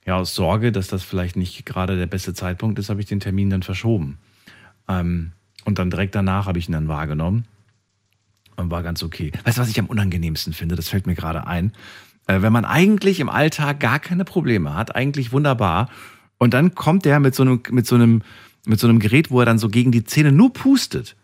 ja, 0.07 0.17
aus 0.17 0.35
Sorge, 0.35 0.73
dass 0.73 0.89
das 0.89 1.03
vielleicht 1.03 1.37
nicht 1.37 1.65
gerade 1.65 1.97
der 1.97 2.07
beste 2.07 2.35
Zeitpunkt 2.35 2.79
ist, 2.79 2.91
habe 2.91 3.01
ich 3.01 3.07
den 3.07 3.21
Termin 3.21 3.51
dann 3.51 3.63
verschoben. 3.63 4.19
Ähm, 4.89 5.33
und 5.65 5.79
dann 5.79 5.91
direkt 5.91 6.15
danach 6.15 6.47
habe 6.47 6.59
ich 6.59 6.69
ihn 6.69 6.73
dann 6.73 6.89
wahrgenommen 6.89 7.45
war 8.69 8.83
ganz 8.83 9.05
okay. 9.05 9.31
Weißt 9.45 9.59
du, 9.59 9.63
was 9.63 9.69
ich 9.69 9.79
am 9.79 9.87
unangenehmsten 9.87 10.53
finde? 10.53 10.75
Das 10.75 10.89
fällt 10.89 11.07
mir 11.07 11.15
gerade 11.15 11.47
ein. 11.47 11.73
Äh, 12.27 12.43
wenn 12.43 12.53
man 12.53 12.65
eigentlich 12.65 13.21
im 13.21 13.29
Alltag 13.29 13.79
gar 13.79 14.01
keine 14.01 14.25
Probleme 14.25 14.75
hat, 14.75 14.95
eigentlich 14.97 15.31
wunderbar, 15.31 15.89
und 16.39 16.55
dann 16.55 16.75
kommt 16.75 17.05
der 17.05 17.21
mit 17.21 17.35
so 17.35 17.43
einem, 17.43 17.61
mit 17.71 17.87
so 17.87 17.95
einem, 17.95 18.23
mit 18.67 18.81
so 18.81 18.89
einem 18.89 18.99
Gerät, 18.99 19.31
wo 19.31 19.41
er 19.41 19.47
dann 19.47 19.59
so 19.59 19.69
gegen 19.69 19.93
die 19.93 20.05
Zähne 20.05 20.33
nur 20.33 20.53
pustet. 20.53 21.15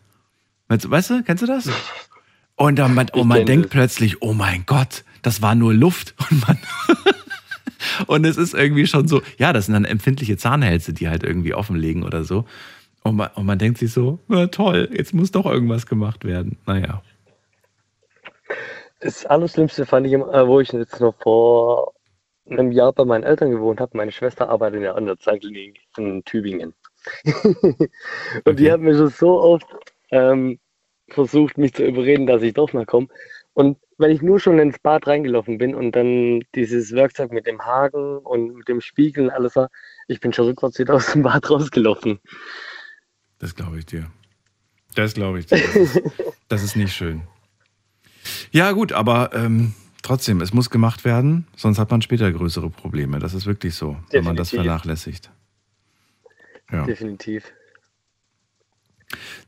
Weißt, 0.68 1.10
du, 1.10 1.22
kennst 1.22 1.42
du 1.42 1.46
das? 1.46 1.68
Und 2.54 2.78
dann 2.78 2.94
man, 2.94 3.08
und 3.10 3.26
man 3.26 3.44
denkt 3.44 3.66
das. 3.66 3.70
plötzlich, 3.72 4.22
oh 4.22 4.34
mein 4.34 4.64
Gott, 4.66 5.04
das 5.22 5.42
war 5.42 5.54
nur 5.54 5.74
Luft. 5.74 6.14
Und 6.30 6.46
man 6.46 6.58
und 8.06 8.24
es 8.24 8.36
ist 8.36 8.54
irgendwie 8.54 8.86
schon 8.86 9.08
so, 9.08 9.22
ja, 9.38 9.52
das 9.52 9.66
sind 9.66 9.74
dann 9.74 9.84
empfindliche 9.84 10.36
Zahnhälse, 10.36 10.92
die 10.92 11.08
halt 11.08 11.22
irgendwie 11.22 11.54
offenlegen 11.54 12.02
oder 12.02 12.24
so. 12.24 12.44
Und 13.02 13.16
man, 13.16 13.28
und 13.34 13.46
man 13.46 13.58
denkt 13.58 13.78
sich 13.78 13.92
so, 13.92 14.18
na 14.28 14.48
toll, 14.48 14.88
jetzt 14.92 15.14
muss 15.14 15.30
doch 15.30 15.46
irgendwas 15.46 15.86
gemacht 15.86 16.24
werden. 16.24 16.56
Naja. 16.66 17.02
Das 19.00 19.26
Allerschlimmste 19.26 19.86
fand 19.86 20.06
ich, 20.06 20.14
äh, 20.14 20.46
wo 20.46 20.60
ich 20.60 20.72
jetzt 20.72 21.00
noch 21.00 21.14
vor 21.20 21.92
einem 22.48 22.72
Jahr 22.72 22.92
bei 22.92 23.04
meinen 23.04 23.24
Eltern 23.24 23.50
gewohnt 23.50 23.80
habe. 23.80 23.96
Meine 23.96 24.12
Schwester 24.12 24.48
arbeitet 24.48 24.82
ja 24.82 24.94
an 24.94 25.06
der 25.06 25.18
Zahnklinik 25.18 25.80
in 25.96 26.24
Tübingen. 26.24 26.74
Und 28.44 28.58
die 28.58 28.70
hat 28.70 28.80
mir 28.80 28.96
schon 28.96 29.10
so 29.10 29.40
oft 29.40 29.66
ähm, 30.10 30.58
versucht, 31.08 31.58
mich 31.58 31.74
zu 31.74 31.84
überreden, 31.84 32.26
dass 32.26 32.42
ich 32.42 32.54
doch 32.54 32.72
mal 32.72 32.86
komme. 32.86 33.08
Und 33.52 33.78
wenn 33.98 34.10
ich 34.10 34.22
nur 34.22 34.38
schon 34.38 34.58
ins 34.58 34.78
Bad 34.78 35.06
reingelaufen 35.06 35.58
bin 35.58 35.74
und 35.74 35.92
dann 35.92 36.42
dieses 36.54 36.92
Werkzeug 36.92 37.32
mit 37.32 37.46
dem 37.46 37.64
Haken 37.64 38.18
und 38.18 38.54
mit 38.54 38.68
dem 38.68 38.80
Spiegel 38.80 39.24
und 39.24 39.30
alles 39.30 39.56
war, 39.56 39.70
ich 40.08 40.20
bin 40.20 40.32
schon 40.32 40.46
rückwärts 40.46 40.78
wieder 40.78 40.94
aus 40.96 41.12
dem 41.12 41.22
Bad 41.22 41.50
rausgelaufen. 41.50 42.20
Das 43.38 43.54
glaube 43.54 43.78
ich 43.78 43.86
dir. 43.86 44.10
Das 44.94 45.14
glaube 45.14 45.38
ich 45.38 45.46
dir. 45.46 45.58
Das 45.58 45.76
ist, 45.76 46.02
das 46.48 46.62
ist 46.62 46.76
nicht 46.76 46.94
schön. 46.94 47.22
Ja, 48.52 48.72
gut, 48.72 48.92
aber 48.92 49.30
ähm, 49.34 49.74
trotzdem, 50.02 50.40
es 50.40 50.52
muss 50.52 50.70
gemacht 50.70 51.04
werden, 51.04 51.46
sonst 51.56 51.78
hat 51.78 51.90
man 51.90 52.02
später 52.02 52.30
größere 52.30 52.70
Probleme. 52.70 53.18
Das 53.18 53.34
ist 53.34 53.46
wirklich 53.46 53.74
so, 53.74 53.96
wenn 54.10 54.24
man 54.24 54.36
das 54.36 54.50
Definitiv. 54.50 54.66
vernachlässigt. 54.70 55.30
Ja. 56.70 56.84
Definitiv. 56.84 57.44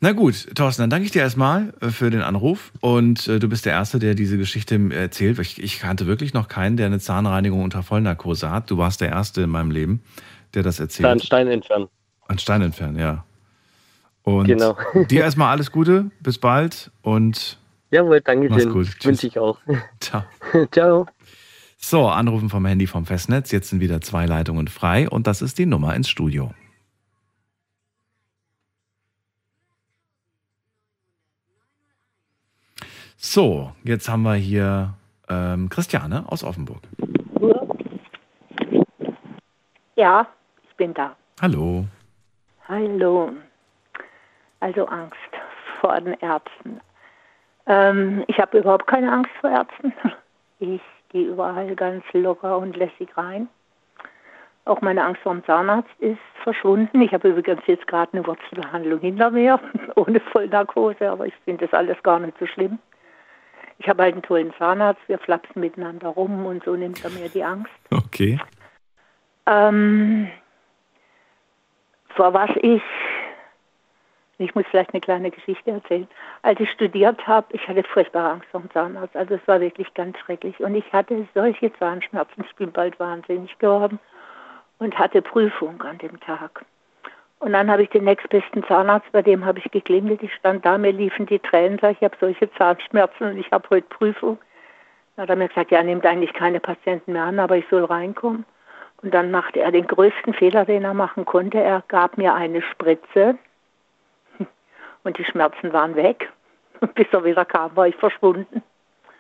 Na 0.01 0.13
gut, 0.13 0.55
Thorsten, 0.55 0.83
dann 0.83 0.91
danke 0.91 1.07
ich 1.07 1.11
dir 1.11 1.23
erstmal 1.23 1.75
äh, 1.81 1.89
für 1.89 2.11
den 2.11 2.23
Anruf. 2.23 2.73
Und 2.81 3.27
äh, 3.27 3.41
du 3.41 3.49
bist 3.49 3.67
der 3.67 3.73
Erste, 3.73 3.99
der 3.99 4.15
diese 4.15 4.39
Geschichte 4.39 4.79
erzählt. 4.93 5.39
Ich, 5.41 5.61
ich 5.61 5.81
kannte 5.81 6.07
wirklich 6.07 6.33
noch 6.33 6.47
keinen, 6.47 6.77
der 6.77 6.87
eine 6.87 7.01
Zahnreinigung 7.01 7.63
unter 7.63 7.83
Vollnarkose 7.83 8.51
hat. 8.51 8.71
Du 8.71 8.79
warst 8.79 9.01
der 9.01 9.09
Erste 9.09 9.43
in 9.43 9.51
meinem 9.51 9.73
Leben, 9.73 10.01
der 10.55 10.63
das 10.63 10.79
erzählt. 10.79 11.09
Einen 11.09 11.21
Stein 11.21 11.49
entfernen. 11.49 11.89
Ein 12.29 12.39
Stein 12.39 12.63
entfernen, 12.63 12.99
ja. 12.99 13.25
Und 14.23 14.47
Genau. 14.47 14.77
dir 15.11 15.23
erstmal 15.23 15.51
alles 15.51 15.73
Gute, 15.73 16.11
bis 16.21 16.39
bald 16.39 16.93
und 17.03 17.58
Jawohl, 17.91 18.21
danke 18.21 18.49
Mach's 18.51 18.63
schön. 18.63 18.73
gut. 18.73 18.87
Tschüss. 18.87 19.05
Wünsche 19.05 19.27
ich 19.27 19.39
auch. 19.39 19.59
ciao. 20.01 20.25
Ciao. 20.71 21.07
So, 21.77 22.09
Anrufen 22.09 22.49
vom 22.51 22.67
Handy 22.67 22.87
vom 22.87 23.07
Festnetz. 23.07 23.51
Jetzt 23.53 23.71
sind 23.71 23.81
wieder 23.81 24.01
zwei 24.01 24.27
Leitungen 24.27 24.69
frei 24.69 25.09
und 25.09 25.27
das 25.27 25.43
ist 25.43 25.59
die 25.59 25.67
Nummer 25.67 25.95
ins 25.95 26.09
Studio. 26.09 26.53
So, 33.17 33.73
jetzt 33.85 34.09
haben 34.09 34.23
wir 34.23 34.35
hier 34.35 34.95
ähm, 35.29 35.69
Christiane 35.69 36.25
aus 36.31 36.45
Offenburg. 36.45 36.83
Ja, 39.97 40.29
ich 40.69 40.77
bin 40.77 40.95
da. 40.95 41.17
Hallo. 41.41 41.87
Hallo. 42.69 43.33
Also 44.61 44.87
Angst 44.87 45.17
vor 45.81 46.01
den 46.01 46.15
Ärzten. 46.15 46.81
Ähm, 47.69 48.25
ich 48.27 48.39
habe 48.39 48.59
überhaupt 48.59 48.87
keine 48.87 49.13
Angst 49.13 49.31
vor 49.41 49.51
Ärzten. 49.51 49.93
Ich 50.61 50.81
gehe 51.11 51.29
überall 51.29 51.77
ganz 51.77 52.03
locker 52.13 52.59
und 52.59 52.77
lässig 52.77 53.17
rein. 53.17 53.49
Auch 54.65 54.81
meine 54.81 55.05
Angst 55.05 55.23
vor 55.23 55.33
dem 55.33 55.45
Zahnarzt 55.45 55.89
ist 56.01 56.19
verschwunden. 56.43 57.01
Ich 57.01 57.13
habe 57.13 57.29
übrigens 57.29 57.63
jetzt 57.67 57.87
gerade 57.87 58.13
eine 58.13 58.27
Wurzelbehandlung 58.27 58.99
hinter 58.99 59.31
mir, 59.31 59.61
ohne 59.95 60.19
Vollnarkose, 60.19 61.09
aber 61.09 61.27
ich 61.27 61.35
finde 61.45 61.67
das 61.67 61.79
alles 61.79 61.97
gar 62.03 62.19
nicht 62.19 62.37
so 62.41 62.47
schlimm. 62.47 62.81
Ich 63.79 63.89
habe 63.89 64.03
halt 64.03 64.15
einen 64.15 64.23
tollen 64.23 64.53
Zahnarzt, 64.59 65.01
wir 65.07 65.21
flapsen 65.21 65.61
miteinander 65.61 66.09
rum 66.09 66.45
und 66.45 66.65
so 66.65 66.75
nimmt 66.75 67.05
er 67.05 67.11
mir 67.11 67.29
die 67.29 67.45
Angst. 67.45 67.71
Okay. 67.93 68.41
Ähm, 69.47 70.29
vor 72.17 72.35
was 72.35 72.51
ich, 72.63 72.83
ich 74.39 74.55
muss 74.55 74.65
vielleicht 74.71 74.95
eine 74.95 75.01
kleine 75.01 75.31
Geschichte 75.31 75.73
erzählen. 75.73 76.07
Als 76.43 76.61
ich 76.61 76.71
studiert 76.71 77.27
habe, 77.27 77.47
ich 77.51 77.67
hatte 77.67 77.83
furchtbare 77.83 78.31
Angst 78.31 78.49
vor 78.51 78.61
dem 78.61 78.71
Zahnarzt. 78.71 79.17
Also 79.17 79.35
es 79.35 79.47
war 79.47 79.61
wirklich 79.61 79.93
ganz 79.95 80.17
schrecklich. 80.19 80.59
Und 80.61 80.77
ich 80.77 80.93
hatte 80.93 81.27
solche 81.35 81.73
Zahnschmerzen, 81.75 82.45
ich 82.49 82.57
bin 82.57 82.71
bald 82.71 82.99
wahnsinnig 83.01 83.59
geworden 83.59 83.99
und 84.79 84.97
hatte 84.97 85.23
Prüfung 85.23 85.83
an 85.83 85.99
dem 85.99 86.21
Tag. 86.21 86.65
Und 87.41 87.53
dann 87.53 87.71
habe 87.71 87.83
ich 87.83 87.91
den 87.91 88.05
nächstbesten 88.05 88.65
Zahnarzt, 88.65 89.11
bei 89.11 89.23
dem 89.23 89.45
habe 89.45 89.59
ich 89.59 89.71
geklingelt. 89.71 90.23
Ich 90.23 90.35
stand 90.35 90.65
da, 90.65 90.79
mir 90.79 90.93
liefen 90.93 91.27
die 91.27 91.39
Tränen, 91.41 91.79
sag 91.81 91.93
ich, 91.93 92.03
habe 92.03 92.17
solche 92.21 92.51
Zahnschmerzen 92.53 93.31
und 93.31 93.39
ich 93.39 93.51
habe 93.51 93.69
heute 93.71 93.89
Prüfung. 93.89 94.39
Dann 95.17 95.25
hat 95.25 95.31
er 95.31 95.37
mir 95.37 95.49
gesagt, 95.49 95.73
ja, 95.73 95.83
nimmt 95.83 96.07
eigentlich 96.07 96.33
keine 96.33 96.61
Patienten 96.61 97.13
mehr 97.13 97.25
an, 97.25 97.41
aber 97.41 97.57
ich 97.57 97.65
soll 97.71 97.85
reinkommen. 97.85 98.45
Und 99.03 99.15
dann 99.15 99.33
machte 99.33 99.61
er 99.61 99.73
den 99.73 99.87
größten 99.87 100.35
Fehler, 100.35 100.65
den 100.65 100.85
er 100.85 100.95
machen 100.95 101.25
konnte. 101.25 101.59
Er 101.59 101.83
gab 101.89 102.19
mir 102.19 102.35
eine 102.35 102.63
Spritze 102.63 103.37
und 105.05 105.19
die 105.19 105.25
Schmerzen 105.25 105.73
waren 105.73 105.95
weg. 105.97 106.29
Und 106.81 106.95
bis 106.95 107.07
er 107.13 107.25
wieder 107.25 107.45
kam, 107.45 107.75
war 107.77 107.89
ich 107.89 107.97
verschwunden. 107.97 108.63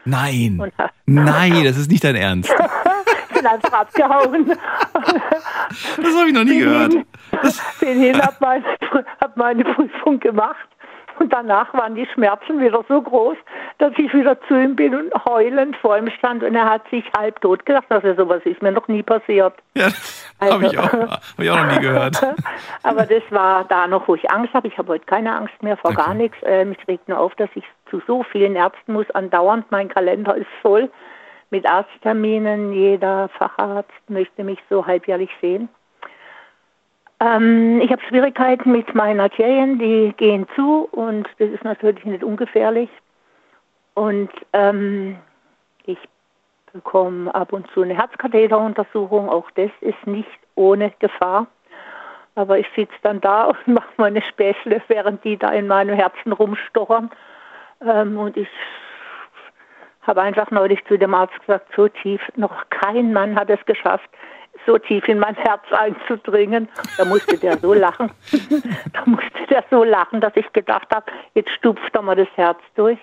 Nein. 0.04 0.58
Und- 0.60 0.72
Nein, 1.06 1.64
das 1.64 1.76
ist 1.76 1.90
nicht 1.90 2.04
dein 2.04 2.16
Ernst. 2.16 2.54
bin 3.34 3.46
einfach 3.46 3.72
abgehauen. 3.72 4.46
Das 4.48 6.16
habe 6.16 6.28
ich 6.28 6.32
noch 6.34 6.44
nie 6.44 6.58
gehört. 6.60 6.94
Bin 7.80 7.98
hin, 8.00 8.20
hab 8.20 8.40
meine, 8.40 8.64
hab 9.20 9.36
meine 9.36 9.64
Prüfung 9.64 10.18
gemacht. 10.18 10.68
Und 11.18 11.32
danach 11.32 11.72
waren 11.74 11.94
die 11.94 12.06
Schmerzen 12.06 12.60
wieder 12.60 12.84
so 12.88 13.00
groß, 13.02 13.36
dass 13.78 13.92
ich 13.98 14.12
wieder 14.14 14.40
zu 14.42 14.54
ihm 14.54 14.76
bin 14.76 14.94
und 14.94 15.12
heulend 15.24 15.76
vor 15.76 15.96
ihm 15.98 16.08
stand. 16.10 16.42
Und 16.42 16.54
er 16.54 16.68
hat 16.70 16.88
sich 16.90 17.04
halb 17.16 17.40
tot 17.40 17.64
gedacht. 17.66 17.86
Also 17.90 18.14
sowas 18.14 18.42
ist 18.44 18.62
mir 18.62 18.72
noch 18.72 18.86
nie 18.88 19.02
passiert. 19.02 19.54
Ja, 19.74 19.86
das 19.86 20.32
habe 20.40 20.66
ich, 20.66 20.78
auch- 20.78 20.92
hab 20.92 21.20
ich 21.38 21.50
auch 21.50 21.56
noch 21.64 21.72
nie 21.72 21.80
gehört. 21.80 22.16
Aber 22.82 23.06
das 23.06 23.22
war 23.30 23.64
da 23.64 23.86
noch, 23.86 24.06
wo 24.08 24.14
ich 24.14 24.30
Angst 24.30 24.54
habe. 24.54 24.68
Ich 24.68 24.78
habe 24.78 24.92
heute 24.92 25.04
keine 25.06 25.34
Angst 25.34 25.62
mehr 25.62 25.76
vor 25.76 25.92
gar 25.94 26.14
nichts. 26.14 26.36
Äh, 26.42 26.64
mich 26.64 26.78
regt 26.88 27.08
nur 27.08 27.18
auf, 27.18 27.34
dass 27.36 27.50
ich 27.54 27.64
zu 27.90 28.00
so 28.06 28.22
vielen 28.22 28.54
Ärzten 28.56 28.92
muss, 28.92 29.10
andauernd. 29.12 29.66
Mein 29.70 29.88
Kalender 29.88 30.36
ist 30.36 30.48
voll 30.62 30.90
mit 31.50 31.66
Arztterminen. 31.68 32.72
Jeder 32.72 33.28
Facharzt 33.30 33.90
möchte 34.08 34.44
mich 34.44 34.58
so 34.68 34.86
halbjährlich 34.86 35.30
sehen. 35.40 35.68
Ähm, 37.20 37.80
ich 37.80 37.90
habe 37.90 38.02
Schwierigkeiten 38.02 38.70
mit 38.72 38.94
meinen 38.94 39.20
Arterien, 39.20 39.78
die 39.78 40.14
gehen 40.16 40.46
zu 40.54 40.88
und 40.92 41.28
das 41.38 41.50
ist 41.50 41.64
natürlich 41.64 42.04
nicht 42.04 42.22
ungefährlich. 42.22 42.90
Und 43.94 44.30
ähm, 44.52 45.18
ich 45.84 45.98
bekomme 46.72 47.34
ab 47.34 47.52
und 47.52 47.68
zu 47.72 47.82
eine 47.82 47.96
Herzkatheteruntersuchung, 47.96 49.28
auch 49.28 49.50
das 49.52 49.70
ist 49.80 50.06
nicht 50.06 50.38
ohne 50.54 50.92
Gefahr. 51.00 51.48
Aber 52.36 52.58
ich 52.58 52.66
sitze 52.76 52.94
dann 53.02 53.20
da 53.20 53.44
und 53.46 53.66
mache 53.66 53.88
meine 53.96 54.22
Späßle, 54.22 54.80
während 54.86 55.24
die 55.24 55.36
da 55.36 55.50
in 55.50 55.66
meinem 55.66 55.96
Herzen 55.96 56.32
rumstochern. 56.32 57.10
Ähm, 57.84 58.16
und 58.16 58.36
ich 58.36 58.48
habe 60.02 60.22
einfach 60.22 60.50
neulich 60.52 60.84
zu 60.86 60.96
dem 60.96 61.14
Arzt 61.14 61.38
gesagt, 61.40 61.66
so 61.76 61.88
tief, 61.88 62.20
noch 62.36 62.64
kein 62.70 63.12
Mann 63.12 63.34
hat 63.34 63.50
es 63.50 63.64
geschafft, 63.66 64.08
so 64.66 64.78
tief 64.78 65.06
in 65.08 65.18
mein 65.18 65.34
Herz 65.34 65.62
einzudringen. 65.70 66.68
Da 66.96 67.04
musste 67.04 67.38
der 67.38 67.58
so 67.58 67.74
lachen. 67.74 68.10
da 68.92 69.02
musste 69.06 69.46
der 69.50 69.64
so 69.70 69.84
lachen, 69.84 70.20
dass 70.20 70.32
ich 70.36 70.50
gedacht 70.52 70.88
habe, 70.94 71.06
jetzt 71.34 71.50
stupft 71.50 71.94
er 71.94 72.02
mal 72.02 72.16
das 72.16 72.28
Herz 72.36 72.58
durch. 72.74 72.98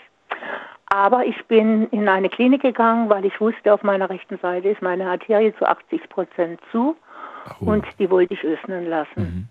Aber 0.87 1.25
ich 1.25 1.43
bin 1.45 1.87
in 1.89 2.07
eine 2.07 2.29
Klinik 2.29 2.61
gegangen, 2.61 3.09
weil 3.09 3.25
ich 3.25 3.41
wusste, 3.41 3.73
auf 3.73 3.83
meiner 3.83 4.09
rechten 4.09 4.37
Seite 4.37 4.69
ist 4.69 4.81
meine 4.81 5.09
Arterie 5.09 5.53
zu 5.57 5.65
80 5.65 6.09
Prozent 6.09 6.59
zu 6.71 6.95
Oh. 7.61 7.65
und 7.65 7.85
die 7.99 8.09
wollte 8.09 8.33
ich 8.33 8.43
öffnen 8.43 8.89
lassen. 8.89 9.49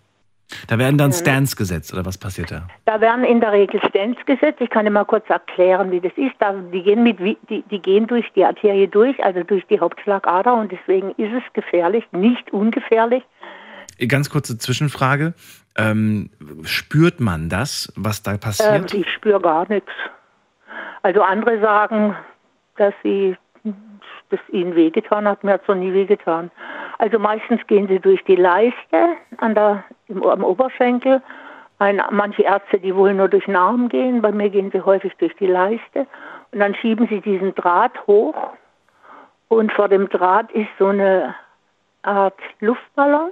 Da 0.69 0.79
werden 0.79 0.99
dann 0.99 1.11
ne? 1.11 1.15
Stents 1.17 1.57
gesetzt, 1.57 1.93
oder 1.93 2.05
was 2.05 2.19
passiert 2.19 2.51
da? 2.51 2.69
Da 2.85 3.01
werden 3.01 3.25
in 3.25 3.41
der 3.41 3.53
Regel 3.53 3.81
Stents 3.89 4.25
gesetzt. 4.27 4.61
Ich 4.61 4.71
kann 4.71 4.85
dir 4.85 4.91
mal 4.91 5.05
kurz 5.05 5.29
erklären, 5.29 5.91
wie 5.91 6.01
das 6.01 6.13
ist. 6.17 6.35
Da, 6.39 6.53
die, 6.53 6.83
gehen 6.83 7.03
mit, 7.03 7.19
die, 7.19 7.63
die 7.71 7.79
gehen 7.81 8.07
durch 8.07 8.27
die 8.35 8.45
Arterie 8.45 8.87
durch, 8.87 9.23
also 9.25 9.43
durch 9.43 9.67
die 9.67 9.81
Hauptschlagader 9.81 10.55
und 10.55 10.71
deswegen 10.71 11.11
ist 11.13 11.33
es 11.33 11.53
gefährlich, 11.53 12.05
nicht 12.13 12.53
ungefährlich. 12.53 13.25
Ganz 14.09 14.29
kurze 14.31 14.59
Zwischenfrage. 14.59 15.35
Ähm, 15.77 16.31
spürt 16.65 17.21
man 17.21 17.49
das, 17.49 17.93
was 17.97 18.23
da 18.23 18.33
Ähm, 18.33 18.41
passiert? 18.41 18.95
ich 18.95 19.11
spüre 19.13 19.41
gar 19.41 19.69
nichts. 19.69 19.91
Also 21.03 21.23
andere 21.23 21.61
sagen, 21.61 22.17
dass 22.77 22.95
sie 23.03 23.37
dass 24.31 24.41
ihnen 24.49 24.75
wehgetan 24.75 25.29
hat. 25.29 25.45
Mir 25.45 25.53
hat 25.53 25.63
es 25.63 25.69
noch 25.69 25.75
nie 25.77 25.93
wehgetan. 25.93 26.51
Also 26.99 27.19
meistens 27.19 27.67
gehen 27.67 27.89
sie 27.89 27.99
durch 27.99 28.23
die 28.25 28.37
Leiste 28.37 29.17
an 29.39 29.55
der, 29.55 29.85
im, 30.09 30.23
am 30.25 30.45
Oberschenkel. 30.45 31.23
Ein, 31.79 32.01
manche 32.11 32.43
Ärzte, 32.43 32.79
die 32.79 32.95
wollen 32.95 33.17
nur 33.17 33.29
durch 33.29 33.45
den 33.47 33.57
Arm 33.57 33.89
gehen. 33.89 34.23
Bei 34.23 34.33
mir 34.33 34.49
gehen 34.51 34.71
sie 34.71 34.81
häufig 34.81 35.15
durch 35.17 35.35
die 35.37 35.47
Leiste. 35.47 36.07
Und 36.53 36.61
dann 36.61 36.75
schieben 36.77 37.09
sie 37.09 37.21
diesen 37.21 37.55
Draht 37.55 38.07
hoch. 38.07 38.35
Und 39.49 39.73
vor 39.73 39.89
dem 39.89 40.09
Draht 40.09 40.51
ist 40.53 40.69
so 40.79 40.87
eine 40.87 41.35
Art 42.03 42.39
Luftballon. 42.61 43.31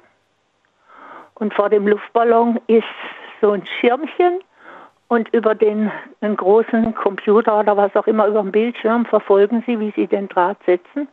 Und 1.35 1.55
vor 1.55 1.69
dem 1.69 1.87
Luftballon 1.87 2.61
ist 2.67 2.85
so 3.41 3.53
ein 3.53 3.65
Schirmchen. 3.81 4.41
Und 5.09 5.29
über 5.35 5.55
den 5.55 5.93
einen 6.21 6.37
großen 6.37 6.95
Computer 6.95 7.61
oder 7.61 7.77
was 7.77 7.95
auch 7.97 8.07
immer, 8.07 8.27
über 8.27 8.43
den 8.43 8.51
Bildschirm 8.51 9.05
verfolgen 9.05 9.63
Sie, 9.67 9.79
wie 9.79 9.93
Sie 9.95 10.07
den 10.07 10.27
Draht 10.29 10.57
setzen. 10.65 11.07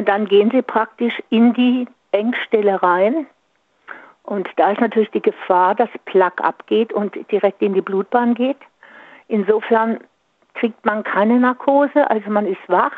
Und 0.00 0.08
dann 0.08 0.24
gehen 0.24 0.50
Sie 0.50 0.62
praktisch 0.62 1.12
in 1.28 1.52
die 1.52 1.86
Engstelle 2.12 2.82
rein. 2.82 3.26
Und 4.22 4.48
da 4.56 4.70
ist 4.70 4.80
natürlich 4.80 5.10
die 5.10 5.20
Gefahr, 5.20 5.74
dass 5.74 5.90
Plaque 6.06 6.42
abgeht 6.42 6.90
und 6.90 7.14
direkt 7.30 7.60
in 7.60 7.74
die 7.74 7.82
Blutbahn 7.82 8.32
geht. 8.32 8.56
Insofern 9.28 10.00
kriegt 10.54 10.82
man 10.86 11.04
keine 11.04 11.38
Narkose, 11.38 12.10
also 12.10 12.30
man 12.30 12.46
ist 12.46 12.66
wach, 12.66 12.94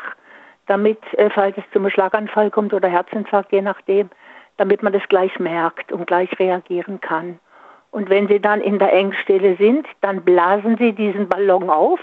damit, 0.67 0.97
äh, 1.15 1.29
falls 1.29 1.57
es 1.57 1.65
zum 1.73 1.89
Schlaganfall 1.89 2.49
kommt 2.49 2.73
oder 2.73 2.87
Herzinfarkt, 2.87 3.51
je 3.51 3.61
nachdem, 3.61 4.09
damit 4.55 4.81
man 4.81 4.93
das 4.93 5.03
gleich 5.09 5.37
merkt 5.39 5.91
und 5.91 6.07
gleich 6.07 6.29
reagieren 6.39 7.01
kann. 7.01 7.37
Und 7.91 8.09
wenn 8.09 8.29
Sie 8.29 8.39
dann 8.39 8.61
in 8.61 8.79
der 8.79 8.93
Engstelle 8.93 9.57
sind, 9.57 9.85
dann 9.99 10.21
blasen 10.23 10.77
Sie 10.77 10.93
diesen 10.93 11.27
Ballon 11.27 11.69
auf 11.69 11.99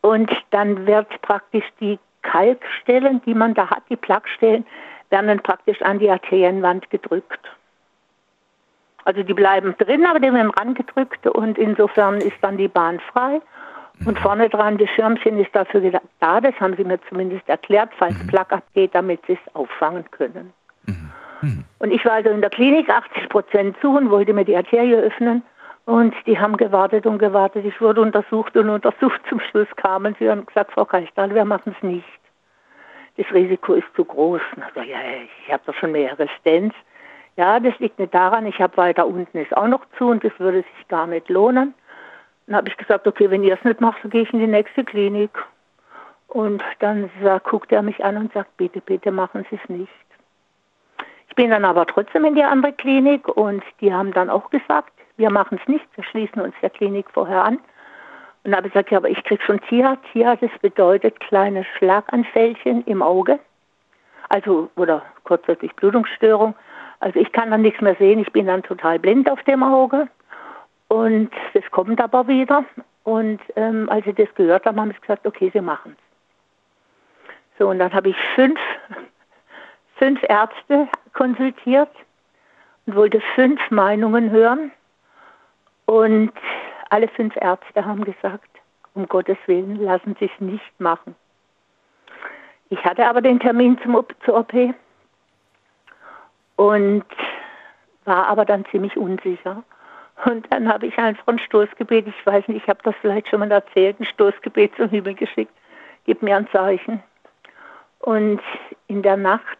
und 0.00 0.30
dann 0.50 0.86
wird 0.86 1.08
praktisch 1.22 1.66
die 1.80 1.98
Kalkstellen, 2.24 3.22
die 3.24 3.34
man 3.34 3.54
da 3.54 3.70
hat, 3.70 3.82
die 3.88 3.96
Plaquestellen, 3.96 4.66
werden 5.10 5.28
dann 5.28 5.40
praktisch 5.40 5.80
an 5.82 6.00
die 6.00 6.10
Arterienwand 6.10 6.90
gedrückt. 6.90 7.40
Also 9.04 9.22
die 9.22 9.34
bleiben 9.34 9.76
drin, 9.78 10.04
aber 10.06 10.18
die 10.18 10.32
werden 10.32 10.50
rangedrückt 10.50 11.26
und 11.26 11.58
insofern 11.58 12.16
ist 12.16 12.36
dann 12.40 12.56
die 12.56 12.68
Bahn 12.68 12.98
frei. 13.12 13.40
Und 14.06 14.18
vorne 14.18 14.48
dran, 14.48 14.76
das 14.76 14.90
Schirmchen 14.90 15.38
ist 15.38 15.54
dafür 15.54 16.00
da, 16.18 16.40
das 16.40 16.54
haben 16.58 16.74
sie 16.76 16.82
mir 16.82 16.98
zumindest 17.08 17.48
erklärt, 17.48 17.90
falls 17.96 18.16
Plaque 18.26 18.56
abgeht, 18.56 18.92
damit 18.92 19.20
sie 19.26 19.34
es 19.34 19.54
auffangen 19.54 20.04
können. 20.10 20.52
Und 21.78 21.90
ich 21.92 22.04
war 22.04 22.14
also 22.14 22.30
in 22.30 22.40
der 22.40 22.50
Klinik, 22.50 22.88
80 22.88 23.28
Prozent 23.28 23.76
zu 23.80 23.90
und 23.90 24.10
wollte 24.10 24.32
mir 24.32 24.44
die 24.44 24.56
Arterie 24.56 24.96
öffnen. 24.96 25.42
Und 25.86 26.14
die 26.26 26.38
haben 26.38 26.56
gewartet 26.56 27.06
und 27.06 27.18
gewartet. 27.18 27.64
Ich 27.66 27.80
wurde 27.80 28.00
untersucht 28.00 28.56
und 28.56 28.70
untersucht. 28.70 29.20
Zum 29.28 29.40
Schluss 29.40 29.68
kamen 29.76 30.16
sie 30.18 30.24
und 30.24 30.30
haben 30.30 30.46
gesagt, 30.46 30.72
Frau 30.72 30.84
Keistahl, 30.84 31.34
wir 31.34 31.44
machen 31.44 31.74
es 31.76 31.82
nicht. 31.82 32.08
Das 33.16 33.26
Risiko 33.32 33.74
ist 33.74 33.86
zu 33.94 34.04
groß. 34.04 34.40
Na, 34.56 34.66
so, 34.74 34.80
ja, 34.80 34.98
ich 35.46 35.52
habe 35.52 35.62
doch 35.66 35.74
schon 35.74 35.92
mehrere 35.92 36.26
Stents. 36.40 36.74
Ja, 37.36 37.60
das 37.60 37.78
liegt 37.80 37.98
nicht 37.98 38.14
daran. 38.14 38.46
Ich 38.46 38.60
habe 38.60 38.76
weiter 38.76 39.06
unten 39.06 39.38
ist 39.38 39.56
auch 39.56 39.66
noch 39.66 39.82
zu 39.98 40.08
und 40.08 40.24
das 40.24 40.32
würde 40.38 40.58
sich 40.58 40.88
gar 40.88 41.06
nicht 41.06 41.28
lohnen. 41.28 41.74
Dann 42.46 42.56
habe 42.56 42.68
ich 42.68 42.76
gesagt, 42.76 43.06
okay, 43.06 43.30
wenn 43.30 43.42
ihr 43.42 43.54
es 43.54 43.64
nicht 43.64 43.80
macht, 43.80 44.02
so 44.02 44.08
gehe 44.08 44.22
ich 44.22 44.32
in 44.32 44.40
die 44.40 44.46
nächste 44.46 44.84
Klinik. 44.84 45.30
Und 46.28 46.62
dann 46.80 47.10
sagt, 47.22 47.46
guckt 47.46 47.72
er 47.72 47.82
mich 47.82 48.04
an 48.04 48.16
und 48.16 48.32
sagt, 48.32 48.56
bitte, 48.56 48.80
bitte 48.80 49.12
machen 49.12 49.46
Sie 49.50 49.58
es 49.62 49.68
nicht. 49.68 49.92
Ich 51.28 51.34
bin 51.34 51.50
dann 51.50 51.64
aber 51.64 51.86
trotzdem 51.86 52.24
in 52.24 52.34
die 52.34 52.42
andere 52.42 52.72
Klinik 52.72 53.28
und 53.28 53.62
die 53.80 53.92
haben 53.92 54.12
dann 54.12 54.30
auch 54.30 54.50
gesagt, 54.50 54.93
wir 55.16 55.30
machen 55.30 55.58
es 55.60 55.68
nicht, 55.68 55.86
wir 55.94 56.04
schließen 56.04 56.40
uns 56.42 56.54
der 56.62 56.70
Klinik 56.70 57.06
vorher 57.12 57.44
an. 57.44 57.56
Und 57.56 58.50
dann 58.50 58.56
habe 58.56 58.66
ich 58.66 58.72
gesagt, 58.74 58.90
ja, 58.90 58.98
aber 58.98 59.08
ich 59.08 59.22
kriege 59.24 59.42
schon 59.42 59.60
TIA. 59.62 59.96
TIA, 60.12 60.36
das 60.36 60.50
bedeutet 60.60 61.18
kleine 61.20 61.64
Schlaganfällchen 61.78 62.84
im 62.84 63.02
Auge. 63.02 63.38
Also, 64.28 64.70
oder 64.76 65.02
kurzzeitig 65.24 65.74
Blutungsstörung. 65.76 66.54
Also 67.00 67.18
ich 67.18 67.32
kann 67.32 67.50
dann 67.50 67.62
nichts 67.62 67.80
mehr 67.80 67.96
sehen, 67.96 68.18
ich 68.18 68.32
bin 68.32 68.46
dann 68.46 68.62
total 68.62 68.98
blind 68.98 69.30
auf 69.30 69.42
dem 69.44 69.62
Auge. 69.62 70.08
Und 70.88 71.30
das 71.54 71.64
kommt 71.70 72.00
aber 72.00 72.28
wieder. 72.28 72.64
Und 73.04 73.40
ähm, 73.56 73.88
als 73.90 74.04
sie 74.04 74.14
das 74.14 74.34
gehört 74.34 74.64
haben, 74.64 74.80
haben 74.80 74.92
sie 74.92 75.00
gesagt, 75.00 75.26
okay, 75.26 75.50
sie 75.52 75.60
machen 75.60 75.96
es. 75.96 77.58
So, 77.58 77.68
und 77.68 77.78
dann 77.78 77.92
habe 77.92 78.08
ich 78.10 78.16
fünf, 78.34 78.58
fünf 79.96 80.20
Ärzte 80.28 80.88
konsultiert 81.12 81.90
und 82.86 82.96
wollte 82.96 83.20
fünf 83.34 83.60
Meinungen 83.70 84.30
hören. 84.30 84.72
Und 85.86 86.32
alle 86.90 87.08
fünf 87.08 87.34
Ärzte 87.36 87.84
haben 87.84 88.04
gesagt, 88.04 88.48
um 88.94 89.06
Gottes 89.06 89.38
Willen, 89.46 89.76
lassen 89.76 90.16
Sie 90.18 90.26
es 90.26 90.40
nicht 90.40 90.80
machen. 90.80 91.14
Ich 92.70 92.82
hatte 92.84 93.06
aber 93.06 93.20
den 93.20 93.40
Termin 93.40 93.78
zum, 93.82 94.04
zur 94.24 94.38
OP 94.38 94.52
und 96.56 97.04
war 98.04 98.26
aber 98.26 98.44
dann 98.44 98.64
ziemlich 98.66 98.96
unsicher. 98.96 99.62
Und 100.24 100.46
dann 100.52 100.68
habe 100.68 100.86
ich 100.86 100.96
einfach 100.96 101.26
ein 101.26 101.38
Stoßgebet, 101.38 102.06
ich 102.06 102.26
weiß 102.26 102.48
nicht, 102.48 102.62
ich 102.62 102.68
habe 102.68 102.80
das 102.82 102.94
vielleicht 103.00 103.28
schon 103.28 103.40
mal 103.40 103.50
erzählt, 103.50 103.98
ein 104.00 104.04
Stoßgebet 104.04 104.76
zum 104.76 104.88
Himmel 104.88 105.14
geschickt. 105.14 105.52
Gib 106.04 106.22
mir 106.22 106.36
ein 106.36 106.48
Zeichen. 106.50 107.02
Und 107.98 108.40
in 108.86 109.02
der 109.02 109.16
Nacht 109.16 109.58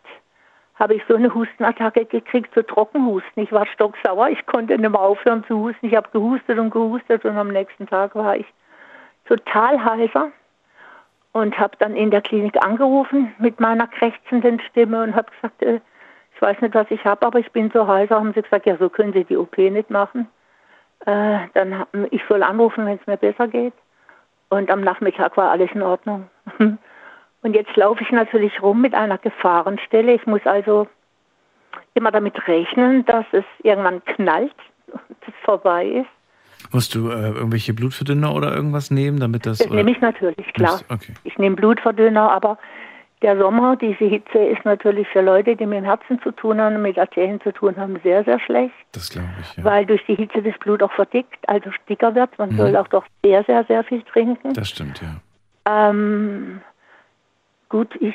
habe 0.76 0.94
ich 0.94 1.02
so 1.08 1.14
eine 1.14 1.32
Hustenattacke 1.32 2.04
gekriegt, 2.04 2.50
so 2.54 2.62
Trockenhusten. 2.62 3.42
Ich 3.42 3.52
war 3.52 3.66
stocksauer, 3.66 4.28
ich 4.30 4.44
konnte 4.46 4.76
nicht 4.76 4.90
mehr 4.90 5.00
aufhören 5.00 5.44
zu 5.44 5.58
husten. 5.58 5.86
Ich 5.86 5.94
habe 5.94 6.08
gehustet 6.12 6.58
und 6.58 6.70
gehustet 6.70 7.24
und 7.24 7.36
am 7.36 7.48
nächsten 7.48 7.86
Tag 7.86 8.14
war 8.14 8.36
ich 8.36 8.46
total 9.26 9.84
heiser 9.84 10.32
und 11.32 11.58
habe 11.58 11.76
dann 11.78 11.94
in 11.96 12.10
der 12.10 12.22
Klinik 12.22 12.64
angerufen 12.64 13.34
mit 13.38 13.60
meiner 13.60 13.86
krächzenden 13.86 14.60
Stimme 14.60 15.02
und 15.02 15.14
habe 15.14 15.30
gesagt, 15.30 15.62
äh, 15.62 15.80
ich 16.34 16.42
weiß 16.42 16.60
nicht, 16.60 16.74
was 16.74 16.90
ich 16.90 17.04
habe, 17.04 17.24
aber 17.26 17.38
ich 17.38 17.50
bin 17.52 17.70
so 17.72 17.86
heiser. 17.86 18.16
Haben 18.16 18.32
sie 18.34 18.42
gesagt, 18.42 18.66
ja, 18.66 18.76
so 18.76 18.88
können 18.88 19.12
Sie 19.12 19.24
die 19.24 19.36
OP 19.36 19.56
nicht 19.56 19.90
machen. 19.90 20.28
Äh, 21.06 21.38
dann 21.54 21.86
ich 22.10 22.22
soll 22.28 22.42
anrufen, 22.42 22.86
wenn 22.86 22.98
es 22.98 23.06
mir 23.06 23.16
besser 23.16 23.46
geht. 23.46 23.74
Und 24.48 24.70
am 24.70 24.80
Nachmittag 24.80 25.36
war 25.36 25.50
alles 25.50 25.70
in 25.72 25.82
Ordnung. 25.82 26.28
Und 27.44 27.54
jetzt 27.54 27.76
laufe 27.76 28.02
ich 28.02 28.10
natürlich 28.10 28.60
rum 28.62 28.80
mit 28.80 28.94
einer 28.94 29.18
Gefahrenstelle. 29.18 30.14
Ich 30.14 30.26
muss 30.26 30.40
also 30.46 30.88
immer 31.92 32.10
damit 32.10 32.34
rechnen, 32.48 33.04
dass 33.04 33.26
es 33.32 33.44
irgendwann 33.62 34.02
knallt, 34.06 34.54
dass 34.88 35.00
es 35.28 35.34
vorbei 35.44 35.86
ist. 35.86 36.72
Musst 36.72 36.94
du 36.94 37.10
äh, 37.10 37.28
irgendwelche 37.32 37.74
Blutverdünner 37.74 38.34
oder 38.34 38.54
irgendwas 38.56 38.90
nehmen, 38.90 39.20
damit 39.20 39.44
das. 39.44 39.58
Das 39.58 39.68
nehme 39.68 39.90
ich 39.90 40.00
natürlich, 40.00 40.52
klar. 40.54 40.78
Nimmst- 40.80 40.90
Okay. 40.90 41.12
Ich 41.24 41.36
nehme 41.36 41.54
Blutverdünner, 41.56 42.32
aber 42.32 42.56
der 43.20 43.36
Sommer, 43.38 43.76
diese 43.76 44.04
Hitze 44.06 44.38
ist 44.38 44.64
natürlich 44.64 45.06
für 45.08 45.20
Leute, 45.20 45.54
die 45.54 45.66
mit 45.66 45.78
dem 45.78 45.84
Herzen 45.84 46.20
zu 46.22 46.30
tun 46.32 46.58
haben, 46.60 46.80
mit 46.80 46.98
Arterien 46.98 47.40
zu 47.42 47.52
tun 47.52 47.76
haben, 47.76 47.98
sehr, 48.02 48.24
sehr 48.24 48.40
schlecht, 48.40 48.74
Das 48.92 49.10
glaube 49.10 49.28
ich, 49.42 49.56
ja. 49.58 49.64
weil 49.64 49.84
durch 49.84 50.04
die 50.06 50.14
Hitze 50.14 50.40
das 50.42 50.58
Blut 50.60 50.82
auch 50.82 50.92
verdickt, 50.92 51.38
also 51.46 51.68
dicker 51.88 52.14
wird. 52.14 52.36
Man 52.38 52.50
Mhm. 52.52 52.56
soll 52.56 52.76
auch 52.76 52.88
doch 52.88 53.04
sehr, 53.22 53.44
sehr, 53.44 53.64
sehr 53.64 53.84
viel 53.84 54.02
trinken. 54.02 54.54
Das 54.54 54.68
stimmt, 54.70 55.02
ja. 55.02 55.20
Ähm, 55.90 56.60
gut, 57.74 57.96
ich 58.00 58.14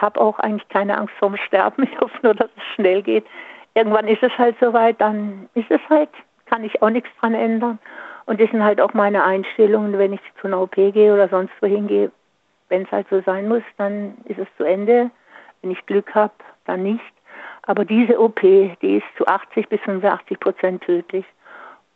habe 0.00 0.18
auch 0.18 0.38
eigentlich 0.38 0.66
keine 0.70 0.96
Angst 0.96 1.12
vorm 1.18 1.36
Sterben. 1.36 1.82
Ich 1.92 2.00
hoffe 2.00 2.18
nur, 2.22 2.34
dass 2.34 2.48
es 2.56 2.62
schnell 2.74 3.02
geht. 3.02 3.26
Irgendwann 3.74 4.08
ist 4.08 4.22
es 4.22 4.32
halt 4.38 4.56
soweit, 4.60 4.98
dann 4.98 5.50
ist 5.52 5.70
es 5.70 5.80
halt, 5.90 6.08
kann 6.46 6.64
ich 6.64 6.80
auch 6.80 6.88
nichts 6.88 7.10
dran 7.20 7.34
ändern. 7.34 7.78
Und 8.24 8.40
das 8.40 8.50
sind 8.50 8.64
halt 8.64 8.80
auch 8.80 8.94
meine 8.94 9.22
Einstellungen, 9.22 9.98
wenn 9.98 10.14
ich 10.14 10.20
zu 10.40 10.46
einer 10.46 10.58
OP 10.58 10.74
gehe 10.74 11.12
oder 11.12 11.28
sonst 11.28 11.52
wohin 11.60 11.86
gehe. 11.86 12.10
Wenn 12.70 12.84
es 12.84 12.90
halt 12.90 13.06
so 13.10 13.20
sein 13.20 13.46
muss, 13.46 13.62
dann 13.76 14.16
ist 14.24 14.38
es 14.38 14.48
zu 14.56 14.64
Ende. 14.64 15.10
Wenn 15.60 15.72
ich 15.72 15.84
Glück 15.84 16.14
habe, 16.14 16.32
dann 16.64 16.82
nicht. 16.82 17.12
Aber 17.64 17.84
diese 17.84 18.18
OP, 18.18 18.40
die 18.40 18.96
ist 18.96 19.06
zu 19.18 19.26
80 19.26 19.68
bis 19.68 19.80
85 19.82 20.40
Prozent 20.40 20.82
tödlich. 20.82 21.26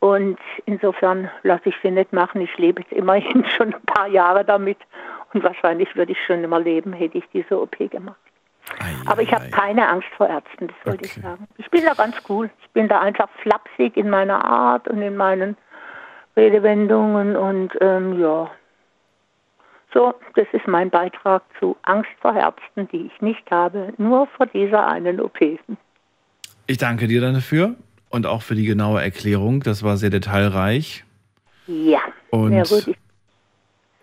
Und 0.00 0.38
insofern 0.66 1.30
lasse 1.42 1.70
ich 1.70 1.74
sie 1.82 1.90
nicht 1.90 2.12
machen. 2.12 2.42
Ich 2.42 2.58
lebe 2.58 2.82
jetzt 2.82 2.92
immerhin 2.92 3.46
schon 3.56 3.72
ein 3.72 3.82
paar 3.86 4.08
Jahre 4.08 4.44
damit. 4.44 4.78
Und 5.32 5.42
wahrscheinlich 5.42 5.94
würde 5.94 6.12
ich 6.12 6.18
schon 6.26 6.42
immer 6.42 6.60
leben, 6.60 6.92
hätte 6.92 7.18
ich 7.18 7.24
diese 7.32 7.60
OP 7.60 7.76
gemacht. 7.90 8.16
Aber 9.06 9.22
ich 9.22 9.32
habe 9.32 9.48
keine 9.48 9.88
Angst 9.88 10.08
vor 10.16 10.28
Ärzten, 10.28 10.68
das 10.68 10.76
wollte 10.84 11.06
ich 11.06 11.14
sagen. 11.14 11.46
Ich 11.56 11.70
bin 11.70 11.84
da 11.84 11.94
ganz 11.94 12.16
cool. 12.28 12.50
Ich 12.62 12.70
bin 12.70 12.88
da 12.88 13.00
einfach 13.00 13.28
flapsig 13.42 13.96
in 13.96 14.10
meiner 14.10 14.44
Art 14.44 14.88
und 14.88 15.00
in 15.00 15.16
meinen 15.16 15.56
Redewendungen 16.36 17.36
und 17.36 17.72
ähm, 17.80 18.20
ja. 18.20 18.50
So, 19.94 20.14
das 20.34 20.46
ist 20.52 20.66
mein 20.66 20.90
Beitrag 20.90 21.42
zu 21.58 21.76
Angst 21.82 22.10
vor 22.20 22.34
Ärzten, 22.34 22.88
die 22.88 23.06
ich 23.06 23.20
nicht 23.22 23.50
habe, 23.50 23.94
nur 23.96 24.26
vor 24.26 24.46
dieser 24.46 24.86
einen 24.86 25.18
OP. 25.20 25.38
Ich 26.66 26.76
danke 26.76 27.06
dir 27.06 27.22
dafür 27.22 27.74
und 28.10 28.26
auch 28.26 28.42
für 28.42 28.54
die 28.54 28.66
genaue 28.66 29.02
Erklärung. 29.02 29.60
Das 29.60 29.82
war 29.82 29.96
sehr 29.96 30.10
detailreich. 30.10 31.04
Ja, 31.66 32.00
Und, 32.30 32.52
würde 32.52 32.90
ich. 32.90 32.96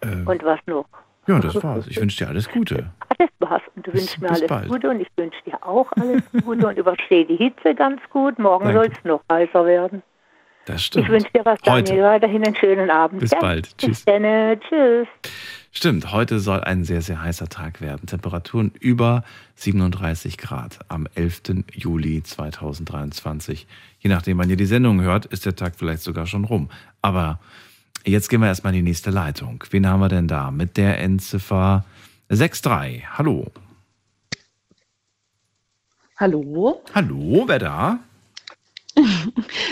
äh, 0.01 0.25
Und 0.25 0.43
was 0.43 0.59
noch? 0.65 0.85
Ja, 1.27 1.39
das 1.39 1.61
war's. 1.63 1.87
Ich 1.87 1.99
wünsche 1.99 2.23
dir 2.23 2.29
alles 2.29 2.49
Gute. 2.49 2.91
Alles 3.17 3.31
was. 3.39 3.61
Und 3.75 3.87
du 3.87 3.93
wünschst 3.93 4.21
mir 4.21 4.27
bis 4.29 4.37
alles 4.37 4.47
bald. 4.49 4.67
Gute 4.69 4.89
und 4.89 4.99
ich 5.01 5.07
wünsche 5.17 5.37
dir 5.45 5.57
auch 5.65 5.91
alles 5.93 6.23
Gute 6.43 6.67
und 6.67 6.77
überstehe 6.77 7.25
die 7.25 7.35
Hitze 7.37 7.73
ganz 7.75 8.01
gut. 8.11 8.37
Morgen 8.39 8.71
soll 8.73 8.87
es 8.91 9.03
noch 9.03 9.21
heißer 9.31 9.65
werden. 9.65 10.03
Das 10.65 10.83
stimmt. 10.83 11.05
Ich 11.05 11.11
wünsche 11.11 11.29
dir 11.33 11.45
was, 11.45 11.59
Heute. 11.67 11.89
Daniel. 11.89 12.05
Weiterhin 12.05 12.43
einen 12.43 12.55
schönen 12.55 12.89
Abend. 12.89 13.19
Bis 13.19 13.31
Ja, 13.31 13.39
bald. 13.39 13.77
Tschüss. 13.77 14.03
Bis 14.03 14.05
dann. 14.05 14.59
Tschüss. 14.61 15.07
Stimmt, 15.71 16.11
heute 16.13 16.39
soll 16.39 16.61
ein 16.61 16.85
sehr, 16.85 17.01
sehr 17.01 17.21
heißer 17.21 17.49
Tag 17.49 17.81
werden. 17.81 18.07
Temperaturen 18.07 18.71
über 18.79 19.23
37 19.55 20.37
Grad 20.37 20.79
am 20.87 21.05
11. 21.15 21.65
Juli 21.73 22.23
2023. 22.23 23.67
Je 23.99 24.09
nachdem, 24.09 24.37
wann 24.37 24.49
ihr 24.49 24.55
die 24.55 24.65
Sendung 24.65 25.01
hört, 25.01 25.25
ist 25.25 25.45
der 25.45 25.55
Tag 25.55 25.75
vielleicht 25.75 26.01
sogar 26.01 26.27
schon 26.27 26.45
rum. 26.45 26.69
Aber 27.01 27.39
jetzt 28.05 28.29
gehen 28.29 28.41
wir 28.41 28.47
erstmal 28.47 28.73
in 28.73 28.85
die 28.85 28.89
nächste 28.89 29.09
Leitung. 29.09 29.63
Wen 29.69 29.87
haben 29.87 29.99
wir 29.99 30.09
denn 30.09 30.27
da? 30.27 30.51
Mit 30.51 30.77
der 30.77 30.99
Endziffer 30.99 31.85
63. 32.29 33.03
Hallo. 33.17 33.51
Hallo? 36.17 36.81
Hallo, 36.93 37.43
wer 37.47 37.59
da? 37.59 37.99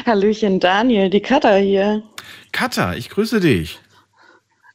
Hallöchen, 0.06 0.60
Daniel, 0.60 1.10
die 1.10 1.22
Katha 1.22 1.56
hier. 1.56 2.04
Katha, 2.52 2.94
ich 2.96 3.10
grüße 3.10 3.40
dich. 3.40 3.80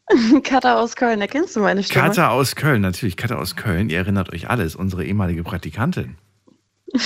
Katha 0.42 0.80
aus 0.80 0.96
Köln, 0.96 1.20
erkennst 1.20 1.54
du 1.54 1.60
meine 1.60 1.82
Stimme? 1.82 2.06
Katha 2.06 2.30
aus 2.30 2.56
Köln, 2.56 2.80
natürlich. 2.80 3.18
Katha 3.18 3.36
aus 3.36 3.56
Köln. 3.56 3.90
Ihr 3.90 3.98
erinnert 3.98 4.32
euch 4.32 4.48
alles, 4.48 4.74
unsere 4.74 5.04
ehemalige 5.04 5.42
Praktikantin. 5.44 6.16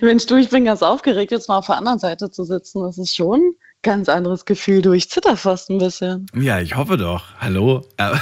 Mensch, 0.00 0.26
du, 0.26 0.36
ich 0.36 0.50
bin 0.50 0.64
ganz 0.64 0.82
aufgeregt, 0.82 1.32
jetzt 1.32 1.48
mal 1.48 1.58
auf 1.58 1.66
der 1.66 1.76
anderen 1.76 1.98
Seite 1.98 2.30
zu 2.30 2.44
sitzen. 2.44 2.82
Das 2.82 2.98
ist 2.98 3.16
schon 3.16 3.56
ganz 3.82 4.08
anderes 4.08 4.44
Gefühl. 4.44 4.82
Du, 4.82 4.92
ich 4.92 5.10
zitter 5.10 5.36
fast 5.36 5.70
ein 5.70 5.78
bisschen. 5.78 6.26
Ja, 6.34 6.60
ich 6.60 6.76
hoffe 6.76 6.96
doch. 6.96 7.24
Hallo. 7.40 7.84
Äh, 7.96 8.14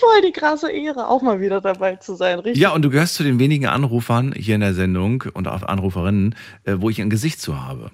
Voll 0.00 0.22
die 0.24 0.32
krasse 0.32 0.70
Ehre, 0.70 1.08
auch 1.08 1.22
mal 1.22 1.40
wieder 1.40 1.60
dabei 1.60 1.96
zu 1.96 2.14
sein, 2.14 2.38
richtig? 2.38 2.60
Ja, 2.62 2.70
und 2.70 2.82
du 2.82 2.90
gehörst 2.90 3.14
zu 3.14 3.24
den 3.24 3.38
wenigen 3.38 3.66
Anrufern 3.66 4.32
hier 4.32 4.54
in 4.54 4.60
der 4.60 4.74
Sendung 4.74 5.24
und 5.34 5.48
auch 5.48 5.62
Anruferinnen, 5.62 6.34
äh, 6.64 6.76
wo 6.78 6.88
ich 6.90 7.00
ein 7.00 7.10
Gesicht 7.10 7.40
zu 7.40 7.60
habe. 7.60 7.90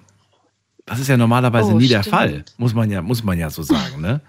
Das 0.85 0.99
ist 0.99 1.07
ja 1.07 1.17
normalerweise 1.17 1.73
Oh, 1.73 1.77
nie 1.77 1.87
der 1.87 2.03
stimmt. 2.03 2.15
Fall, 2.15 2.45
muss 2.57 2.73
man 2.75 2.91
ja, 2.91 3.01
muss 3.01 3.23
man 3.23 3.39
ja 3.39 3.49
so 3.49 3.63
sagen, 3.63 4.01
ne? 4.01 4.21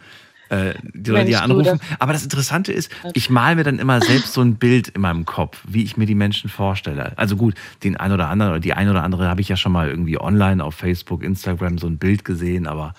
Äh, 0.49 0.75
die 0.95 1.11
Leute, 1.11 1.25
die 1.27 1.33
du, 1.33 1.41
anrufen. 1.43 1.79
das- 1.81 2.01
Aber 2.01 2.13
das 2.13 2.23
Interessante 2.23 2.73
ist, 2.73 2.91
ich 3.15 3.31
male 3.31 3.57
mir 3.57 3.65
dann 3.65 3.79
immer 3.79 4.01
selbst 4.01 4.33
so 4.33 4.41
ein 4.43 4.57
Bild 4.57 4.89
in 4.89 5.01
meinem 5.01 5.25
Kopf, 5.25 5.59
wie 5.67 5.83
ich 5.83 5.97
mir 5.97 6.07
die 6.07 6.15
Menschen 6.15 6.49
vorstelle. 6.51 7.13
Also 7.17 7.37
gut, 7.37 7.55
den 7.83 7.97
ein 7.97 8.13
oder 8.13 8.29
anderen 8.29 8.53
oder 8.53 8.61
die 8.61 8.73
ein 8.73 8.89
oder 8.89 9.03
andere 9.03 9.29
habe 9.29 9.41
ich 9.41 9.49
ja 9.49 9.57
schon 9.57 9.73
mal 9.73 9.89
irgendwie 9.89 10.21
online 10.21 10.63
auf 10.63 10.75
Facebook, 10.77 11.23
Instagram 11.25 11.79
so 11.79 11.87
ein 11.89 11.99
Bild 11.99 12.25
gesehen, 12.25 12.67
aber 12.67 12.95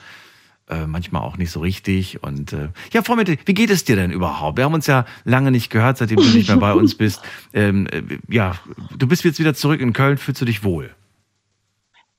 äh, 0.70 0.86
manchmal 0.86 1.22
auch 1.22 1.38
nicht 1.38 1.52
so 1.52 1.62
richtig. 1.62 2.22
Und 2.22 2.52
äh, 2.52 2.68
ja, 2.92 3.02
Frau 3.02 3.16
Mitte, 3.16 3.38
wie 3.46 3.54
geht 3.54 3.70
es 3.70 3.86
dir 3.86 3.96
denn 3.96 4.12
überhaupt? 4.12 4.58
Wir 4.58 4.66
haben 4.66 4.74
uns 4.74 4.86
ja 4.88 5.06
lange 5.24 5.50
nicht 5.52 5.70
gehört, 5.70 5.98
seitdem 5.98 6.18
du 6.18 6.24
nicht 6.28 6.50
mehr 6.50 6.58
bei 6.58 6.74
uns 6.74 6.96
bist. 6.96 7.22
Ähm, 7.54 7.88
äh, 7.88 8.02
ja, 8.28 8.56
du 8.98 9.08
bist 9.08 9.24
jetzt 9.24 9.40
wieder 9.40 9.54
zurück 9.54 9.80
in 9.80 9.94
Köln, 9.94 10.18
fühlst 10.18 10.42
du 10.42 10.46
dich 10.46 10.66
wohl? 10.66 10.94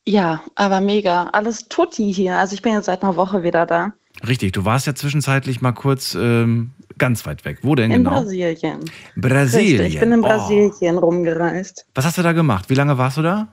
Ja, 0.06 0.40
aber 0.54 0.80
mega. 0.80 1.24
Alles 1.32 1.68
tutti 1.68 2.12
hier. 2.14 2.38
Also 2.38 2.54
ich 2.54 2.62
bin 2.62 2.72
jetzt 2.72 2.86
seit 2.86 3.02
einer 3.02 3.16
Woche 3.16 3.42
wieder 3.42 3.66
da. 3.66 3.92
Richtig, 4.26 4.52
du 4.52 4.64
warst 4.64 4.86
ja 4.86 4.94
zwischenzeitlich 4.94 5.60
mal 5.60 5.72
kurz 5.72 6.14
ähm, 6.14 6.72
ganz 6.98 7.24
weit 7.26 7.44
weg. 7.44 7.58
Wo 7.62 7.74
denn 7.74 7.90
In 7.90 7.98
genau? 7.98 8.10
Brasilien. 8.10 8.80
Brasilien. 9.16 9.80
Richtig, 9.80 9.94
ich 9.94 10.00
bin 10.00 10.12
in 10.12 10.20
Oh. 10.20 10.28
Brasilien 10.28 10.98
rumgereist. 10.98 11.86
Was 11.94 12.04
hast 12.04 12.18
du 12.18 12.22
da 12.22 12.32
gemacht? 12.32 12.68
Wie 12.68 12.74
lange 12.74 12.98
warst 12.98 13.16
du 13.16 13.22
da? 13.22 13.48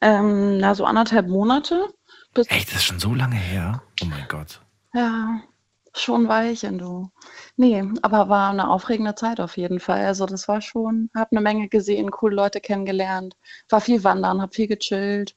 Ähm, 0.00 0.58
na, 0.58 0.74
so 0.74 0.84
anderthalb 0.84 1.28
Monate. 1.28 1.88
Bis, 2.34 2.46
Echt, 2.50 2.68
das 2.68 2.78
ist 2.78 2.84
schon 2.84 2.98
so 2.98 3.14
lange 3.14 3.36
her. 3.36 3.82
Oh 4.02 4.06
mein 4.06 4.26
Gott. 4.28 4.60
Ja, 4.94 5.40
schon 5.94 6.28
Weilchen, 6.28 6.78
du. 6.78 7.10
Nee, 7.56 7.84
aber 8.02 8.28
war 8.28 8.50
eine 8.50 8.68
aufregende 8.70 9.14
Zeit 9.14 9.40
auf 9.40 9.56
jeden 9.56 9.80
Fall. 9.80 10.04
Also 10.04 10.26
das 10.26 10.46
war 10.48 10.60
schon, 10.60 11.10
hab 11.14 11.32
eine 11.32 11.40
Menge 11.40 11.68
gesehen, 11.68 12.10
coole 12.10 12.36
Leute 12.36 12.60
kennengelernt, 12.60 13.34
war 13.68 13.80
viel 13.80 14.04
wandern, 14.04 14.40
hab 14.42 14.54
viel 14.54 14.66
gechillt. 14.68 15.34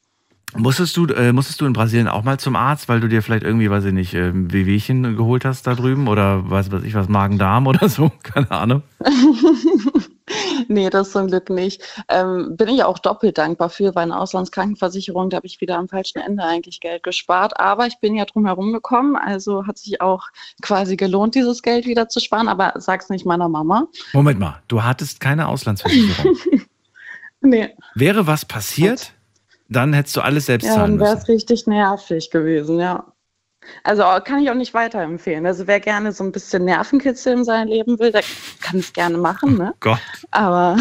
Musstest 0.58 0.98
du, 0.98 1.06
äh, 1.08 1.32
musstest 1.32 1.62
du 1.62 1.66
in 1.66 1.74
Brasilien 1.74 2.10
auch 2.10 2.24
mal 2.24 2.38
zum 2.38 2.56
Arzt, 2.56 2.90
weil 2.90 3.00
du 3.00 3.08
dir 3.08 3.22
vielleicht 3.22 3.44
irgendwie, 3.44 3.70
weiß 3.70 3.86
ich 3.86 3.94
nicht, 3.94 4.14
ähm, 4.14 4.52
Wehwehchen 4.52 5.16
geholt 5.16 5.46
hast 5.46 5.66
da 5.66 5.76
drüben 5.76 6.08
oder 6.10 6.50
weiß 6.50 6.72
was 6.72 6.84
ich 6.84 6.94
was, 6.94 7.08
Magen-Darm 7.08 7.68
oder 7.68 7.88
so? 7.88 8.12
Keine 8.24 8.52
Ahnung. 8.52 8.84
nee, 10.68 10.90
das 10.90 11.12
zum 11.12 11.28
Glück 11.28 11.50
nicht. 11.50 11.82
Ähm, 12.10 12.56
bin 12.58 12.68
ich 12.68 12.84
auch 12.84 13.00
doppelt 13.00 13.38
dankbar 13.38 13.70
für, 13.70 13.96
weil 13.96 14.04
eine 14.04 14.20
Auslandskrankenversicherung, 14.20 15.30
da 15.30 15.38
habe 15.38 15.48
ich 15.48 15.62
wieder 15.62 15.78
am 15.78 15.88
falschen 15.88 16.20
Ende 16.20 16.44
eigentlich 16.44 16.82
Geld 16.82 17.04
gespart. 17.04 17.58
Aber 17.58 17.88
ich 17.88 18.00
bin 18.00 18.16
ja 18.16 18.26
drum 18.26 18.46
herum 18.46 18.74
gekommen, 18.74 19.16
also 19.16 19.66
hat 19.66 19.78
sich 19.78 20.02
auch 20.02 20.28
quasi 20.62 20.98
gelohnt, 20.98 21.36
dieses 21.36 21.62
Geld 21.62 21.86
wieder 21.86 22.10
zu 22.10 22.20
sparen. 22.20 22.50
Aber 22.50 22.74
sag's 22.76 23.10
nicht 23.10 23.26
meiner 23.26 23.48
Mama. 23.48 23.88
Moment 24.12 24.40
mal, 24.40 24.62
du 24.68 24.84
hattest 24.84 25.22
keine 25.22 25.48
Auslandsversicherung. 25.48 26.36
Nee, 27.44 27.76
Wäre 27.96 28.28
was 28.28 28.46
passiert, 28.46 29.14
dann 29.72 29.94
hättest 29.94 30.18
du 30.18 30.22
alles 30.22 30.46
selbst 30.48 30.66
ja, 30.68 30.76
zahlen 30.76 30.98
dann 30.98 31.00
wäre 31.00 31.16
müssen. 31.16 31.24
es 31.24 31.28
richtig 31.30 31.68
nervig 31.68 32.30
gewesen, 32.30 32.80
ja. 32.80 33.11
Also 33.84 34.04
kann 34.26 34.40
ich 34.42 34.50
auch 34.50 34.56
nicht 34.56 34.74
weiterempfehlen. 34.74 35.46
Also 35.46 35.68
wer 35.68 35.80
gerne 35.80 36.12
so 36.12 36.24
ein 36.24 36.32
bisschen 36.32 36.66
Nervenkitzel 36.66 37.34
in 37.34 37.44
seinem 37.46 37.68
Leben 37.70 38.00
will, 38.00 38.12
der 38.12 38.24
kann 38.62 38.80
es 38.80 38.92
gerne 38.92 39.18
machen, 39.18 39.58
ne? 39.58 39.74
Gott, 39.80 40.00
Aber 40.32 40.78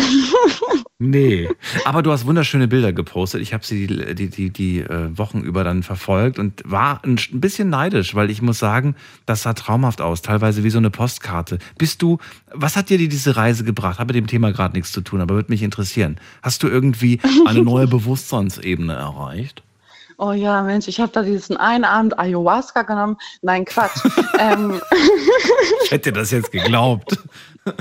nee. 0.98 1.48
Aber 1.84 2.02
du 2.02 2.10
hast 2.10 2.26
wunderschöne 2.26 2.68
Bilder 2.68 2.92
gepostet. 2.92 3.42
Ich 3.42 3.52
habe 3.52 3.64
sie 3.64 3.86
die, 3.86 4.14
die, 4.14 4.28
die, 4.30 4.50
die 4.50 4.78
äh, 4.80 5.16
Wochen 5.16 5.40
über 5.40 5.64
dann 5.64 5.82
verfolgt 5.82 6.38
und 6.38 6.62
war 6.64 7.02
ein 7.04 7.18
ein 7.32 7.40
bisschen 7.40 7.68
neidisch, 7.70 8.14
weil 8.14 8.30
ich 8.30 8.40
muss 8.42 8.58
sagen, 8.58 8.94
das 9.26 9.42
sah 9.42 9.52
traumhaft 9.52 10.00
aus, 10.00 10.22
teilweise 10.22 10.64
wie 10.64 10.70
so 10.70 10.78
eine 10.78 10.90
Postkarte. 10.90 11.58
Bist 11.78 12.02
du, 12.02 12.18
was 12.52 12.76
hat 12.76 12.88
dir 12.90 12.98
die- 12.98 13.08
diese 13.08 13.36
Reise 13.36 13.64
gebracht? 13.64 13.98
Hat 13.98 14.06
mit 14.06 14.16
dem 14.16 14.26
Thema 14.26 14.52
gerade 14.52 14.74
nichts 14.74 14.92
zu 14.92 15.00
tun, 15.02 15.20
aber 15.20 15.34
würde 15.34 15.50
mich 15.52 15.62
interessieren. 15.62 16.16
Hast 16.42 16.62
du 16.62 16.68
irgendwie 16.68 17.20
eine 17.46 17.62
neue 17.62 17.86
Bewusstseinsebene 17.88 18.94
erreicht? 18.94 19.62
Oh 20.22 20.32
ja, 20.32 20.60
Mensch, 20.60 20.86
ich 20.86 21.00
habe 21.00 21.10
da 21.12 21.22
diesen 21.22 21.56
einen 21.56 21.84
Abend 21.84 22.18
Ayahuasca 22.18 22.82
genommen. 22.82 23.16
Nein, 23.40 23.64
Quatsch. 23.64 24.04
ähm, 24.38 24.78
Ich 25.82 25.90
hätte 25.90 26.12
das 26.12 26.30
jetzt 26.30 26.52
geglaubt. 26.52 27.16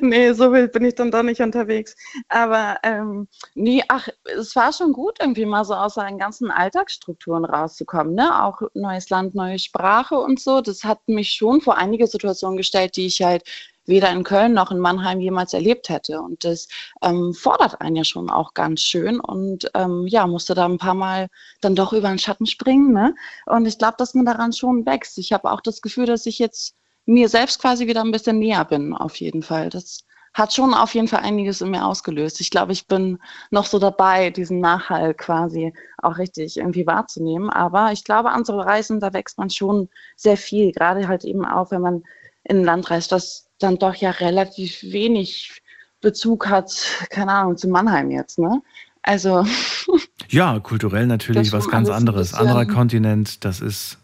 nee, 0.00 0.32
so 0.34 0.52
wild 0.52 0.70
bin 0.70 0.84
ich 0.84 0.94
dann 0.94 1.10
doch 1.10 1.24
nicht 1.24 1.40
unterwegs. 1.40 1.96
Aber 2.28 2.76
ähm, 2.84 3.26
nee, 3.56 3.82
ach, 3.88 4.06
es 4.38 4.54
war 4.54 4.72
schon 4.72 4.92
gut, 4.92 5.18
irgendwie 5.18 5.46
mal 5.46 5.64
so 5.64 5.74
aus 5.74 5.94
seinen 5.94 6.18
ganzen 6.18 6.52
Alltagsstrukturen 6.52 7.44
rauszukommen. 7.44 8.14
Ne? 8.14 8.40
Auch 8.44 8.62
neues 8.74 9.10
Land, 9.10 9.34
neue 9.34 9.58
Sprache 9.58 10.14
und 10.14 10.38
so. 10.38 10.60
Das 10.60 10.84
hat 10.84 11.00
mich 11.08 11.30
schon 11.30 11.60
vor 11.60 11.76
einige 11.76 12.06
Situationen 12.06 12.56
gestellt, 12.56 12.94
die 12.94 13.06
ich 13.06 13.20
halt 13.20 13.42
weder 13.88 14.10
in 14.10 14.22
Köln 14.22 14.54
noch 14.54 14.70
in 14.70 14.78
Mannheim 14.78 15.20
jemals 15.20 15.54
erlebt 15.54 15.88
hätte. 15.88 16.20
Und 16.20 16.44
das 16.44 16.68
ähm, 17.02 17.34
fordert 17.34 17.80
einen 17.80 17.96
ja 17.96 18.04
schon 18.04 18.30
auch 18.30 18.54
ganz 18.54 18.82
schön. 18.82 19.18
Und 19.18 19.70
ähm, 19.74 20.06
ja, 20.06 20.26
musste 20.26 20.54
da 20.54 20.66
ein 20.66 20.78
paar 20.78 20.94
Mal 20.94 21.28
dann 21.60 21.74
doch 21.74 21.92
über 21.92 22.08
den 22.08 22.18
Schatten 22.18 22.46
springen. 22.46 22.92
Ne? 22.92 23.14
Und 23.46 23.66
ich 23.66 23.78
glaube, 23.78 23.96
dass 23.98 24.14
man 24.14 24.26
daran 24.26 24.52
schon 24.52 24.86
wächst. 24.86 25.18
Ich 25.18 25.32
habe 25.32 25.50
auch 25.50 25.60
das 25.60 25.82
Gefühl, 25.82 26.06
dass 26.06 26.26
ich 26.26 26.38
jetzt 26.38 26.74
mir 27.06 27.28
selbst 27.28 27.60
quasi 27.60 27.86
wieder 27.86 28.02
ein 28.02 28.12
bisschen 28.12 28.38
näher 28.38 28.64
bin, 28.64 28.94
auf 28.94 29.16
jeden 29.16 29.42
Fall. 29.42 29.70
Das 29.70 30.04
hat 30.34 30.52
schon 30.52 30.74
auf 30.74 30.94
jeden 30.94 31.08
Fall 31.08 31.20
einiges 31.20 31.60
in 31.60 31.70
mir 31.70 31.84
ausgelöst. 31.84 32.40
Ich 32.40 32.50
glaube, 32.50 32.72
ich 32.72 32.86
bin 32.86 33.18
noch 33.50 33.64
so 33.64 33.78
dabei, 33.78 34.30
diesen 34.30 34.60
Nachhall 34.60 35.14
quasi 35.14 35.72
auch 35.96 36.18
richtig 36.18 36.58
irgendwie 36.58 36.86
wahrzunehmen. 36.86 37.50
Aber 37.50 37.92
ich 37.92 38.04
glaube, 38.04 38.30
an 38.30 38.44
so 38.44 38.60
Reisen, 38.60 39.00
da 39.00 39.12
wächst 39.12 39.38
man 39.38 39.50
schon 39.50 39.88
sehr 40.16 40.36
viel. 40.36 40.72
Gerade 40.72 41.08
halt 41.08 41.24
eben 41.24 41.44
auch, 41.44 41.70
wenn 41.70 41.80
man 41.80 42.04
in 42.44 42.58
ein 42.58 42.64
Land 42.64 42.90
reist, 42.90 43.10
das 43.10 43.47
dann 43.58 43.78
doch 43.78 43.94
ja 43.94 44.10
relativ 44.10 44.82
wenig 44.82 45.62
Bezug 46.00 46.48
hat, 46.48 46.72
keine 47.10 47.32
Ahnung, 47.32 47.56
zu 47.56 47.68
Mannheim 47.68 48.10
jetzt, 48.10 48.38
ne? 48.38 48.62
Also, 49.02 49.44
Ja, 50.28 50.58
kulturell 50.60 51.06
natürlich 51.06 51.52
was 51.52 51.68
ganz 51.68 51.88
anderes. 51.88 52.34
Anderer 52.34 52.66
Kontinent, 52.66 53.44
das 53.44 53.60
ist. 53.60 53.98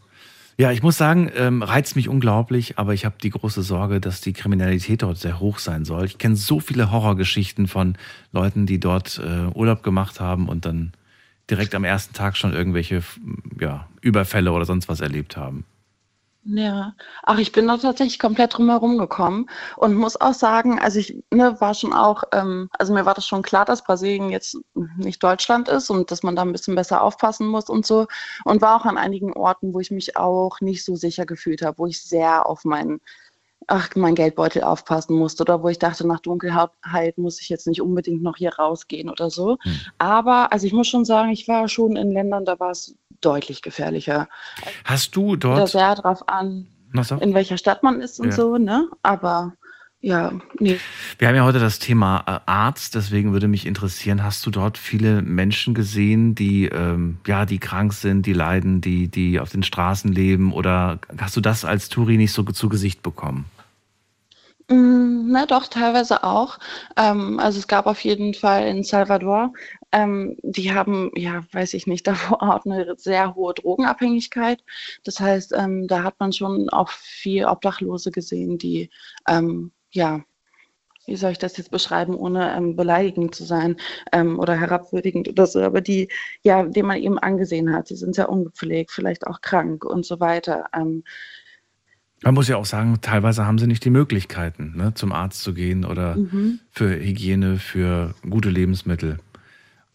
Ja, 0.56 0.70
ich 0.70 0.84
muss 0.84 0.96
sagen, 0.96 1.32
ähm, 1.34 1.62
reizt 1.62 1.96
mich 1.96 2.08
unglaublich, 2.08 2.78
aber 2.78 2.94
ich 2.94 3.04
habe 3.04 3.16
die 3.20 3.30
große 3.30 3.62
Sorge, 3.62 4.00
dass 4.00 4.20
die 4.20 4.32
Kriminalität 4.32 5.02
dort 5.02 5.18
sehr 5.18 5.40
hoch 5.40 5.58
sein 5.58 5.84
soll. 5.84 6.04
Ich 6.04 6.16
kenne 6.16 6.36
so 6.36 6.60
viele 6.60 6.92
Horrorgeschichten 6.92 7.66
von 7.66 7.98
Leuten, 8.30 8.64
die 8.64 8.78
dort 8.78 9.18
äh, 9.18 9.48
Urlaub 9.52 9.82
gemacht 9.82 10.20
haben 10.20 10.48
und 10.48 10.64
dann 10.64 10.92
direkt 11.50 11.74
am 11.74 11.82
ersten 11.82 12.14
Tag 12.14 12.36
schon 12.36 12.52
irgendwelche 12.52 13.02
ja, 13.58 13.88
Überfälle 14.00 14.52
oder 14.52 14.64
sonst 14.64 14.88
was 14.88 15.00
erlebt 15.00 15.36
haben. 15.36 15.64
Ja, 16.46 16.94
ach, 17.22 17.38
ich 17.38 17.52
bin 17.52 17.66
da 17.68 17.78
tatsächlich 17.78 18.18
komplett 18.18 18.58
drumherum 18.58 18.98
gekommen 18.98 19.48
und 19.78 19.94
muss 19.94 20.20
auch 20.20 20.34
sagen, 20.34 20.78
also 20.78 20.98
ich 20.98 21.24
ne, 21.30 21.58
war 21.58 21.72
schon 21.72 21.94
auch, 21.94 22.24
ähm, 22.32 22.68
also 22.78 22.92
mir 22.92 23.06
war 23.06 23.14
das 23.14 23.26
schon 23.26 23.40
klar, 23.40 23.64
dass 23.64 23.82
Brasilien 23.82 24.28
jetzt 24.28 24.58
nicht 24.98 25.22
Deutschland 25.22 25.68
ist 25.70 25.88
und 25.88 26.10
dass 26.10 26.22
man 26.22 26.36
da 26.36 26.42
ein 26.42 26.52
bisschen 26.52 26.74
besser 26.74 27.02
aufpassen 27.02 27.46
muss 27.46 27.70
und 27.70 27.86
so. 27.86 28.06
Und 28.44 28.60
war 28.60 28.76
auch 28.78 28.84
an 28.84 28.98
einigen 28.98 29.32
Orten, 29.32 29.72
wo 29.72 29.80
ich 29.80 29.90
mich 29.90 30.18
auch 30.18 30.60
nicht 30.60 30.84
so 30.84 30.96
sicher 30.96 31.24
gefühlt 31.24 31.62
habe, 31.62 31.78
wo 31.78 31.86
ich 31.86 32.02
sehr 32.02 32.46
auf 32.46 32.64
meinen 32.66 33.00
ach, 33.66 33.90
mein 33.96 34.14
Geldbeutel 34.14 34.62
aufpassen 34.62 35.16
musste 35.16 35.42
oder 35.42 35.62
wo 35.62 35.68
ich 35.68 35.78
dachte, 35.78 36.06
nach 36.06 36.20
Dunkelheit 36.20 37.18
muss 37.18 37.40
ich 37.40 37.48
jetzt 37.48 37.66
nicht 37.66 37.80
unbedingt 37.80 38.22
noch 38.22 38.36
hier 38.36 38.54
rausgehen 38.54 39.08
oder 39.08 39.30
so. 39.30 39.56
Hm. 39.62 39.80
Aber, 39.98 40.52
also 40.52 40.66
ich 40.66 40.72
muss 40.74 40.88
schon 40.88 41.04
sagen, 41.06 41.30
ich 41.30 41.48
war 41.48 41.68
schon 41.68 41.96
in 41.96 42.12
Ländern, 42.12 42.44
da 42.44 42.60
war 42.60 42.70
es 42.70 42.94
deutlich 43.24 43.62
gefährlicher. 43.62 44.28
Hast 44.84 45.16
du 45.16 45.28
Kommt 45.30 45.44
dort. 45.44 45.68
sehr 45.70 45.94
drauf 45.94 46.28
an, 46.28 46.66
auch? 46.96 47.20
in 47.20 47.34
welcher 47.34 47.58
Stadt 47.58 47.82
man 47.82 48.00
ist 48.00 48.20
und 48.20 48.28
Ja. 48.30 48.36
so, 48.36 48.56
ne? 48.58 48.88
Aber 49.02 49.54
ja, 50.00 50.32
nee. 50.60 50.78
Wir 51.18 51.28
haben 51.28 51.34
ja 51.34 51.44
heute 51.44 51.58
das 51.58 51.78
Thema 51.78 52.22
äh, 52.26 52.40
Arzt, 52.44 52.94
deswegen 52.94 53.32
würde 53.32 53.48
mich 53.48 53.64
interessieren, 53.64 54.22
hast 54.22 54.44
du 54.44 54.50
dort 54.50 54.76
viele 54.76 55.22
Menschen 55.22 55.72
gesehen, 55.72 56.34
die 56.34 56.66
ähm, 56.66 57.16
ja, 57.26 57.46
die 57.46 57.58
krank 57.58 57.94
sind, 57.94 58.26
die 58.26 58.34
leiden, 58.34 58.82
die, 58.82 59.08
die 59.08 59.40
auf 59.40 59.50
den 59.50 59.62
Straßen 59.62 60.12
leben 60.12 60.52
oder 60.52 60.98
hast 61.18 61.36
du 61.36 61.40
das 61.40 61.64
als 61.64 61.88
Touri 61.88 62.18
nicht 62.18 62.32
so 62.32 62.42
zu 62.42 62.68
Gesicht 62.68 63.02
bekommen? 63.02 63.46
Mm, 64.68 65.30
Na 65.30 65.46
doch, 65.46 65.66
teilweise 65.68 66.22
auch. 66.24 66.58
Ähm, 66.96 67.38
also 67.38 67.58
es 67.58 67.66
gab 67.68 67.86
auf 67.86 68.00
jeden 68.00 68.34
Fall 68.34 68.66
in 68.66 68.82
Salvador, 68.84 69.52
ähm, 69.94 70.36
die 70.42 70.72
haben, 70.74 71.10
ja, 71.14 71.44
weiß 71.52 71.74
ich 71.74 71.86
nicht, 71.86 72.06
da 72.06 72.14
vor 72.14 72.42
Ort 72.42 72.66
eine 72.66 72.94
sehr 72.98 73.34
hohe 73.36 73.54
Drogenabhängigkeit. 73.54 74.62
Das 75.04 75.20
heißt, 75.20 75.54
ähm, 75.56 75.86
da 75.86 76.02
hat 76.02 76.16
man 76.18 76.32
schon 76.32 76.68
auch 76.70 76.90
viel 76.90 77.44
Obdachlose 77.46 78.10
gesehen, 78.10 78.58
die, 78.58 78.90
ähm, 79.28 79.70
ja, 79.92 80.20
wie 81.06 81.16
soll 81.16 81.32
ich 81.32 81.38
das 81.38 81.56
jetzt 81.58 81.70
beschreiben, 81.70 82.14
ohne 82.16 82.56
ähm, 82.56 82.76
beleidigend 82.76 83.34
zu 83.34 83.44
sein 83.44 83.76
ähm, 84.10 84.38
oder 84.38 84.54
herabwürdigend 84.58 85.28
oder 85.28 85.46
so, 85.46 85.60
aber 85.60 85.80
die, 85.82 86.08
ja, 86.42 86.62
den 86.64 86.86
man 86.86 86.96
eben 86.98 87.18
angesehen 87.18 87.72
hat, 87.74 87.90
die 87.90 87.96
sind 87.96 88.14
sehr 88.14 88.30
ungepflegt, 88.30 88.90
vielleicht 88.90 89.26
auch 89.26 89.42
krank 89.42 89.84
und 89.84 90.06
so 90.06 90.18
weiter. 90.18 90.64
Ähm, 90.74 91.04
Man 92.22 92.34
muss 92.34 92.48
ja 92.48 92.56
auch 92.56 92.64
sagen, 92.64 92.98
teilweise 93.02 93.44
haben 93.46 93.58
sie 93.58 93.66
nicht 93.66 93.84
die 93.84 93.90
Möglichkeiten, 93.90 94.72
ne, 94.76 94.94
zum 94.94 95.12
Arzt 95.12 95.42
zu 95.42 95.52
gehen 95.52 95.84
oder 95.84 96.16
Mhm. 96.16 96.60
für 96.70 96.88
Hygiene, 96.88 97.58
für 97.58 98.14
gute 98.28 98.48
Lebensmittel. 98.48 99.18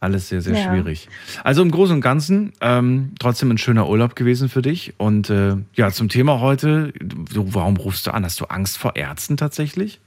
Alles 0.02 0.30
sehr, 0.30 0.42
sehr 0.42 0.56
Ja. 0.56 0.60
schwierig. 0.72 1.10
Also 1.44 1.62
im 1.62 1.72
Großen 1.72 1.96
und 1.96 2.02
Ganzen 2.02 2.54
ähm, 2.62 3.14
trotzdem 3.20 3.52
ein 3.52 3.58
schöner 3.58 3.90
Urlaub 3.90 4.16
gewesen 4.16 4.48
für 4.48 4.62
dich. 4.62 4.94
Und 4.98 5.30
äh, 5.30 5.58
ja, 5.74 5.92
zum 5.92 6.08
Thema 6.08 6.40
heute, 6.40 6.94
du, 7.02 7.54
warum 7.54 7.76
rufst 7.78 8.08
du 8.08 8.12
an? 8.12 8.24
Hast 8.24 8.40
du 8.40 8.46
Angst 8.46 8.78
vor 8.78 8.96
Ärzten 8.96 9.36
tatsächlich? 9.36 10.00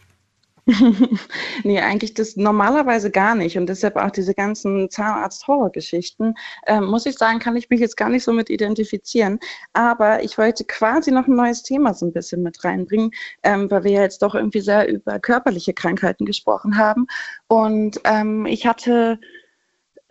Nee, 1.65 1.81
eigentlich 1.81 2.15
das 2.15 2.37
normalerweise 2.37 3.11
gar 3.11 3.35
nicht. 3.35 3.59
Und 3.59 3.67
deshalb 3.67 3.97
auch 3.97 4.11
diese 4.11 4.33
ganzen 4.35 4.89
Zahnarzt-Horror-Geschichten, 4.91 6.35
ähm, 6.67 6.85
muss 6.87 7.05
ich 7.07 7.17
sagen, 7.19 7.39
kann 7.41 7.57
ich 7.57 7.69
mich 7.69 7.81
jetzt 7.81 7.97
gar 7.97 8.09
nicht 8.09 8.25
so 8.25 8.33
mit 8.33 8.49
identifizieren. 8.51 9.39
Aber 9.73 10.23
ich 10.23 10.39
wollte 10.39 10.65
quasi 10.65 11.11
noch 11.11 11.27
ein 11.27 11.35
neues 11.37 11.63
Thema 11.63 11.95
so 11.95 12.07
ein 12.07 12.13
bisschen 12.13 12.43
mit 12.43 12.63
reinbringen, 12.65 13.11
ähm, 13.43 13.71
weil 13.71 13.85
wir 13.85 13.91
ja 13.93 14.03
jetzt 14.03 14.23
doch 14.23 14.35
irgendwie 14.35 14.61
sehr 14.61 14.89
über 14.89 15.19
körperliche 15.19 15.75
Krankheiten 15.75 16.25
gesprochen 16.25 16.77
haben. 16.77 17.07
Und 17.49 18.01
ähm, 18.05 18.47
ich 18.47 18.67
hatte 18.67 19.19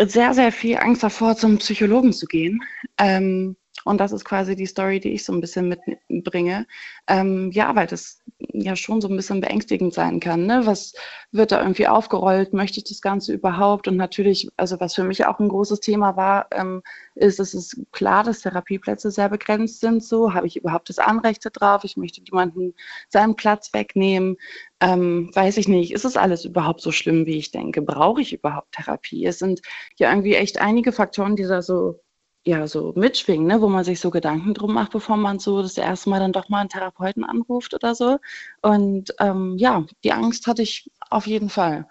sehr, 0.08 0.34
sehr 0.34 0.52
viel 0.52 0.78
Angst 0.78 1.04
davor, 1.04 1.36
zum 1.36 1.58
Psychologen 1.58 2.14
zu 2.14 2.26
gehen. 2.26 2.62
Ähm, 2.98 3.56
und 3.84 4.00
das 4.00 4.12
ist 4.12 4.26
quasi 4.26 4.56
die 4.56 4.66
Story, 4.66 5.00
die 5.00 5.12
ich 5.14 5.26
so 5.26 5.34
ein 5.34 5.42
bisschen 5.42 5.76
mitbringe. 6.08 6.68
Ähm, 7.08 7.52
ja, 7.52 7.76
weil 7.76 7.88
das 7.88 8.22
ja 8.54 8.76
schon 8.76 9.02
so 9.02 9.08
ein 9.08 9.16
bisschen 9.16 9.42
beängstigend 9.42 9.94
sein 9.94 10.20
kann. 10.20 10.46
Ne? 10.46 10.66
Was 10.66 10.94
wird 11.32 11.52
da 11.52 11.62
irgendwie 11.62 11.88
aufgerollt? 11.88 12.54
Möchte 12.54 12.80
ich 12.80 12.84
das 12.84 13.02
Ganze 13.02 13.34
überhaupt? 13.34 13.88
Und 13.88 13.98
natürlich, 13.98 14.50
also 14.58 14.80
was 14.80 14.94
für 14.94 15.04
mich 15.04 15.26
auch 15.26 15.40
ein 15.40 15.50
großes 15.50 15.80
Thema 15.80 16.16
war, 16.16 16.48
ähm, 16.52 16.84
ist, 17.16 17.40
es 17.40 17.54
ist 17.54 17.78
klar, 17.92 18.24
dass 18.24 18.42
Therapieplätze 18.42 19.10
sehr 19.10 19.30
begrenzt 19.30 19.80
sind. 19.80 20.04
So 20.04 20.34
habe 20.34 20.48
ich 20.48 20.58
überhaupt 20.58 20.90
das 20.90 21.00
Anrecht 21.00 21.44
drauf? 21.54 21.84
Ich 21.84 21.98
möchte 21.98 22.22
jemanden 22.22 22.76
seinen 23.10 23.36
Platz 23.36 23.74
wegnehmen. 23.74 24.38
Ähm, 24.80 25.32
weiß 25.34 25.58
ich 25.58 25.68
nicht, 25.68 25.92
ist 25.92 26.06
es 26.06 26.18
alles 26.18 26.46
überhaupt 26.46 26.82
so 26.82 26.92
schlimm, 26.92 27.26
wie 27.26 27.38
ich 27.38 27.52
denke? 27.52 27.82
Brauche 27.82 28.22
ich 28.22 28.34
überhaupt 28.34 28.74
Therapie? 28.74 29.26
Es 29.26 29.40
sind 29.40 29.62
ja 29.98 30.12
irgendwie 30.12 30.36
echt 30.36 30.60
einige 30.62 30.92
Faktoren, 30.92 31.36
die 31.36 31.44
da 31.44 31.62
so 31.62 32.00
ja, 32.44 32.68
so 32.68 32.94
mitschwingen, 32.96 33.48
ne, 33.48 33.62
wo 33.62 33.70
man 33.70 33.84
sich 33.84 34.00
so 34.00 34.10
Gedanken 34.10 34.54
drum 34.54 34.74
macht, 34.74 34.92
bevor 34.92 35.18
man 35.18 35.40
so 35.40 35.62
das 35.62 35.78
erste 35.78 36.10
Mal 36.10 36.20
dann 36.20 36.34
doch 36.34 36.50
mal 36.50 36.60
einen 36.60 36.70
Therapeuten 36.70 37.24
anruft 37.24 37.74
oder 37.74 37.94
so. 37.94 38.18
Und 38.62 39.14
ähm, 39.20 39.58
ja, 39.58 39.86
die 40.04 40.12
Angst 40.12 40.48
hatte 40.48 40.64
ich 40.64 40.90
auf 41.10 41.28
jeden 41.28 41.50
Fall. 41.50 41.88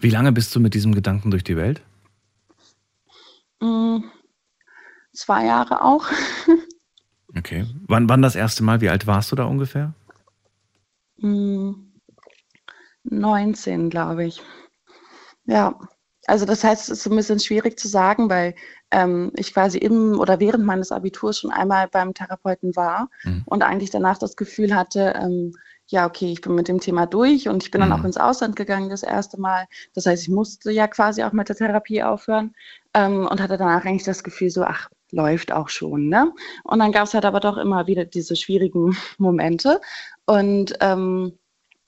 Wie 0.00 0.10
lange 0.10 0.32
bist 0.32 0.54
du 0.54 0.60
mit 0.60 0.74
diesem 0.74 0.94
Gedanken 0.94 1.30
durch 1.30 1.44
die 1.44 1.56
Welt? 1.56 1.82
Mm, 3.60 3.98
zwei 5.12 5.46
Jahre 5.46 5.82
auch. 5.82 6.06
Okay. 7.36 7.66
Wann, 7.86 8.08
wann 8.08 8.22
das 8.22 8.36
erste 8.36 8.64
Mal? 8.64 8.80
Wie 8.80 8.88
alt 8.88 9.06
warst 9.06 9.30
du 9.30 9.36
da 9.36 9.44
ungefähr? 9.44 9.92
Mm, 11.18 11.72
19, 13.04 13.90
glaube 13.90 14.24
ich. 14.24 14.42
Ja, 15.44 15.78
also 16.28 16.44
das 16.46 16.62
heißt, 16.64 16.90
es 16.90 17.00
ist 17.00 17.06
ein 17.06 17.16
bisschen 17.16 17.40
schwierig 17.40 17.78
zu 17.78 17.88
sagen, 17.88 18.28
weil 18.30 18.54
ähm, 18.90 19.32
ich 19.36 19.52
quasi 19.54 19.78
im 19.78 20.18
oder 20.20 20.40
während 20.40 20.64
meines 20.64 20.92
Abiturs 20.92 21.38
schon 21.40 21.50
einmal 21.50 21.88
beim 21.88 22.14
Therapeuten 22.14 22.76
war 22.76 23.10
Mhm. 23.24 23.42
und 23.46 23.62
eigentlich 23.62 23.90
danach 23.90 24.18
das 24.18 24.36
Gefühl 24.36 24.74
hatte, 24.74 25.14
ähm, 25.20 25.52
ja, 25.86 26.06
okay, 26.06 26.30
ich 26.32 26.42
bin 26.42 26.54
mit 26.54 26.68
dem 26.68 26.80
Thema 26.80 27.06
durch 27.06 27.48
und 27.48 27.62
ich 27.62 27.70
bin 27.70 27.80
dann 27.80 27.92
auch 27.92 28.00
Mhm. 28.00 28.06
ins 28.06 28.16
Ausland 28.18 28.56
gegangen 28.56 28.90
das 28.90 29.02
erste 29.02 29.40
Mal. 29.40 29.66
Das 29.94 30.04
heißt, 30.06 30.22
ich 30.22 30.28
musste 30.28 30.70
ja 30.70 30.86
quasi 30.86 31.22
auch 31.22 31.32
mit 31.32 31.48
der 31.48 31.56
Therapie 31.56 32.02
aufhören 32.02 32.54
ähm, 32.94 33.26
und 33.26 33.40
hatte 33.40 33.56
danach 33.56 33.84
eigentlich 33.84 34.04
das 34.04 34.22
Gefühl 34.24 34.50
so, 34.50 34.64
ach, 34.64 34.90
läuft 35.10 35.52
auch 35.52 35.70
schon, 35.70 36.08
ne? 36.08 36.32
Und 36.64 36.80
dann 36.80 36.92
gab 36.92 37.04
es 37.04 37.14
halt 37.14 37.24
aber 37.24 37.40
doch 37.40 37.56
immer 37.56 37.86
wieder 37.86 38.04
diese 38.04 38.36
schwierigen 38.36 38.94
Momente 39.18 39.80
und 40.26 40.74
ähm, 40.80 41.38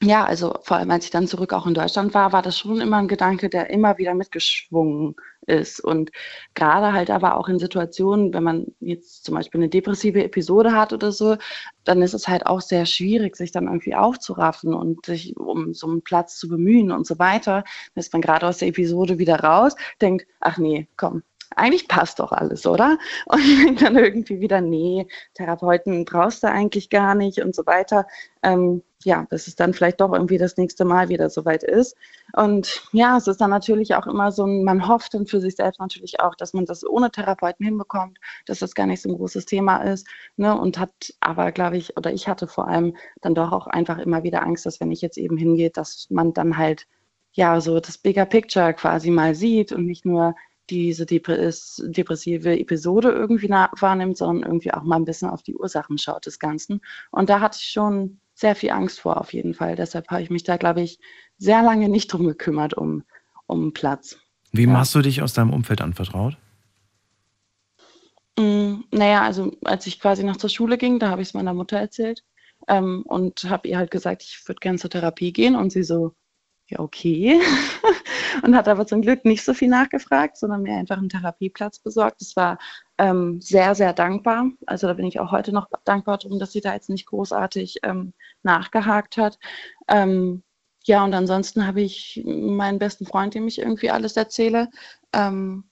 ja, 0.02 0.24
also 0.24 0.58
vor 0.62 0.78
allem 0.78 0.90
als 0.90 1.04
ich 1.04 1.10
dann 1.10 1.26
zurück 1.26 1.52
auch 1.52 1.66
in 1.66 1.74
Deutschland 1.74 2.14
war, 2.14 2.32
war 2.32 2.40
das 2.40 2.58
schon 2.58 2.80
immer 2.80 2.96
ein 2.96 3.08
Gedanke, 3.08 3.50
der 3.50 3.68
immer 3.70 3.98
wieder 3.98 4.14
mitgeschwungen 4.14 5.14
ist. 5.46 5.80
Und 5.80 6.10
gerade 6.54 6.92
halt 6.94 7.10
aber 7.10 7.36
auch 7.36 7.48
in 7.48 7.58
Situationen, 7.58 8.32
wenn 8.32 8.42
man 8.42 8.66
jetzt 8.80 9.24
zum 9.24 9.34
Beispiel 9.34 9.60
eine 9.60 9.68
depressive 9.68 10.24
Episode 10.24 10.72
hat 10.72 10.94
oder 10.94 11.12
so, 11.12 11.36
dann 11.84 12.00
ist 12.00 12.14
es 12.14 12.28
halt 12.28 12.46
auch 12.46 12.62
sehr 12.62 12.86
schwierig, 12.86 13.36
sich 13.36 13.52
dann 13.52 13.66
irgendwie 13.66 13.94
aufzuraffen 13.94 14.72
und 14.72 15.04
sich 15.04 15.36
um 15.36 15.74
so 15.74 15.86
einen 15.86 16.02
Platz 16.02 16.38
zu 16.38 16.48
bemühen 16.48 16.92
und 16.92 17.06
so 17.06 17.18
weiter. 17.18 17.64
Dann 17.94 18.00
ist 18.00 18.12
man 18.12 18.22
gerade 18.22 18.46
aus 18.46 18.58
der 18.58 18.68
Episode 18.68 19.18
wieder 19.18 19.40
raus, 19.40 19.76
denkt, 20.00 20.26
ach 20.40 20.56
nee, 20.56 20.88
komm, 20.96 21.22
eigentlich 21.56 21.88
passt 21.88 22.20
doch 22.20 22.32
alles, 22.32 22.66
oder? 22.66 22.98
Und 23.26 23.40
denkt 23.40 23.82
dann 23.82 23.96
irgendwie 23.96 24.40
wieder, 24.40 24.60
nee, 24.60 25.06
Therapeuten 25.34 26.04
brauchst 26.04 26.42
du 26.42 26.48
eigentlich 26.48 26.90
gar 26.90 27.14
nicht 27.14 27.40
und 27.40 27.54
so 27.54 27.66
weiter. 27.66 28.06
Ähm, 28.42 28.82
ja, 29.04 29.26
bis 29.30 29.46
es 29.46 29.56
dann 29.56 29.72
vielleicht 29.72 30.00
doch 30.00 30.12
irgendwie 30.12 30.38
das 30.38 30.56
nächste 30.56 30.84
Mal 30.84 31.08
wieder 31.08 31.30
soweit 31.30 31.62
ist. 31.62 31.96
Und 32.34 32.82
ja, 32.92 33.16
es 33.16 33.26
ist 33.26 33.40
dann 33.40 33.50
natürlich 33.50 33.94
auch 33.94 34.06
immer 34.06 34.30
so 34.30 34.46
man 34.46 34.86
hofft 34.86 35.14
dann 35.14 35.26
für 35.26 35.40
sich 35.40 35.56
selbst 35.56 35.80
natürlich 35.80 36.20
auch, 36.20 36.34
dass 36.34 36.52
man 36.52 36.66
das 36.66 36.86
ohne 36.86 37.10
Therapeuten 37.10 37.64
hinbekommt, 37.64 38.18
dass 38.46 38.58
das 38.58 38.74
gar 38.74 38.86
nicht 38.86 39.02
so 39.02 39.08
ein 39.08 39.16
großes 39.16 39.46
Thema 39.46 39.78
ist. 39.78 40.06
Ne? 40.36 40.58
Und 40.58 40.78
hat 40.78 41.14
aber, 41.20 41.52
glaube 41.52 41.78
ich, 41.78 41.96
oder 41.96 42.12
ich 42.12 42.28
hatte 42.28 42.46
vor 42.46 42.68
allem 42.68 42.96
dann 43.22 43.34
doch 43.34 43.52
auch 43.52 43.66
einfach 43.66 43.98
immer 43.98 44.22
wieder 44.22 44.42
Angst, 44.42 44.66
dass 44.66 44.80
wenn 44.80 44.92
ich 44.92 45.00
jetzt 45.00 45.18
eben 45.18 45.36
hingehe, 45.36 45.70
dass 45.70 46.06
man 46.10 46.34
dann 46.34 46.58
halt 46.58 46.86
ja 47.32 47.60
so 47.60 47.80
das 47.80 47.98
Bigger 47.98 48.26
Picture 48.26 48.74
quasi 48.74 49.10
mal 49.10 49.34
sieht 49.34 49.72
und 49.72 49.86
nicht 49.86 50.04
nur 50.04 50.34
diese 50.70 51.06
Depres 51.06 51.82
depressive 51.86 52.58
Episode 52.58 53.10
irgendwie 53.10 53.50
wahrnimmt, 53.50 54.16
sondern 54.16 54.48
irgendwie 54.48 54.72
auch 54.72 54.82
mal 54.82 54.96
ein 54.96 55.04
bisschen 55.04 55.28
auf 55.28 55.42
die 55.42 55.56
Ursachen 55.56 55.98
schaut 55.98 56.26
des 56.26 56.38
Ganzen. 56.38 56.80
Und 57.10 57.28
da 57.28 57.40
hatte 57.40 57.58
ich 57.60 57.68
schon 57.68 58.20
sehr 58.34 58.54
viel 58.54 58.70
Angst 58.70 59.00
vor, 59.00 59.20
auf 59.20 59.32
jeden 59.32 59.54
Fall. 59.54 59.76
Deshalb 59.76 60.08
habe 60.08 60.22
ich 60.22 60.30
mich 60.30 60.44
da, 60.44 60.56
glaube 60.56 60.80
ich, 60.80 60.98
sehr 61.36 61.62
lange 61.62 61.88
nicht 61.88 62.12
drum 62.12 62.26
gekümmert, 62.26 62.74
um, 62.74 63.04
um 63.46 63.72
Platz. 63.72 64.18
Wem 64.52 64.76
hast 64.76 64.94
du 64.94 65.02
dich 65.02 65.22
aus 65.22 65.32
deinem 65.32 65.52
Umfeld 65.52 65.80
anvertraut? 65.80 66.36
Mm, 68.38 68.80
naja, 68.92 69.22
also 69.22 69.52
als 69.64 69.86
ich 69.86 70.00
quasi 70.00 70.24
noch 70.24 70.36
zur 70.36 70.50
Schule 70.50 70.78
ging, 70.78 70.98
da 70.98 71.10
habe 71.10 71.22
ich 71.22 71.28
es 71.28 71.34
meiner 71.34 71.54
Mutter 71.54 71.78
erzählt 71.78 72.24
ähm, 72.68 73.02
und 73.06 73.44
habe 73.44 73.68
ihr 73.68 73.76
halt 73.76 73.90
gesagt, 73.90 74.22
ich 74.22 74.42
würde 74.46 74.60
gerne 74.60 74.78
zur 74.78 74.90
Therapie 74.90 75.32
gehen 75.32 75.56
und 75.56 75.72
sie 75.72 75.82
so, 75.82 76.14
ja, 76.70 76.78
okay. 76.78 77.40
und 78.42 78.54
hat 78.54 78.68
aber 78.68 78.86
zum 78.86 79.02
Glück 79.02 79.24
nicht 79.24 79.44
so 79.44 79.54
viel 79.54 79.68
nachgefragt, 79.68 80.36
sondern 80.36 80.62
mir 80.62 80.74
einfach 80.74 80.98
einen 80.98 81.08
Therapieplatz 81.08 81.80
besorgt. 81.80 82.20
Das 82.20 82.36
war 82.36 82.58
ähm, 82.98 83.40
sehr, 83.40 83.74
sehr 83.74 83.92
dankbar. 83.92 84.50
Also 84.66 84.86
da 84.86 84.94
bin 84.94 85.06
ich 85.06 85.20
auch 85.20 85.32
heute 85.32 85.52
noch 85.52 85.68
dankbar 85.84 86.18
drum, 86.18 86.38
dass 86.38 86.52
sie 86.52 86.60
da 86.60 86.72
jetzt 86.72 86.88
nicht 86.88 87.06
großartig 87.06 87.80
ähm, 87.82 88.12
nachgehakt 88.42 89.16
hat. 89.16 89.38
Ähm, 89.88 90.42
ja, 90.84 91.04
und 91.04 91.12
ansonsten 91.14 91.66
habe 91.66 91.82
ich 91.82 92.22
meinen 92.24 92.78
besten 92.78 93.04
Freund, 93.04 93.34
dem 93.34 93.46
ich 93.48 93.58
irgendwie 93.58 93.90
alles 93.90 94.16
erzähle. 94.16 94.70
Ähm, 95.12 95.69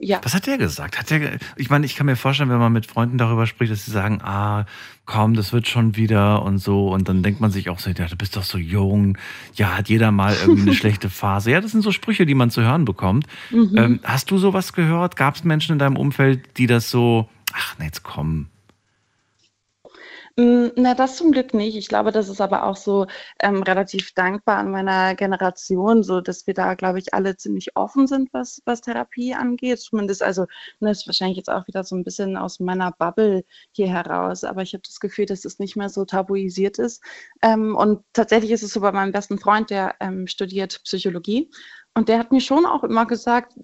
Ja. 0.00 0.20
Was 0.22 0.32
hat 0.34 0.46
der 0.46 0.58
gesagt? 0.58 0.98
Hat 0.98 1.10
der, 1.10 1.38
ich 1.56 1.70
meine, 1.70 1.84
ich 1.84 1.96
kann 1.96 2.06
mir 2.06 2.14
vorstellen, 2.14 2.50
wenn 2.50 2.58
man 2.58 2.72
mit 2.72 2.86
Freunden 2.86 3.18
darüber 3.18 3.46
spricht, 3.46 3.72
dass 3.72 3.84
sie 3.84 3.90
sagen, 3.90 4.20
ah, 4.22 4.64
komm, 5.06 5.34
das 5.34 5.52
wird 5.52 5.66
schon 5.66 5.96
wieder 5.96 6.42
und 6.42 6.58
so. 6.58 6.92
Und 6.92 7.08
dann 7.08 7.24
denkt 7.24 7.40
man 7.40 7.50
sich 7.50 7.68
auch 7.68 7.80
so, 7.80 7.90
ja, 7.90 8.06
du 8.06 8.16
bist 8.16 8.36
doch 8.36 8.44
so 8.44 8.58
jung. 8.58 9.18
Ja, 9.54 9.76
hat 9.76 9.88
jeder 9.88 10.12
mal 10.12 10.36
irgendwie 10.40 10.62
eine 10.62 10.74
schlechte 10.74 11.10
Phase. 11.10 11.50
Ja, 11.50 11.60
das 11.60 11.72
sind 11.72 11.82
so 11.82 11.90
Sprüche, 11.90 12.26
die 12.26 12.34
man 12.34 12.50
zu 12.50 12.62
hören 12.62 12.84
bekommt. 12.84 13.26
Mhm. 13.50 13.72
Ähm, 13.76 14.00
hast 14.04 14.30
du 14.30 14.38
sowas 14.38 14.72
gehört? 14.72 15.16
Gab 15.16 15.34
es 15.34 15.42
Menschen 15.42 15.72
in 15.72 15.78
deinem 15.80 15.96
Umfeld, 15.96 16.56
die 16.58 16.68
das 16.68 16.90
so, 16.90 17.28
ach, 17.52 17.74
na, 17.78 17.86
jetzt 17.86 18.04
komm, 18.04 18.46
Mm, 18.46 18.57
Na, 20.40 20.94
das 20.94 21.16
zum 21.16 21.32
Glück 21.32 21.52
nicht. 21.52 21.76
Ich 21.76 21.88
glaube, 21.88 22.12
das 22.12 22.28
ist 22.28 22.40
aber 22.40 22.62
auch 22.62 22.76
so 22.76 23.06
ähm, 23.40 23.64
relativ 23.64 24.12
dankbar 24.14 24.58
an 24.58 24.70
meiner 24.70 25.16
Generation, 25.16 26.04
so 26.04 26.20
dass 26.20 26.46
wir 26.46 26.54
da, 26.54 26.74
glaube 26.74 27.00
ich, 27.00 27.12
alle 27.12 27.36
ziemlich 27.36 27.74
offen 27.74 28.06
sind, 28.06 28.32
was, 28.32 28.62
was 28.64 28.80
Therapie 28.80 29.34
angeht. 29.34 29.80
Zumindest, 29.80 30.22
also, 30.22 30.46
das 30.78 30.98
ist 30.98 31.06
wahrscheinlich 31.08 31.38
jetzt 31.38 31.50
auch 31.50 31.66
wieder 31.66 31.82
so 31.82 31.96
ein 31.96 32.04
bisschen 32.04 32.36
aus 32.36 32.60
meiner 32.60 32.92
Bubble 32.92 33.44
hier 33.72 33.88
heraus, 33.88 34.44
aber 34.44 34.62
ich 34.62 34.74
habe 34.74 34.82
das 34.86 35.00
Gefühl, 35.00 35.26
dass 35.26 35.44
es 35.44 35.58
nicht 35.58 35.74
mehr 35.74 35.88
so 35.88 36.04
tabuisiert 36.04 36.78
ist. 36.78 37.02
Ähm, 37.42 37.74
und 37.74 38.04
tatsächlich 38.12 38.52
ist 38.52 38.62
es 38.62 38.72
so 38.72 38.80
bei 38.80 38.92
meinem 38.92 39.10
besten 39.10 39.40
Freund, 39.40 39.70
der 39.70 39.96
ähm, 39.98 40.28
studiert 40.28 40.80
Psychologie. 40.84 41.50
Und 41.94 42.08
der 42.08 42.20
hat 42.20 42.30
mir 42.30 42.40
schon 42.40 42.64
auch 42.64 42.84
immer 42.84 43.06
gesagt, 43.06 43.54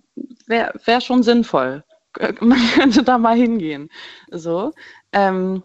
wäre 0.49 0.73
wär 0.85 1.01
schon 1.01 1.23
sinnvoll. 1.23 1.85
Man 2.41 2.59
könnte 2.75 3.05
da 3.05 3.17
mal 3.17 3.37
hingehen. 3.37 3.91
So. 4.33 4.73
Ähm, 5.13 5.63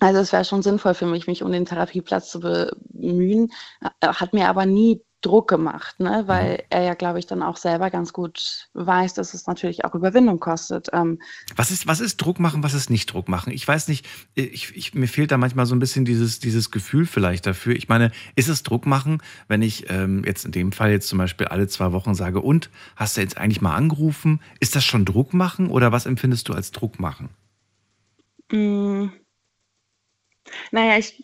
also 0.00 0.20
es 0.20 0.32
wäre 0.32 0.44
schon 0.44 0.62
sinnvoll 0.62 0.94
für 0.94 1.06
mich, 1.06 1.26
mich 1.26 1.42
um 1.42 1.52
den 1.52 1.66
Therapieplatz 1.66 2.30
zu 2.30 2.40
bemühen, 2.40 3.52
hat 4.02 4.32
mir 4.32 4.48
aber 4.48 4.66
nie 4.66 5.02
Druck 5.20 5.48
gemacht, 5.48 5.98
ne? 5.98 6.24
weil 6.26 6.62
er 6.70 6.82
ja, 6.82 6.94
glaube 6.94 7.18
ich, 7.18 7.26
dann 7.26 7.42
auch 7.42 7.56
selber 7.56 7.90
ganz 7.90 8.12
gut 8.12 8.68
weiß, 8.74 9.14
dass 9.14 9.34
es 9.34 9.48
natürlich 9.48 9.84
auch 9.84 9.94
Überwindung 9.94 10.38
kostet. 10.38 10.88
Ähm, 10.92 11.18
Was 11.56 11.72
ist, 11.72 11.88
was 11.88 11.98
ist 11.98 12.18
Druck 12.18 12.38
machen, 12.38 12.62
was 12.62 12.74
ist 12.74 12.88
nicht 12.88 13.12
Druck 13.12 13.28
machen? 13.28 13.52
Ich 13.52 13.66
weiß 13.66 13.88
nicht, 13.88 14.06
ich, 14.34 14.76
ich, 14.76 14.94
mir 14.94 15.08
fehlt 15.08 15.32
da 15.32 15.36
manchmal 15.36 15.66
so 15.66 15.74
ein 15.74 15.80
bisschen 15.80 16.04
dieses, 16.04 16.38
dieses 16.38 16.70
Gefühl 16.70 17.04
vielleicht 17.04 17.46
dafür. 17.46 17.74
Ich 17.74 17.88
meine, 17.88 18.12
ist 18.36 18.48
es 18.48 18.62
Druck 18.62 18.86
machen, 18.86 19.20
wenn 19.48 19.62
ich 19.62 19.90
ähm, 19.90 20.22
jetzt 20.24 20.44
in 20.44 20.52
dem 20.52 20.70
Fall 20.70 20.92
jetzt 20.92 21.08
zum 21.08 21.18
Beispiel 21.18 21.48
alle 21.48 21.66
zwei 21.66 21.90
Wochen 21.90 22.14
sage, 22.14 22.40
und 22.40 22.70
hast 22.94 23.16
du 23.16 23.20
jetzt 23.20 23.38
eigentlich 23.38 23.60
mal 23.60 23.74
angerufen? 23.74 24.40
Ist 24.60 24.76
das 24.76 24.84
schon 24.84 25.04
Druck 25.04 25.34
machen 25.34 25.68
oder 25.70 25.90
was 25.90 26.06
empfindest 26.06 26.48
du 26.48 26.52
als 26.52 26.70
Druck 26.70 27.00
machen? 27.00 27.30
mh, 28.52 29.10
Naja, 30.70 30.98
ich, 30.98 31.22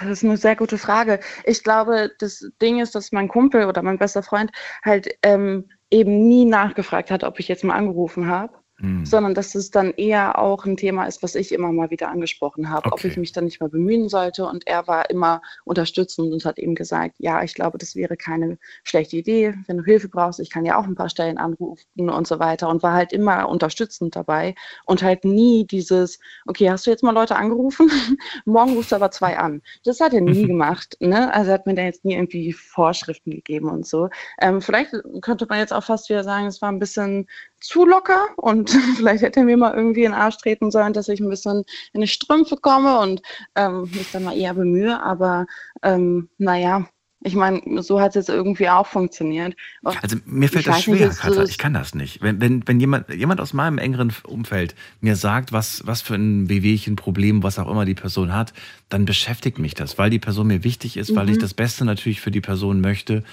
das 0.00 0.10
ist 0.10 0.24
eine 0.24 0.36
sehr 0.36 0.56
gute 0.56 0.78
Frage. 0.78 1.20
Ich 1.44 1.62
glaube, 1.62 2.10
das 2.18 2.50
Ding 2.60 2.80
ist, 2.80 2.94
dass 2.94 3.12
mein 3.12 3.28
Kumpel 3.28 3.66
oder 3.66 3.82
mein 3.82 3.98
bester 3.98 4.22
Freund 4.22 4.50
halt 4.84 5.08
ähm, 5.22 5.68
eben 5.90 6.28
nie 6.28 6.44
nachgefragt 6.44 7.10
hat, 7.10 7.24
ob 7.24 7.38
ich 7.40 7.48
jetzt 7.48 7.64
mal 7.64 7.74
angerufen 7.74 8.28
habe. 8.28 8.54
Hm. 8.78 9.06
sondern 9.06 9.32
dass 9.34 9.54
es 9.54 9.70
dann 9.70 9.92
eher 9.92 10.38
auch 10.38 10.66
ein 10.66 10.76
Thema 10.76 11.06
ist, 11.06 11.22
was 11.22 11.34
ich 11.34 11.52
immer 11.52 11.72
mal 11.72 11.90
wieder 11.90 12.10
angesprochen 12.10 12.68
habe, 12.68 12.88
ob 12.92 12.94
Okay. 12.98 13.08
ich 13.08 13.16
mich 13.16 13.32
dann 13.32 13.44
nicht 13.44 13.58
mehr 13.60 13.70
bemühen 13.70 14.08
sollte. 14.10 14.44
Und 14.46 14.66
er 14.66 14.86
war 14.86 15.08
immer 15.08 15.40
unterstützend 15.64 16.30
und 16.32 16.44
hat 16.44 16.58
eben 16.58 16.74
gesagt, 16.74 17.14
ja, 17.18 17.42
ich 17.42 17.54
glaube, 17.54 17.78
das 17.78 17.96
wäre 17.96 18.16
keine 18.18 18.58
schlechte 18.84 19.16
Idee, 19.16 19.54
wenn 19.66 19.78
du 19.78 19.84
Hilfe 19.84 20.08
brauchst, 20.08 20.40
ich 20.40 20.50
kann 20.50 20.66
ja 20.66 20.78
auch 20.78 20.84
ein 20.84 20.94
paar 20.94 21.08
Stellen 21.08 21.38
anrufen 21.38 22.10
und 22.10 22.26
so 22.26 22.38
weiter 22.38 22.68
und 22.68 22.82
war 22.82 22.92
halt 22.92 23.12
immer 23.14 23.48
unterstützend 23.48 24.14
dabei 24.14 24.54
und 24.84 25.02
halt 25.02 25.24
nie 25.24 25.66
dieses, 25.66 26.18
okay, 26.46 26.70
hast 26.70 26.86
du 26.86 26.90
jetzt 26.90 27.02
mal 27.02 27.12
Leute 27.14 27.36
angerufen? 27.36 27.90
Morgen 28.44 28.74
rufst 28.74 28.92
du 28.92 28.96
aber 28.96 29.10
zwei 29.10 29.38
an. 29.38 29.62
Das 29.84 30.00
hat 30.00 30.12
er 30.12 30.20
nie 30.20 30.46
gemacht. 30.46 30.96
Ne? 31.00 31.32
Also 31.32 31.50
er 31.50 31.54
hat 31.54 31.66
mir 31.66 31.74
da 31.74 31.82
jetzt 31.82 32.04
nie 32.04 32.14
irgendwie 32.14 32.52
Vorschriften 32.52 33.30
gegeben 33.30 33.70
und 33.70 33.86
so. 33.86 34.10
Ähm, 34.40 34.60
vielleicht 34.60 34.92
könnte 35.22 35.46
man 35.48 35.58
jetzt 35.60 35.72
auch 35.72 35.84
fast 35.84 36.10
wieder 36.10 36.24
sagen, 36.24 36.46
es 36.46 36.60
war 36.60 36.70
ein 36.70 36.78
bisschen 36.78 37.26
zu 37.60 37.84
locker 37.84 38.26
und 38.36 38.70
vielleicht 38.96 39.22
hätte 39.22 39.40
er 39.40 39.46
mir 39.46 39.56
mal 39.56 39.74
irgendwie 39.74 40.04
in 40.04 40.12
den 40.12 40.20
Arsch 40.20 40.36
treten 40.38 40.70
sollen, 40.70 40.92
dass 40.92 41.08
ich 41.08 41.20
ein 41.20 41.28
bisschen 41.28 41.64
in 41.92 42.00
die 42.00 42.08
Strümpfe 42.08 42.56
komme 42.56 42.98
und 43.00 43.22
ähm, 43.54 43.90
mich 43.92 44.10
dann 44.10 44.24
mal 44.24 44.36
eher 44.36 44.54
bemühe. 44.54 45.02
Aber 45.02 45.46
ähm, 45.82 46.28
naja, 46.38 46.86
ich 47.22 47.34
meine, 47.34 47.82
so 47.82 48.00
hat 48.00 48.10
es 48.10 48.14
jetzt 48.14 48.28
irgendwie 48.28 48.68
auch 48.68 48.86
funktioniert. 48.86 49.56
Und 49.82 50.00
Also 50.02 50.16
mir 50.26 50.48
fällt 50.48 50.66
das 50.68 50.86
nicht, 50.86 50.98
schwer, 50.98 51.08
es 51.08 51.18
Katja. 51.18 51.42
Ich 51.44 51.58
kann 51.58 51.74
das 51.74 51.94
nicht. 51.94 52.22
Wenn, 52.22 52.40
wenn, 52.40 52.68
wenn 52.68 52.78
jemand, 52.78 53.08
jemand 53.08 53.40
aus 53.40 53.52
meinem 53.52 53.78
engeren 53.78 54.12
Umfeld 54.24 54.76
mir 55.00 55.16
sagt, 55.16 55.50
was, 55.52 55.84
was 55.86 56.02
für 56.02 56.14
ein 56.14 56.48
Wehwehchen, 56.48 56.94
Problem, 56.94 57.42
was 57.42 57.58
auch 57.58 57.68
immer 57.70 57.84
die 57.84 57.94
Person 57.94 58.32
hat, 58.32 58.52
dann 58.90 59.06
beschäftigt 59.06 59.58
mich 59.58 59.74
das, 59.74 59.98
weil 59.98 60.10
die 60.10 60.20
Person 60.20 60.46
mir 60.46 60.62
wichtig 60.62 60.96
ist, 60.96 61.16
weil 61.16 61.28
ich 61.30 61.36
Mhm. 61.36 61.40
das 61.40 61.54
Beste 61.54 61.84
natürlich 61.84 62.20
für 62.20 62.30
die 62.30 62.40
Person 62.40 62.80
möchte. 62.80 63.24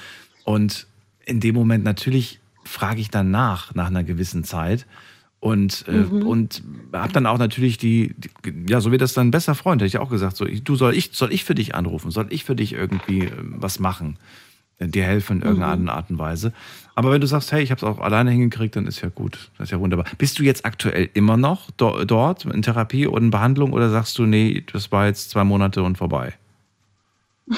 Und 0.43 0.87
in 1.25 1.39
dem 1.39 1.53
Moment 1.53 1.83
natürlich 1.83 2.39
frage 2.63 3.01
ich 3.01 3.09
dann 3.09 3.31
nach, 3.31 3.73
nach 3.75 3.87
einer 3.87 4.03
gewissen 4.03 4.43
Zeit. 4.43 4.85
Und, 5.39 5.83
äh, 5.89 5.91
Mhm. 5.91 6.25
und 6.25 6.63
habe 6.93 7.11
dann 7.11 7.25
auch 7.25 7.37
natürlich 7.37 7.77
die, 7.77 8.15
die, 8.17 8.29
ja, 8.69 8.79
so 8.79 8.91
wird 8.91 9.01
das 9.01 9.13
dann 9.13 9.29
besser 9.29 9.55
Freund, 9.55 9.81
hätte 9.81 9.87
ich 9.87 9.97
auch 9.97 10.09
gesagt, 10.09 10.37
so, 10.37 10.45
ich, 10.45 10.63
du 10.63 10.75
soll 10.75 10.95
ich, 10.95 11.09
soll 11.13 11.33
ich 11.33 11.43
für 11.43 11.53
dich 11.53 11.75
anrufen, 11.75 12.11
soll 12.11 12.27
ich 12.29 12.45
für 12.45 12.55
dich 12.55 12.71
irgendwie 12.71 13.25
äh, 13.25 13.31
was 13.41 13.77
machen, 13.79 14.17
äh, 14.79 14.87
dir 14.87 15.03
helfen 15.03 15.41
in 15.41 15.43
irgendeiner 15.43 15.81
Mhm. 15.81 15.89
Art 15.89 16.09
und 16.11 16.17
Weise. 16.17 16.53
Aber 16.95 17.11
wenn 17.11 17.19
du 17.19 17.27
sagst, 17.27 17.51
hey, 17.51 17.61
ich 17.61 17.71
habe 17.71 17.79
es 17.79 17.83
auch 17.83 17.99
alleine 17.99 18.31
hingekriegt, 18.31 18.77
dann 18.77 18.87
ist 18.87 19.01
ja 19.01 19.09
gut, 19.09 19.51
das 19.57 19.67
ist 19.67 19.71
ja 19.71 19.81
wunderbar. 19.81 20.05
Bist 20.17 20.39
du 20.39 20.43
jetzt 20.43 20.63
aktuell 20.63 21.09
immer 21.13 21.35
noch 21.35 21.71
do, 21.71 22.05
dort 22.05 22.45
in 22.45 22.61
Therapie 22.61 23.05
und 23.07 23.23
in 23.23 23.29
Behandlung 23.31 23.73
oder 23.73 23.89
sagst 23.89 24.17
du, 24.19 24.25
nee, 24.25 24.63
das 24.71 24.93
war 24.93 25.07
jetzt 25.07 25.29
zwei 25.31 25.43
Monate 25.43 25.83
und 25.83 25.97
vorbei? 25.97 26.35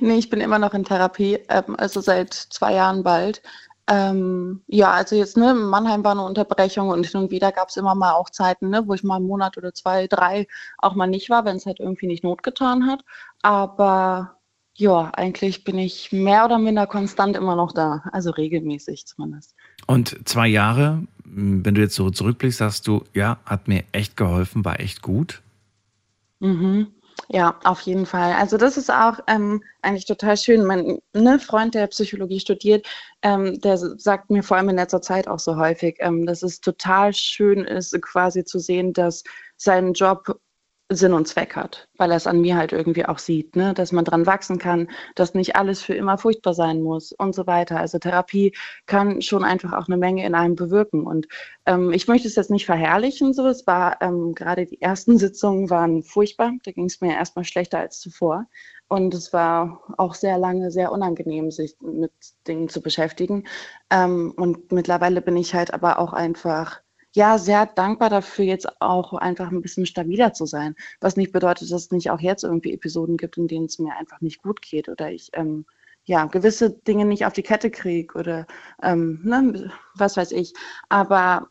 Nee, 0.00 0.16
ich 0.18 0.30
bin 0.30 0.40
immer 0.40 0.58
noch 0.58 0.74
in 0.74 0.84
Therapie, 0.84 1.38
ähm, 1.48 1.76
also 1.78 2.00
seit 2.00 2.32
zwei 2.34 2.74
Jahren 2.74 3.02
bald. 3.04 3.42
Ähm, 3.94 4.62
ja, 4.68 4.90
also 4.90 5.14
jetzt, 5.16 5.36
ne, 5.36 5.52
Mannheim 5.52 6.02
war 6.02 6.12
eine 6.12 6.24
Unterbrechung 6.24 6.88
und 6.88 7.04
hin 7.04 7.20
und 7.20 7.30
wieder 7.30 7.52
gab 7.52 7.68
es 7.68 7.76
immer 7.76 7.94
mal 7.94 8.12
auch 8.12 8.30
Zeiten, 8.30 8.70
ne, 8.70 8.86
wo 8.86 8.94
ich 8.94 9.04
mal 9.04 9.16
einen 9.16 9.26
Monat 9.26 9.58
oder 9.58 9.74
zwei, 9.74 10.06
drei 10.06 10.46
auch 10.78 10.94
mal 10.94 11.06
nicht 11.06 11.28
war, 11.28 11.44
wenn 11.44 11.56
es 11.56 11.66
halt 11.66 11.78
irgendwie 11.78 12.06
nicht 12.06 12.24
Not 12.24 12.42
getan 12.42 12.86
hat. 12.86 13.04
Aber 13.42 14.38
ja, 14.74 15.10
eigentlich 15.12 15.64
bin 15.64 15.76
ich 15.76 16.10
mehr 16.10 16.46
oder 16.46 16.58
minder 16.58 16.86
konstant 16.86 17.36
immer 17.36 17.54
noch 17.54 17.72
da, 17.72 18.04
also 18.12 18.30
regelmäßig 18.30 19.06
zumindest. 19.06 19.54
Und 19.86 20.26
zwei 20.26 20.48
Jahre, 20.48 21.02
mh, 21.24 21.66
wenn 21.66 21.74
du 21.74 21.82
jetzt 21.82 21.94
so 21.94 22.08
zurückblickst, 22.08 22.60
sagst 22.60 22.86
du, 22.86 23.04
ja, 23.12 23.40
hat 23.44 23.68
mir 23.68 23.84
echt 23.92 24.16
geholfen, 24.16 24.64
war 24.64 24.80
echt 24.80 25.02
gut. 25.02 25.42
Mhm. 26.40 26.86
Ja, 27.34 27.58
auf 27.64 27.80
jeden 27.80 28.04
Fall. 28.04 28.34
Also 28.34 28.58
das 28.58 28.76
ist 28.76 28.90
auch 28.90 29.18
ähm, 29.26 29.62
eigentlich 29.80 30.04
total 30.04 30.36
schön. 30.36 30.66
Mein 30.66 30.98
ne, 31.14 31.38
Freund, 31.38 31.74
der 31.74 31.86
Psychologie 31.86 32.40
studiert, 32.40 32.86
ähm, 33.22 33.58
der 33.62 33.78
sagt 33.78 34.28
mir 34.30 34.42
vor 34.42 34.58
allem 34.58 34.68
in 34.68 34.76
letzter 34.76 35.00
Zeit 35.00 35.28
auch 35.28 35.38
so 35.38 35.56
häufig, 35.56 35.96
ähm, 36.00 36.26
dass 36.26 36.42
es 36.42 36.60
total 36.60 37.14
schön 37.14 37.64
ist, 37.64 37.98
quasi 38.02 38.44
zu 38.44 38.58
sehen, 38.58 38.92
dass 38.92 39.24
sein 39.56 39.94
Job 39.94 40.40
Sinn 40.96 41.12
und 41.14 41.28
Zweck 41.28 41.56
hat, 41.56 41.88
weil 41.96 42.10
er 42.10 42.16
es 42.16 42.26
an 42.26 42.40
mir 42.40 42.56
halt 42.56 42.72
irgendwie 42.72 43.06
auch 43.06 43.18
sieht, 43.18 43.56
ne? 43.56 43.74
dass 43.74 43.92
man 43.92 44.04
dran 44.04 44.26
wachsen 44.26 44.58
kann, 44.58 44.88
dass 45.14 45.34
nicht 45.34 45.56
alles 45.56 45.82
für 45.82 45.94
immer 45.94 46.18
furchtbar 46.18 46.54
sein 46.54 46.82
muss 46.82 47.12
und 47.12 47.34
so 47.34 47.46
weiter. 47.46 47.78
Also 47.78 47.98
Therapie 47.98 48.54
kann 48.86 49.22
schon 49.22 49.44
einfach 49.44 49.72
auch 49.72 49.88
eine 49.88 49.96
Menge 49.96 50.24
in 50.24 50.34
einem 50.34 50.56
bewirken. 50.56 51.06
Und 51.06 51.28
ähm, 51.66 51.92
ich 51.92 52.08
möchte 52.08 52.28
es 52.28 52.36
jetzt 52.36 52.50
nicht 52.50 52.66
verherrlichen, 52.66 53.32
so. 53.32 53.46
Es 53.46 53.66
war 53.66 54.00
ähm, 54.02 54.34
gerade 54.34 54.66
die 54.66 54.80
ersten 54.80 55.18
Sitzungen 55.18 55.70
waren 55.70 56.02
furchtbar. 56.02 56.52
Da 56.64 56.72
ging 56.72 56.86
es 56.86 57.00
mir 57.00 57.14
erstmal 57.14 57.44
schlechter 57.44 57.78
als 57.78 58.00
zuvor. 58.00 58.46
Und 58.88 59.14
es 59.14 59.32
war 59.32 59.82
auch 59.96 60.14
sehr 60.14 60.36
lange 60.36 60.70
sehr 60.70 60.92
unangenehm, 60.92 61.50
sich 61.50 61.76
mit 61.80 62.12
Dingen 62.46 62.68
zu 62.68 62.82
beschäftigen. 62.82 63.44
Ähm, 63.90 64.34
und 64.36 64.70
mittlerweile 64.70 65.22
bin 65.22 65.36
ich 65.36 65.54
halt 65.54 65.72
aber 65.72 65.98
auch 65.98 66.12
einfach 66.12 66.82
ja, 67.14 67.38
sehr 67.38 67.66
dankbar 67.66 68.10
dafür, 68.10 68.44
jetzt 68.44 68.80
auch 68.80 69.12
einfach 69.12 69.50
ein 69.50 69.62
bisschen 69.62 69.86
stabiler 69.86 70.32
zu 70.32 70.46
sein. 70.46 70.74
Was 71.00 71.16
nicht 71.16 71.32
bedeutet, 71.32 71.70
dass 71.70 71.84
es 71.84 71.90
nicht 71.90 72.10
auch 72.10 72.20
jetzt 72.20 72.44
irgendwie 72.44 72.72
Episoden 72.72 73.16
gibt, 73.16 73.36
in 73.36 73.48
denen 73.48 73.66
es 73.66 73.78
mir 73.78 73.94
einfach 73.96 74.20
nicht 74.20 74.42
gut 74.42 74.62
geht 74.62 74.88
oder 74.88 75.10
ich 75.10 75.30
ähm, 75.34 75.66
ja 76.04 76.24
gewisse 76.26 76.70
Dinge 76.70 77.04
nicht 77.04 77.26
auf 77.26 77.32
die 77.32 77.42
Kette 77.42 77.70
kriege 77.70 78.18
oder 78.18 78.46
ähm, 78.82 79.20
ne, 79.24 79.70
was 79.94 80.16
weiß 80.16 80.32
ich. 80.32 80.54
Aber 80.88 81.48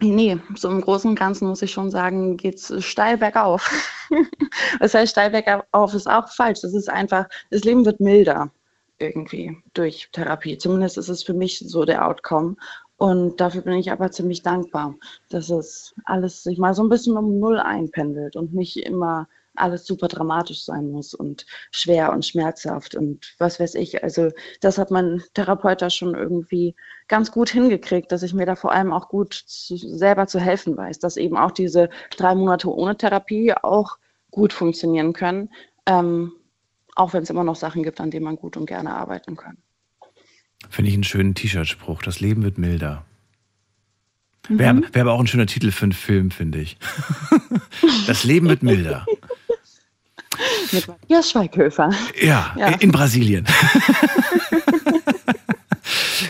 nee, 0.00 0.38
so 0.54 0.68
im 0.70 0.80
Großen 0.82 1.10
und 1.10 1.18
Ganzen 1.18 1.48
muss 1.48 1.62
ich 1.62 1.72
schon 1.72 1.90
sagen, 1.90 2.36
geht's 2.36 2.72
steil 2.84 3.18
bergauf. 3.18 3.70
das 4.80 4.94
heißt, 4.94 5.12
steil 5.12 5.30
bergauf 5.30 5.94
ist 5.94 6.08
auch 6.08 6.28
falsch. 6.28 6.60
Das 6.60 6.74
ist 6.74 6.90
einfach, 6.90 7.26
das 7.50 7.64
Leben 7.64 7.84
wird 7.86 8.00
milder 8.00 8.50
irgendwie 8.98 9.56
durch 9.74 10.08
Therapie. 10.12 10.58
Zumindest 10.58 10.98
ist 10.98 11.08
es 11.08 11.22
für 11.22 11.34
mich 11.34 11.58
so 11.58 11.84
der 11.84 12.06
Outcome. 12.06 12.56
Und 12.96 13.40
dafür 13.40 13.62
bin 13.62 13.74
ich 13.74 13.90
aber 13.90 14.10
ziemlich 14.10 14.42
dankbar, 14.42 14.94
dass 15.28 15.50
es 15.50 15.94
alles 16.04 16.42
sich 16.42 16.58
mal 16.58 16.74
so 16.74 16.82
ein 16.82 16.88
bisschen 16.88 17.16
um 17.16 17.40
Null 17.40 17.58
einpendelt 17.58 18.36
und 18.36 18.54
nicht 18.54 18.76
immer 18.76 19.28
alles 19.56 19.86
super 19.86 20.08
dramatisch 20.08 20.64
sein 20.64 20.90
muss 20.90 21.14
und 21.14 21.46
schwer 21.70 22.12
und 22.12 22.24
schmerzhaft 22.24 22.94
und 22.94 23.34
was 23.38 23.60
weiß 23.60 23.74
ich. 23.76 24.02
Also 24.02 24.30
das 24.60 24.78
hat 24.78 24.90
mein 24.90 25.22
Therapeut 25.34 25.82
da 25.82 25.90
schon 25.90 26.14
irgendwie 26.14 26.74
ganz 27.08 27.30
gut 27.30 27.50
hingekriegt, 27.50 28.10
dass 28.10 28.22
ich 28.22 28.34
mir 28.34 28.46
da 28.46 28.56
vor 28.56 28.72
allem 28.72 28.92
auch 28.92 29.08
gut 29.08 29.34
zu, 29.34 29.76
selber 29.76 30.26
zu 30.26 30.40
helfen 30.40 30.76
weiß, 30.76 30.98
dass 30.98 31.16
eben 31.16 31.36
auch 31.36 31.52
diese 31.52 31.88
drei 32.16 32.34
Monate 32.34 32.72
ohne 32.72 32.96
Therapie 32.96 33.54
auch 33.54 33.98
gut 34.30 34.52
funktionieren 34.52 35.12
können, 35.12 35.50
ähm, 35.86 36.32
auch 36.96 37.12
wenn 37.12 37.22
es 37.22 37.30
immer 37.30 37.44
noch 37.44 37.56
Sachen 37.56 37.82
gibt, 37.82 38.00
an 38.00 38.10
denen 38.10 38.24
man 38.24 38.36
gut 38.36 38.56
und 38.56 38.66
gerne 38.66 38.94
arbeiten 38.94 39.36
kann. 39.36 39.58
Finde 40.70 40.88
ich 40.90 40.94
einen 40.94 41.04
schönen 41.04 41.34
T-Shirt-Spruch. 41.34 42.02
Das 42.02 42.20
Leben 42.20 42.42
wird 42.42 42.58
milder. 42.58 43.04
Wäre 44.48 44.82
wär 44.92 45.02
aber 45.02 45.12
auch 45.12 45.20
ein 45.20 45.26
schöner 45.26 45.46
Titel 45.46 45.70
für 45.70 45.84
einen 45.84 45.92
Film, 45.92 46.30
finde 46.30 46.60
ich. 46.60 46.76
Das 48.06 48.24
Leben 48.24 48.48
wird 48.48 48.62
milder. 48.62 49.06
Mit 50.72 50.86
Matthias 50.88 51.30
Schweighöfer. 51.30 51.90
Ja, 52.20 52.54
Ja. 52.58 52.68
in 52.68 52.90
Brasilien. 52.92 53.46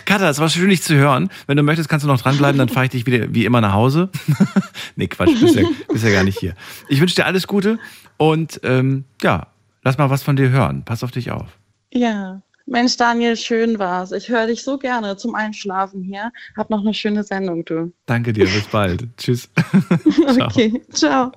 Katha, 0.05 0.29
es 0.29 0.39
war 0.39 0.49
schön, 0.49 0.69
dich 0.69 0.83
zu 0.83 0.95
hören. 0.95 1.29
Wenn 1.47 1.57
du 1.57 1.63
möchtest, 1.63 1.89
kannst 1.89 2.03
du 2.03 2.07
noch 2.07 2.21
dranbleiben, 2.21 2.57
dann 2.59 2.69
fahre 2.69 2.85
ich 2.85 2.91
dich 2.91 3.05
wieder 3.05 3.33
wie 3.33 3.45
immer 3.45 3.61
nach 3.61 3.73
Hause. 3.73 4.09
nee, 4.95 5.07
Quatsch, 5.07 5.39
bist 5.39 5.55
ja, 5.55 5.63
bist 5.91 6.03
ja 6.03 6.11
gar 6.11 6.23
nicht 6.23 6.39
hier. 6.39 6.53
Ich 6.89 6.99
wünsche 7.01 7.15
dir 7.15 7.25
alles 7.25 7.47
Gute 7.47 7.79
und 8.17 8.59
ähm, 8.63 9.05
ja, 9.21 9.47
lass 9.83 9.97
mal 9.97 10.09
was 10.09 10.23
von 10.23 10.35
dir 10.35 10.49
hören. 10.49 10.83
Pass 10.85 11.03
auf 11.03 11.11
dich 11.11 11.31
auf. 11.31 11.47
Ja. 11.91 12.41
Mensch, 12.67 12.97
Daniel, 12.97 13.37
schön 13.37 13.77
war's. 13.77 14.11
Ich 14.11 14.29
höre 14.29 14.47
dich 14.47 14.63
so 14.63 14.77
gerne 14.79 15.17
zum 15.17 15.35
Einschlafen 15.35 16.01
hier. 16.01 16.31
Hab 16.57 16.71
noch 16.71 16.81
eine 16.81 16.95
schöne 16.95 17.23
Sendung, 17.23 17.63
du. 17.63 17.93
Danke 18.07 18.33
dir, 18.33 18.45
bis 18.45 18.65
bald. 18.65 19.07
Tschüss. 19.17 19.49
Ciao. 20.33 20.47
Okay, 20.47 20.81
ciao. 20.91 21.31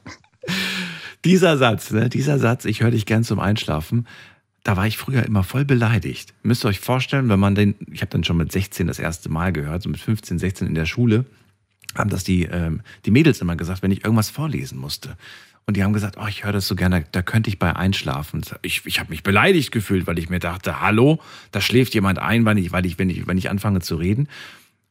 Dieser 1.24 1.59
Satz, 1.59 1.90
ne, 1.90 2.09
dieser 2.09 2.38
Satz, 2.38 2.64
ich 2.64 2.80
höre 2.80 2.92
dich 2.92 3.05
gern 3.05 3.24
zum 3.24 3.40
Einschlafen, 3.40 4.06
da 4.64 4.76
war 4.76 4.86
ich 4.86 4.96
früher 4.96 5.24
immer 5.24 5.44
voll 5.44 5.64
beleidigt. 5.64 6.32
Müsst 6.42 6.64
ihr 6.64 6.68
euch 6.68 6.80
vorstellen, 6.80 7.28
wenn 7.28 7.40
man 7.40 7.55
den, 7.55 7.74
ich 7.92 8.00
habe 8.00 8.10
dann 8.10 8.24
schon 8.24 8.36
mit 8.36 8.50
16 8.50 8.86
das 8.86 8.98
erste 8.98 9.28
Mal 9.28 9.52
gehört, 9.52 9.82
so 9.82 9.90
mit 9.90 10.00
15, 10.00 10.38
16 10.38 10.66
in 10.66 10.74
der 10.74 10.86
Schule, 10.86 11.26
haben 11.94 12.10
das 12.10 12.24
die, 12.24 12.44
ähm, 12.44 12.82
die 13.05 13.10
Mädels 13.10 13.40
immer 13.40 13.56
gesagt, 13.56 13.82
wenn 13.82 13.90
ich 13.90 14.05
irgendwas 14.05 14.30
vorlesen 14.30 14.78
musste. 14.78 15.16
Und 15.69 15.77
die 15.77 15.85
haben 15.85 15.93
gesagt, 15.93 16.16
oh, 16.19 16.27
ich 16.27 16.45
höre 16.45 16.53
das 16.53 16.66
so 16.66 16.74
gerne, 16.74 17.05
da 17.12 17.20
könnte 17.20 17.51
ich 17.51 17.59
bei 17.59 17.77
einschlafen. 17.77 18.40
Ich, 18.62 18.86
ich 18.86 19.01
habe 19.01 19.11
mich 19.11 19.23
beleidigt 19.23 19.70
gefühlt, 19.70 20.07
weil 20.07 20.19
ich 20.19 20.31
mir 20.31 20.39
dachte, 20.39 20.81
hallo, 20.81 21.20
da 21.53 21.61
schläft 21.61 21.93
jemand 21.93 22.19
ein, 22.19 22.47
weil 22.47 22.57
ich, 22.57 22.73
weil 22.73 22.86
ich, 22.86 22.99
wenn 22.99 23.11
ich, 23.11 23.27
wenn 23.27 23.36
ich 23.36 23.51
anfange 23.51 23.81
zu 23.81 23.97
reden. 23.97 24.28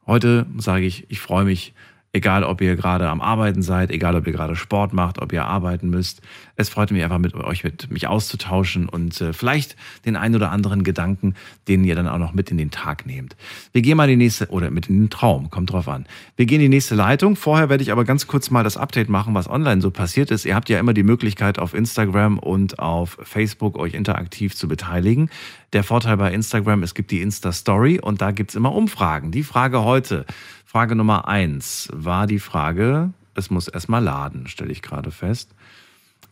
Heute 0.06 0.46
sage 0.56 0.86
ich, 0.86 1.10
ich 1.10 1.18
freue 1.18 1.44
mich, 1.44 1.74
egal 2.18 2.42
ob 2.42 2.60
ihr 2.60 2.74
gerade 2.74 3.08
am 3.08 3.20
Arbeiten 3.20 3.62
seid, 3.62 3.92
egal 3.92 4.16
ob 4.16 4.26
ihr 4.26 4.32
gerade 4.32 4.56
Sport 4.56 4.92
macht, 4.92 5.20
ob 5.22 5.32
ihr 5.32 5.44
arbeiten 5.44 5.88
müsst. 5.88 6.20
Es 6.56 6.68
freut 6.68 6.90
mich 6.90 7.04
einfach 7.04 7.18
mit 7.18 7.34
euch, 7.34 7.62
mit 7.62 7.92
mich 7.92 8.08
auszutauschen 8.08 8.88
und 8.88 9.20
äh, 9.20 9.32
vielleicht 9.32 9.76
den 10.04 10.16
einen 10.16 10.34
oder 10.34 10.50
anderen 10.50 10.82
Gedanken, 10.82 11.34
den 11.68 11.84
ihr 11.84 11.94
dann 11.94 12.08
auch 12.08 12.18
noch 12.18 12.34
mit 12.34 12.50
in 12.50 12.58
den 12.58 12.72
Tag 12.72 13.06
nehmt. 13.06 13.36
Wir 13.72 13.82
gehen 13.82 13.96
mal 13.96 14.08
die 14.08 14.16
nächste, 14.16 14.48
oder 14.48 14.70
mit 14.72 14.88
in 14.88 14.98
den 14.98 15.10
Traum, 15.10 15.48
kommt 15.50 15.72
drauf 15.72 15.86
an. 15.86 16.06
Wir 16.36 16.46
gehen 16.46 16.56
in 16.56 16.70
die 16.70 16.76
nächste 16.76 16.96
Leitung. 16.96 17.36
Vorher 17.36 17.68
werde 17.68 17.84
ich 17.84 17.92
aber 17.92 18.04
ganz 18.04 18.26
kurz 18.26 18.50
mal 18.50 18.64
das 18.64 18.76
Update 18.76 19.08
machen, 19.08 19.34
was 19.34 19.48
online 19.48 19.80
so 19.80 19.92
passiert 19.92 20.32
ist. 20.32 20.44
Ihr 20.44 20.56
habt 20.56 20.68
ja 20.68 20.80
immer 20.80 20.94
die 20.94 21.04
Möglichkeit, 21.04 21.60
auf 21.60 21.72
Instagram 21.72 22.38
und 22.40 22.80
auf 22.80 23.16
Facebook 23.22 23.78
euch 23.78 23.94
interaktiv 23.94 24.56
zu 24.56 24.66
beteiligen. 24.66 25.30
Der 25.72 25.84
Vorteil 25.84 26.16
bei 26.16 26.32
Instagram, 26.32 26.82
es 26.82 26.94
gibt 26.94 27.10
die 27.12 27.20
Insta-Story 27.20 28.00
und 28.00 28.20
da 28.20 28.32
gibt's 28.32 28.56
immer 28.56 28.74
Umfragen. 28.74 29.30
Die 29.30 29.44
Frage 29.44 29.84
heute, 29.84 30.24
Frage 30.68 30.94
Nummer 30.94 31.26
eins, 31.26 31.88
war 31.94 32.26
die 32.26 32.38
Frage, 32.38 33.14
es 33.34 33.48
muss 33.48 33.68
erstmal 33.68 34.04
laden, 34.04 34.48
stelle 34.48 34.70
ich 34.70 34.82
gerade 34.82 35.10
fest. 35.10 35.54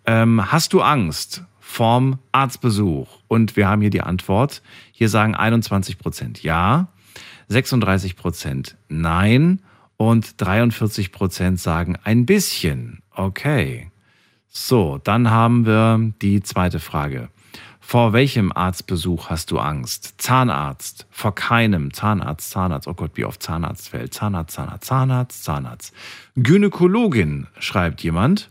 Ähm, 0.05 0.53
hast 0.53 0.75
du 0.75 0.83
Angst 0.83 1.43
vorm 1.59 2.19
Arztbesuch? 2.33 3.09
Und 3.29 3.57
wir 3.57 3.67
haben 3.67 3.81
hier 3.81 3.89
die 3.89 4.03
Antwort. 4.03 4.61
Hier 4.93 5.09
sagen 5.09 5.35
21 5.35 5.97
Prozent 5.97 6.43
ja, 6.43 6.89
36 7.49 8.15
Prozent 8.15 8.77
nein 8.91 9.63
und 9.97 10.39
43 10.39 11.13
Prozent 11.13 11.59
sagen 11.59 11.97
ein 12.05 12.27
bisschen. 12.27 13.01
Okay. 13.13 13.91
So, 14.49 15.01
dann 15.03 15.31
haben 15.31 15.65
wir 15.65 16.13
die 16.21 16.43
zweite 16.43 16.79
Frage. 16.79 17.31
Vor 17.89 18.13
welchem 18.13 18.51
Arztbesuch 18.51 19.31
hast 19.31 19.53
du 19.53 19.61
Angst? 19.61 20.15
Zahnarzt. 20.19 21.07
Vor 21.09 21.37
keinem. 21.37 21.95
Zahnarzt, 21.95 22.51
Zahnarzt. 22.51 22.89
Oh 22.89 22.95
Gott, 22.95 23.13
wie 23.15 23.25
oft 23.25 23.41
Zahnarzt 23.41 23.91
fällt. 23.91 24.13
Zahnarzt, 24.13 24.57
Zahnarzt, 24.57 24.87
Zahnarzt, 24.87 25.45
Zahnarzt. 25.45 25.95
Gynäkologin, 26.35 27.47
schreibt 27.61 28.03
jemand. 28.03 28.51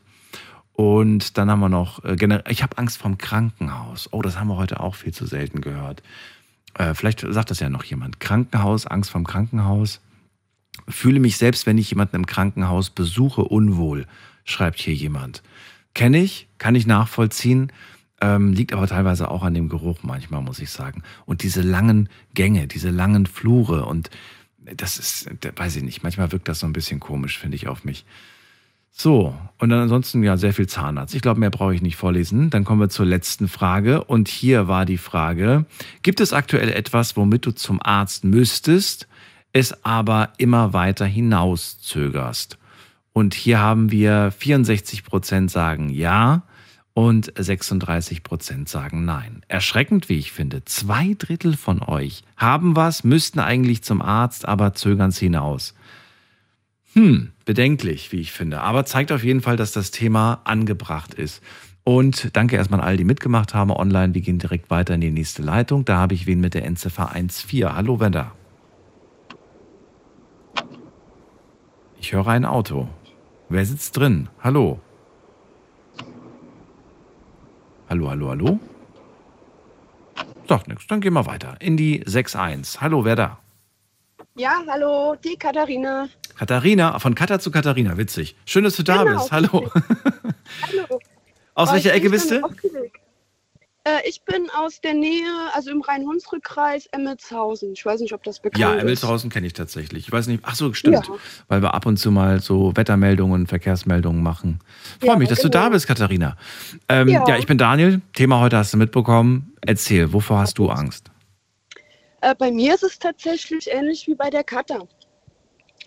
Und 0.72 1.38
dann 1.38 1.52
haben 1.52 1.60
wir 1.60 1.68
noch, 1.68 2.02
äh, 2.06 2.16
ich 2.48 2.64
habe 2.64 2.78
Angst 2.78 2.98
vom 2.98 3.18
Krankenhaus. 3.18 4.08
Oh, 4.14 4.22
das 4.22 4.40
haben 4.40 4.48
wir 4.48 4.56
heute 4.56 4.80
auch 4.80 4.96
viel 4.96 5.14
zu 5.14 5.26
selten 5.26 5.60
gehört. 5.60 6.02
Äh, 6.76 6.94
vielleicht 6.94 7.20
sagt 7.28 7.52
das 7.52 7.60
ja 7.60 7.70
noch 7.70 7.84
jemand. 7.84 8.22
Krankenhaus, 8.22 8.88
Angst 8.88 9.10
vom 9.10 9.26
Krankenhaus. 9.28 10.00
Fühle 10.88 11.20
mich 11.20 11.36
selbst, 11.36 11.66
wenn 11.66 11.78
ich 11.78 11.90
jemanden 11.90 12.16
im 12.16 12.26
Krankenhaus 12.26 12.90
besuche, 12.90 13.44
unwohl, 13.44 14.08
schreibt 14.46 14.80
hier 14.80 14.94
jemand. 14.94 15.44
Kenne 15.94 16.20
ich, 16.20 16.48
kann 16.58 16.76
ich 16.76 16.88
nachvollziehen, 16.88 17.74
ähm, 18.26 18.54
liegt 18.54 18.74
aber 18.74 18.88
teilweise 18.88 19.30
auch 19.30 19.44
an 19.44 19.54
dem 19.54 19.70
Geruch 19.70 20.00
manchmal, 20.02 20.42
muss 20.42 20.60
ich 20.60 20.72
sagen. 20.72 21.04
Und 21.26 21.44
diese 21.44 21.62
langen 21.62 22.10
Gänge, 22.34 22.68
diese 22.68 22.90
langen 22.90 23.26
Flure 23.26 23.86
und 23.86 24.10
das 24.58 24.98
ist, 24.98 25.30
weiß 25.56 25.76
ich 25.76 25.84
nicht, 25.84 26.02
manchmal 26.02 26.32
wirkt 26.32 26.48
das 26.48 26.60
so 26.60 26.66
ein 26.66 26.74
bisschen 26.74 27.00
komisch, 27.00 27.38
finde 27.38 27.56
ich, 27.56 27.68
auf 27.68 27.84
mich. 27.84 28.04
So, 28.92 29.36
und 29.60 29.70
dann 29.70 29.82
ansonsten 29.82 30.24
ja 30.24 30.38
sehr 30.38 30.54
viel 30.54 30.68
Zahnarzt. 30.68 31.14
Ich 31.14 31.22
glaube, 31.22 31.40
mehr 31.40 31.52
brauche 31.52 31.76
ich 31.76 31.82
nicht 31.82 31.98
vorlesen. 31.98 32.50
Dann 32.50 32.64
kommen 32.64 32.80
wir 32.80 32.90
zur 32.90 33.06
letzten 33.06 33.48
Frage. 33.48 34.04
Und 34.06 34.28
hier 34.28 34.68
war 34.68 34.86
die 34.86 34.98
Frage, 34.98 35.66
gibt 36.02 36.20
es 36.20 36.34
aktuell 36.34 36.70
etwas, 36.70 37.18
womit 37.18 37.46
du 37.46 37.52
zum 37.52 37.80
Arzt 37.82 38.24
müsstest, 38.24 39.08
es 39.52 39.84
aber 39.84 40.34
immer 40.38 40.74
weiter 40.74 41.06
hinauszögerst? 41.06 42.58
Und 43.14 43.34
hier 43.34 43.60
haben 43.60 43.92
wir 43.92 44.32
64 44.32 45.04
Prozent 45.04 45.52
sagen 45.52 45.90
ja 45.90 46.44
und 46.96 47.34
36 47.38 48.24
Prozent 48.24 48.70
sagen 48.70 49.04
nein. 49.04 49.42
Erschreckend, 49.50 50.08
wie 50.08 50.18
ich 50.18 50.32
finde. 50.32 50.64
Zwei 50.64 51.14
Drittel 51.18 51.58
von 51.58 51.82
euch 51.82 52.24
haben 52.38 52.78
was, 52.78 53.04
müssten 53.04 53.40
eigentlich 53.40 53.84
zum 53.84 54.02
Arzt, 54.02 54.48
aber 54.48 54.74
zögern 54.74 55.10
es 55.10 55.20
hinaus. 55.20 55.76
Hm, 56.94 57.34
bedenklich, 57.44 58.14
wie 58.14 58.22
ich 58.22 58.32
finde. 58.32 58.62
Aber 58.62 58.86
zeigt 58.86 59.12
auf 59.12 59.26
jeden 59.26 59.42
Fall, 59.42 59.58
dass 59.58 59.74
das 59.74 59.92
Thema 59.92 60.40
angebracht 60.46 61.14
ist. 61.14 61.44
Und 61.84 62.30
danke 62.32 62.56
erstmal 62.56 62.80
an 62.80 62.88
all, 62.88 62.98
die 62.98 63.04
mitgemacht 63.04 63.54
haben 63.54 63.72
online. 63.72 64.14
Wir 64.14 64.22
gehen 64.22 64.40
direkt 64.40 64.70
weiter 64.70 64.96
in 64.96 65.02
die 65.02 65.12
nächste 65.12 65.42
Leitung. 65.42 65.84
Da 65.84 65.98
habe 65.98 66.14
ich 66.14 66.26
wen 66.28 66.40
mit 66.40 66.54
der 66.54 66.64
Endziffer 66.64 67.10
14. 67.14 67.76
Hallo, 67.76 68.00
wer 68.00 68.10
da? 68.10 68.32
Ich 72.00 72.14
höre 72.14 72.28
ein 72.28 72.46
Auto. 72.46 72.88
Wer 73.50 73.66
sitzt 73.66 73.98
drin? 73.98 74.30
Hallo. 74.42 74.80
Hallo, 77.96 78.10
hallo, 78.10 78.28
hallo? 78.30 78.60
Sagt 80.50 80.68
nichts. 80.68 80.86
Dann 80.88 81.00
gehen 81.00 81.14
wir 81.14 81.26
weiter. 81.26 81.56
In 81.62 81.78
die 81.78 82.04
6.1. 82.04 82.82
Hallo, 82.82 83.06
wer 83.06 83.16
da? 83.16 83.38
Ja, 84.36 84.62
hallo, 84.68 85.16
die 85.24 85.38
Katharina. 85.38 86.10
Katharina, 86.38 87.00
von 87.00 87.16
Katha 87.16 87.40
zu 87.40 87.52
Katharina, 87.52 87.98
witzig. 87.98 88.36
Schön, 88.46 88.66
dass 88.66 88.76
du 88.76 88.84
da 88.84 89.06
Genau. 89.06 89.18
bist. 89.20 89.32
Hallo. 89.32 89.48
Hallo. 90.68 91.00
Aus 91.54 91.70
Oh, 91.70 91.74
welcher 91.74 91.94
Ecke 91.94 92.10
bist 92.10 92.32
du? 92.32 92.44
aufgeregt. 92.44 92.98
Äh, 93.88 94.10
ich 94.10 94.24
bin 94.24 94.50
aus 94.50 94.82
der 94.82 94.96
Nähe, 94.96 95.32
also 95.54 95.70
im 95.70 95.82
Rhein-Hunsrück-Kreis, 95.82 96.88
Emmelshausen. 96.92 97.74
Ich 97.74 97.86
weiß 97.86 98.02
nicht, 98.02 98.14
ob 98.14 98.24
das 98.24 98.40
bekannt 98.40 98.60
Ja, 98.60 98.74
ist. 98.74 98.82
Emmelshausen 98.82 99.30
kenne 99.30 99.46
ich 99.46 99.54
tatsächlich. 99.54 100.08
Ich 100.08 100.12
weiß 100.12 100.26
nicht, 100.26 100.42
ach 100.44 100.56
so, 100.56 100.74
stimmt. 100.74 101.08
Ja. 101.08 101.14
Weil 101.48 101.62
wir 101.62 101.76
ab 101.76 101.86
und 101.86 101.98
zu 101.98 102.10
mal 102.10 102.42
so 102.42 102.76
Wettermeldungen, 102.76 103.46
Verkehrsmeldungen 103.46 104.24
machen. 104.24 104.60
Freue 105.00 105.12
Ja, 105.12 105.16
mich, 105.18 105.30
dass 105.30 105.40
du 105.40 105.50
genau. 105.52 105.66
da 105.66 105.70
bist, 105.70 105.88
Katharina. 105.88 106.36
Ähm, 106.90 107.10
ja. 107.10 107.28
Ja. 107.28 107.38
ich 107.38 107.46
bin 107.46 107.60
Daniel. 107.60 108.02
Thema 108.14 108.40
heute 108.40 108.58
hast 108.58 108.74
du 108.74 108.78
mitbekommen. 108.78 109.54
Erzähl, 109.62 110.12
wovor 110.12 110.40
hast 110.40 110.58
du 110.58 110.70
Angst? 110.70 111.12
Äh, 112.22 112.34
bei 112.34 112.50
mir 112.52 112.74
ist 112.74 112.84
es 112.84 112.98
tatsächlich 112.98 113.70
ähnlich 113.72 114.08
wie 114.08 114.16
bei 114.16 114.32
der 114.32 114.44
Katha. 114.44 114.80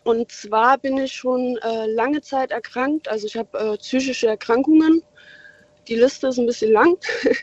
Und 0.05 0.31
zwar 0.31 0.79
bin 0.79 0.97
ich 0.99 1.13
schon 1.13 1.59
äh, 1.63 1.87
lange 1.93 2.21
Zeit 2.21 2.53
erkrankt. 2.53 3.09
Also 3.09 3.27
ich 3.27 3.37
habe 3.37 3.59
äh, 3.59 3.77
psychische 3.79 4.29
Erkrankungen. 4.29 5.03
Die 5.89 5.97
Liste 5.97 6.29
ist 6.29 6.39
ein 6.39 6.47
bisschen 6.47 6.73
lang. 6.73 6.97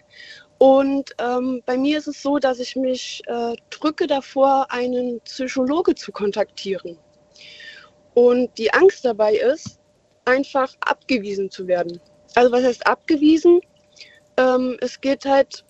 Und 0.58 1.12
ähm, 1.20 1.62
bei 1.66 1.78
mir 1.78 1.98
ist 1.98 2.08
es 2.08 2.22
so, 2.22 2.38
dass 2.38 2.60
ich 2.60 2.76
mich 2.76 3.22
äh, 3.28 3.56
drücke 3.70 4.08
davor, 4.08 4.68
einen 4.70 5.20
Psychologe 5.22 5.96
zu 5.96 6.12
kontaktieren. 6.12 6.98
Und 8.14 8.58
die 8.58 8.74
Angst 8.74 9.04
dabei 9.04 9.36
ist, 9.36 9.80
einfach 10.24 10.74
abgewiesen 10.80 11.52
zu 11.52 11.68
werden. 11.68 12.00
Also 12.36 12.52
was 12.52 12.64
heißt 12.64 12.88
abgewiesen? 12.88 13.60
Ähm, 14.38 14.78
es 14.80 15.00
geht 15.00 15.26
halt 15.26 15.66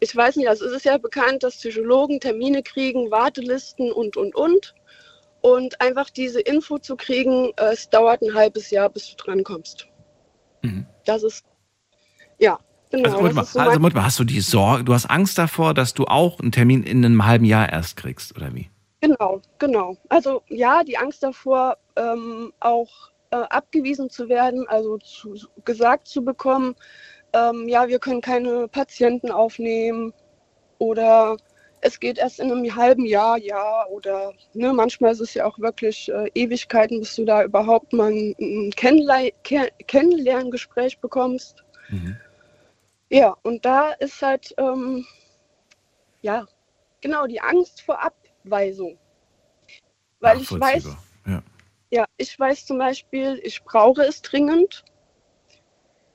ich 0.00 0.14
weiß 0.14 0.36
nicht, 0.36 0.48
also 0.48 0.66
es 0.66 0.72
ist 0.72 0.84
ja 0.84 0.98
bekannt, 0.98 1.42
dass 1.42 1.56
Psychologen 1.56 2.20
Termine 2.20 2.62
kriegen, 2.62 3.10
Wartelisten 3.10 3.92
und, 3.92 4.16
und, 4.16 4.34
und. 4.34 4.74
Und 5.40 5.80
einfach 5.80 6.10
diese 6.10 6.40
Info 6.40 6.78
zu 6.78 6.96
kriegen, 6.96 7.52
äh, 7.56 7.72
es 7.72 7.88
dauert 7.88 8.22
ein 8.22 8.34
halbes 8.34 8.70
Jahr, 8.70 8.90
bis 8.90 9.14
du 9.14 9.24
drankommst. 9.24 9.86
Das 11.04 11.22
ist, 11.22 11.44
ja, 12.38 12.58
genau. 12.90 13.04
Also, 13.04 13.16
Moment 13.18 13.38
das 13.38 13.54
mal, 13.54 13.64
so 13.64 13.70
also 13.70 13.80
mal, 13.80 14.04
hast 14.04 14.18
du 14.18 14.24
die 14.24 14.40
Sorge, 14.40 14.84
du 14.84 14.94
hast 14.94 15.06
Angst 15.06 15.38
davor, 15.38 15.74
dass 15.74 15.94
du 15.94 16.04
auch 16.04 16.40
einen 16.40 16.52
Termin 16.52 16.82
in 16.82 17.04
einem 17.04 17.26
halben 17.26 17.44
Jahr 17.44 17.70
erst 17.70 17.96
kriegst, 17.96 18.36
oder 18.36 18.54
wie? 18.54 18.70
Genau, 19.00 19.40
genau. 19.58 19.96
Also 20.08 20.42
ja, 20.48 20.82
die 20.82 20.98
Angst 20.98 21.22
davor, 21.22 21.76
ähm, 21.96 22.52
auch 22.60 22.90
äh, 23.30 23.36
abgewiesen 23.36 24.10
zu 24.10 24.28
werden, 24.28 24.66
also 24.68 24.98
zu, 24.98 25.36
gesagt 25.64 26.08
zu 26.08 26.24
bekommen, 26.24 26.74
ähm, 27.32 27.68
ja, 27.68 27.88
wir 27.88 27.98
können 27.98 28.20
keine 28.20 28.68
Patienten 28.68 29.30
aufnehmen 29.30 30.12
oder 30.78 31.36
es 31.80 32.00
geht 32.00 32.18
erst 32.18 32.40
in 32.40 32.50
einem 32.50 32.74
halben 32.74 33.04
Jahr, 33.04 33.38
ja, 33.38 33.86
oder 33.86 34.32
ne, 34.54 34.72
manchmal 34.72 35.12
ist 35.12 35.20
es 35.20 35.34
ja 35.34 35.44
auch 35.44 35.58
wirklich 35.58 36.10
äh, 36.10 36.30
Ewigkeiten, 36.34 37.00
bis 37.00 37.14
du 37.16 37.24
da 37.24 37.44
überhaupt 37.44 37.92
mal 37.92 38.10
ein, 38.10 38.34
ein 38.40 38.72
Ken 38.74 39.06
Kennenlerngespräch 39.86 40.98
bekommst. 41.00 41.62
Mhm. 41.88 42.16
Ja, 43.08 43.36
und 43.42 43.64
da 43.64 43.92
ist 43.92 44.20
halt, 44.20 44.54
ähm, 44.58 45.06
ja, 46.22 46.46
genau, 47.00 47.26
die 47.26 47.40
Angst 47.40 47.82
vor 47.82 48.02
Abweisung. 48.02 48.98
Weil 50.20 50.40
ich 50.40 50.50
weiß. 50.50 50.96
Ja. 51.26 51.42
ja, 51.90 52.04
ich 52.16 52.38
weiß 52.38 52.66
zum 52.66 52.78
Beispiel, 52.78 53.40
ich 53.44 53.62
brauche 53.62 54.02
es 54.02 54.22
dringend. 54.22 54.84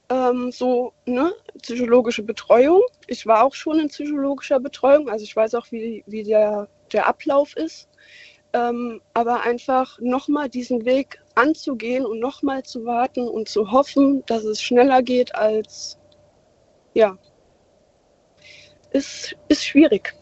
Ähm, 0.10 0.52
so, 0.52 0.92
ne, 1.06 1.34
psychologische 1.62 2.24
Betreuung. 2.24 2.82
Ich 3.08 3.26
war 3.26 3.46
auch 3.46 3.54
schon 3.54 3.80
in 3.80 3.88
psychologischer 3.88 4.60
Betreuung, 4.60 5.10
also 5.10 5.24
ich 5.24 5.34
weiß 5.34 5.56
auch, 5.56 5.72
wie, 5.72 6.04
wie 6.06 6.24
der, 6.24 6.68
der 6.92 7.08
Ablauf 7.08 7.56
ist. 7.56 7.88
Ähm, 8.54 9.00
aber 9.14 9.44
einfach 9.44 9.98
nochmal 10.02 10.50
diesen 10.50 10.84
Weg 10.84 11.22
anzugehen 11.36 12.06
und 12.06 12.20
nochmal 12.20 12.64
zu 12.64 12.84
warten 12.84 13.26
und 13.30 13.48
zu 13.48 13.72
hoffen, 13.72 14.26
dass 14.26 14.44
es 14.44 14.62
schneller 14.62 15.02
geht 15.02 15.34
als, 15.34 15.98
ja, 16.94 17.18
ist, 18.92 19.36
ist 19.48 19.66
schwierig. 19.66 20.14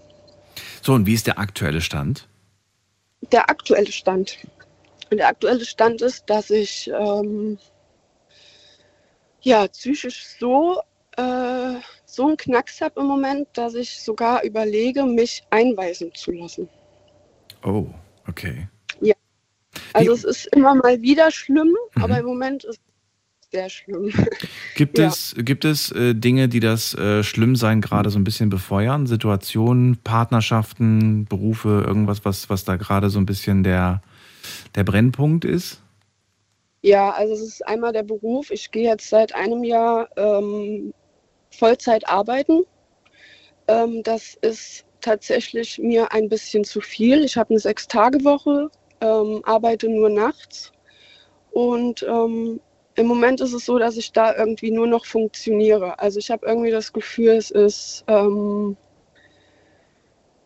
So, 0.81 0.93
und 0.93 1.05
wie 1.05 1.13
ist 1.13 1.27
der 1.27 1.39
aktuelle 1.39 1.81
Stand? 1.81 2.27
Der 3.31 3.49
aktuelle 3.49 3.91
Stand. 3.91 4.37
Der 5.11 5.27
aktuelle 5.27 5.65
Stand 5.65 6.01
ist, 6.01 6.29
dass 6.29 6.49
ich 6.49 6.89
ähm, 6.89 7.57
ja 9.41 9.67
psychisch 9.67 10.35
so, 10.39 10.81
äh, 11.17 11.75
so 12.05 12.27
einen 12.27 12.37
Knacks 12.37 12.79
habe 12.81 13.01
im 13.01 13.07
Moment, 13.07 13.47
dass 13.53 13.73
ich 13.73 13.99
sogar 14.01 14.43
überlege, 14.43 15.03
mich 15.03 15.43
einweisen 15.49 16.13
zu 16.13 16.31
lassen. 16.31 16.69
Oh, 17.63 17.87
okay. 18.27 18.67
Ja. 19.01 19.15
Also 19.93 20.13
es 20.13 20.23
ist 20.23 20.45
immer 20.47 20.75
mal 20.75 21.01
wieder 21.01 21.31
schlimm, 21.31 21.75
Mhm. 21.95 22.03
aber 22.03 22.19
im 22.19 22.25
Moment 22.25 22.63
ist 22.63 22.79
es 23.41 23.49
sehr 23.51 23.69
schlimm. 23.69 24.13
Gibt 24.79 24.97
Ja. 24.97 25.07
es, 25.07 25.35
gibt 25.37 25.65
es 25.65 25.91
äh, 25.91 26.15
Dinge, 26.15 26.47
die 26.47 26.61
das 26.61 26.93
äh, 26.93 27.21
Schlimmsein 27.21 27.81
gerade 27.81 28.09
so 28.11 28.17
ein 28.17 28.23
bisschen 28.23 28.49
befeuern? 28.49 29.07
Situationen, 29.07 29.97
Partnerschaften, 29.97 31.25
Berufe, 31.25 31.83
irgendwas, 31.85 32.23
was, 32.23 32.49
was 32.49 32.63
da 32.63 32.77
gerade 32.77 33.09
so 33.09 33.19
ein 33.19 33.25
bisschen 33.25 33.63
der, 33.63 34.01
der 34.75 34.85
Brennpunkt 34.85 35.43
ist? 35.43 35.81
Ja, 36.81 37.09
also 37.09 37.33
es 37.33 37.41
ist 37.41 37.67
einmal 37.67 37.91
der 37.91 38.03
Beruf. 38.03 38.51
Ich 38.51 38.71
gehe 38.71 38.89
jetzt 38.89 39.09
seit 39.09 39.35
einem 39.35 39.65
Jahr 39.65 40.07
ähm, 40.15 40.93
Vollzeit 41.51 42.07
arbeiten. 42.07 42.61
Ähm, 43.67 44.01
das 44.03 44.37
ist 44.39 44.85
tatsächlich 45.01 45.77
mir 45.77 46.13
ein 46.13 46.29
bisschen 46.29 46.63
zu 46.63 46.79
viel. 46.79 47.25
Ich 47.25 47.35
habe 47.35 47.49
eine 47.49 47.59
Sechs-Tage-Woche, 47.59 48.69
ähm, 49.01 49.41
arbeite 49.43 49.89
nur 49.89 50.09
nachts. 50.09 50.71
Und 51.51 52.01
ähm, 52.03 52.61
im 52.99 53.07
Moment 53.07 53.39
ist 53.39 53.53
es 53.53 53.65
so, 53.65 53.79
dass 53.79 53.95
ich 53.95 54.11
da 54.11 54.35
irgendwie 54.35 54.71
nur 54.71 54.85
noch 54.85 55.05
funktioniere. 55.05 55.97
Also 55.99 56.19
ich 56.19 56.29
habe 56.29 56.45
irgendwie 56.45 56.71
das 56.71 56.91
Gefühl, 56.91 57.29
es 57.29 57.49
ist, 57.49 58.03
ähm, 58.07 58.75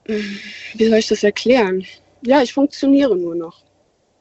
wie 0.06 0.86
soll 0.86 1.00
ich 1.00 1.08
das 1.08 1.24
erklären? 1.24 1.84
Ja, 2.22 2.44
ich 2.44 2.54
funktioniere 2.54 3.16
nur 3.16 3.34
noch. 3.34 3.64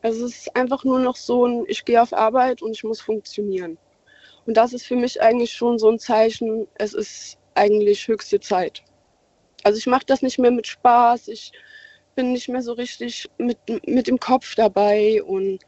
Also 0.00 0.24
es 0.24 0.38
ist 0.38 0.56
einfach 0.56 0.82
nur 0.82 0.98
noch 0.98 1.16
so 1.16 1.46
ein, 1.46 1.64
ich 1.68 1.84
gehe 1.84 2.00
auf 2.00 2.14
Arbeit 2.14 2.62
und 2.62 2.72
ich 2.72 2.84
muss 2.84 3.02
funktionieren. 3.02 3.76
Und 4.46 4.56
das 4.56 4.72
ist 4.72 4.86
für 4.86 4.96
mich 4.96 5.20
eigentlich 5.20 5.52
schon 5.52 5.78
so 5.78 5.90
ein 5.90 5.98
Zeichen, 5.98 6.66
es 6.74 6.94
ist 6.94 7.36
eigentlich 7.54 8.08
höchste 8.08 8.40
Zeit. 8.40 8.82
Also 9.62 9.76
ich 9.76 9.86
mache 9.86 10.06
das 10.06 10.22
nicht 10.22 10.38
mehr 10.38 10.50
mit 10.50 10.66
Spaß, 10.66 11.28
ich 11.28 11.52
bin 12.14 12.32
nicht 12.32 12.48
mehr 12.48 12.62
so 12.62 12.72
richtig 12.72 13.28
mit, 13.36 13.58
mit 13.86 14.06
dem 14.06 14.18
Kopf 14.18 14.54
dabei 14.54 15.22
und 15.22 15.60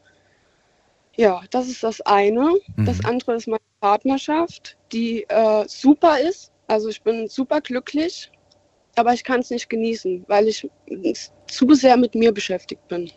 ja, 1.17 1.41
das 1.51 1.67
ist 1.67 1.83
das 1.83 2.01
eine. 2.01 2.53
Das 2.77 3.03
andere 3.05 3.35
ist 3.35 3.47
meine 3.47 3.59
Partnerschaft, 3.79 4.77
die 4.91 5.23
äh, 5.29 5.65
super 5.67 6.19
ist. 6.19 6.51
Also 6.67 6.89
ich 6.89 7.01
bin 7.03 7.27
super 7.27 7.61
glücklich, 7.61 8.31
aber 8.95 9.13
ich 9.13 9.23
kann 9.23 9.39
es 9.39 9.49
nicht 9.49 9.69
genießen, 9.69 10.25
weil 10.27 10.47
ich 10.47 10.67
zu 11.47 11.73
sehr 11.73 11.97
mit 11.97 12.15
mir 12.15 12.33
beschäftigt 12.33 12.87
bin. 12.87 13.11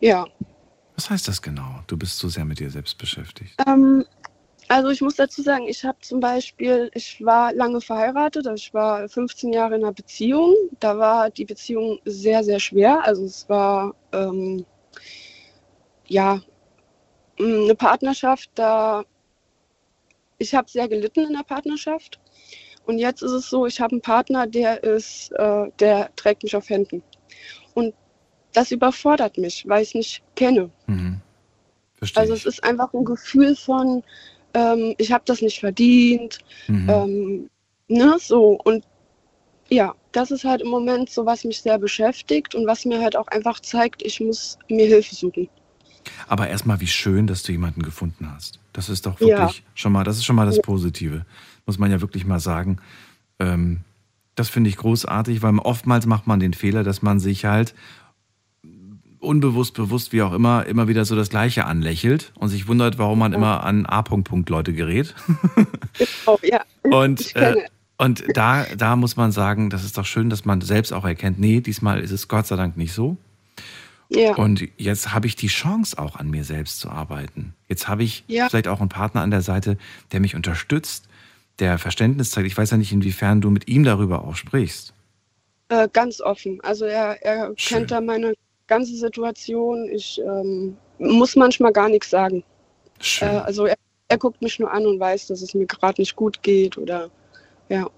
Ja, 0.00 0.26
Was 0.96 1.08
heißt 1.08 1.28
das 1.28 1.40
genau? 1.40 1.80
Du 1.86 1.96
bist 1.96 2.18
so 2.18 2.28
sehr 2.28 2.44
mit 2.44 2.58
dir 2.60 2.70
selbst 2.70 2.98
beschäftigt. 2.98 3.54
ähm, 3.66 4.04
also 4.68 4.90
ich 4.90 5.00
muss 5.00 5.14
dazu 5.14 5.42
sagen, 5.42 5.68
ich 5.68 5.84
habe 5.84 5.98
zum 6.00 6.20
Beispiel, 6.20 6.90
ich 6.94 7.24
war 7.24 7.52
lange 7.54 7.80
verheiratet, 7.80 8.46
also 8.46 8.60
ich 8.60 8.74
war 8.74 9.08
15 9.08 9.52
Jahre 9.52 9.76
in 9.76 9.84
einer 9.84 9.92
Beziehung. 9.92 10.54
Da 10.80 10.98
war 10.98 11.30
die 11.30 11.44
Beziehung 11.44 12.00
sehr, 12.04 12.42
sehr 12.42 12.58
schwer. 12.58 13.04
Also 13.04 13.24
es 13.24 13.48
war 13.48 13.94
ähm, 14.12 14.66
ja 16.08 16.40
mh, 17.38 17.64
eine 17.64 17.74
Partnerschaft, 17.74 18.50
da 18.54 19.04
ich 20.38 20.54
habe 20.54 20.68
sehr 20.68 20.88
gelitten 20.88 21.26
in 21.26 21.32
der 21.32 21.44
Partnerschaft. 21.44 22.20
Und 22.84 22.98
jetzt 22.98 23.22
ist 23.22 23.32
es 23.32 23.50
so, 23.50 23.66
ich 23.66 23.80
habe 23.80 23.92
einen 23.92 24.00
Partner, 24.02 24.46
der 24.46 24.82
ist, 24.82 25.32
äh, 25.32 25.66
der 25.80 26.14
trägt 26.14 26.42
mich 26.44 26.54
auf 26.54 26.68
Händen. 26.68 27.02
Und 27.74 27.94
das 28.52 28.70
überfordert 28.70 29.38
mich, 29.38 29.66
weil 29.66 29.82
ich 29.82 29.88
es 29.88 29.94
nicht 29.94 30.22
kenne. 30.36 30.70
Verstehe 31.96 32.22
Also 32.22 32.34
es 32.34 32.46
ist 32.46 32.62
einfach 32.62 32.92
ein 32.94 33.04
Gefühl 33.04 33.56
von, 33.56 34.02
ähm, 34.54 34.94
ich 34.98 35.10
habe 35.12 35.24
das 35.26 35.42
nicht 35.42 35.58
verdient, 35.60 36.38
Mhm. 36.68 36.88
ähm, 36.90 37.50
ne, 37.88 38.16
so. 38.20 38.58
Und 38.64 38.84
ja, 39.68 39.94
das 40.12 40.30
ist 40.30 40.44
halt 40.44 40.62
im 40.62 40.68
Moment 40.68 41.10
so, 41.10 41.26
was 41.26 41.44
mich 41.44 41.60
sehr 41.60 41.78
beschäftigt 41.78 42.54
und 42.54 42.66
was 42.66 42.84
mir 42.84 43.00
halt 43.00 43.16
auch 43.16 43.26
einfach 43.28 43.58
zeigt, 43.60 44.02
ich 44.02 44.20
muss 44.20 44.58
mir 44.68 44.86
Hilfe 44.86 45.14
suchen. 45.14 45.48
Aber 46.28 46.48
erstmal, 46.48 46.80
wie 46.80 46.86
schön, 46.86 47.26
dass 47.26 47.42
du 47.42 47.52
jemanden 47.52 47.82
gefunden 47.82 48.30
hast. 48.32 48.58
Das 48.72 48.88
ist 48.88 49.06
doch 49.06 49.20
Ja. 49.20 49.26
wirklich 49.38 49.62
schon 49.74 49.92
mal, 49.92 50.04
das 50.04 50.16
ist 50.16 50.24
schon 50.24 50.36
mal 50.36 50.46
das 50.46 50.56
Ja. 50.56 50.62
Positive. 50.62 51.24
Muss 51.66 51.78
man 51.78 51.90
ja 51.90 52.00
wirklich 52.00 52.24
mal 52.26 52.40
sagen. 52.40 52.78
Ähm, 53.38 53.80
das 54.34 54.48
finde 54.50 54.70
ich 54.70 54.76
großartig, 54.76 55.42
weil 55.42 55.56
oftmals 55.58 56.06
macht 56.06 56.26
man 56.26 56.40
den 56.40 56.52
Fehler, 56.54 56.84
dass 56.84 57.02
man 57.02 57.18
sich 57.20 57.44
halt 57.44 57.74
unbewusst, 59.18 59.74
bewusst, 59.74 60.12
wie 60.12 60.22
auch 60.22 60.32
immer, 60.32 60.66
immer 60.66 60.88
wieder 60.88 61.04
so 61.04 61.16
das 61.16 61.30
Gleiche 61.30 61.64
anlächelt 61.66 62.32
und 62.36 62.48
sich 62.48 62.68
wundert, 62.68 62.98
warum 62.98 63.18
man 63.18 63.32
immer 63.32 63.64
an 63.64 63.86
A. 63.86 64.04
Leute 64.48 64.72
gerät. 64.72 65.14
Oh, 66.26 66.38
ja. 66.42 66.60
Und, 66.84 67.34
äh, 67.34 67.56
und 67.98 68.22
da, 68.34 68.64
da 68.76 68.94
muss 68.94 69.16
man 69.16 69.32
sagen, 69.32 69.70
das 69.70 69.82
ist 69.84 69.98
doch 69.98 70.04
schön, 70.04 70.30
dass 70.30 70.44
man 70.44 70.60
selbst 70.60 70.92
auch 70.92 71.04
erkennt, 71.04 71.40
nee, 71.40 71.60
diesmal 71.60 72.00
ist 72.00 72.12
es 72.12 72.28
Gott 72.28 72.46
sei 72.46 72.54
Dank 72.54 72.76
nicht 72.76 72.92
so. 72.92 73.16
Ja. 74.08 74.36
Und 74.36 74.68
jetzt 74.76 75.12
habe 75.12 75.26
ich 75.26 75.36
die 75.36 75.48
Chance, 75.48 75.98
auch 75.98 76.16
an 76.16 76.30
mir 76.30 76.44
selbst 76.44 76.78
zu 76.80 76.90
arbeiten. 76.90 77.54
Jetzt 77.68 77.88
habe 77.88 78.04
ich 78.04 78.24
Ja. 78.28 78.48
vielleicht 78.48 78.68
auch 78.68 78.80
einen 78.80 78.88
Partner 78.88 79.22
an 79.22 79.30
der 79.30 79.42
Seite, 79.42 79.78
der 80.12 80.20
mich 80.20 80.34
unterstützt, 80.34 81.08
der 81.58 81.78
Verständnis 81.78 82.30
zeigt. 82.30 82.46
Ich 82.46 82.56
weiß 82.56 82.70
ja 82.70 82.76
nicht, 82.76 82.92
inwiefern 82.92 83.40
du 83.40 83.50
mit 83.50 83.68
ihm 83.68 83.82
darüber 83.84 84.24
auch 84.24 84.36
sprichst. 84.36 84.92
Äh, 85.68 85.88
ganz 85.92 86.20
offen. 86.20 86.60
Also 86.62 86.84
er, 86.84 87.22
er 87.24 87.52
Schön. 87.56 87.78
kennt 87.78 87.90
da 87.90 88.00
meine 88.00 88.34
ganze 88.68 88.94
Situation. 88.96 89.88
Ich 89.88 90.20
ähm, 90.24 90.76
muss 90.98 91.34
manchmal 91.34 91.72
gar 91.72 91.88
nichts 91.88 92.10
sagen. 92.10 92.44
Äh, 93.20 93.24
also 93.24 93.66
er, 93.66 93.76
er 94.08 94.18
guckt 94.18 94.40
mich 94.42 94.58
nur 94.60 94.72
an 94.72 94.86
und 94.86 95.00
weiß, 95.00 95.26
dass 95.26 95.42
es 95.42 95.54
mir 95.54 95.66
gerade 95.66 96.00
nicht 96.00 96.14
gut 96.14 96.42
geht 96.42 96.78
oder 96.78 97.10
ja. 97.68 97.88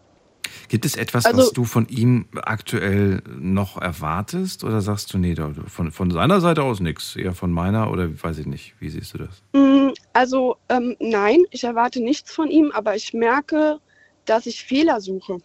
Gibt 0.69 0.85
es 0.85 0.97
etwas, 0.97 1.25
Also- 1.27 1.39
was 1.39 1.53
du 1.53 1.65
von 1.65 1.89
ihm 1.89 2.27
aktuell 2.35 3.23
noch 3.39 3.81
erwartest? 3.81 4.65
Oder 4.65 4.81
sagst 4.81 5.12
du, 5.12 5.19
nee, 5.19 5.35
von, 5.66 5.91
von 5.93 6.11
seiner 6.11 6.41
Seite 6.41 6.62
aus 6.62 6.81
nichts, 6.81 7.16
eher 7.16 7.35
von 7.35 7.51
meiner? 7.53 7.91
Oder 7.91 8.09
weiß 8.23 8.39
ich 8.39 8.47
nicht, 8.47 8.75
wie 8.81 8.89
siehst 8.91 9.15
du 9.15 9.19
das? 9.19 9.43
Mm, 9.53 9.93
Also 10.12 10.57
ähm, 10.69 10.97
nein, 11.01 11.45
ich 11.51 11.65
erwarte 11.65 12.01
nichts 12.03 12.33
von 12.33 12.51
ihm, 12.51 12.70
aber 12.73 12.97
ich 12.97 13.15
merke, 13.15 13.79
dass 14.25 14.47
ich 14.47 14.65
Fehler 14.65 15.01
suche. 15.01 15.39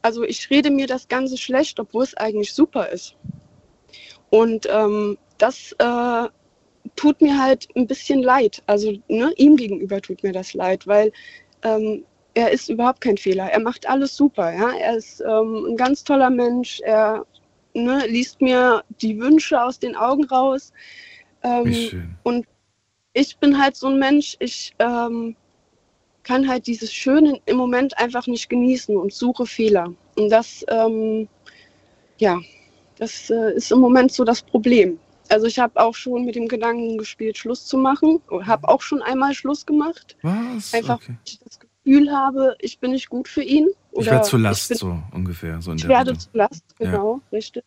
Also 0.00 0.22
ich 0.24 0.48
rede 0.50 0.70
mir 0.70 0.86
das 0.86 1.08
Ganze 1.08 1.36
schlecht, 1.36 1.78
obwohl 1.80 2.04
es 2.04 2.14
eigentlich 2.16 2.52
super 2.54 2.88
ist. 2.88 3.16
Und 4.30 4.66
ähm, 4.70 5.18
das 5.38 5.72
äh, 5.78 6.28
tut 6.96 7.20
mir 7.20 7.40
halt 7.40 7.68
ein 7.76 7.86
bisschen 7.86 8.22
leid. 8.22 8.62
Also 8.66 8.92
ne, 9.08 9.32
ihm 9.36 9.56
gegenüber 9.56 10.00
tut 10.00 10.22
mir 10.22 10.32
das 10.32 10.54
leid, 10.54 10.86
weil 10.86 11.12
ähm, 11.62 12.04
er 12.34 12.50
ist 12.50 12.68
überhaupt 12.68 13.00
kein 13.00 13.16
Fehler. 13.16 13.50
Er 13.50 13.60
macht 13.60 13.88
alles 13.88 14.16
super. 14.16 14.52
Ja? 14.52 14.70
Er 14.70 14.96
ist 14.96 15.20
ähm, 15.20 15.66
ein 15.70 15.76
ganz 15.76 16.04
toller 16.04 16.30
Mensch. 16.30 16.80
Er 16.80 17.26
ne, 17.74 18.06
liest 18.06 18.40
mir 18.40 18.82
die 19.00 19.18
Wünsche 19.18 19.62
aus 19.62 19.78
den 19.78 19.96
Augen 19.96 20.24
raus. 20.24 20.72
Ähm. 21.42 22.16
Und 22.22 22.46
ich 23.14 23.36
bin 23.38 23.60
halt 23.60 23.76
so 23.76 23.88
ein 23.88 23.98
Mensch, 23.98 24.36
ich 24.38 24.74
ähm, 24.78 25.36
kann 26.22 26.48
halt 26.48 26.66
dieses 26.66 26.92
Schöne 26.92 27.40
im 27.46 27.56
Moment 27.56 27.98
einfach 27.98 28.26
nicht 28.26 28.48
genießen 28.48 28.96
und 28.96 29.12
suche 29.12 29.44
Fehler. 29.44 29.92
Und 30.16 30.30
das, 30.30 30.64
ähm, 30.68 31.28
ja, 32.18 32.40
das 32.98 33.28
äh, 33.28 33.54
ist 33.54 33.72
im 33.72 33.80
Moment 33.80 34.12
so 34.12 34.24
das 34.24 34.40
Problem. 34.42 34.98
Also 35.28 35.46
ich 35.46 35.58
habe 35.58 35.78
auch 35.80 35.94
schon 35.94 36.24
mit 36.24 36.36
dem 36.36 36.48
Gedanken 36.48 36.98
gespielt, 36.98 37.38
Schluss 37.38 37.66
zu 37.66 37.76
machen. 37.76 38.20
Habe 38.44 38.68
auch 38.68 38.82
schon 38.82 39.02
einmal 39.02 39.34
Schluss 39.34 39.66
gemacht. 39.66 40.16
Was? 40.22 40.74
Einfach, 40.74 40.96
Okay. 40.96 41.16
das 41.44 41.58
Gefühl 41.58 41.71
Gefühl 41.84 42.10
habe, 42.12 42.56
ich 42.60 42.78
bin 42.78 42.92
nicht 42.92 43.08
gut 43.08 43.28
für 43.28 43.42
ihn. 43.42 43.68
Ich 43.92 44.06
werde 44.06 44.22
zur 44.22 44.38
Last, 44.38 44.68
bin- 44.68 44.78
so 44.78 44.98
ungefähr. 45.12 45.60
So 45.60 45.72
in 45.72 45.76
Ich 45.78 45.82
der 45.82 45.90
werde 45.90 46.10
Richtung. 46.12 46.32
zur 46.32 46.38
Last, 46.38 46.64
Ja. 46.78 46.90
genau, 46.90 47.20
richtig. 47.32 47.64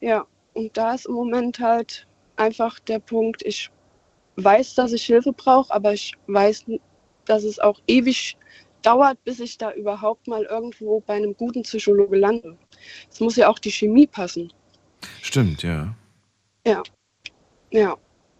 Ja, 0.00 0.26
und 0.54 0.76
da 0.76 0.94
ist 0.94 1.06
im 1.06 1.14
Moment 1.14 1.58
halt 1.58 2.06
einfach 2.36 2.78
der 2.80 2.98
Punkt, 2.98 3.42
ich 3.44 3.70
weiß, 4.36 4.74
dass 4.74 4.92
ich 4.92 5.04
Hilfe 5.04 5.32
brauche, 5.32 5.72
aber 5.72 5.94
ich 5.94 6.12
weiß, 6.26 6.66
dass 7.24 7.44
es 7.44 7.58
auch 7.58 7.80
ewig 7.86 8.36
dauert, 8.82 9.22
bis 9.24 9.40
ich 9.40 9.56
da 9.58 9.72
überhaupt 9.72 10.28
mal 10.28 10.44
irgendwo 10.44 11.00
bei 11.00 11.14
einem 11.14 11.34
guten 11.36 11.62
Psychologe 11.62 12.16
lande. 12.18 12.56
Es 13.10 13.20
muss 13.20 13.36
ja 13.36 13.48
auch 13.48 13.58
die 13.58 13.72
Chemie 13.72 14.06
passen. 14.06 14.52
Stimmt, 15.22 15.62
ja. 15.62 15.94
Ja, 16.66 16.82
ja. 17.70 17.96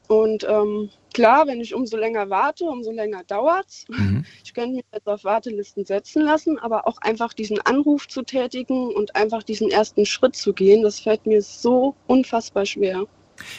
Und 0.08 0.44
ähm, 0.48 0.90
klar, 1.16 1.46
wenn 1.46 1.62
ich 1.62 1.74
umso 1.74 1.96
länger 1.96 2.28
warte, 2.28 2.64
umso 2.64 2.92
länger 2.92 3.24
dauert's. 3.24 3.86
Mhm. 3.88 4.24
Ich 4.44 4.54
könnte 4.54 4.76
mich 4.76 4.84
jetzt 4.92 5.06
auf 5.06 5.24
Wartelisten 5.24 5.84
setzen 5.84 6.22
lassen, 6.22 6.58
aber 6.58 6.86
auch 6.86 6.98
einfach 6.98 7.34
diesen 7.34 7.60
Anruf 7.60 8.08
zu 8.08 8.22
tätigen 8.22 8.88
und 8.94 9.14
einfach 9.14 9.42
diesen 9.42 9.70
ersten 9.70 10.06
Schritt 10.06 10.34
zu 10.34 10.54
gehen, 10.54 10.82
das 10.82 11.00
fällt 11.00 11.26
mir 11.26 11.42
so 11.42 11.94
unfassbar 12.06 12.64
schwer. 12.64 13.04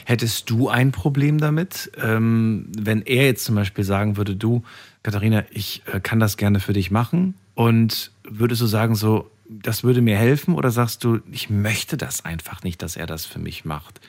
Hättest 0.05 0.49
du 0.49 0.69
ein 0.69 0.91
Problem 0.91 1.39
damit, 1.39 1.91
ähm, 2.01 2.71
wenn 2.75 3.03
er 3.03 3.25
jetzt 3.25 3.45
zum 3.45 3.55
Beispiel 3.55 3.83
sagen 3.83 4.17
würde, 4.17 4.35
du, 4.35 4.63
Katharina, 5.03 5.43
ich 5.51 5.83
äh, 5.91 5.99
kann 5.99 6.19
das 6.19 6.37
gerne 6.37 6.59
für 6.59 6.73
dich 6.73 6.89
machen 6.89 7.35
und 7.53 8.11
würdest 8.23 8.61
du 8.61 8.65
sagen, 8.65 8.95
so, 8.95 9.29
das 9.49 9.83
würde 9.83 10.01
mir 10.01 10.17
helfen 10.17 10.55
oder 10.55 10.71
sagst 10.71 11.03
du, 11.03 11.19
ich 11.31 11.49
möchte 11.49 11.95
das 11.97 12.25
einfach 12.25 12.63
nicht, 12.63 12.81
dass 12.81 12.95
er 12.95 13.05
das 13.05 13.25
für 13.25 13.39
mich 13.39 13.65
macht? 13.65 14.01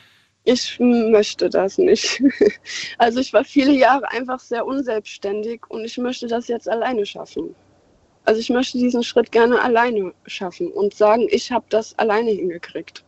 Ich 0.50 0.78
möchte 0.80 1.50
das 1.50 1.76
nicht. 1.76 2.22
Also 2.98 3.20
ich 3.20 3.32
war 3.34 3.44
viele 3.44 3.72
Jahre 3.72 4.10
einfach 4.10 4.40
sehr 4.40 4.64
unselbstständig 4.66 5.60
und 5.68 5.84
ich 5.84 5.98
möchte 5.98 6.26
das 6.26 6.48
jetzt 6.48 6.68
alleine 6.68 7.04
schaffen. 7.04 7.54
Also 8.24 8.40
ich 8.40 8.48
möchte 8.50 8.78
diesen 8.78 9.02
Schritt 9.02 9.30
gerne 9.30 9.60
alleine 9.60 10.12
schaffen 10.26 10.68
und 10.68 10.94
sagen, 10.94 11.26
ich 11.30 11.52
habe 11.52 11.66
das 11.68 11.98
alleine 11.98 12.30
hingekriegt. 12.30 13.04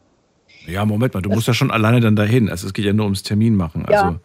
Ja, 0.66 0.84
Moment 0.84 1.14
mal, 1.14 1.22
du 1.22 1.30
musst 1.30 1.48
ja 1.48 1.54
schon 1.54 1.70
alleine 1.70 2.00
dann 2.00 2.14
dahin. 2.16 2.50
Also 2.50 2.66
es 2.66 2.74
geht 2.74 2.84
ja 2.84 2.92
nur 2.92 3.06
ums 3.06 3.22
Termin 3.22 3.56
machen. 3.56 3.86
Ja. 3.90 4.02
Also 4.02 4.20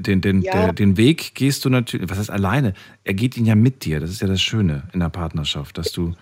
den, 0.00 0.20
den, 0.22 0.40
Ja. 0.42 0.52
der, 0.52 0.72
den 0.72 0.96
Weg 0.96 1.34
gehst 1.34 1.64
du 1.66 1.70
natürlich, 1.70 2.08
was 2.10 2.18
heißt 2.18 2.30
alleine? 2.30 2.72
Er 3.04 3.14
geht 3.14 3.36
ihn 3.36 3.44
ja 3.44 3.54
mit 3.54 3.84
dir. 3.84 4.00
Das 4.00 4.10
ist 4.10 4.20
ja 4.22 4.28
das 4.28 4.40
Schöne 4.40 4.88
in 4.94 5.00
der 5.00 5.10
Partnerschaft, 5.10 5.76
dass 5.78 5.92
du 5.92 6.14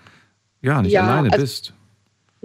ja 0.62 0.82
nicht 0.82 0.92
Ja, 0.92 1.04
alleine 1.04 1.30
also- 1.32 1.40
bist. 1.42 1.74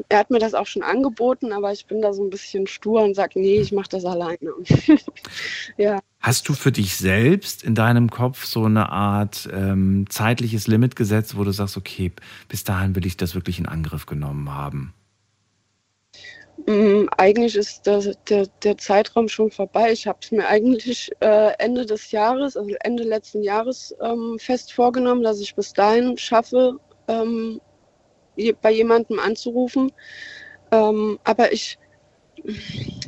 Er 0.07 0.19
hat 0.19 0.29
mir 0.29 0.39
das 0.39 0.53
auch 0.53 0.65
schon 0.65 0.83
angeboten, 0.83 1.51
aber 1.51 1.71
ich 1.71 1.85
bin 1.85 2.01
da 2.01 2.13
so 2.13 2.23
ein 2.23 2.29
bisschen 2.29 2.67
stur 2.67 3.03
und 3.03 3.15
sage, 3.15 3.39
nee, 3.39 3.59
ich 3.59 3.71
mache 3.71 3.89
das 3.89 4.05
alleine. 4.05 4.53
ja. 5.77 5.99
Hast 6.19 6.47
du 6.49 6.53
für 6.53 6.71
dich 6.71 6.95
selbst 6.95 7.63
in 7.63 7.75
deinem 7.75 8.09
Kopf 8.09 8.45
so 8.45 8.65
eine 8.65 8.89
Art 8.89 9.47
ähm, 9.51 10.05
zeitliches 10.09 10.67
Limit 10.67 10.95
gesetzt, 10.95 11.37
wo 11.37 11.43
du 11.43 11.51
sagst, 11.51 11.77
okay, 11.77 12.11
bis 12.47 12.63
dahin 12.63 12.95
will 12.95 13.05
ich 13.05 13.17
das 13.17 13.35
wirklich 13.35 13.59
in 13.59 13.65
Angriff 13.65 14.05
genommen 14.05 14.53
haben? 14.53 14.93
Mm, 16.67 17.07
Eigentlich 17.17 17.55
ist 17.55 17.87
das, 17.87 18.09
der, 18.27 18.47
der 18.63 18.77
Zeitraum 18.77 19.29
schon 19.29 19.51
vorbei. 19.51 19.91
Ich 19.91 20.07
habe 20.07 20.19
es 20.21 20.31
mir 20.31 20.47
eigentlich 20.47 21.11
äh, 21.19 21.53
Ende 21.57 21.85
des 21.85 22.11
Jahres, 22.11 22.57
also 22.57 22.75
Ende 22.81 23.03
letzten 23.03 23.43
Jahres 23.43 23.95
ähm, 24.01 24.37
fest 24.39 24.73
vorgenommen, 24.73 25.23
dass 25.23 25.39
ich 25.39 25.55
bis 25.55 25.73
dahin 25.73 26.17
schaffe, 26.17 26.79
ähm, 27.07 27.61
bei 28.61 28.71
jemandem 28.71 29.19
anzurufen. 29.19 29.91
Ähm, 30.71 31.19
aber 31.23 31.51
ich, 31.51 31.77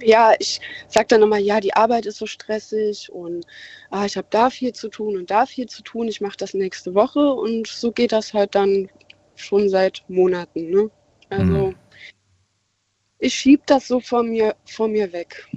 ja, 0.02 0.34
ich 0.40 0.60
sage 0.88 1.08
dann 1.10 1.22
immer, 1.22 1.38
ja, 1.38 1.60
die 1.60 1.74
Arbeit 1.74 2.06
ist 2.06 2.18
so 2.18 2.26
stressig 2.26 3.12
und 3.12 3.46
ah, 3.90 4.06
ich 4.06 4.18
habe 4.18 4.28
da 4.30 4.50
viel 4.50 4.74
zu 4.74 4.90
tun 4.90 5.18
und 5.18 5.30
da 5.32 5.46
viel 5.46 5.68
zu 5.68 5.84
tun. 5.84 6.08
Ich 6.08 6.22
mache 6.22 6.38
das 6.38 6.54
nächste 6.54 6.94
Woche 6.94 7.32
und 7.32 7.68
so 7.68 7.92
geht 7.92 8.12
das 8.12 8.34
halt 8.34 8.56
dann 8.56 8.90
schon 9.36 9.70
seit 9.70 10.04
Monaten. 10.08 10.70
Ne? 10.70 10.90
Also 11.30 11.68
Hm. 11.68 11.76
ich 13.20 13.34
schieb 13.34 13.66
das 13.68 13.88
so 13.88 14.00
vor 14.00 14.24
mir, 14.24 14.56
vor 14.66 14.88
mir 14.88 15.12
weg. 15.14 15.48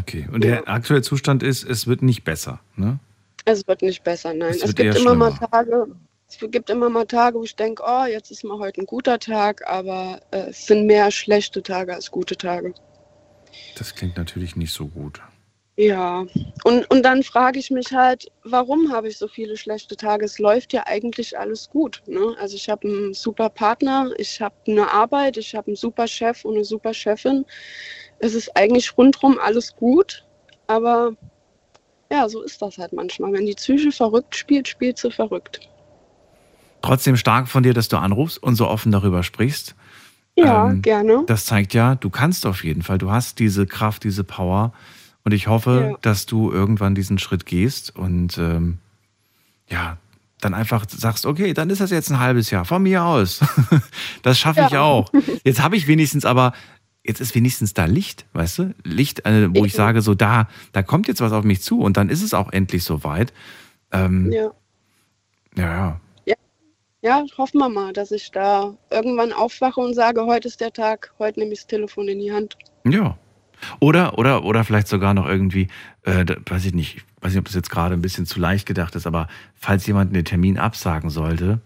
Okay. 0.00 0.26
Und 0.32 0.42
der 0.44 0.68
aktuelle 0.68 1.02
Zustand 1.02 1.42
ist, 1.42 1.64
es 1.64 1.86
wird 1.86 2.02
nicht 2.02 2.24
besser. 2.24 2.60
Ne? 2.76 2.98
Es 3.44 3.66
wird 3.68 3.82
nicht 3.82 4.02
besser, 4.02 4.32
nein. 4.34 4.50
Es 4.50 4.62
Es, 4.62 4.74
gibt 4.74 4.96
immer 4.96 5.14
mal. 5.14 5.32
Tage, 5.32 5.86
es 6.42 6.50
gibt 6.50 6.70
immer 6.70 6.90
mal 6.90 7.06
Tage, 7.06 7.38
wo 7.38 7.44
ich 7.44 7.56
denke, 7.56 7.82
oh, 7.86 8.04
jetzt 8.06 8.30
ist 8.30 8.44
mal 8.44 8.58
heute 8.58 8.82
ein 8.82 8.86
guter 8.86 9.18
Tag, 9.18 9.66
aber 9.66 10.20
äh, 10.30 10.48
es 10.50 10.66
sind 10.66 10.86
mehr 10.86 11.10
schlechte 11.10 11.62
Tage 11.62 11.94
als 11.94 12.10
gute 12.10 12.36
Tage. 12.36 12.74
Das 13.76 13.94
klingt 13.94 14.16
natürlich 14.16 14.56
nicht 14.56 14.72
so 14.72 14.86
gut. 14.86 15.20
Ja, 15.76 16.24
und, 16.62 16.88
und 16.88 17.02
dann 17.02 17.24
frage 17.24 17.58
ich 17.58 17.70
mich 17.72 17.92
halt, 17.92 18.30
warum 18.44 18.92
habe 18.92 19.08
ich 19.08 19.18
so 19.18 19.26
viele 19.26 19.56
schlechte 19.56 19.96
Tage? 19.96 20.24
Es 20.24 20.38
läuft 20.38 20.72
ja 20.72 20.84
eigentlich 20.86 21.36
alles 21.36 21.68
gut. 21.68 22.00
Ne? 22.06 22.36
Also 22.38 22.54
ich 22.54 22.68
habe 22.68 22.86
einen 22.86 23.12
super 23.12 23.48
Partner, 23.48 24.10
ich 24.18 24.40
habe 24.40 24.54
eine 24.68 24.88
Arbeit, 24.92 25.36
ich 25.36 25.54
habe 25.56 25.68
einen 25.68 25.76
super 25.76 26.06
Chef 26.06 26.44
und 26.44 26.54
eine 26.54 26.64
super 26.64 26.94
Chefin. 26.94 27.44
Es 28.20 28.34
ist 28.34 28.56
eigentlich 28.56 28.96
rundherum 28.96 29.38
alles 29.40 29.74
gut, 29.74 30.24
aber 30.68 31.16
ja, 32.10 32.28
so 32.28 32.42
ist 32.42 32.62
das 32.62 32.78
halt 32.78 32.92
manchmal. 32.92 33.32
Wenn 33.32 33.46
die 33.46 33.54
Psyche 33.54 33.90
verrückt 33.90 34.36
spielt, 34.36 34.68
spielt 34.68 34.98
sie 34.98 35.10
verrückt. 35.10 35.68
Trotzdem 36.84 37.16
stark 37.16 37.48
von 37.48 37.62
dir, 37.62 37.72
dass 37.74 37.88
du 37.88 37.96
anrufst 37.96 38.42
und 38.42 38.56
so 38.56 38.68
offen 38.68 38.92
darüber 38.92 39.22
sprichst. 39.22 39.74
Ja, 40.36 40.68
Ähm, 40.70 40.82
gerne. 40.82 41.22
Das 41.26 41.46
zeigt 41.46 41.74
ja, 41.74 41.94
du 41.94 42.10
kannst 42.10 42.44
auf 42.46 42.62
jeden 42.64 42.82
Fall. 42.82 42.98
Du 42.98 43.10
hast 43.10 43.38
diese 43.38 43.66
Kraft, 43.66 44.04
diese 44.04 44.24
Power. 44.24 44.72
Und 45.24 45.32
ich 45.32 45.46
hoffe, 45.46 45.88
Ja. 45.92 45.98
dass 46.02 46.26
du 46.26 46.50
irgendwann 46.52 46.94
diesen 46.94 47.18
Schritt 47.18 47.46
gehst 47.46 47.96
und 47.96 48.36
ähm, 48.36 48.78
ja, 49.70 49.96
dann 50.40 50.52
einfach 50.52 50.84
sagst, 50.90 51.24
okay, 51.24 51.54
dann 51.54 51.70
ist 51.70 51.80
das 51.80 51.90
jetzt 51.90 52.10
ein 52.10 52.18
halbes 52.20 52.50
Jahr. 52.50 52.66
Von 52.66 52.82
mir 52.82 53.04
aus. 53.04 53.40
das 54.22 54.38
schaffe 54.38 54.60
ich 54.66 54.70
Ja. 54.72 54.82
auch. 54.82 55.10
Jetzt 55.44 55.62
habe 55.62 55.76
ich 55.76 55.86
wenigstens 55.86 56.26
aber, 56.26 56.52
jetzt 57.02 57.20
ist 57.20 57.34
wenigstens 57.34 57.72
da 57.72 57.86
Licht, 57.86 58.26
weißt 58.34 58.58
du? 58.58 58.74
Licht, 58.84 59.24
äh, 59.24 59.48
wo 59.50 59.64
ich 59.64 59.72
Eben. 59.72 59.76
sage, 59.76 60.02
so 60.02 60.14
da, 60.14 60.48
da 60.72 60.82
kommt 60.82 61.06
jetzt 61.08 61.20
was 61.22 61.32
auf 61.32 61.44
mich 61.44 61.62
zu 61.62 61.80
und 61.80 61.96
dann 61.96 62.08
ist 62.10 62.22
es 62.22 62.34
auch 62.34 62.52
endlich 62.52 62.84
soweit. 62.84 63.32
Ähm, 63.92 64.30
ja. 64.32 64.50
Ja. 65.56 65.62
ja, 65.64 66.00
Ja, 67.04 67.22
hoffen 67.36 67.58
wir 67.58 67.68
mal, 67.68 67.92
dass 67.92 68.10
ich 68.12 68.30
da 68.30 68.74
irgendwann 68.90 69.30
aufwache 69.34 69.78
und 69.78 69.92
sage, 69.92 70.24
heute 70.24 70.48
ist 70.48 70.62
der 70.62 70.72
Tag, 70.72 71.12
heute 71.18 71.38
nehme 71.38 71.52
ich 71.52 71.58
das 71.60 71.66
Telefon 71.66 72.08
in 72.08 72.18
die 72.18 72.32
Hand. 72.32 72.56
Ja. 72.88 73.18
Oder, 73.78 74.18
oder, 74.18 74.42
oder 74.44 74.64
vielleicht 74.64 74.88
sogar 74.88 75.12
noch 75.12 75.26
irgendwie, 75.26 75.68
äh, 76.04 76.24
weiß 76.48 76.64
ich 76.64 76.72
nicht, 76.72 76.96
ich 76.96 77.04
weiß 77.20 77.32
nicht, 77.32 77.40
ob 77.40 77.44
das 77.44 77.54
jetzt 77.54 77.70
gerade 77.70 77.92
ein 77.94 78.00
bisschen 78.00 78.24
zu 78.24 78.40
leicht 78.40 78.64
gedacht 78.66 78.94
ist, 78.94 79.06
aber 79.06 79.28
falls 79.54 79.86
jemand 79.86 80.16
den 80.16 80.24
Termin 80.24 80.58
absagen 80.58 81.10
sollte, 81.10 81.60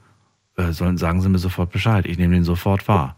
äh, 0.57 0.73
sollen, 0.73 0.99
sagen 0.99 1.21
Sie 1.23 1.29
mir 1.29 1.39
sofort 1.39 1.71
Bescheid. 1.71 2.05
Ich 2.07 2.19
nehme 2.19 2.35
den 2.35 2.43
sofort 2.45 2.89
wahr. 2.89 3.15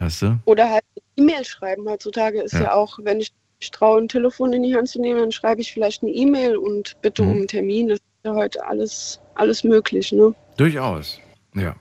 Weißt 0.00 0.22
du? 0.22 0.38
Oder 0.46 0.68
halt 0.68 0.82
eine 1.16 1.28
E-Mail 1.28 1.44
schreiben. 1.44 1.88
Heutzutage 1.88 2.42
ist 2.42 2.54
Ja. 2.54 2.62
ja, 2.62 2.72
auch, 2.74 2.98
wenn 3.02 3.20
ich 3.20 3.32
mich 3.60 3.70
traue, 3.70 4.00
ein 4.00 4.08
Telefon 4.08 4.52
in 4.52 4.64
die 4.64 4.74
Hand 4.74 4.88
zu 4.88 5.00
nehmen, 5.00 5.20
dann 5.20 5.30
schreibe 5.32 5.60
ich 5.60 5.72
vielleicht 5.72 6.02
eine 6.02 6.10
E-Mail 6.10 6.56
und 6.56 6.96
bitte 7.02 7.22
Mhm. 7.22 7.28
um 7.30 7.36
einen 7.36 7.46
Termin. 7.48 7.88
Das 7.88 7.98
ist 7.98 8.04
ja 8.24 8.34
heute 8.34 8.66
alles, 8.66 9.20
alles 9.34 9.64
möglich, 9.64 10.12
ne? 10.12 10.34
Durchaus. 10.56 11.20
Ja. 11.54 11.76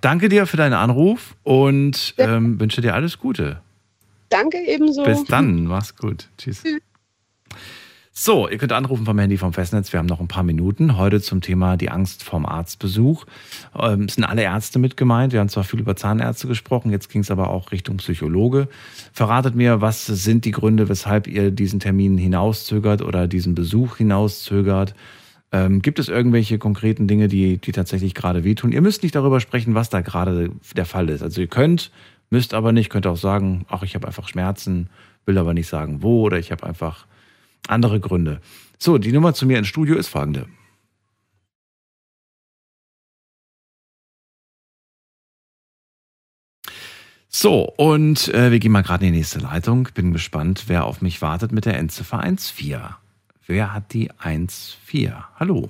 Danke 0.00 0.28
dir 0.28 0.46
für 0.46 0.56
deinen 0.56 0.74
Anruf 0.74 1.34
und 1.42 2.14
ähm, 2.18 2.60
wünsche 2.60 2.80
dir 2.80 2.94
alles 2.94 3.18
Gute. 3.18 3.60
Danke 4.28 4.58
ebenso. 4.66 5.04
Bis 5.04 5.24
dann. 5.24 5.64
Mach's 5.64 5.96
gut. 5.96 6.28
Tschüss. 6.38 6.62
So, 8.16 8.48
ihr 8.48 8.58
könnt 8.58 8.70
anrufen 8.70 9.04
vom 9.06 9.18
Handy 9.18 9.36
vom 9.36 9.52
Festnetz. 9.52 9.92
Wir 9.92 9.98
haben 9.98 10.06
noch 10.06 10.20
ein 10.20 10.28
paar 10.28 10.44
Minuten. 10.44 10.96
Heute 10.96 11.20
zum 11.20 11.40
Thema 11.40 11.76
die 11.76 11.90
Angst 11.90 12.22
vorm 12.22 12.46
Arztbesuch. 12.46 13.24
Ähm, 13.76 14.02
es 14.02 14.14
sind 14.14 14.22
alle 14.22 14.42
Ärzte 14.42 14.78
mit 14.78 14.96
gemeint. 14.96 15.32
Wir 15.32 15.40
haben 15.40 15.48
zwar 15.48 15.64
viel 15.64 15.80
über 15.80 15.96
Zahnärzte 15.96 16.46
gesprochen, 16.46 16.92
jetzt 16.92 17.08
ging 17.10 17.22
es 17.22 17.32
aber 17.32 17.50
auch 17.50 17.72
Richtung 17.72 17.96
Psychologe. 17.96 18.68
Verratet 19.12 19.56
mir, 19.56 19.80
was 19.80 20.06
sind 20.06 20.44
die 20.44 20.52
Gründe, 20.52 20.88
weshalb 20.88 21.26
ihr 21.26 21.50
diesen 21.50 21.80
Termin 21.80 22.16
hinauszögert 22.16 23.02
oder 23.02 23.26
diesen 23.26 23.56
Besuch 23.56 23.96
hinauszögert? 23.96 24.94
Ähm, 25.54 25.82
gibt 25.82 26.00
es 26.00 26.08
irgendwelche 26.08 26.58
konkreten 26.58 27.06
Dinge, 27.06 27.28
die, 27.28 27.58
die 27.58 27.70
tatsächlich 27.70 28.14
gerade 28.14 28.42
wehtun? 28.42 28.72
Ihr 28.72 28.80
müsst 28.80 29.04
nicht 29.04 29.14
darüber 29.14 29.38
sprechen, 29.38 29.76
was 29.76 29.88
da 29.88 30.00
gerade 30.00 30.50
der 30.74 30.84
Fall 30.84 31.08
ist. 31.08 31.22
Also 31.22 31.40
ihr 31.40 31.46
könnt, 31.46 31.92
müsst 32.28 32.54
aber 32.54 32.72
nicht, 32.72 32.90
könnt 32.90 33.06
auch 33.06 33.16
sagen, 33.16 33.64
ach, 33.68 33.84
ich 33.84 33.94
habe 33.94 34.08
einfach 34.08 34.26
Schmerzen, 34.26 34.90
will 35.26 35.38
aber 35.38 35.54
nicht 35.54 35.68
sagen 35.68 36.02
wo 36.02 36.22
oder 36.22 36.40
ich 36.40 36.50
habe 36.50 36.66
einfach 36.66 37.06
andere 37.68 38.00
Gründe. 38.00 38.40
So, 38.78 38.98
die 38.98 39.12
Nummer 39.12 39.32
zu 39.32 39.46
mir 39.46 39.58
ins 39.58 39.68
Studio 39.68 39.94
ist 39.94 40.08
folgende. 40.08 40.48
So, 47.28 47.72
und 47.76 48.26
äh, 48.34 48.50
wir 48.50 48.58
gehen 48.58 48.72
mal 48.72 48.82
gerade 48.82 49.06
in 49.06 49.12
die 49.12 49.18
nächste 49.18 49.38
Leitung. 49.38 49.88
Bin 49.94 50.12
gespannt, 50.12 50.64
wer 50.66 50.84
auf 50.84 51.00
mich 51.00 51.22
wartet 51.22 51.52
mit 51.52 51.64
der 51.64 51.78
Endziffer 51.78 52.22
14. 52.22 53.03
Wer 53.46 53.72
hat 53.72 53.92
die 53.92 54.10
14? 54.18 55.14
Hallo. 55.36 55.68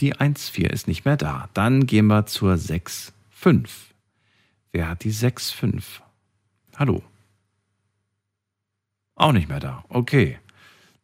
Die 0.00 0.12
14 0.12 0.66
ist 0.66 0.88
nicht 0.88 1.04
mehr 1.04 1.16
da. 1.16 1.48
Dann 1.54 1.86
gehen 1.86 2.06
wir 2.06 2.26
zur 2.26 2.56
65. 2.58 3.94
Wer 4.72 4.88
hat 4.88 5.04
die 5.04 5.12
65? 5.12 6.02
Hallo. 6.76 7.02
Auch 9.16 9.32
nicht 9.32 9.48
mehr 9.48 9.60
da. 9.60 9.84
Okay. 9.88 10.38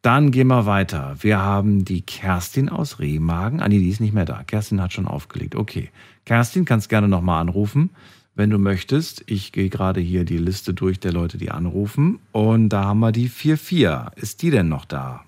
Dann 0.01 0.31
gehen 0.31 0.47
wir 0.47 0.65
weiter. 0.65 1.15
Wir 1.19 1.39
haben 1.39 1.85
die 1.85 2.01
Kerstin 2.01 2.69
aus 2.69 2.99
Remagen. 2.99 3.61
Ah, 3.61 3.69
nee, 3.69 3.77
die 3.77 3.89
ist 3.89 4.01
nicht 4.01 4.13
mehr 4.13 4.25
da. 4.25 4.43
Kerstin 4.43 4.81
hat 4.81 4.93
schon 4.93 5.07
aufgelegt. 5.07 5.55
Okay. 5.55 5.91
Kerstin, 6.25 6.65
kannst 6.65 6.89
gerne 6.89 7.07
nochmal 7.07 7.41
anrufen, 7.41 7.91
wenn 8.33 8.49
du 8.49 8.57
möchtest. 8.57 9.23
Ich 9.27 9.51
gehe 9.51 9.69
gerade 9.69 9.99
hier 9.99 10.25
die 10.25 10.37
Liste 10.37 10.73
durch 10.73 10.99
der 10.99 11.13
Leute, 11.13 11.37
die 11.37 11.51
anrufen. 11.51 12.19
Und 12.31 12.69
da 12.69 12.85
haben 12.85 12.99
wir 12.99 13.11
die 13.11 13.29
44. 13.29 14.17
Ist 14.21 14.41
die 14.41 14.51
denn 14.51 14.69
noch 14.69 14.85
da? 14.85 15.25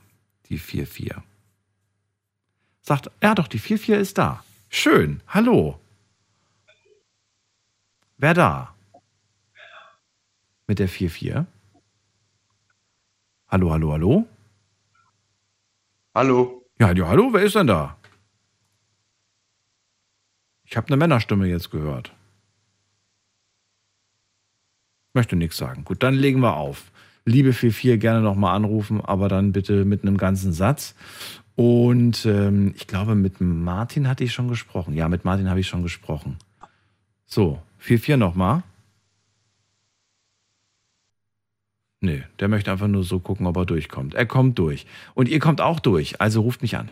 Die 0.50 0.58
44. 0.58 1.16
Sagt, 2.82 3.12
ja 3.22 3.36
doch, 3.36 3.48
die 3.48 3.60
44 3.60 4.02
ist 4.02 4.18
da. 4.18 4.44
Schön. 4.70 5.22
Hallo. 5.28 5.80
Wer 8.18 8.34
da? 8.34 8.76
Mit 10.68 10.80
der 10.80 10.88
44? 10.88 11.46
Hallo, 13.48 13.72
hallo, 13.72 13.92
hallo? 13.92 14.28
Hallo. 16.16 16.66
Ja, 16.80 16.92
ja, 16.92 17.08
hallo, 17.08 17.30
wer 17.32 17.44
ist 17.44 17.56
denn 17.56 17.68
da? 17.68 17.98
Ich 20.64 20.76
habe 20.76 20.88
eine 20.88 20.98
Männerstimme 20.98 21.48
jetzt 21.48 21.70
gehört. 21.70 22.14
Möchte 25.14 25.36
nichts 25.36 25.58
sagen. 25.58 25.84
Gut, 25.86 26.04
dann 26.04 26.16
legen 26.16 26.40
wir 26.42 26.56
auf. 26.56 26.92
Liebe 27.26 27.54
44 27.54 28.00
gerne 28.00 28.22
nochmal 28.22 28.56
anrufen, 28.56 29.00
aber 29.00 29.30
dann 29.30 29.52
bitte 29.54 29.86
mit 29.86 30.02
einem 30.02 30.18
ganzen 30.18 30.52
Satz. 30.52 30.96
Und 31.56 32.26
ähm, 32.26 32.74
ich 32.76 32.88
glaube, 32.88 33.16
mit 33.16 33.40
Martin 33.40 34.08
hatte 34.08 34.24
ich 34.24 34.34
schon 34.34 34.48
gesprochen. 34.48 34.96
Ja, 34.96 35.08
mit 35.08 35.24
Martin 35.24 35.50
habe 35.50 35.60
ich 35.60 35.68
schon 35.68 35.84
gesprochen. 35.84 36.38
So, 37.26 37.62
44 37.78 38.18
nochmal. 38.18 38.64
Nee, 42.02 42.24
der 42.40 42.50
möchte 42.50 42.72
einfach 42.72 42.88
nur 42.88 43.04
so 43.04 43.20
gucken, 43.20 43.46
ob 43.46 43.56
er 43.56 43.66
durchkommt. 43.66 44.14
Er 44.14 44.26
kommt 44.26 44.60
durch. 44.60 44.86
Und 45.14 45.30
ihr 45.30 45.40
kommt 45.40 45.62
auch 45.62 45.80
durch, 45.80 46.20
also 46.20 46.42
ruft 46.42 46.62
mich 46.62 46.76
an. 46.76 46.90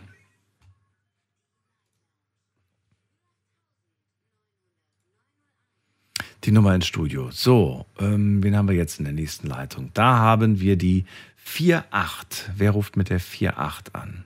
Die 6.44 6.52
Nummer 6.52 6.74
ins 6.74 6.88
Studio. 6.88 7.30
So, 7.32 7.86
ähm, 8.00 8.42
wen 8.42 8.56
haben 8.58 8.68
wir 8.68 8.76
jetzt 8.76 8.98
in 8.98 9.06
der 9.06 9.14
nächsten 9.14 9.48
Leitung? 9.48 9.92
Da 9.94 10.18
haben 10.18 10.60
wir 10.60 10.76
die 10.76 11.06
48. 11.46 12.50
Wer 12.58 12.72
ruft 12.72 12.98
mit 12.98 13.10
der 13.10 13.18
48 13.18 13.94
an? 13.94 14.24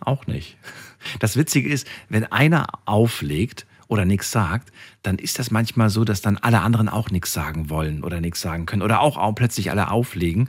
Auch 0.00 0.26
nicht. 0.26 0.56
Das 1.18 1.36
Witzige 1.36 1.68
ist, 1.68 1.86
wenn 2.08 2.24
einer 2.24 2.66
auflegt 2.86 3.66
oder 3.88 4.06
nichts 4.06 4.30
sagt, 4.30 4.72
dann 5.02 5.18
ist 5.18 5.38
das 5.38 5.50
manchmal 5.50 5.90
so, 5.90 6.02
dass 6.02 6.22
dann 6.22 6.38
alle 6.38 6.62
anderen 6.62 6.88
auch 6.88 7.10
nichts 7.10 7.34
sagen 7.34 7.68
wollen 7.68 8.02
oder 8.02 8.22
nichts 8.22 8.40
sagen 8.40 8.64
können 8.64 8.80
oder 8.80 9.00
auch, 9.00 9.18
auch 9.18 9.34
plötzlich 9.34 9.70
alle 9.70 9.90
auflegen. 9.90 10.48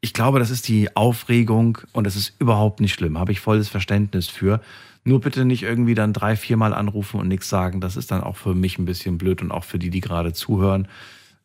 Ich 0.00 0.12
glaube, 0.12 0.38
das 0.38 0.50
ist 0.50 0.68
die 0.68 0.94
Aufregung 0.94 1.78
und 1.92 2.04
das 2.04 2.14
ist 2.14 2.34
überhaupt 2.38 2.78
nicht 2.78 2.94
schlimm. 2.94 3.18
Habe 3.18 3.32
ich 3.32 3.40
volles 3.40 3.68
Verständnis 3.68 4.28
für. 4.28 4.60
Nur 5.06 5.20
bitte 5.20 5.44
nicht 5.44 5.62
irgendwie 5.62 5.94
dann 5.94 6.12
drei, 6.12 6.34
viermal 6.34 6.74
anrufen 6.74 7.20
und 7.20 7.28
nichts 7.28 7.48
sagen. 7.48 7.80
Das 7.80 7.96
ist 7.96 8.10
dann 8.10 8.24
auch 8.24 8.36
für 8.36 8.54
mich 8.54 8.76
ein 8.76 8.86
bisschen 8.86 9.18
blöd 9.18 9.40
und 9.40 9.52
auch 9.52 9.62
für 9.62 9.78
die, 9.78 9.88
die 9.88 10.00
gerade 10.00 10.32
zuhören. 10.32 10.88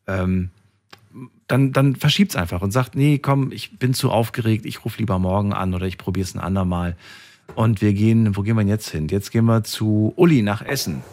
Ähm, 0.08 0.50
dann, 1.46 1.70
dann 1.70 1.94
verschiebt 1.94 2.32
es 2.32 2.36
einfach 2.36 2.60
und 2.60 2.72
sagt, 2.72 2.96
nee, 2.96 3.18
komm, 3.18 3.52
ich 3.52 3.78
bin 3.78 3.94
zu 3.94 4.10
aufgeregt, 4.10 4.66
ich 4.66 4.84
rufe 4.84 4.98
lieber 4.98 5.20
morgen 5.20 5.52
an 5.52 5.74
oder 5.74 5.86
ich 5.86 5.96
probiere 5.96 6.24
es 6.24 6.34
ein 6.34 6.40
andermal. 6.40 6.96
Und 7.54 7.80
wir 7.82 7.92
gehen, 7.92 8.36
wo 8.36 8.42
gehen 8.42 8.56
wir 8.56 8.64
jetzt 8.64 8.88
hin? 8.88 9.06
Jetzt 9.06 9.30
gehen 9.30 9.44
wir 9.44 9.62
zu 9.62 10.12
Uli 10.16 10.42
nach 10.42 10.62
Essen. 10.62 11.04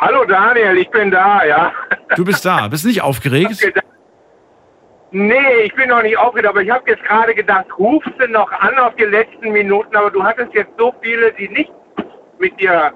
Hallo 0.00 0.24
Daniel, 0.24 0.78
ich 0.78 0.88
bin 0.88 1.10
da, 1.10 1.44
ja. 1.44 1.70
Du 2.16 2.24
bist 2.24 2.46
da, 2.46 2.68
bist 2.68 2.86
nicht 2.86 3.02
aufgeregt? 3.02 3.62
Nee, 5.14 5.62
ich 5.64 5.74
bin 5.76 5.90
noch 5.90 6.02
nicht 6.02 6.18
aufgeregt, 6.18 6.48
aber 6.48 6.62
ich 6.62 6.70
habe 6.70 6.90
jetzt 6.90 7.04
gerade 7.04 7.36
gedacht, 7.36 7.66
rufst 7.78 8.10
du 8.18 8.26
noch 8.26 8.50
an 8.50 8.76
auf 8.78 8.96
die 8.96 9.04
letzten 9.04 9.52
Minuten, 9.52 9.94
aber 9.94 10.10
du 10.10 10.20
hattest 10.24 10.52
jetzt 10.54 10.72
so 10.76 10.92
viele, 11.00 11.32
die 11.34 11.48
nicht 11.50 11.70
mit 12.40 12.58
dir 12.58 12.92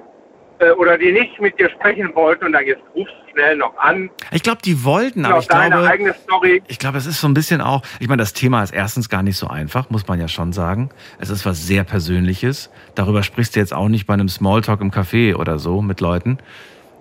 äh, 0.59 0.70
oder 0.73 0.99
die 0.99 1.12
nicht 1.12 1.40
mit 1.40 1.57
dir 1.61 1.70
sprechen 1.70 2.12
wollten 2.16 2.47
und 2.47 2.53
dann 2.55 2.66
jetzt 2.66 2.82
rufst 2.97 3.15
du 3.15 3.31
schnell 3.31 3.57
noch 3.57 3.77
an. 3.78 4.11
Ich 4.32 4.43
glaube, 4.43 4.59
die 4.65 4.82
wollten, 4.82 5.24
aber 5.24 5.39
ich 5.39 5.47
glaube, 5.47 5.89
eigene 5.89 6.12
Story. 6.12 6.61
ich 6.66 6.81
glaube, 6.81 6.99
es 6.99 7.07
ist 7.07 7.20
so 7.20 7.28
ein 7.28 7.35
bisschen 7.35 7.61
auch, 7.61 7.82
ich 8.01 8.09
meine, 8.09 8.20
das 8.20 8.32
Thema 8.32 8.65
ist 8.65 8.73
erstens 8.73 9.09
gar 9.09 9.23
nicht 9.23 9.36
so 9.36 9.47
einfach, 9.47 9.89
muss 9.90 10.09
man 10.09 10.19
ja 10.19 10.27
schon 10.27 10.53
sagen. 10.53 10.90
Es 11.20 11.31
ist 11.31 11.47
was 11.47 11.69
sehr 11.69 11.85
Persönliches. 11.85 12.69
Darüber 12.97 13.23
sprichst 13.23 13.55
du 13.55 13.61
jetzt 13.61 13.73
auch 13.73 13.89
nicht 13.89 14.09
bei 14.09 14.15
einem 14.15 14.28
Smalltalk 14.28 14.81
im 14.81 14.90
Café 14.90 15.36
oder 15.36 15.61
so 15.61 15.82
mit 15.82 16.01
Leuten. 16.01 16.39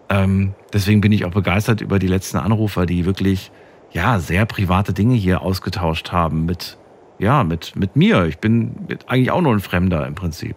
Ähm, 0.09 0.53
deswegen 0.71 1.01
bin 1.01 1.11
ich 1.11 1.25
auch 1.25 1.31
begeistert 1.31 1.81
über 1.81 1.97
die 1.97 2.07
letzten 2.07 2.37
Anrufer, 2.37 2.85
die 2.85 3.07
wirklich, 3.07 3.51
ja, 3.97 4.19
sehr 4.19 4.45
private 4.45 4.93
Dinge 4.93 5.15
hier 5.15 5.41
ausgetauscht 5.41 6.11
haben 6.11 6.45
mit, 6.45 6.77
ja, 7.17 7.43
mit, 7.43 7.75
mit 7.75 7.95
mir. 7.95 8.25
Ich 8.25 8.37
bin 8.37 8.99
eigentlich 9.07 9.31
auch 9.31 9.41
nur 9.41 9.53
ein 9.53 9.59
Fremder 9.59 10.05
im 10.05 10.13
Prinzip. 10.13 10.55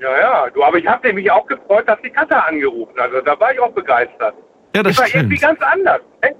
Ja, 0.00 0.18
ja, 0.20 0.50
du, 0.50 0.64
aber 0.64 0.78
ich 0.78 0.86
habe 0.86 1.12
mich 1.12 1.30
auch 1.30 1.46
gefreut, 1.46 1.88
dass 1.88 2.00
die 2.02 2.10
Katha 2.10 2.40
angerufen 2.40 2.92
hat. 2.96 3.12
Also 3.12 3.20
da 3.20 3.38
war 3.38 3.52
ich 3.52 3.60
auch 3.60 3.70
begeistert. 3.70 4.34
Ja, 4.74 4.82
das 4.82 4.94
die 4.94 4.98
war 4.98 5.06
stimmt. 5.06 5.22
irgendwie 5.24 5.38
ganz 5.38 5.60
anders. 5.60 6.00
Ne? 6.22 6.34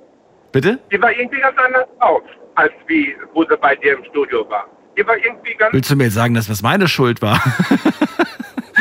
Bitte? 0.51 0.79
Die 0.91 1.01
war 1.01 1.13
irgendwie 1.13 1.41
ganz 1.41 1.57
anders 1.59 1.87
aus, 2.01 2.23
als 2.57 2.73
wie, 2.89 3.15
wo 3.35 3.45
sie 3.45 3.57
bei 3.57 3.77
dir 3.77 3.99
im 3.99 4.05
Studio 4.05 4.49
war. 4.51 4.67
Die 4.97 5.07
war 5.07 5.17
irgendwie 5.17 5.55
ganz 5.55 5.73
Willst 5.73 5.91
du 5.91 5.97
mir 5.97 6.05
jetzt 6.05 6.15
sagen, 6.15 6.35
dass 6.35 6.49
das 6.49 6.61
meine 6.63 6.89
Schuld 6.89 7.23
war? 7.23 7.41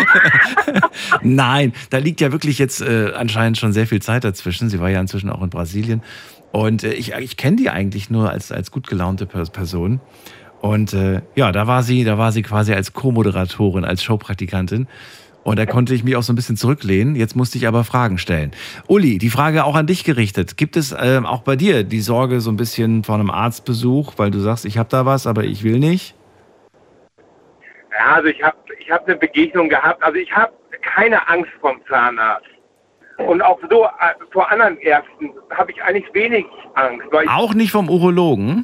Nein, 1.22 1.74
da 1.90 1.98
liegt 1.98 2.22
ja 2.22 2.32
wirklich 2.32 2.60
jetzt 2.60 2.82
äh, 2.82 3.11
anscheinend 3.15 3.57
schon 3.57 3.74
sehr 3.74 3.88
viel 3.88 4.02
Zeit 4.02 4.24
dazwischen. 4.24 4.69
Sie 4.69 4.80
war 4.80 4.90
ja 4.90 4.99
inzwischen 4.99 5.30
auch 5.30 5.41
in 5.41 5.49
Brasilien. 5.49 6.02
Und 6.52 6.84
äh, 6.84 6.94
ich, 6.94 7.14
ich 7.14 7.38
kenne 7.38 7.57
die 7.57 7.69
eigentlich 7.69 8.10
nur 8.10 8.30
als, 8.32 8.52
als 8.52 8.72
gut 8.72 8.88
gelaunte 8.88 9.26
Per- 9.26 9.45
Person. 9.45 9.99
Und 10.61 10.94
äh, 10.94 11.22
ja, 11.36 11.52
da 11.52 11.68
war 11.68 11.84
sie, 11.84 12.03
da 12.03 12.18
war 12.18 12.32
sie 12.32 12.41
quasi 12.41 12.74
als 12.74 12.94
Co-Moderatorin, 12.94 13.86
als 13.86 14.03
Showpraktikantin. 14.03 14.88
Und 15.44 15.57
da 15.57 15.65
konnte 15.65 15.94
ich 15.94 16.03
mich 16.03 16.18
auch 16.18 16.24
so 16.24 16.34
ein 16.34 16.36
bisschen 16.36 16.57
zurücklehnen. 16.57 17.15
Jetzt 17.15 17.36
musste 17.38 17.57
ich 17.57 17.68
aber 17.68 17.86
Fragen 17.86 18.18
stellen. 18.18 18.52
Uli, 18.88 19.18
die 19.18 19.30
Frage 19.30 19.64
auch 19.64 19.76
an 19.76 19.88
dich 19.88 20.03
gerichtet. 20.03 20.57
Gibt 20.57 20.76
es 20.76 20.94
ähm, 20.99 21.26
auch 21.26 21.41
bei 21.41 21.56
dir 21.56 21.86
die 21.86 22.02
Sorge 22.02 22.41
so 22.41 22.49
ein 22.49 22.57
bisschen 22.57 23.06
vor 23.06 23.15
einem 23.15 23.30
Arztbesuch, 23.30 24.15
weil 24.18 24.30
du 24.30 24.40
sagst, 24.40 24.65
ich 24.65 24.78
habe 24.78 24.90
da 24.90 25.06
was, 25.06 25.26
aber 25.26 25.45
ich 25.45 25.64
will 25.64 25.80
nicht? 25.80 26.15
Ja, 27.98 28.15
also 28.15 28.28
ich 28.28 28.44
habe 28.44 28.57
ich 28.80 28.91
hab 28.91 29.07
eine 29.07 29.15
Begegnung 29.15 29.69
gehabt. 29.69 30.03
Also 30.03 30.18
ich 30.18 30.32
habe 30.36 30.53
keine 30.82 31.28
Angst 31.28 31.52
vom 31.61 31.82
Zahnarzt. 31.88 32.45
Und 33.18 33.41
auch 33.41 33.60
so 33.69 33.86
äh, 33.86 33.90
vor 34.32 34.52
anderen 34.52 34.78
Ärzten 34.78 35.34
habe 35.49 35.72
ich 35.72 35.82
eigentlich 35.82 36.14
wenig 36.14 36.45
Angst. 36.76 37.07
Auch 37.30 37.53
nicht 37.56 37.72
vom 37.72 37.90
Urologen? 37.90 38.64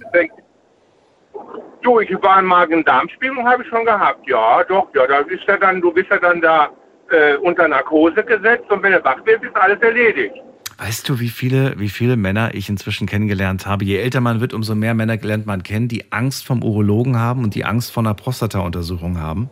du, 1.83 1.99
ich 1.99 2.11
war 2.21 2.39
in 2.39 2.45
Magen-Darm-Spiegelung, 2.45 3.47
habe 3.47 3.63
ich 3.63 3.69
schon 3.69 3.85
gehabt. 3.85 4.27
Ja, 4.27 4.63
doch, 4.63 4.87
ja, 4.95 5.05
da 5.05 5.21
bist 5.21 5.43
ja 5.47 5.57
dann, 5.57 5.81
du 5.81 5.91
bist 5.91 6.09
ja 6.09 6.17
dann 6.17 6.41
da 6.41 6.69
äh, 7.11 7.35
unter 7.35 7.67
Narkose 7.67 8.23
gesetzt 8.23 8.69
und 8.71 8.81
wenn 8.83 8.93
du 8.93 9.03
wach 9.03 9.23
wirst, 9.25 9.43
ist 9.43 9.55
alles 9.55 9.79
erledigt. 9.81 10.35
Weißt 10.77 11.07
du, 11.07 11.19
wie 11.19 11.29
viele, 11.29 11.79
wie 11.79 11.89
viele 11.89 12.17
Männer 12.17 12.53
ich 12.53 12.69
inzwischen 12.69 13.07
kennengelernt 13.07 13.65
habe? 13.67 13.85
Je 13.85 13.97
älter 13.97 14.21
man 14.21 14.41
wird, 14.41 14.53
umso 14.53 14.75
mehr 14.75 14.93
Männer 14.93 15.17
lernt 15.17 15.45
man 15.45 15.63
kennen, 15.63 15.87
die 15.87 16.11
Angst 16.11 16.45
vom 16.45 16.63
Urologen 16.63 17.19
haben 17.19 17.43
und 17.43 17.55
die 17.55 17.63
Angst 17.63 17.91
vor 17.91 18.03
einer 18.03 18.13
Prostata-Untersuchung 18.13 19.19
haben. 19.19 19.49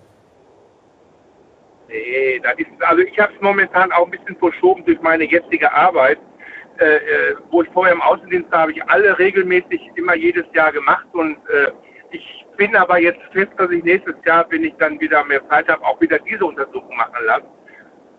Nee, 1.90 2.40
das 2.42 2.54
ist, 2.58 2.68
also 2.80 3.02
ich 3.04 3.20
habe 3.20 3.32
es 3.34 3.42
momentan 3.42 3.92
auch 3.92 4.06
ein 4.06 4.12
bisschen 4.12 4.36
verschoben 4.38 4.84
durch 4.86 5.00
meine 5.02 5.30
jetzige 5.30 5.72
Arbeit. 5.72 6.20
Äh, 6.80 6.96
äh, 6.96 7.36
wo 7.52 7.62
ich 7.62 7.70
vorher 7.70 7.94
im 7.94 8.02
Außendienst 8.02 8.52
war, 8.52 8.62
habe 8.62 8.72
ich 8.72 8.84
alle 8.90 9.20
regelmäßig 9.20 9.92
immer 9.96 10.16
jedes 10.16 10.46
Jahr 10.56 10.72
gemacht 10.72 11.06
und 11.12 11.38
äh, 11.50 11.72
ich 12.12 12.46
bin 12.58 12.76
aber 12.76 13.00
jetzt 13.00 13.22
fest, 13.32 13.52
dass 13.58 13.70
ich 13.72 13.84
nächstes 13.84 14.16
Jahr, 14.26 14.46
wenn 14.50 14.64
ich 14.64 14.74
dann 14.80 15.00
wieder 15.00 15.24
mehr 15.26 15.48
Zeit 15.50 15.68
habe, 15.68 15.84
auch 15.86 16.00
wieder 16.02 16.18
diese 16.20 16.46
Untersuchung 16.46 16.96
machen 16.96 17.14
lasse. 17.26 17.46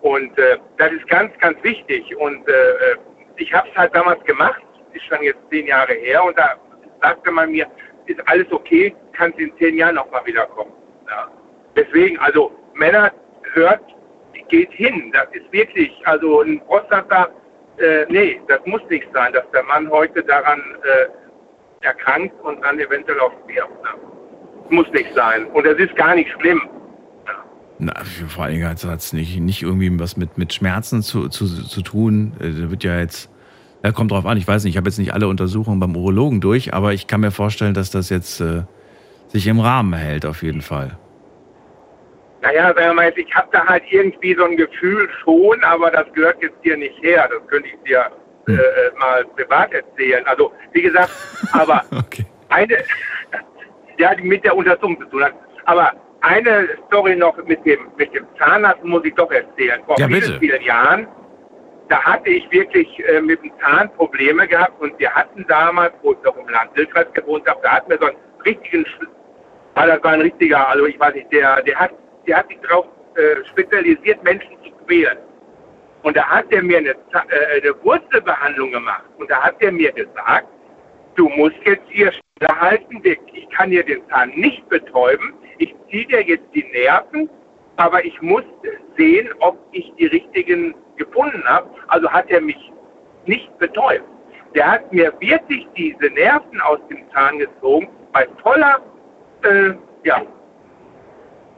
Und 0.03 0.37
äh, 0.39 0.59
das 0.79 0.93
ist 0.93 1.09
ganz, 1.09 1.37
ganz 1.39 1.63
wichtig. 1.63 2.15
Und 2.17 2.47
äh, 2.49 2.53
äh, 2.53 2.97
ich 3.37 3.53
habe 3.53 3.69
es 3.71 3.77
halt 3.77 3.95
damals 3.95 4.23
gemacht, 4.25 4.63
ist 4.93 5.05
schon 5.07 5.23
jetzt 5.23 5.39
zehn 5.51 5.67
Jahre 5.67 5.95
her 5.95 6.23
und 6.25 6.37
da 6.37 6.57
sagte 7.01 7.31
man 7.31 7.51
mir, 7.51 7.67
ist 8.07 8.21
alles 8.29 8.51
okay, 8.53 8.95
kannst 9.13 9.39
in 9.39 9.57
zehn 9.59 9.77
Jahren 9.77 9.95
nochmal 9.95 10.25
wiederkommen. 10.27 10.73
Ja. 11.09 11.29
Deswegen, 11.77 12.19
also 12.19 12.53
Männer, 12.75 13.13
hört, 13.55 13.81
geht 14.49 14.73
hin. 14.73 15.11
Das 15.13 15.27
ist 15.33 15.51
wirklich, 15.53 15.91
also 16.05 16.43
ein 16.43 16.61
Prostata, 16.67 17.29
äh, 17.79 18.05
nee, 18.09 18.41
das 18.49 18.61
muss 18.67 18.83
nicht 18.91 19.09
sein, 19.15 19.33
dass 19.33 19.51
der 19.53 19.63
Mann 19.65 19.91
heute 19.91 20.23
daran 20.23 20.61
äh, 20.83 21.87
erkrankt 21.87 22.35
und 22.43 22.63
dann 22.63 22.79
eventuell 22.79 23.19
auch 23.21 23.33
stirbt. 23.45 23.83
Ne? 23.83 23.91
Muss 24.69 24.89
nicht 24.91 25.13
sein. 25.15 25.47
Und 25.47 25.67
es 25.67 25.79
ist 25.79 25.97
gar 25.97 26.15
nicht 26.15 26.31
schlimm. 26.39 26.69
Na, 27.85 27.95
vor 28.29 28.45
allen 28.45 28.55
Dingen 28.55 28.69
hat 28.69 28.85
es 28.85 29.13
nicht, 29.13 29.41
nicht 29.41 29.63
irgendwie 29.63 29.99
was 29.99 30.17
mit, 30.17 30.39
mit 30.39 30.53
Schmerzen 30.53 31.03
zu, 31.03 31.29
zu, 31.29 31.47
zu 31.47 31.83
tun. 31.83 32.33
Äh, 32.39 32.63
Da 32.63 32.71
wird 32.71 32.85
ja 32.85 33.01
jetzt, 33.01 33.29
ja, 33.83 33.91
kommt 33.91 34.13
drauf 34.13 34.25
an, 34.25 34.39
ich 34.39 34.47
weiß 34.47 34.63
nicht, 34.63 34.75
ich 34.75 34.77
habe 34.77 34.89
jetzt 34.89 34.99
nicht 34.99 35.13
alle 35.13 35.27
Untersuchungen 35.27 35.81
beim 35.81 35.97
Urologen 35.97 36.41
durch, 36.41 36.75
aber 36.75 36.93
ich 36.93 37.09
kann 37.09 37.21
mir 37.21 37.33
vorstellen, 37.33 37.75
dass 37.75 37.91
das 37.91 38.09
jetzt 38.09 38.41
äh, 38.41 38.63
sich 39.27 39.49
im 39.49 39.59
Rahmen 39.59 39.95
hält, 39.95 40.25
auf 40.27 40.45
jeden 40.45 40.63
Fall. 40.63 40.97
Naja, 42.41 42.73
ich 43.17 43.35
habe 43.35 43.49
da 43.51 43.67
halt 43.67 43.83
irgendwie 43.91 44.37
so 44.37 44.45
ein 44.45 44.57
Gefühl 44.57 45.09
schon, 45.25 45.63
aber 45.65 45.91
das 45.91 46.07
gehört 46.13 46.41
jetzt 46.41 46.57
hier 46.63 46.77
nicht 46.77 47.03
her. 47.03 47.29
Das 47.33 47.49
könnte 47.49 47.69
ich 47.69 47.83
dir 47.85 48.07
äh, 48.47 48.99
mal 48.99 49.25
privat 49.25 49.73
erzählen. 49.73 50.25
Also, 50.27 50.53
wie 50.73 50.83
gesagt, 50.83 51.11
aber 51.53 51.85
eine, 52.49 52.77
ja, 53.99 54.15
die 54.15 54.23
mit 54.23 54.45
der 54.45 54.57
Untersuchung 54.57 55.01
zu 55.01 55.07
tun 55.07 55.25
hat. 55.25 55.35
Aber 55.65 55.93
eine 56.23 56.69
Story 56.87 57.17
noch 57.17 57.37
mit 57.45 57.65
dem, 57.67 57.89
mit 57.97 58.15
dem 58.15 58.27
Zahnarzt 58.39 58.85
muss 58.85 59.05
ich 59.05 59.15
doch 59.15 59.31
erzählen. 59.31 59.83
Vor 59.87 59.99
Ja, 59.99 60.07
vielen, 60.07 60.39
vielen 60.39 60.63
Jahren, 60.63 61.07
da 61.89 62.03
hatte 62.03 62.31
ich 62.31 62.51
wirklich 62.51 62.89
äh, 63.09 63.21
mit 63.21 63.43
dem 63.43 63.53
Zahn 63.61 63.93
Probleme 63.95 64.47
gehabt 64.47 64.81
und 64.81 64.99
wir 64.99 65.13
hatten 65.15 65.45
damals, 65.49 65.93
wo 66.03 66.13
ich 66.13 66.23
noch 66.23 66.37
im 66.37 66.49
Land 66.49 66.75
Wildkreis 66.75 67.13
gewohnt 67.13 67.47
habe, 67.47 67.61
da 67.63 67.73
hatten 67.73 67.91
wir 67.91 67.99
so 67.99 68.07
einen 68.07 68.17
richtigen, 68.47 68.87
ah, 69.75 69.87
das 69.87 70.03
war 70.03 70.13
ein 70.13 70.23
richtiger, 70.23 70.69
also 70.69 70.87
ich 70.87 70.99
weiß 70.99 71.15
nicht, 71.15 71.33
der, 71.33 71.61
der 71.63 71.79
hat, 71.79 71.91
der 72.27 72.39
hat 72.39 72.49
sich 72.49 72.59
darauf 72.61 72.87
äh, 73.17 73.45
spezialisiert, 73.51 74.23
Menschen 74.23 74.57
zu 74.65 74.71
quälen. 74.87 75.19
Und 76.03 76.17
da 76.17 76.25
hat 76.25 76.47
er 76.51 76.63
mir 76.63 76.79
eine, 76.79 76.91
äh, 76.91 77.61
eine 77.61 77.85
Wurzelbehandlung 77.85 78.73
gemacht. 78.73 79.05
Und 79.19 79.31
da 79.31 79.41
hat 79.41 79.57
er 79.61 79.71
mir 79.73 79.93
gesagt, 79.93 80.49
du 81.17 81.29
musst 81.31 81.57
jetzt 81.65 81.85
hier 81.89 82.13
halten, 82.61 83.01
ich 83.05 83.51
kann 83.51 83.71
hier 83.71 83.85
den 83.85 84.03
Zahn 84.09 84.31
nicht 84.31 84.69
betäuben, 84.69 85.35
ich 85.59 85.75
ziehe 85.91 86.07
dir 86.07 86.23
jetzt 86.23 86.47
die 86.55 86.65
Nerven, 86.73 87.29
aber 87.77 88.05
ich 88.05 88.21
muss 88.23 88.45
sehen, 88.97 89.29
ob 89.41 89.59
ich 89.73 89.93
die 89.99 90.07
richtigen 90.07 90.75
gefunden 90.97 91.43
habe. 91.45 91.71
Also 91.89 92.09
hat 92.11 92.31
er 92.31 92.41
mich 92.41 92.73
nicht 93.27 93.57
betäubt. 93.59 94.05
Der 94.55 94.71
hat 94.71 94.93
mir 94.93 95.13
wirklich 95.21 95.67
diese 95.77 96.13
Nerven 96.13 96.61
aus 96.61 96.79
dem 96.91 97.11
Zahn 97.13 97.39
gezogen, 97.39 97.89
bei 98.13 98.27
voller, 98.43 98.81
äh, 99.45 99.73
ja, 100.05 100.23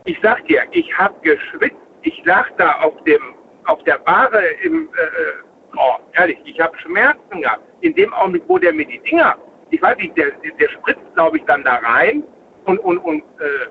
ich 0.04 0.18
sag 0.22 0.46
dir, 0.46 0.62
ich 0.70 0.96
habe 0.96 1.14
geschwitzt, 1.22 1.76
ich 2.02 2.24
lag 2.24 2.46
da 2.58 2.72
auf 2.80 2.94
dem, 3.04 3.34
auf 3.64 3.82
der 3.84 3.98
Bahre 3.98 4.44
im, 4.62 4.88
äh, 4.94 5.02
äh, 5.02 5.76
oh, 5.76 5.96
ehrlich, 6.12 6.38
ich 6.44 6.60
habe 6.60 6.78
Schmerzen 6.78 7.40
gehabt. 7.40 7.62
In 7.80 7.94
dem 7.94 8.12
Augenblick, 8.12 8.44
wo 8.46 8.58
der 8.58 8.72
mir 8.72 8.86
die 8.86 9.00
Dinger, 9.00 9.36
ich 9.70 9.82
weiß 9.82 9.96
nicht, 9.96 10.16
der, 10.16 10.32
der 10.32 10.68
spritzt, 10.68 11.14
glaube 11.14 11.38
ich, 11.38 11.44
dann 11.44 11.64
da 11.64 11.76
rein 11.76 12.22
und, 12.66 12.78
und, 12.78 12.98
und 12.98 13.22
äh, 13.40 13.66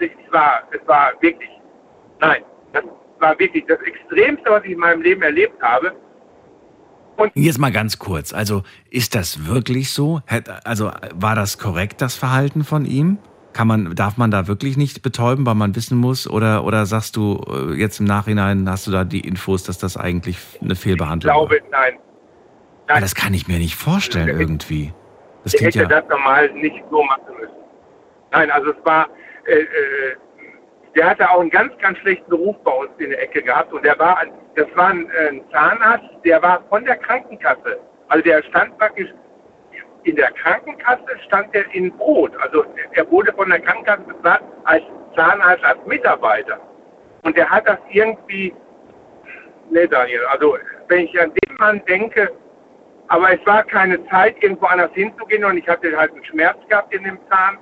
es, 0.00 0.32
war, 0.32 0.62
es 0.70 0.86
war 0.86 1.12
wirklich, 1.20 1.50
nein, 2.20 2.42
das 2.72 2.84
war 3.18 3.38
wirklich 3.38 3.64
das 3.66 3.80
Extremste, 3.80 4.50
was 4.50 4.64
ich 4.64 4.72
in 4.72 4.78
meinem 4.78 5.02
Leben 5.02 5.22
erlebt 5.22 5.60
habe. 5.62 5.92
Jetzt 7.34 7.58
mal 7.58 7.70
ganz 7.70 7.98
kurz. 7.98 8.32
Also 8.32 8.64
ist 8.90 9.14
das 9.14 9.46
wirklich 9.46 9.92
so? 9.92 10.20
Also 10.64 10.90
war 11.14 11.34
das 11.36 11.58
korrekt, 11.58 12.00
das 12.02 12.16
Verhalten 12.16 12.64
von 12.64 12.84
ihm? 12.84 13.18
Kann 13.52 13.68
man, 13.68 13.94
darf 13.94 14.16
man 14.16 14.32
da 14.32 14.48
wirklich 14.48 14.76
nicht 14.76 15.02
betäuben, 15.02 15.46
weil 15.46 15.54
man 15.54 15.76
wissen 15.76 15.96
muss? 15.96 16.28
Oder, 16.28 16.64
oder 16.64 16.86
sagst 16.86 17.14
du 17.14 17.40
äh, 17.48 17.74
jetzt 17.74 18.00
im 18.00 18.06
Nachhinein, 18.06 18.68
hast 18.68 18.88
du 18.88 18.90
da 18.90 19.04
die 19.04 19.20
Infos, 19.20 19.62
dass 19.62 19.78
das 19.78 19.96
eigentlich 19.96 20.38
eine 20.60 20.72
Ich 20.72 20.80
Fehlbehandlung 20.80 21.32
war? 21.32 21.46
glaube, 21.46 21.62
nein. 21.70 21.94
Aber 22.88 23.00
das 23.00 23.14
kann 23.14 23.32
ich 23.32 23.46
mir 23.46 23.58
nicht 23.58 23.76
vorstellen 23.76 24.28
irgendwie. 24.28 24.92
Das 25.44 25.54
ich 25.54 25.60
hätte 25.60 25.78
ja. 25.78 25.86
das 25.86 26.04
normal 26.08 26.52
nicht 26.54 26.82
so 26.90 27.04
machen 27.04 27.22
müssen. 27.40 27.54
Nein, 28.32 28.50
also 28.50 28.70
es 28.70 28.84
war, 28.84 29.08
äh, 29.46 29.60
äh, 29.60 30.16
der 30.94 31.10
hatte 31.10 31.28
auch 31.28 31.40
einen 31.40 31.50
ganz, 31.50 31.76
ganz 31.78 31.98
schlechten 31.98 32.32
Ruf 32.32 32.56
bei 32.62 32.70
uns 32.70 32.90
in 32.98 33.10
der 33.10 33.22
Ecke 33.22 33.42
gehabt 33.42 33.72
und 33.72 33.84
der 33.84 33.98
war, 33.98 34.22
das 34.54 34.66
war 34.74 34.90
ein, 34.90 35.10
äh, 35.10 35.28
ein 35.28 35.42
Zahnarzt, 35.50 36.08
der 36.24 36.42
war 36.42 36.62
von 36.68 36.84
der 36.84 36.96
Krankenkasse. 36.96 37.80
Also 38.08 38.22
der 38.24 38.42
stand 38.44 38.78
praktisch 38.78 39.08
in 40.04 40.16
der 40.16 40.30
Krankenkasse 40.32 41.18
stand 41.26 41.54
er 41.54 41.64
in 41.74 41.90
Brot. 41.96 42.32
Also 42.40 42.64
er 42.92 43.10
wurde 43.10 43.32
von 43.32 43.48
der 43.48 43.60
Krankenkasse 43.60 44.02
bezahlt 44.02 44.42
als 44.64 44.82
Zahnarzt, 45.16 45.64
als 45.64 45.78
Mitarbeiter. 45.86 46.60
Und 47.22 47.36
der 47.36 47.48
hat 47.48 47.66
das 47.66 47.78
irgendwie, 47.90 48.54
nee 49.70 49.86
Daniel, 49.86 50.24
also 50.26 50.58
wenn 50.88 51.06
ich 51.06 51.20
an 51.20 51.32
den 51.32 51.56
Mann 51.56 51.82
denke, 51.86 52.30
aber 53.08 53.32
es 53.32 53.46
war 53.46 53.62
keine 53.64 54.04
Zeit, 54.08 54.42
irgendwo 54.42 54.66
anders 54.66 54.90
hinzugehen 54.92 55.44
und 55.44 55.58
ich 55.58 55.68
hatte 55.68 55.96
halt 55.96 56.12
einen 56.12 56.24
Schmerz 56.24 56.56
gehabt 56.68 56.94
in 56.94 57.04
dem 57.04 57.18
Zahn 57.30 57.58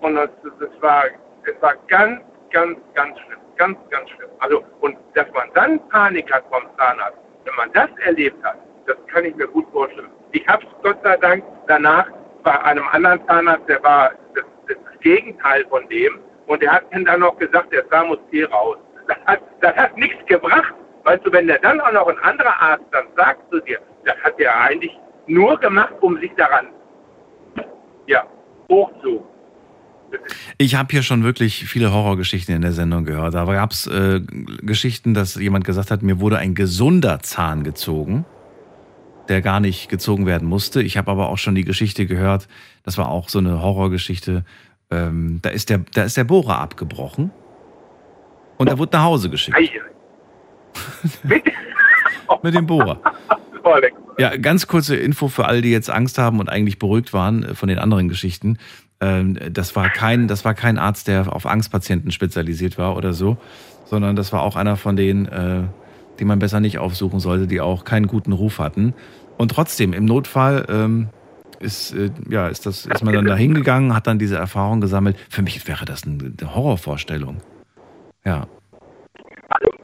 und 0.00 0.14
das, 0.14 0.30
das 0.60 0.70
war, 0.80 1.04
es 1.46 1.62
war 1.62 1.74
ganz, 1.88 2.20
ganz, 2.50 2.78
ganz 2.94 3.18
schlimm, 3.20 3.38
ganz, 3.56 3.78
ganz 3.90 4.10
schlimm. 4.10 4.30
Also 4.40 4.64
und 4.80 4.96
dass 5.14 5.30
man 5.32 5.48
dann 5.54 5.88
Panik 5.88 6.32
hat 6.32 6.44
vom 6.50 6.62
Zahnarzt, 6.76 7.18
wenn 7.44 7.54
man 7.54 7.72
das 7.72 7.88
erlebt 8.04 8.42
hat, 8.44 8.56
das 8.86 8.96
kann 9.06 9.24
ich 9.24 9.34
mir 9.36 9.46
gut 9.48 9.66
vorstellen. 9.72 10.10
Ich 10.32 10.46
habe 10.48 10.64
es 10.64 10.82
Gott 10.82 10.98
sei 11.02 11.16
Dank 11.18 11.44
danach 11.66 12.08
bei 12.42 12.60
einem 12.62 12.86
anderen 12.88 13.26
Zahnarzt, 13.26 13.68
der 13.68 13.82
war 13.82 14.12
das, 14.34 14.44
das 14.68 14.76
Gegenteil 15.00 15.64
von 15.68 15.88
dem 15.88 16.20
und 16.46 16.62
der 16.62 16.72
hat 16.72 16.92
mir 16.92 17.04
dann 17.04 17.20
noch 17.20 17.36
gesagt, 17.38 17.72
der 17.72 17.88
Zahn 17.90 18.08
muss 18.08 18.18
hier 18.30 18.50
raus. 18.50 18.78
Das 19.08 19.18
hat, 19.26 19.40
das 19.60 19.74
hat 19.76 19.96
nichts 19.96 20.24
gebracht. 20.26 20.74
Weißt 21.04 21.24
du, 21.24 21.32
wenn 21.32 21.46
der 21.46 21.58
dann 21.60 21.80
auch 21.80 21.92
noch 21.92 22.08
ein 22.08 22.18
anderer 22.18 22.60
Arzt 22.60 22.84
dann 22.90 23.06
sagt 23.16 23.40
zu 23.50 23.60
dir, 23.60 23.78
das 24.04 24.16
hat 24.24 24.38
er 24.40 24.60
eigentlich 24.60 24.98
nur 25.26 25.58
gemacht, 25.58 25.94
um 26.00 26.18
sich 26.18 26.32
daran, 26.34 26.68
ja, 28.06 28.24
hoch 28.70 28.90
zu. 29.02 29.24
Ich 30.58 30.74
habe 30.74 30.88
hier 30.90 31.02
schon 31.02 31.22
wirklich 31.22 31.66
viele 31.66 31.92
Horrorgeschichten 31.92 32.54
in 32.54 32.62
der 32.62 32.72
Sendung 32.72 33.04
gehört. 33.04 33.34
Aber 33.34 33.54
gab 33.54 33.72
es 33.72 33.86
äh, 33.86 34.20
Geschichten, 34.62 35.14
dass 35.14 35.34
jemand 35.34 35.64
gesagt 35.64 35.90
hat, 35.90 36.02
mir 36.02 36.20
wurde 36.20 36.38
ein 36.38 36.54
gesunder 36.54 37.20
Zahn 37.20 37.64
gezogen, 37.64 38.24
der 39.28 39.42
gar 39.42 39.60
nicht 39.60 39.88
gezogen 39.88 40.26
werden 40.26 40.48
musste. 40.48 40.82
Ich 40.82 40.96
habe 40.96 41.10
aber 41.10 41.28
auch 41.28 41.38
schon 41.38 41.54
die 41.54 41.64
Geschichte 41.64 42.06
gehört, 42.06 42.48
das 42.84 42.98
war 42.98 43.08
auch 43.08 43.28
so 43.28 43.38
eine 43.38 43.60
Horrorgeschichte. 43.60 44.44
Ähm, 44.90 45.40
da, 45.42 45.50
ist 45.50 45.68
der, 45.68 45.80
da 45.94 46.04
ist 46.04 46.16
der 46.16 46.24
Bohrer 46.24 46.58
abgebrochen 46.58 47.32
und 48.56 48.68
er 48.68 48.78
wurde 48.78 48.96
nach 48.96 49.04
Hause 49.04 49.30
geschickt. 49.30 49.58
Mit 52.42 52.54
dem 52.54 52.66
Bohrer. 52.66 53.00
Ja, 54.18 54.36
ganz 54.36 54.66
kurze 54.66 54.96
Info 54.96 55.28
für 55.28 55.46
alle, 55.46 55.60
die 55.60 55.70
jetzt 55.70 55.90
Angst 55.90 56.18
haben 56.18 56.38
und 56.40 56.48
eigentlich 56.48 56.78
beruhigt 56.78 57.12
waren 57.12 57.42
äh, 57.42 57.54
von 57.54 57.68
den 57.68 57.78
anderen 57.78 58.08
Geschichten. 58.08 58.58
Ähm, 59.00 59.38
Das 59.52 59.76
war 59.76 59.90
kein, 59.90 60.28
das 60.28 60.44
war 60.44 60.54
kein 60.54 60.78
Arzt, 60.78 61.08
der 61.08 61.32
auf 61.32 61.46
Angstpatienten 61.46 62.10
spezialisiert 62.10 62.78
war 62.78 62.96
oder 62.96 63.12
so, 63.12 63.36
sondern 63.84 64.16
das 64.16 64.32
war 64.32 64.42
auch 64.42 64.56
einer 64.56 64.76
von 64.76 64.96
denen, 64.96 65.26
äh, 65.26 65.62
die 66.18 66.24
man 66.24 66.38
besser 66.38 66.60
nicht 66.60 66.78
aufsuchen 66.78 67.20
sollte, 67.20 67.46
die 67.46 67.60
auch 67.60 67.84
keinen 67.84 68.06
guten 68.06 68.32
Ruf 68.32 68.58
hatten. 68.58 68.94
Und 69.36 69.50
trotzdem, 69.50 69.92
im 69.92 70.06
Notfall 70.06 70.66
ähm, 70.68 71.08
ist, 71.60 71.92
äh, 71.94 72.10
ja, 72.28 72.48
ist, 72.48 72.66
das, 72.66 72.86
ist 72.86 73.04
man 73.04 73.14
dann 73.14 73.26
da 73.26 73.36
hingegangen, 73.36 73.94
hat 73.94 74.06
dann 74.06 74.18
diese 74.18 74.36
Erfahrung 74.36 74.80
gesammelt. 74.80 75.16
Für 75.28 75.42
mich 75.42 75.66
wäre 75.68 75.84
das 75.84 76.04
eine 76.04 76.34
Horrorvorstellung. 76.54 77.38
Ja. 78.24 78.46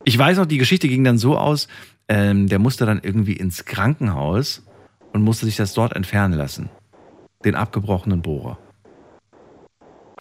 Ich 0.04 0.18
weiß 0.18 0.38
noch, 0.38 0.46
die 0.46 0.58
Geschichte 0.58 0.88
ging 0.88 1.04
dann 1.04 1.18
so 1.18 1.36
aus, 1.36 1.68
ähm, 2.08 2.48
der 2.48 2.58
musste 2.58 2.86
dann 2.86 3.00
irgendwie 3.02 3.34
ins 3.34 3.64
Krankenhaus 3.64 4.66
und 5.12 5.22
musste 5.22 5.46
sich 5.46 5.56
das 5.56 5.74
dort 5.74 5.94
entfernen 5.94 6.34
lassen. 6.34 6.68
Den 7.44 7.54
abgebrochenen 7.54 8.22
Bohrer. 8.22 8.58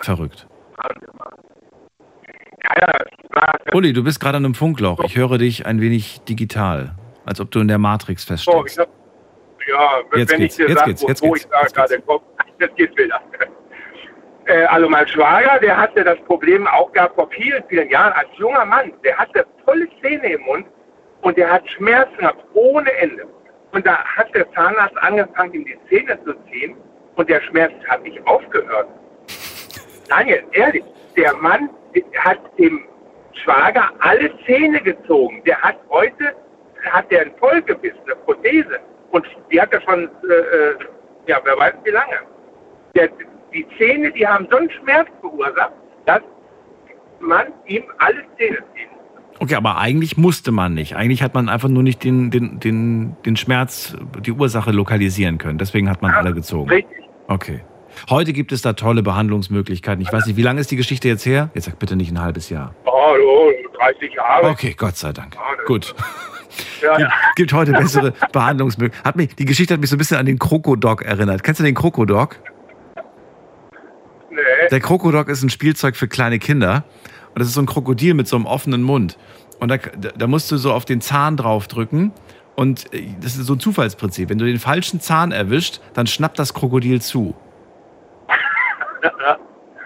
Verrückt. 0.02 0.48
Uli, 3.74 3.94
du 3.94 4.04
bist 4.04 4.20
gerade 4.20 4.38
an 4.38 4.46
einem 4.46 4.56
Funkloch. 4.56 5.04
Ich 5.04 5.16
höre 5.16 5.38
dich 5.38 5.66
ein 5.66 5.82
wenig 5.82 6.22
digital, 6.22 6.96
als 7.26 7.40
ob 7.40 7.52
du 7.52 7.60
in 7.60 7.68
der 7.68 7.78
Matrix 7.78 8.24
feststeckst. 8.24 8.78
ich 8.78 8.80
hab, 8.80 8.90
ja, 9.68 10.18
Jetzt 10.18 10.32
wenn 10.32 10.40
geht's, 10.40 10.60
ich 10.60 10.66
dir 10.66 10.70
jetzt 10.70 10.80
sage, 10.80 10.90
geht's, 10.92 11.06
jetzt 11.08 11.22
wo 11.22 11.32
geht's, 11.32 11.46
ich 11.46 11.52
da 11.52 11.86
gerade 11.86 12.02
komme, 12.02 12.22
jetzt 12.60 12.76
geht's 12.76 12.98
wieder. 12.98 13.22
Äh, 14.46 14.64
also 14.66 14.90
mein 14.90 15.08
Schwager, 15.08 15.60
der 15.60 15.78
hatte 15.78 16.04
das 16.04 16.20
Problem 16.26 16.68
auch 16.68 16.92
gehabt 16.92 17.16
vor 17.16 17.30
vielen, 17.32 17.64
vielen 17.70 17.90
Jahren 17.90 18.14
als 18.14 18.30
junger 18.38 18.66
Mann. 18.66 18.92
Der 19.04 19.18
hatte 19.18 19.46
volle 19.66 19.88
Zähne 20.02 20.34
im 20.34 20.42
Mund 20.42 20.66
und 21.22 21.38
der 21.38 21.50
hat 21.50 21.70
Schmerzen 21.70 22.18
gehabt 22.18 22.44
ohne 22.54 22.92
Ende. 22.94 23.26
Und 23.72 23.86
da 23.86 24.04
hat 24.04 24.34
der 24.36 24.52
Zahnarzt 24.52 24.98
angefangen, 24.98 25.54
ihm 25.54 25.66
die 25.66 25.78
Zähne 25.90 26.20
zu 26.26 26.34
ziehen 26.52 26.76
und 27.16 27.30
der 27.30 27.42
Schmerz 27.42 27.72
hat 27.88 28.04
nicht 28.04 28.26
aufgehört. 28.28 28.88
Daniel, 30.12 30.44
ehrlich, 30.52 30.84
der 31.16 31.34
Mann 31.38 31.70
hat 32.20 32.40
dem 32.60 32.82
Schwager 33.44 33.92
alle 34.00 34.30
Zähne 34.46 34.82
gezogen. 34.82 35.42
Der 35.46 35.58
hat 35.62 35.78
heute, 35.90 36.36
hat 36.92 37.10
der 37.10 37.22
ein 37.22 37.32
Vollgebiss, 37.40 37.94
eine 38.06 38.16
Prothese. 38.26 38.80
Und 39.12 39.26
die 39.50 39.62
hat 39.62 39.72
er 39.72 39.82
schon, 39.82 40.10
äh, 40.30 40.34
äh, 40.34 40.76
ja, 41.28 41.40
wer 41.46 41.58
weiß 41.58 41.74
wie 41.86 41.92
lange. 41.92 42.20
Der, 42.94 43.10
die 43.54 43.66
Zähne, 43.78 44.12
die 44.12 44.28
haben 44.28 44.48
so 44.52 44.58
einen 44.58 44.70
Schmerz 44.72 45.08
verursacht, 45.22 45.72
dass 46.06 46.22
man 47.22 47.48
ihm 47.68 47.84
alle 48.00 48.22
Zähne 48.38 48.58
zieht. 48.76 48.90
Okay, 49.40 49.56
aber 49.56 49.78
eigentlich 49.78 50.18
musste 50.18 50.52
man 50.52 50.74
nicht. 50.74 50.96
Eigentlich 50.96 51.24
hat 51.24 51.34
man 51.34 51.48
einfach 51.48 51.70
nur 51.70 51.84
nicht 51.84 52.04
den, 52.04 52.32
den, 52.32 52.60
den, 52.60 53.16
den 53.26 53.38
Schmerz, 53.38 53.96
die 54.20 54.34
Ursache 54.34 54.72
lokalisieren 54.72 55.38
können. 55.38 55.58
Deswegen 55.58 55.90
hat 55.90 56.02
man 56.02 56.12
alle 56.12 56.34
gezogen. 56.34 56.70
Richtig. 56.70 57.06
Okay. 57.28 57.62
Heute 58.10 58.34
gibt 58.34 58.52
es 58.52 58.62
da 58.62 58.74
tolle 58.74 59.04
Behandlungsmöglichkeiten. 59.04 60.02
Ich 60.02 60.12
weiß 60.12 60.26
nicht, 60.26 60.38
wie 60.38 60.42
lange 60.42 60.62
ist 60.62 60.72
die 60.72 60.76
Geschichte 60.76 61.08
jetzt 61.08 61.26
her? 61.26 61.50
Jetzt 61.54 61.66
sag 61.66 61.80
bitte 61.80 61.96
nicht 61.96 62.12
ein 62.12 62.22
halbes 62.22 62.50
Jahr. 62.50 62.74
Oh, 62.86 62.92
oh 62.92 63.52
30 63.80 64.14
Jahre. 64.14 64.48
Okay, 64.50 64.74
Gott 64.78 64.98
sei 64.98 65.14
Dank. 65.14 65.36
Gut. 65.66 65.96
Ja, 66.82 66.98
Gibt, 66.98 67.12
gibt 67.36 67.54
heute 67.54 67.72
bessere 67.72 68.14
Behandlungsmöglichkeiten. 68.34 69.08
Hat 69.08 69.16
mich, 69.16 69.36
die 69.36 69.46
Geschichte 69.46 69.74
hat 69.74 69.80
mich 69.82 69.90
so 69.90 69.96
ein 69.96 70.00
bisschen 70.00 70.18
an 70.18 70.26
den 70.26 70.38
Krokodok 70.38 71.04
erinnert. 71.04 71.44
Kennst 71.44 71.60
du 71.60 71.64
den 71.64 71.76
Krokodok? 71.76 72.38
Nee. 74.30 74.38
Der 74.70 74.80
Krokodok 74.80 75.30
ist 75.30 75.44
ein 75.44 75.50
Spielzeug 75.50 75.96
für 75.96 76.08
kleine 76.08 76.40
Kinder. 76.40 76.84
Und 77.30 77.40
das 77.40 77.48
ist 77.48 77.54
so 77.54 77.62
ein 77.62 77.68
Krokodil 77.68 78.16
mit 78.16 78.28
so 78.28 78.36
einem 78.36 78.46
offenen 78.46 78.82
Mund. 78.82 79.18
Und 79.60 79.70
da, 79.70 79.78
da 79.78 80.28
musst 80.28 80.52
du 80.52 80.58
so 80.58 80.74
auf 80.74 80.86
den 80.86 81.02
Zahn 81.02 81.38
draufdrücken 81.38 82.12
Und 82.56 82.94
äh, 82.94 83.06
das 83.22 83.38
ist 83.38 83.46
so 83.46 83.54
ein 83.54 83.60
Zufallsprinzip. 83.60 84.30
Wenn 84.30 84.38
du 84.38 84.46
den 84.46 84.60
falschen 84.60 85.00
Zahn 85.00 85.32
erwischt, 85.32 85.80
dann 85.94 86.08
schnappt 86.08 86.40
das 86.40 86.54
Krokodil 86.54 87.02
zu. 87.02 87.36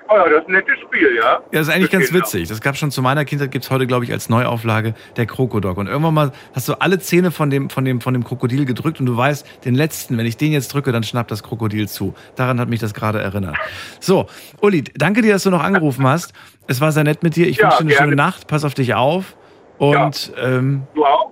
Oh 0.09 0.15
ja, 0.17 0.29
das 0.29 0.41
ist 0.41 0.47
ein 0.47 0.51
nettes 0.53 0.79
Spiel, 0.81 1.15
ja? 1.15 1.23
Ja, 1.23 1.39
das 1.51 1.67
ist 1.67 1.73
eigentlich 1.73 1.89
Für 1.91 1.97
ganz 1.97 2.13
witzig. 2.13 2.47
Das 2.49 2.61
gab 2.61 2.77
schon 2.77 2.91
zu 2.91 3.01
meiner 3.01 3.25
Kindheit, 3.25 3.51
gibt 3.51 3.65
es 3.65 3.71
heute, 3.71 3.87
glaube 3.87 4.05
ich, 4.05 4.11
als 4.11 4.29
Neuauflage 4.29 4.93
der 5.17 5.25
Krokodok. 5.25 5.77
Und 5.77 5.87
irgendwann 5.87 6.13
mal 6.13 6.31
hast 6.53 6.67
du 6.69 6.73
alle 6.79 6.99
Zähne 6.99 7.31
von 7.31 7.49
dem, 7.49 7.69
von, 7.69 7.85
dem, 7.85 8.01
von 8.01 8.13
dem 8.13 8.23
Krokodil 8.23 8.65
gedrückt 8.65 8.99
und 8.99 9.05
du 9.07 9.17
weißt, 9.17 9.65
den 9.65 9.75
letzten, 9.75 10.17
wenn 10.17 10.25
ich 10.25 10.37
den 10.37 10.51
jetzt 10.51 10.73
drücke, 10.73 10.91
dann 10.91 11.03
schnappt 11.03 11.31
das 11.31 11.41
Krokodil 11.43 11.87
zu. 11.87 12.13
Daran 12.35 12.59
hat 12.59 12.69
mich 12.69 12.79
das 12.79 12.93
gerade 12.93 13.19
erinnert. 13.19 13.57
So, 13.99 14.27
Uli, 14.61 14.83
danke 14.83 15.21
dir, 15.21 15.33
dass 15.33 15.43
du 15.43 15.49
noch 15.49 15.63
angerufen 15.63 16.07
hast. 16.07 16.33
Es 16.67 16.81
war 16.81 16.91
sehr 16.91 17.03
nett 17.03 17.23
mit 17.23 17.35
dir. 17.35 17.47
Ich 17.47 17.57
Ja, 17.57 17.63
wünsche 17.65 17.77
dir 17.77 17.81
eine 17.81 17.89
gerne. 17.91 18.05
schöne 18.05 18.15
Nacht. 18.15 18.47
Pass 18.47 18.63
auf 18.63 18.73
dich 18.73 18.93
auf. 18.93 19.35
Und 19.77 20.31
ähm, 20.37 20.83
Du 20.93 21.03
auch? 21.05 21.31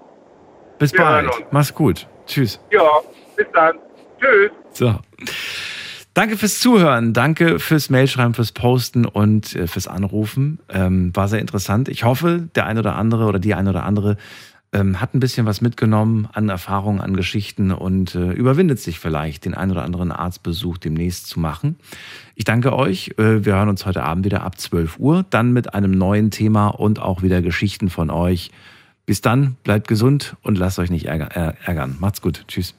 bis 0.80 0.92
Wir 0.94 1.00
bald. 1.00 1.46
Mach's 1.52 1.74
gut. 1.74 2.08
Tschüss. 2.26 2.60
Ja, 2.72 2.82
bis 3.38 3.46
dann. 3.54 3.78
Tschüss. 4.20 4.52
So. 4.74 4.96
Danke 6.14 6.38
fürs 6.38 6.60
Zuhören, 6.60 7.14
danke 7.14 7.58
fürs 7.58 7.90
Mailschreiben, 7.90 8.36
fürs 8.36 8.52
Posten 8.52 9.06
und 9.06 9.56
äh, 9.56 9.66
fürs 9.66 9.88
Anrufen. 9.88 10.60
Ähm, 10.70 11.16
war 11.16 11.28
sehr 11.28 11.40
interessant. 11.40 11.90
Ich 11.90 12.04
hoffe, 12.04 12.50
der 12.54 12.68
eine 12.68 12.82
oder 12.82 12.96
andere 12.96 13.26
oder 13.26 13.40
die 13.40 13.56
eine 13.56 13.72
oder 13.72 13.84
andere 13.84 14.18
ähm, 14.74 15.02
hat 15.02 15.16
ein 15.16 15.20
bisschen 15.20 15.48
was 15.48 15.62
mitgenommen 15.62 16.28
an 16.32 16.50
Erfahrungen, 16.50 17.02
an 17.02 17.16
Geschichten 17.16 17.72
und 17.72 18.14
äh, 18.14 18.32
überwindet 18.32 18.80
sich 18.80 19.00
vielleicht, 19.00 19.46
den 19.46 19.56
einen 19.56 19.72
oder 19.72 19.84
anderen 19.84 20.12
Arztbesuch 20.12 20.78
demnächst 20.78 21.28
zu 21.28 21.40
machen. 21.40 21.78
Ich 22.36 22.44
danke 22.44 22.74
euch. 22.74 23.16
Äh, 23.18 23.44
wir 23.44 23.56
hören 23.56 23.70
uns 23.70 23.86
heute 23.88 24.04
Abend 24.04 24.24
wieder 24.24 24.44
ab 24.44 24.60
12 24.60 25.00
Uhr, 25.00 25.26
dann 25.32 25.52
mit 25.52 25.74
einem 25.74 25.92
neuen 25.92 26.30
Thema 26.30 26.68
und 26.68 27.00
auch 27.00 27.24
wieder 27.24 27.42
Geschichten 27.42 27.90
von 27.90 28.12
euch. 28.12 28.52
Bis 29.08 29.22
dann, 29.22 29.58
bleibt 29.64 29.88
gesund 29.88 30.36
und 30.44 30.60
lasst 30.60 30.78
euch 30.78 30.92
nicht 30.92 31.06
äh, 31.06 31.54
ärgern. 31.66 31.98
Macht's 32.00 32.22
gut. 32.22 32.46
Tschüss. 32.48 32.76